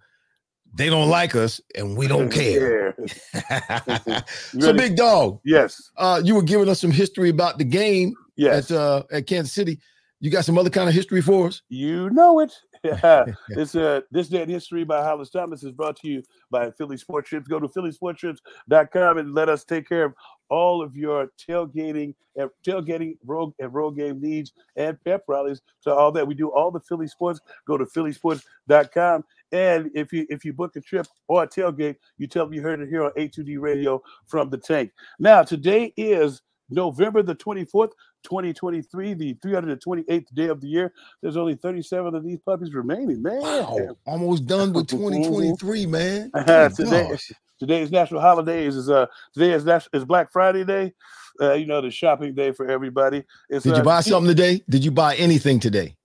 they 0.73 0.89
don't 0.89 1.09
like 1.09 1.35
us, 1.35 1.59
and 1.75 1.97
we 1.97 2.07
don't 2.07 2.29
care. 2.31 2.95
So, 4.59 4.73
big 4.73 4.95
dog, 4.95 5.39
Yes, 5.43 5.91
uh, 5.97 6.21
you 6.23 6.35
were 6.35 6.43
giving 6.43 6.69
us 6.69 6.79
some 6.79 6.91
history 6.91 7.29
about 7.29 7.57
the 7.57 7.63
game 7.63 8.13
yes, 8.35 8.69
at 8.69 8.77
uh, 8.77 9.03
at 9.11 9.27
Kansas 9.27 9.53
City. 9.53 9.79
You 10.19 10.29
got 10.29 10.45
some 10.45 10.57
other 10.57 10.69
kind 10.69 10.87
of 10.87 10.93
history 10.93 11.21
for 11.21 11.47
us? 11.47 11.61
you 11.69 12.09
know 12.11 12.39
it. 12.39 12.53
it's 13.49 13.75
uh, 13.75 14.01
this 14.11 14.27
day 14.27 14.41
in 14.41 14.49
history 14.49 14.83
by 14.83 15.03
Hollis 15.03 15.29
Thomas 15.29 15.63
is 15.63 15.71
brought 15.73 15.95
to 15.97 16.07
you 16.07 16.23
by 16.49 16.71
Philly 16.71 16.97
Sports 16.97 17.29
Trips. 17.29 17.47
Go 17.47 17.59
to 17.59 17.67
phillysportstrips.com 17.67 19.17
and 19.19 19.33
let 19.35 19.49
us 19.49 19.63
take 19.63 19.87
care 19.87 20.05
of 20.05 20.13
all 20.51 20.83
of 20.83 20.95
your 20.95 21.31
tailgating 21.49 22.13
and 22.35 22.49
tailgating 22.63 23.17
road 23.25 23.53
and 23.59 23.73
road 23.73 23.91
game 23.91 24.21
needs 24.21 24.51
and 24.75 25.01
pep 25.03 25.23
rallies. 25.27 25.61
So 25.79 25.93
all 25.93 26.11
that 26.11 26.27
we 26.27 26.35
do 26.35 26.49
all 26.49 26.69
the 26.69 26.79
Philly 26.81 27.07
sports. 27.07 27.39
Go 27.65 27.77
to 27.77 27.85
phillysports.com. 27.85 29.23
And 29.53 29.89
if 29.95 30.13
you 30.13 30.27
if 30.29 30.45
you 30.45 30.53
book 30.53 30.75
a 30.75 30.81
trip 30.81 31.07
or 31.27 31.43
a 31.43 31.47
tailgate, 31.47 31.95
you 32.17 32.27
tell 32.27 32.45
them 32.45 32.53
you 32.53 32.61
heard 32.61 32.81
it 32.81 32.89
here 32.89 33.03
on 33.03 33.11
A2D 33.11 33.59
Radio 33.59 34.01
from 34.27 34.49
the 34.49 34.57
tank. 34.57 34.91
Now 35.19 35.41
today 35.41 35.93
is 35.97 36.41
November 36.69 37.21
the 37.21 37.35
24th, 37.35 37.91
2023, 38.23 39.13
the 39.13 39.33
328th 39.45 40.33
day 40.33 40.47
of 40.47 40.61
the 40.61 40.67
year. 40.67 40.93
There's 41.21 41.35
only 41.35 41.55
37 41.55 42.15
of 42.15 42.23
these 42.23 42.39
puppies 42.39 42.73
remaining, 42.73 43.21
man. 43.21 43.41
Wow, 43.41 43.97
almost 44.05 44.45
done 44.45 44.71
with 44.71 44.87
2023, 44.89 45.85
man. 45.85 46.31
Today. 46.75 47.17
Today's 47.61 47.91
national 47.91 48.19
holidays 48.21 48.75
is 48.75 48.89
uh 48.89 49.05
today 49.33 49.51
is 49.53 49.63
Nas- 49.63 49.87
is 49.93 50.03
Black 50.03 50.31
Friday 50.31 50.63
day. 50.65 50.93
Uh, 51.39 51.53
you 51.53 51.67
know 51.67 51.79
the 51.79 51.91
shopping 51.91 52.33
day 52.33 52.51
for 52.51 52.67
everybody. 52.69 53.23
It's, 53.49 53.63
Did 53.63 53.75
you 53.75 53.81
uh, 53.81 53.83
buy 53.83 54.01
something 54.01 54.27
today? 54.35 54.61
Did 54.67 54.83
you 54.83 54.91
buy 54.91 55.15
anything 55.15 55.59
today? 55.59 55.95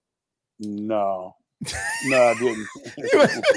No, 0.61 1.35
no, 2.05 2.23
I 2.23 2.35
didn't. 2.35 2.67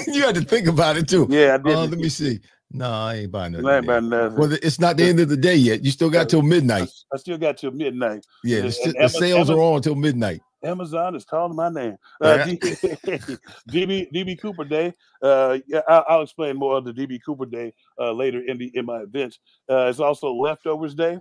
you 0.08 0.22
had 0.22 0.34
to 0.34 0.40
think 0.42 0.66
about 0.66 0.96
it 0.96 1.08
too. 1.08 1.26
yeah, 1.30 1.48
I 1.48 1.54
Uh, 1.54 1.58
didn't. 1.58 1.90
let 1.90 1.98
me 1.98 2.08
see. 2.08 2.40
No, 2.72 2.90
I 2.90 3.14
ain't 3.16 3.32
buying 3.32 3.52
nothing. 3.52 3.66
I 3.66 3.76
ain't 3.78 3.86
buying 3.86 4.08
nothing. 4.08 4.38
Well, 4.38 4.52
it's 4.52 4.78
not 4.80 4.96
the 4.96 5.04
end 5.04 5.20
of 5.20 5.28
the 5.28 5.36
day 5.36 5.56
yet. 5.56 5.84
You 5.84 5.90
still 5.90 6.08
got 6.08 6.28
till 6.28 6.42
midnight. 6.42 6.88
I 7.12 7.16
still 7.18 7.36
got 7.36 7.56
till 7.58 7.72
midnight. 7.72 8.24
Yeah, 8.44 8.60
the, 8.62 8.94
the 8.98 9.08
sales 9.08 9.50
are 9.50 9.58
on 9.58 9.82
till 9.82 9.96
midnight. 9.96 10.40
Amazon 10.62 11.14
is 11.14 11.24
calling 11.24 11.56
my 11.56 11.68
name. 11.68 11.96
Uh, 12.22 12.38
Yeah. 12.38 12.44
D- 12.44 12.58
DB 13.70 14.12
DB 14.12 14.40
Cooper 14.40 14.64
Day. 14.64 14.94
Uh, 15.22 15.58
yeah, 15.66 15.80
I'll, 15.88 16.04
I'll 16.08 16.22
explain 16.22 16.56
more 16.56 16.76
of 16.76 16.84
the 16.84 16.92
DB 16.92 17.20
Cooper 17.24 17.46
Day 17.46 17.72
uh, 17.98 18.12
later 18.12 18.40
in 18.46 18.58
the 18.58 18.70
in 18.74 18.86
my 18.86 19.00
events. 19.00 19.38
Uh, 19.68 19.86
it's 19.86 20.00
also 20.00 20.32
Leftovers 20.32 20.94
Day, 20.94 21.18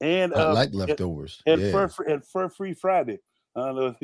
and 0.00 0.34
I 0.34 0.36
uh, 0.36 0.54
like 0.54 0.72
leftovers. 0.72 1.42
and 1.46 1.60
yeah. 1.60 1.70
fur 1.72 2.04
and 2.08 2.24
fur 2.24 2.48
free 2.48 2.74
Friday. 2.74 3.18
I 3.54 3.66
don't 3.72 3.76
know. 3.76 3.94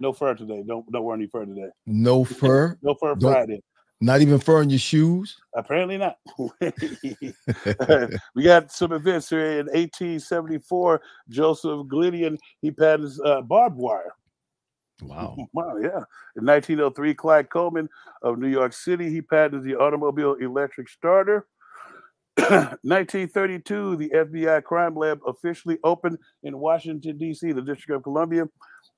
No 0.00 0.12
fur 0.12 0.34
today. 0.34 0.62
Don't 0.66 0.90
don't 0.90 1.04
wear 1.04 1.16
any 1.16 1.26
fur 1.26 1.44
today. 1.44 1.68
no 1.86 2.24
fur, 2.24 2.78
No 2.82 2.94
fur 2.94 3.16
Friday. 3.16 3.62
Not 4.04 4.20
even 4.20 4.38
fur 4.38 4.62
in 4.62 4.70
your 4.70 4.78
shoes. 4.78 5.36
Apparently 5.54 5.96
not. 5.96 6.18
we 8.34 8.42
got 8.42 8.70
some 8.70 8.92
events 8.92 9.30
here 9.30 9.60
in 9.60 9.66
1874. 9.66 11.00
Joseph 11.28 11.88
Glidden 11.88 12.38
he 12.60 12.70
patents 12.70 13.18
uh, 13.24 13.40
barbed 13.40 13.76
wire. 13.76 14.14
Wow. 15.02 15.36
Wow, 15.52 15.76
yeah. 15.80 16.04
In 16.36 16.44
1903, 16.44 17.14
Clyde 17.14 17.50
Coleman 17.50 17.88
of 18.22 18.38
New 18.38 18.48
York 18.48 18.72
City, 18.72 19.10
he 19.10 19.22
patented 19.22 19.64
the 19.64 19.76
automobile 19.76 20.34
electric 20.34 20.88
starter. 20.88 21.46
1932, 22.36 23.96
the 23.96 24.10
FBI 24.10 24.62
crime 24.64 24.96
lab 24.96 25.20
officially 25.26 25.78
opened 25.84 26.18
in 26.42 26.58
Washington, 26.58 27.16
D.C., 27.16 27.52
the 27.52 27.62
District 27.62 27.96
of 27.96 28.02
Columbia. 28.02 28.42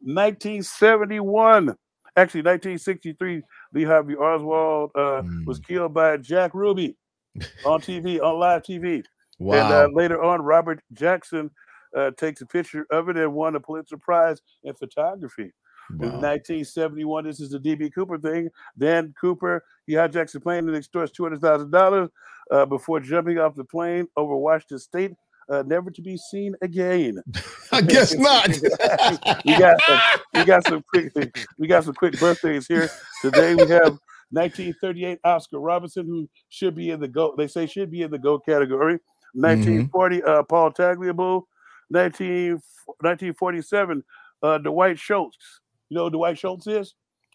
1971, 0.00 1.76
actually 2.16 2.42
1963, 2.42 3.42
Lee 3.74 3.84
Harvey 3.84 4.14
Oswald 4.16 4.90
uh, 4.94 5.22
was 5.46 5.60
Mm. 5.60 5.66
killed 5.66 5.94
by 5.94 6.16
Jack 6.16 6.54
Ruby 6.54 6.96
on 7.66 7.80
TV, 7.80 8.20
on 8.22 8.38
live 8.38 8.62
TV. 8.62 9.04
Wow. 9.38 9.54
And 9.56 9.72
uh, 9.74 9.88
later 9.94 10.22
on, 10.22 10.40
Robert 10.42 10.80
Jackson 10.92 11.50
uh, 11.94 12.10
takes 12.12 12.40
a 12.40 12.46
picture 12.46 12.86
of 12.90 13.08
it 13.08 13.16
and 13.16 13.32
won 13.34 13.54
a 13.56 13.60
Pulitzer 13.60 13.98
Prize 13.98 14.40
in 14.64 14.74
photography. 14.74 15.52
In 15.88 15.98
1971, 16.20 17.24
this 17.24 17.38
is 17.38 17.50
the 17.50 17.60
DB 17.60 17.94
Cooper 17.94 18.18
thing. 18.18 18.48
Dan 18.76 19.14
Cooper, 19.20 19.62
he 19.86 19.92
hijacks 19.92 20.34
a 20.34 20.40
plane 20.40 20.66
and 20.66 20.76
extorts 20.76 21.12
$200,000 21.16 22.08
uh, 22.50 22.66
before 22.66 22.98
jumping 22.98 23.38
off 23.38 23.54
the 23.54 23.62
plane 23.62 24.08
over 24.16 24.34
Washington 24.36 24.80
State, 24.80 25.12
uh, 25.48 25.62
never 25.66 25.90
to 25.90 26.02
be 26.02 26.16
seen 26.16 26.54
again. 26.62 27.22
I 27.72 27.80
guess 27.80 28.14
not. 28.18 28.48
we 29.44 29.58
got 29.58 29.78
we 30.34 30.44
got 30.44 30.66
some 30.66 30.82
quick 30.92 31.12
we 31.58 31.66
got 31.66 31.84
some 31.84 31.94
quick 31.94 32.18
birthdays 32.18 32.66
here 32.66 32.88
today. 33.22 33.54
We 33.54 33.68
have 33.70 33.98
1938, 34.30 35.18
Oscar 35.24 35.60
Robertson, 35.60 36.06
who 36.06 36.28
should 36.48 36.74
be 36.74 36.90
in 36.90 37.00
the 37.00 37.08
go. 37.08 37.34
They 37.36 37.46
say 37.46 37.66
should 37.66 37.90
be 37.90 38.02
in 38.02 38.10
the 38.10 38.18
go 38.18 38.38
category. 38.38 38.98
1940, 39.34 40.22
uh, 40.22 40.42
Paul 40.44 40.72
Tagliabue. 40.72 41.42
19, 41.90 42.52
1947, 43.00 44.02
uh, 44.42 44.58
Dwight 44.58 44.98
Schultz. 44.98 45.36
You 45.88 45.96
know 45.98 46.04
who 46.04 46.10
Dwight 46.10 46.36
Schultz 46.38 46.66
is? 46.66 46.94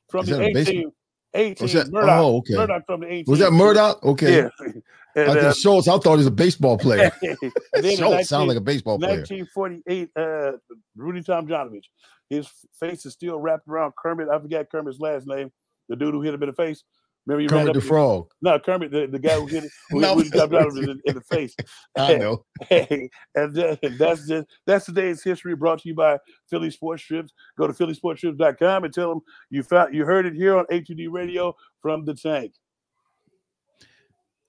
From 0.10 0.24
Is 0.24 0.30
the 0.30 0.40
a 0.42 0.46
18, 0.48 0.54
baseball- 0.54 0.94
18 1.34 1.64
Was 1.66 1.74
that- 1.74 1.92
Murdock. 1.92 2.10
oh, 2.10 2.38
okay. 2.38 2.56
Murdock 2.56 2.86
from 2.86 3.02
the 3.02 3.08
18. 3.08 3.26
Was 3.28 3.40
that 3.40 3.52
Murdock? 3.52 4.04
Okay. 4.04 4.38
Yeah. 4.38 4.50
And, 5.14 5.30
I 5.30 5.40
uh, 5.42 5.54
Schultz. 5.54 5.90
I 5.90 5.98
thought 5.98 6.12
he 6.14 6.18
was 6.20 6.28
a 6.28 6.32
baseball 6.32 6.78
player. 6.78 7.12
Schultz 7.98 8.30
sounds 8.30 8.48
like 8.48 8.56
a 8.56 8.62
baseball 8.62 8.98
player. 8.98 9.18
1948, 9.18 10.10
uh, 10.16 10.52
Rudy 10.96 11.20
Tomjanovich. 11.22 11.84
His 12.30 12.48
face 12.80 13.06
is 13.06 13.12
still 13.12 13.38
wrapped 13.38 13.68
around 13.68 13.92
Kermit. 14.02 14.30
I 14.30 14.40
forgot 14.40 14.70
Kermit's 14.72 15.02
last 15.02 15.28
name. 15.28 15.52
The 15.90 15.98
dude 15.98 16.14
who 16.14 16.22
hit 16.22 16.34
him 16.34 16.42
in 16.44 16.48
the 16.48 16.54
face. 16.56 16.86
Remember 17.28 17.42
you 17.44 17.50
Kermit 17.50 17.74
the 17.76 17.82
Frog. 17.82 18.28
No, 18.42 18.58
Kermit, 18.58 18.90
the, 18.92 19.06
the 19.06 19.20
guy 19.20 19.36
who 19.36 19.46
hit 19.46 19.64
it, 19.66 19.72
who 19.92 20.00
No. 20.02 20.16
hit 20.18 20.34
Rudy 20.34 20.40
Tomjanovich 20.40 20.84
in, 20.90 21.02
in 21.06 21.16
the 21.16 21.22
face. 21.22 21.56
I 21.98 22.16
know. 22.16 22.46
Hey, 22.70 23.10
and 23.36 23.54
that- 23.56 23.80
that's 24.00 24.28
just 24.28 24.48
that's 24.66 24.86
today's 24.86 25.24
history 25.24 25.56
brought 25.56 25.80
to 25.84 25.90
you 25.90 25.96
by 25.96 26.18
Philly 26.50 26.72
Sports 26.72 27.04
Trips. 27.04 27.32
Go 27.58 27.68
to 27.68 27.74
phillysportstrips.com 27.74 28.84
and 28.86 28.94
tell 28.94 29.10
them 29.10 29.22
you 29.50 29.62
found 29.64 29.94
you 29.94 30.04
heard 30.06 30.26
it 30.26 30.34
here 30.34 30.58
on 30.58 30.66
HUD 30.72 31.00
Radio 31.10 31.56
from 31.82 32.06
the 32.06 32.14
tank. 32.16 32.54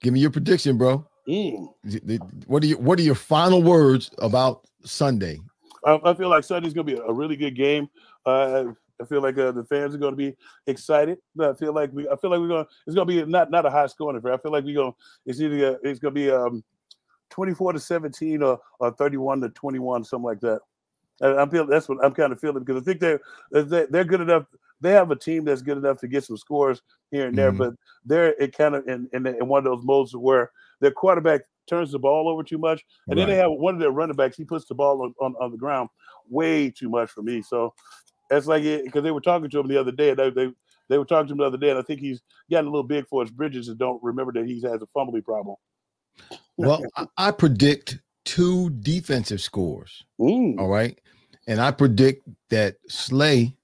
Give 0.00 0.12
me 0.12 0.20
your 0.20 0.30
prediction, 0.30 0.78
bro. 0.78 1.06
Mm. 1.28 1.68
What 2.46 2.62
are 2.62 2.66
you? 2.66 2.76
What 2.78 2.98
are 2.98 3.02
your 3.02 3.14
final 3.14 3.62
words 3.62 4.10
about 4.18 4.66
Sunday? 4.84 5.38
I, 5.86 6.00
I 6.04 6.14
feel 6.14 6.28
like 6.28 6.44
Sunday's 6.44 6.74
gonna 6.74 6.84
be 6.84 6.94
a, 6.94 7.02
a 7.02 7.12
really 7.12 7.36
good 7.36 7.54
game. 7.54 7.88
Uh, 8.26 8.64
I 9.02 9.04
feel 9.06 9.20
like 9.22 9.36
uh, 9.38 9.52
the 9.52 9.64
fans 9.64 9.94
are 9.94 9.98
gonna 9.98 10.16
be 10.16 10.36
excited. 10.66 11.18
I 11.40 11.52
feel 11.54 11.74
like 11.74 11.92
we. 11.92 12.08
I 12.08 12.16
feel 12.16 12.30
like 12.30 12.40
we're 12.40 12.48
gonna. 12.48 12.66
It's 12.86 12.94
gonna 12.94 13.06
be 13.06 13.24
not 13.24 13.50
not 13.50 13.66
a 13.66 13.70
high 13.70 13.86
scoring 13.86 14.16
affair. 14.16 14.32
I 14.32 14.38
feel 14.38 14.52
like 14.52 14.64
we're 14.64 14.76
gonna. 14.76 14.94
It's 15.26 15.40
either 15.40 15.78
it's 15.82 15.98
gonna 15.98 16.12
be 16.12 16.30
um, 16.30 16.62
twenty 17.30 17.54
four 17.54 17.72
to 17.72 17.80
seventeen 17.80 18.42
or 18.42 18.60
or 18.78 18.92
thirty 18.92 19.16
one 19.16 19.40
to 19.40 19.48
twenty 19.50 19.78
one, 19.78 20.04
something 20.04 20.24
like 20.24 20.40
that. 20.40 20.60
I, 21.20 21.36
I'm 21.36 21.50
feeling 21.50 21.68
that's 21.68 21.88
what 21.88 22.04
I'm 22.04 22.14
kind 22.14 22.32
of 22.32 22.40
feeling 22.40 22.64
because 22.64 22.80
I 22.80 22.84
think 22.84 23.00
they're 23.00 23.20
they're, 23.50 23.86
they're 23.86 24.04
good 24.04 24.20
enough. 24.20 24.44
They 24.80 24.92
have 24.92 25.10
a 25.10 25.16
team 25.16 25.44
that's 25.44 25.62
good 25.62 25.78
enough 25.78 26.00
to 26.00 26.08
get 26.08 26.24
some 26.24 26.36
scores 26.36 26.82
here 27.12 27.26
and 27.26 27.38
there, 27.38 27.52
Mhm. 27.52 27.58
but 27.58 27.74
they're 28.04 28.34
it 28.40 28.56
kind 28.56 28.74
of 28.74 28.88
in, 28.88 29.08
in 29.12 29.26
in 29.26 29.46
one 29.48 29.58
of 29.58 29.64
those 29.64 29.84
modes 29.84 30.14
where 30.16 30.50
their 30.80 30.90
quarterback 30.90 31.42
turns 31.68 31.92
the 31.92 31.98
ball 31.98 32.28
over 32.28 32.42
too 32.42 32.58
much, 32.58 32.84
and 33.06 33.16
then 33.16 33.28
they 33.28 33.36
have 33.36 33.52
one 33.52 33.74
of 33.74 33.80
their 33.80 33.92
running 33.92 34.16
backs. 34.16 34.36
He 34.36 34.44
puts 34.44 34.64
the 34.64 34.74
ball 34.74 35.02
on, 35.02 35.14
on, 35.20 35.36
on 35.40 35.52
the 35.52 35.56
ground 35.56 35.88
way 36.28 36.70
too 36.70 36.88
much 36.88 37.10
for 37.10 37.22
me. 37.22 37.40
So 37.42 37.72
that's 38.32 38.46
like 38.46 38.64
it 38.64 38.84
because 38.84 39.02
they 39.02 39.10
were 39.10 39.20
talking 39.20 39.50
to 39.50 39.60
him 39.60 39.68
the 39.68 39.78
other 39.78 39.92
day. 39.92 40.10
And 40.10 40.18
they, 40.18 40.30
they 40.30 40.52
they 40.88 40.98
were 40.98 41.04
talking 41.04 41.28
to 41.28 41.32
him 41.32 41.38
the 41.38 41.44
other 41.44 41.58
day, 41.58 41.70
and 41.70 41.78
I 41.78 41.82
think 41.82 42.00
he's 42.00 42.22
gotten 42.50 42.66
a 42.66 42.70
little 42.70 42.82
big 42.82 43.06
for 43.06 43.22
his 43.22 43.30
bridges 43.30 43.68
and 43.68 43.78
don't 43.78 44.02
remember 44.02 44.32
that 44.32 44.46
he 44.46 44.60
has 44.62 44.80
a 44.82 44.86
fumbling 44.86 45.22
problem. 45.22 45.56
Well, 46.56 46.82
I, 47.16 47.30
predict 47.30 47.98
two 48.24 48.70
defensive 48.70 49.40
scores. 49.40 50.04
Mm. 50.20 50.58
All 50.58 50.68
right, 50.68 50.98
and 51.46 51.60
I 51.60 51.70
predict 51.70 52.26
that 52.50 52.76
Slay 52.88 53.54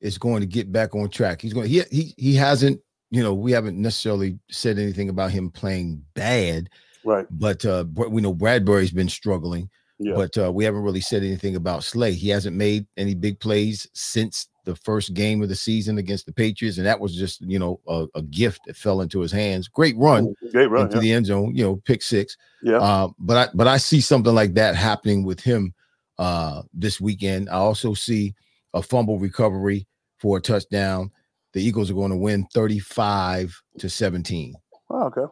is 0.00 0.18
going 0.18 0.40
to 0.40 0.46
get 0.46 0.72
back 0.72 0.94
on 0.94 1.08
track. 1.10 1.40
He's 1.42 1.52
going. 1.52 1.68
He 1.68 1.82
he 1.90 2.14
he 2.16 2.34
hasn't. 2.34 2.80
You 3.10 3.22
know, 3.22 3.32
we 3.32 3.52
haven't 3.52 3.80
necessarily 3.80 4.38
said 4.50 4.78
anything 4.78 5.08
about 5.08 5.30
him 5.30 5.50
playing 5.50 6.02
bad, 6.12 6.68
Right. 7.04 7.26
but 7.30 7.64
uh, 7.64 7.86
we 7.94 8.20
know 8.20 8.34
Bradberry's 8.34 8.90
been 8.90 9.08
struggling. 9.08 9.70
Yeah. 10.00 10.14
But 10.14 10.38
uh, 10.38 10.52
we 10.52 10.64
haven't 10.64 10.82
really 10.82 11.00
said 11.00 11.22
anything 11.24 11.56
about 11.56 11.82
Slay. 11.82 12.12
He 12.12 12.28
hasn't 12.28 12.56
made 12.56 12.86
any 12.96 13.14
big 13.14 13.40
plays 13.40 13.86
since 13.94 14.48
the 14.64 14.76
first 14.76 15.12
game 15.14 15.42
of 15.42 15.48
the 15.48 15.56
season 15.56 15.98
against 15.98 16.26
the 16.26 16.32
Patriots, 16.32 16.78
and 16.78 16.86
that 16.86 17.00
was 17.00 17.16
just 17.16 17.40
you 17.40 17.58
know 17.58 17.80
a, 17.88 18.06
a 18.14 18.22
gift 18.22 18.60
that 18.66 18.76
fell 18.76 19.00
into 19.00 19.20
his 19.20 19.32
hands. 19.32 19.66
Great 19.66 19.96
run 19.96 20.34
Great 20.52 20.66
run. 20.70 20.84
into 20.84 20.96
Yeah. 20.96 21.00
the 21.02 21.12
end 21.12 21.26
zone, 21.26 21.54
you 21.54 21.64
know, 21.64 21.76
pick 21.84 22.02
six. 22.02 22.36
Yeah. 22.62 22.78
Uh, 22.78 23.08
but 23.18 23.36
I 23.48 23.50
but 23.54 23.66
I 23.66 23.78
see 23.78 24.00
something 24.00 24.34
like 24.34 24.54
that 24.54 24.76
happening 24.76 25.24
with 25.24 25.40
him 25.40 25.74
uh 26.18 26.62
this 26.72 27.00
weekend. 27.00 27.48
I 27.48 27.54
also 27.54 27.94
see 27.94 28.34
a 28.74 28.82
fumble 28.82 29.18
recovery 29.18 29.86
for 30.18 30.36
a 30.36 30.40
touchdown. 30.40 31.10
The 31.54 31.62
Eagles 31.62 31.90
are 31.90 31.94
going 31.94 32.10
to 32.10 32.16
win 32.16 32.46
35 32.52 33.60
to 33.78 33.88
17 33.88 34.54
oh, 34.90 35.04
okay. 35.06 35.24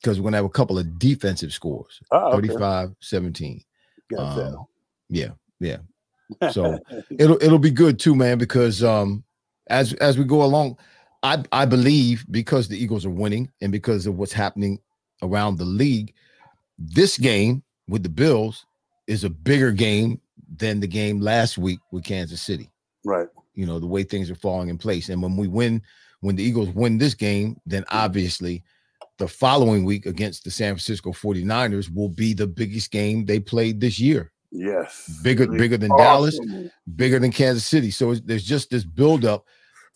because 0.00 0.18
we're 0.20 0.24
going 0.24 0.32
to 0.32 0.36
have 0.38 0.44
a 0.44 0.50
couple 0.50 0.78
of 0.78 0.98
defensive 0.98 1.52
scores. 1.52 1.98
Oh, 2.10 2.26
okay. 2.26 2.48
35 2.48 2.90
17. 3.00 3.62
Um, 4.18 4.66
yeah, 5.08 5.30
yeah. 5.60 5.78
So 6.52 6.78
it'll 7.18 7.42
it'll 7.42 7.58
be 7.58 7.70
good 7.70 7.98
too, 7.98 8.14
man, 8.14 8.38
because 8.38 8.82
um 8.82 9.22
as 9.68 9.92
as 9.94 10.16
we 10.16 10.24
go 10.24 10.42
along, 10.42 10.78
I 11.22 11.42
I 11.52 11.66
believe 11.66 12.24
because 12.30 12.68
the 12.68 12.82
Eagles 12.82 13.04
are 13.04 13.10
winning 13.10 13.50
and 13.60 13.70
because 13.70 14.06
of 14.06 14.16
what's 14.16 14.32
happening 14.32 14.78
around 15.20 15.58
the 15.58 15.64
league, 15.64 16.14
this 16.78 17.18
game 17.18 17.62
with 17.88 18.02
the 18.02 18.08
Bills 18.08 18.64
is 19.06 19.24
a 19.24 19.30
bigger 19.30 19.72
game 19.72 20.20
than 20.56 20.80
the 20.80 20.86
game 20.86 21.20
last 21.20 21.58
week 21.58 21.80
with 21.90 22.04
Kansas 22.04 22.40
City. 22.40 22.70
right. 23.04 23.28
You 23.54 23.66
know, 23.66 23.78
the 23.78 23.86
way 23.86 24.02
things 24.02 24.30
are 24.30 24.34
falling 24.34 24.70
in 24.70 24.78
place. 24.78 25.10
And 25.10 25.22
when 25.22 25.36
we 25.36 25.46
win, 25.46 25.82
when 26.20 26.36
the 26.36 26.42
Eagles 26.42 26.70
win 26.70 26.96
this 26.96 27.12
game, 27.12 27.60
then 27.66 27.84
obviously 27.90 28.62
the 29.18 29.28
following 29.28 29.84
week 29.84 30.06
against 30.06 30.44
the 30.44 30.50
San 30.50 30.74
Francisco 30.74 31.12
49ers 31.12 31.92
will 31.94 32.08
be 32.08 32.32
the 32.34 32.46
biggest 32.46 32.90
game 32.90 33.24
they 33.24 33.38
played 33.38 33.80
this 33.80 33.98
year 34.00 34.32
Yes. 34.50 35.20
bigger 35.22 35.44
Really 35.46 35.58
bigger 35.58 35.76
than 35.78 35.96
Dallas, 35.96 36.38
bigger 36.96 37.18
than 37.18 37.30
Kansas 37.32 37.64
City. 37.64 37.90
So 37.90 38.14
there's 38.14 38.44
just 38.44 38.68
this 38.70 38.84
buildup. 38.84 39.46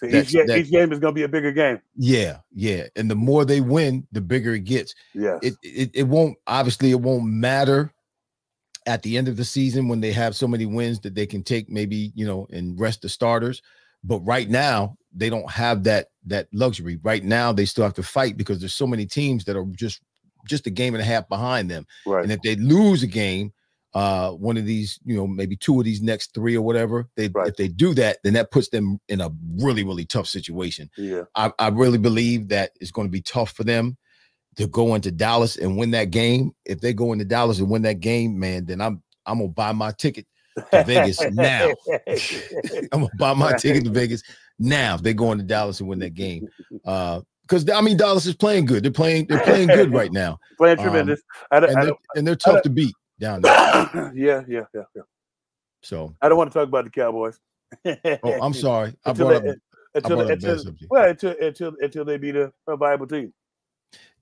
So 0.00 0.06
each, 0.06 0.32
ga- 0.32 0.46
that- 0.46 0.58
each 0.58 0.70
game 0.70 0.92
is 0.92 0.98
going 0.98 1.12
to 1.12 1.14
be 1.14 1.22
a 1.24 1.28
bigger 1.28 1.52
game. 1.52 1.80
Yeah, 1.96 2.38
yeah. 2.54 2.84
And 2.96 3.10
the 3.10 3.14
more 3.14 3.44
they 3.44 3.60
win, 3.60 4.06
the 4.12 4.20
bigger 4.20 4.54
it 4.54 4.64
gets. 4.64 4.94
Yes. 5.14 5.38
It 5.42 5.54
it, 5.62 5.90
it 5.94 6.02
won't 6.04 6.36
obviously 6.46 6.90
it 6.90 7.00
won't 7.00 7.24
matter 7.24 7.92
at 8.86 9.02
the 9.02 9.16
end 9.18 9.28
of 9.28 9.36
the 9.36 9.44
season 9.44 9.88
when 9.88 10.00
they 10.00 10.12
have 10.12 10.36
so 10.36 10.46
many 10.46 10.64
wins 10.64 11.00
that 11.00 11.14
they 11.14 11.26
can 11.26 11.42
take 11.42 11.68
maybe 11.68 12.12
you 12.14 12.26
know 12.26 12.46
and 12.50 12.78
rest 12.80 13.02
the 13.02 13.08
starters. 13.08 13.60
But 14.04 14.20
right 14.20 14.48
now 14.48 14.96
they 15.14 15.28
don't 15.30 15.50
have 15.50 15.84
that 15.84 16.08
that 16.26 16.48
luxury. 16.52 16.98
Right 17.02 17.24
now 17.24 17.52
they 17.52 17.64
still 17.64 17.84
have 17.84 17.94
to 17.94 18.02
fight 18.02 18.36
because 18.36 18.58
there's 18.60 18.74
so 18.74 18.86
many 18.86 19.06
teams 19.06 19.44
that 19.44 19.56
are 19.56 19.64
just 19.72 20.00
just 20.46 20.66
a 20.66 20.70
game 20.70 20.94
and 20.94 21.02
a 21.02 21.04
half 21.04 21.28
behind 21.28 21.70
them. 21.70 21.86
right. 22.06 22.22
And 22.22 22.30
if 22.32 22.40
they 22.42 22.54
lose 22.56 23.02
a 23.02 23.06
game, 23.08 23.52
uh, 23.94 24.30
one 24.30 24.56
of 24.56 24.64
these, 24.64 25.00
you 25.04 25.16
know, 25.16 25.26
maybe 25.26 25.56
two 25.56 25.78
of 25.78 25.84
these 25.84 26.02
next 26.02 26.32
three 26.34 26.56
or 26.56 26.62
whatever, 26.62 27.08
they 27.16 27.28
Right. 27.28 27.48
if 27.48 27.56
they 27.56 27.66
do 27.66 27.94
that, 27.94 28.18
then 28.22 28.34
that 28.34 28.50
puts 28.52 28.68
them 28.68 29.00
in 29.08 29.20
a 29.20 29.30
really, 29.58 29.82
really 29.82 30.04
tough 30.04 30.28
situation. 30.28 30.88
yeah. 30.96 31.22
I, 31.34 31.50
I 31.58 31.68
really 31.68 31.98
believe 31.98 32.48
that 32.48 32.70
it's 32.80 32.92
going 32.92 33.08
to 33.08 33.10
be 33.12 33.22
tough 33.22 33.52
for 33.52 33.64
them 33.64 33.96
to 34.56 34.66
go 34.66 34.94
into 34.94 35.10
Dallas 35.10 35.56
and 35.56 35.76
win 35.76 35.90
that 35.92 36.10
game. 36.10 36.52
If 36.64 36.80
they 36.80 36.92
go 36.92 37.12
into 37.12 37.24
Dallas 37.24 37.58
and 37.58 37.70
win 37.70 37.82
that 37.82 38.00
game, 38.00 38.38
man, 38.38 38.66
then 38.66 38.80
I'm 38.80 39.02
I'm 39.26 39.38
gonna 39.38 39.48
buy 39.48 39.72
my 39.72 39.90
ticket 39.92 40.26
to 40.72 40.84
Vegas 40.84 41.20
now. 41.32 41.72
I'm 42.92 43.00
gonna 43.00 43.08
buy 43.18 43.34
my 43.34 43.52
ticket 43.54 43.84
to 43.84 43.90
Vegas 43.90 44.22
now. 44.58 44.94
if 44.96 45.02
they're 45.02 45.12
going 45.14 45.38
to 45.38 45.44
Dallas 45.44 45.80
and 45.80 45.88
win 45.88 45.98
that 46.00 46.14
game, 46.14 46.48
uh, 46.84 47.20
because 47.42 47.68
I 47.70 47.80
mean 47.80 47.96
Dallas 47.96 48.26
is 48.26 48.34
playing 48.34 48.66
good. 48.66 48.82
They're 48.82 48.90
playing 48.92 49.26
they're 49.26 49.40
playing 49.40 49.68
good 49.68 49.92
right 49.92 50.12
now, 50.12 50.38
Playing 50.58 50.78
Um, 50.78 50.84
tremendous. 50.84 51.22
I 51.50 51.60
don't, 51.60 51.70
and 51.70 51.82
they're, 51.82 51.94
and 52.16 52.26
they're 52.26 52.36
tough 52.36 52.62
to 52.62 52.70
beat 52.70 52.94
down 53.20 53.42
there. 53.42 53.52
yeah, 54.14 54.42
yeah, 54.48 54.64
yeah, 54.74 54.82
yeah. 54.94 55.02
So 55.82 56.14
I 56.20 56.28
don't 56.28 56.38
want 56.38 56.50
to 56.52 56.58
talk 56.58 56.68
about 56.68 56.84
the 56.84 56.90
Cowboys. 56.90 57.38
Oh, 57.84 58.38
I'm 58.42 58.52
sorry. 58.66 58.94
I 59.04 59.10
Until 59.10 59.28
brought 59.28 59.42
they- 59.44 59.50
up. 59.50 59.56
until, 59.94 60.20
until, 60.20 60.56
that 60.56 60.76
well, 60.90 61.08
until 61.08 61.34
until 61.40 61.72
until 61.80 62.04
they 62.04 62.18
beat 62.18 62.36
a, 62.36 62.52
a 62.68 62.76
viable 62.76 63.06
team. 63.06 63.32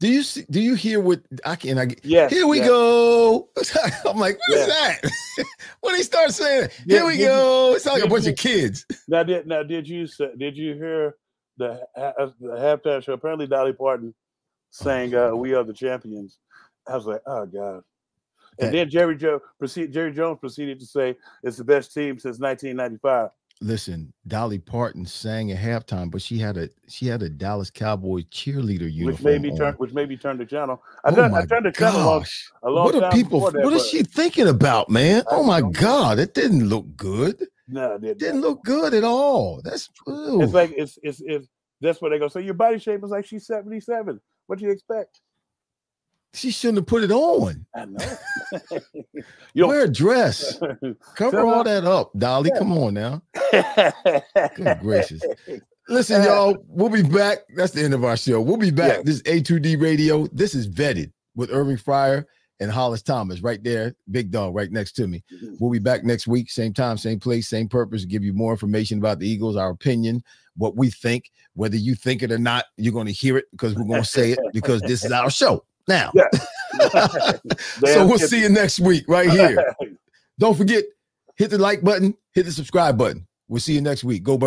Do 0.00 0.08
you 0.08 0.22
see? 0.22 0.44
Do 0.50 0.60
you 0.60 0.74
hear 0.74 1.00
what 1.00 1.20
I 1.46 1.56
can? 1.56 1.78
I 1.78 1.86
get. 1.86 2.04
Yes, 2.04 2.30
Here 2.32 2.46
we 2.46 2.58
yes. 2.58 2.68
go. 2.68 3.48
I'm 4.10 4.18
like, 4.18 4.38
what's 4.48 4.66
Yeah. 4.68 4.96
that? 4.98 5.00
when 5.80 5.94
they 5.96 6.02
start 6.02 6.32
saying, 6.32 6.68
Did- 6.86 6.90
"Here 6.90 7.04
we 7.06 7.12
did 7.12 7.20
you- 7.20 7.26
go," 7.28 7.74
it's 7.74 7.86
like 7.86 8.02
a 8.02 8.08
bunch 8.08 8.24
you- 8.24 8.32
of 8.32 8.36
kids. 8.36 8.84
Now 9.08 9.22
did 9.22 9.46
now 9.46 9.62
did 9.62 9.88
you 9.88 10.06
say, 10.06 10.30
did 10.36 10.56
you 10.56 10.74
hear 10.74 11.14
the, 11.56 11.80
uh, 11.96 12.30
the 12.40 12.48
halftime 12.48 13.02
show? 13.02 13.12
Apparently, 13.14 13.46
Dolly 13.46 13.72
Parton 13.72 14.14
sang 14.70 15.14
uh, 15.14 15.30
"We 15.34 15.54
Are 15.54 15.64
the 15.64 15.72
Champions." 15.72 16.38
I 16.86 16.96
was 16.96 17.06
like, 17.06 17.22
oh 17.26 17.46
god. 17.46 17.82
And 18.58 18.72
then 18.74 18.88
Jerry 18.90 19.16
Joe 19.16 19.40
proceed, 19.58 19.92
Jerry 19.92 20.12
Jones 20.12 20.38
proceeded 20.38 20.78
to 20.80 20.86
say 20.86 21.16
it's 21.42 21.56
the 21.56 21.64
best 21.64 21.92
team 21.94 22.18
since 22.18 22.38
1995. 22.38 23.30
Listen, 23.60 24.12
Dolly 24.26 24.58
Parton 24.58 25.06
sang 25.06 25.50
at 25.52 25.58
halftime, 25.58 26.10
but 26.10 26.20
she 26.20 26.38
had 26.38 26.56
a 26.56 26.68
she 26.88 27.06
had 27.06 27.22
a 27.22 27.28
Dallas 27.30 27.70
Cowboy 27.70 28.22
cheerleader 28.30 28.92
uniform. 28.92 29.06
which 29.06 29.20
made 29.22 29.42
me 29.42 29.50
on. 29.50 29.56
turn 29.56 29.74
which 29.74 29.92
made 29.92 30.08
me 30.08 30.16
turn 30.16 30.36
the 30.38 30.44
channel. 30.44 30.82
I, 31.04 31.10
Oh 31.10 31.22
I 31.22 31.28
my 31.28 31.46
turned 31.46 31.66
the 31.66 31.72
channel 31.72 32.00
on 32.00 32.20
gosh! 32.20 32.50
a 32.62 32.68
long 32.70 32.84
What 32.86 32.94
are 32.96 33.12
people? 33.12 33.40
that, 33.50 33.64
What 33.64 33.72
is 33.72 33.86
she 33.88 34.02
thinking 34.02 34.48
about, 34.48 34.90
man? 34.90 35.22
Oh 35.28 35.42
my. 35.44 35.62
God! 35.62 36.18
It 36.18 36.34
didn't 36.34 36.68
look 36.68 36.96
good. 36.96 37.46
No, 37.68 37.94
it 37.94 38.02
didn't. 38.02 38.18
Didn't 38.18 38.40
look 38.42 38.62
good 38.64 38.92
at 38.92 39.04
all. 39.04 39.62
That's 39.64 39.88
ooh. 40.08 40.42
It's 40.42 40.52
like 40.52 40.72
it's 40.76 40.98
it's 41.02 41.22
it's 41.24 41.48
that's 41.80 42.02
what 42.02 42.10
they 42.10 42.18
go. 42.18 42.28
So 42.28 42.40
your 42.40 42.54
body 42.54 42.78
shape 42.78 43.02
is 43.04 43.10
like 43.10 43.24
she's 43.24 43.46
77. 43.46 44.20
What 44.46 44.58
do 44.58 44.64
you 44.66 44.70
expect? 44.72 45.20
she 46.34 46.50
shouldn't 46.50 46.78
have 46.78 46.86
put 46.86 47.04
it 47.04 47.12
on. 47.12 47.64
I 47.76 47.84
know. 47.84 48.18
you 49.54 49.68
Wear 49.68 49.84
a 49.84 49.88
dress. 49.88 50.58
Cover 51.14 51.40
all 51.40 51.62
that 51.64 51.84
up, 51.84 52.10
Dolly. 52.18 52.50
Yeah. 52.52 52.58
Come 52.58 52.72
on 52.76 52.94
now. 52.94 53.22
Good 54.56 54.80
gracious. 54.80 55.22
Listen, 55.88 56.22
y'all, 56.22 56.56
we'll 56.68 56.88
be 56.88 57.02
back. 57.02 57.38
That's 57.56 57.72
the 57.72 57.82
end 57.82 57.94
of 57.94 58.04
our 58.04 58.16
show. 58.16 58.40
We'll 58.40 58.56
be 58.56 58.70
back. 58.70 58.98
Yeah. 58.98 59.02
This 59.04 59.16
is 59.16 59.22
A2D 59.22 59.80
Radio. 59.80 60.26
This 60.28 60.54
is 60.54 60.68
vetted 60.68 61.12
with 61.34 61.50
Irving 61.52 61.76
Fryar 61.76 62.24
and 62.60 62.70
Hollis 62.70 63.02
Thomas 63.02 63.40
right 63.40 63.62
there, 63.62 63.94
big 64.10 64.30
dog 64.30 64.54
right 64.54 64.70
next 64.70 64.92
to 64.92 65.06
me. 65.06 65.22
Mm-hmm. 65.32 65.56
We'll 65.58 65.72
be 65.72 65.78
back 65.78 66.04
next 66.04 66.26
week, 66.26 66.50
same 66.50 66.72
time, 66.72 66.96
same 66.96 67.18
place, 67.18 67.48
same 67.48 67.68
purpose, 67.68 68.04
give 68.04 68.22
you 68.22 68.32
more 68.32 68.52
information 68.52 68.98
about 68.98 69.18
the 69.18 69.28
Eagles, 69.28 69.56
our 69.56 69.70
opinion, 69.70 70.22
what 70.56 70.76
we 70.76 70.90
think. 70.90 71.30
Whether 71.54 71.76
you 71.76 71.94
think 71.94 72.22
it 72.22 72.32
or 72.32 72.38
not, 72.38 72.66
you're 72.76 72.92
going 72.92 73.06
to 73.06 73.12
hear 73.12 73.36
it 73.36 73.46
because 73.50 73.74
we're 73.74 73.84
going 73.84 74.02
to 74.02 74.08
say 74.08 74.32
it 74.32 74.38
because 74.52 74.80
this 74.82 75.04
is 75.04 75.12
our 75.12 75.30
show. 75.30 75.64
Now, 75.86 76.12
Yeah. 76.14 76.28
so 77.84 78.06
we'll 78.06 78.18
see 78.18 78.40
you 78.40 78.48
next 78.48 78.80
week 78.80 79.04
right 79.06 79.30
here. 79.30 79.74
Don't 80.38 80.56
forget, 80.56 80.84
hit 81.36 81.50
the 81.50 81.58
like 81.58 81.82
button, 81.82 82.16
hit 82.32 82.46
the 82.46 82.52
subscribe 82.52 82.96
button. 82.96 83.26
We'll 83.48 83.60
see 83.60 83.74
you 83.74 83.80
next 83.80 84.04
week. 84.04 84.22
Go 84.22 84.38
Birds. 84.38 84.42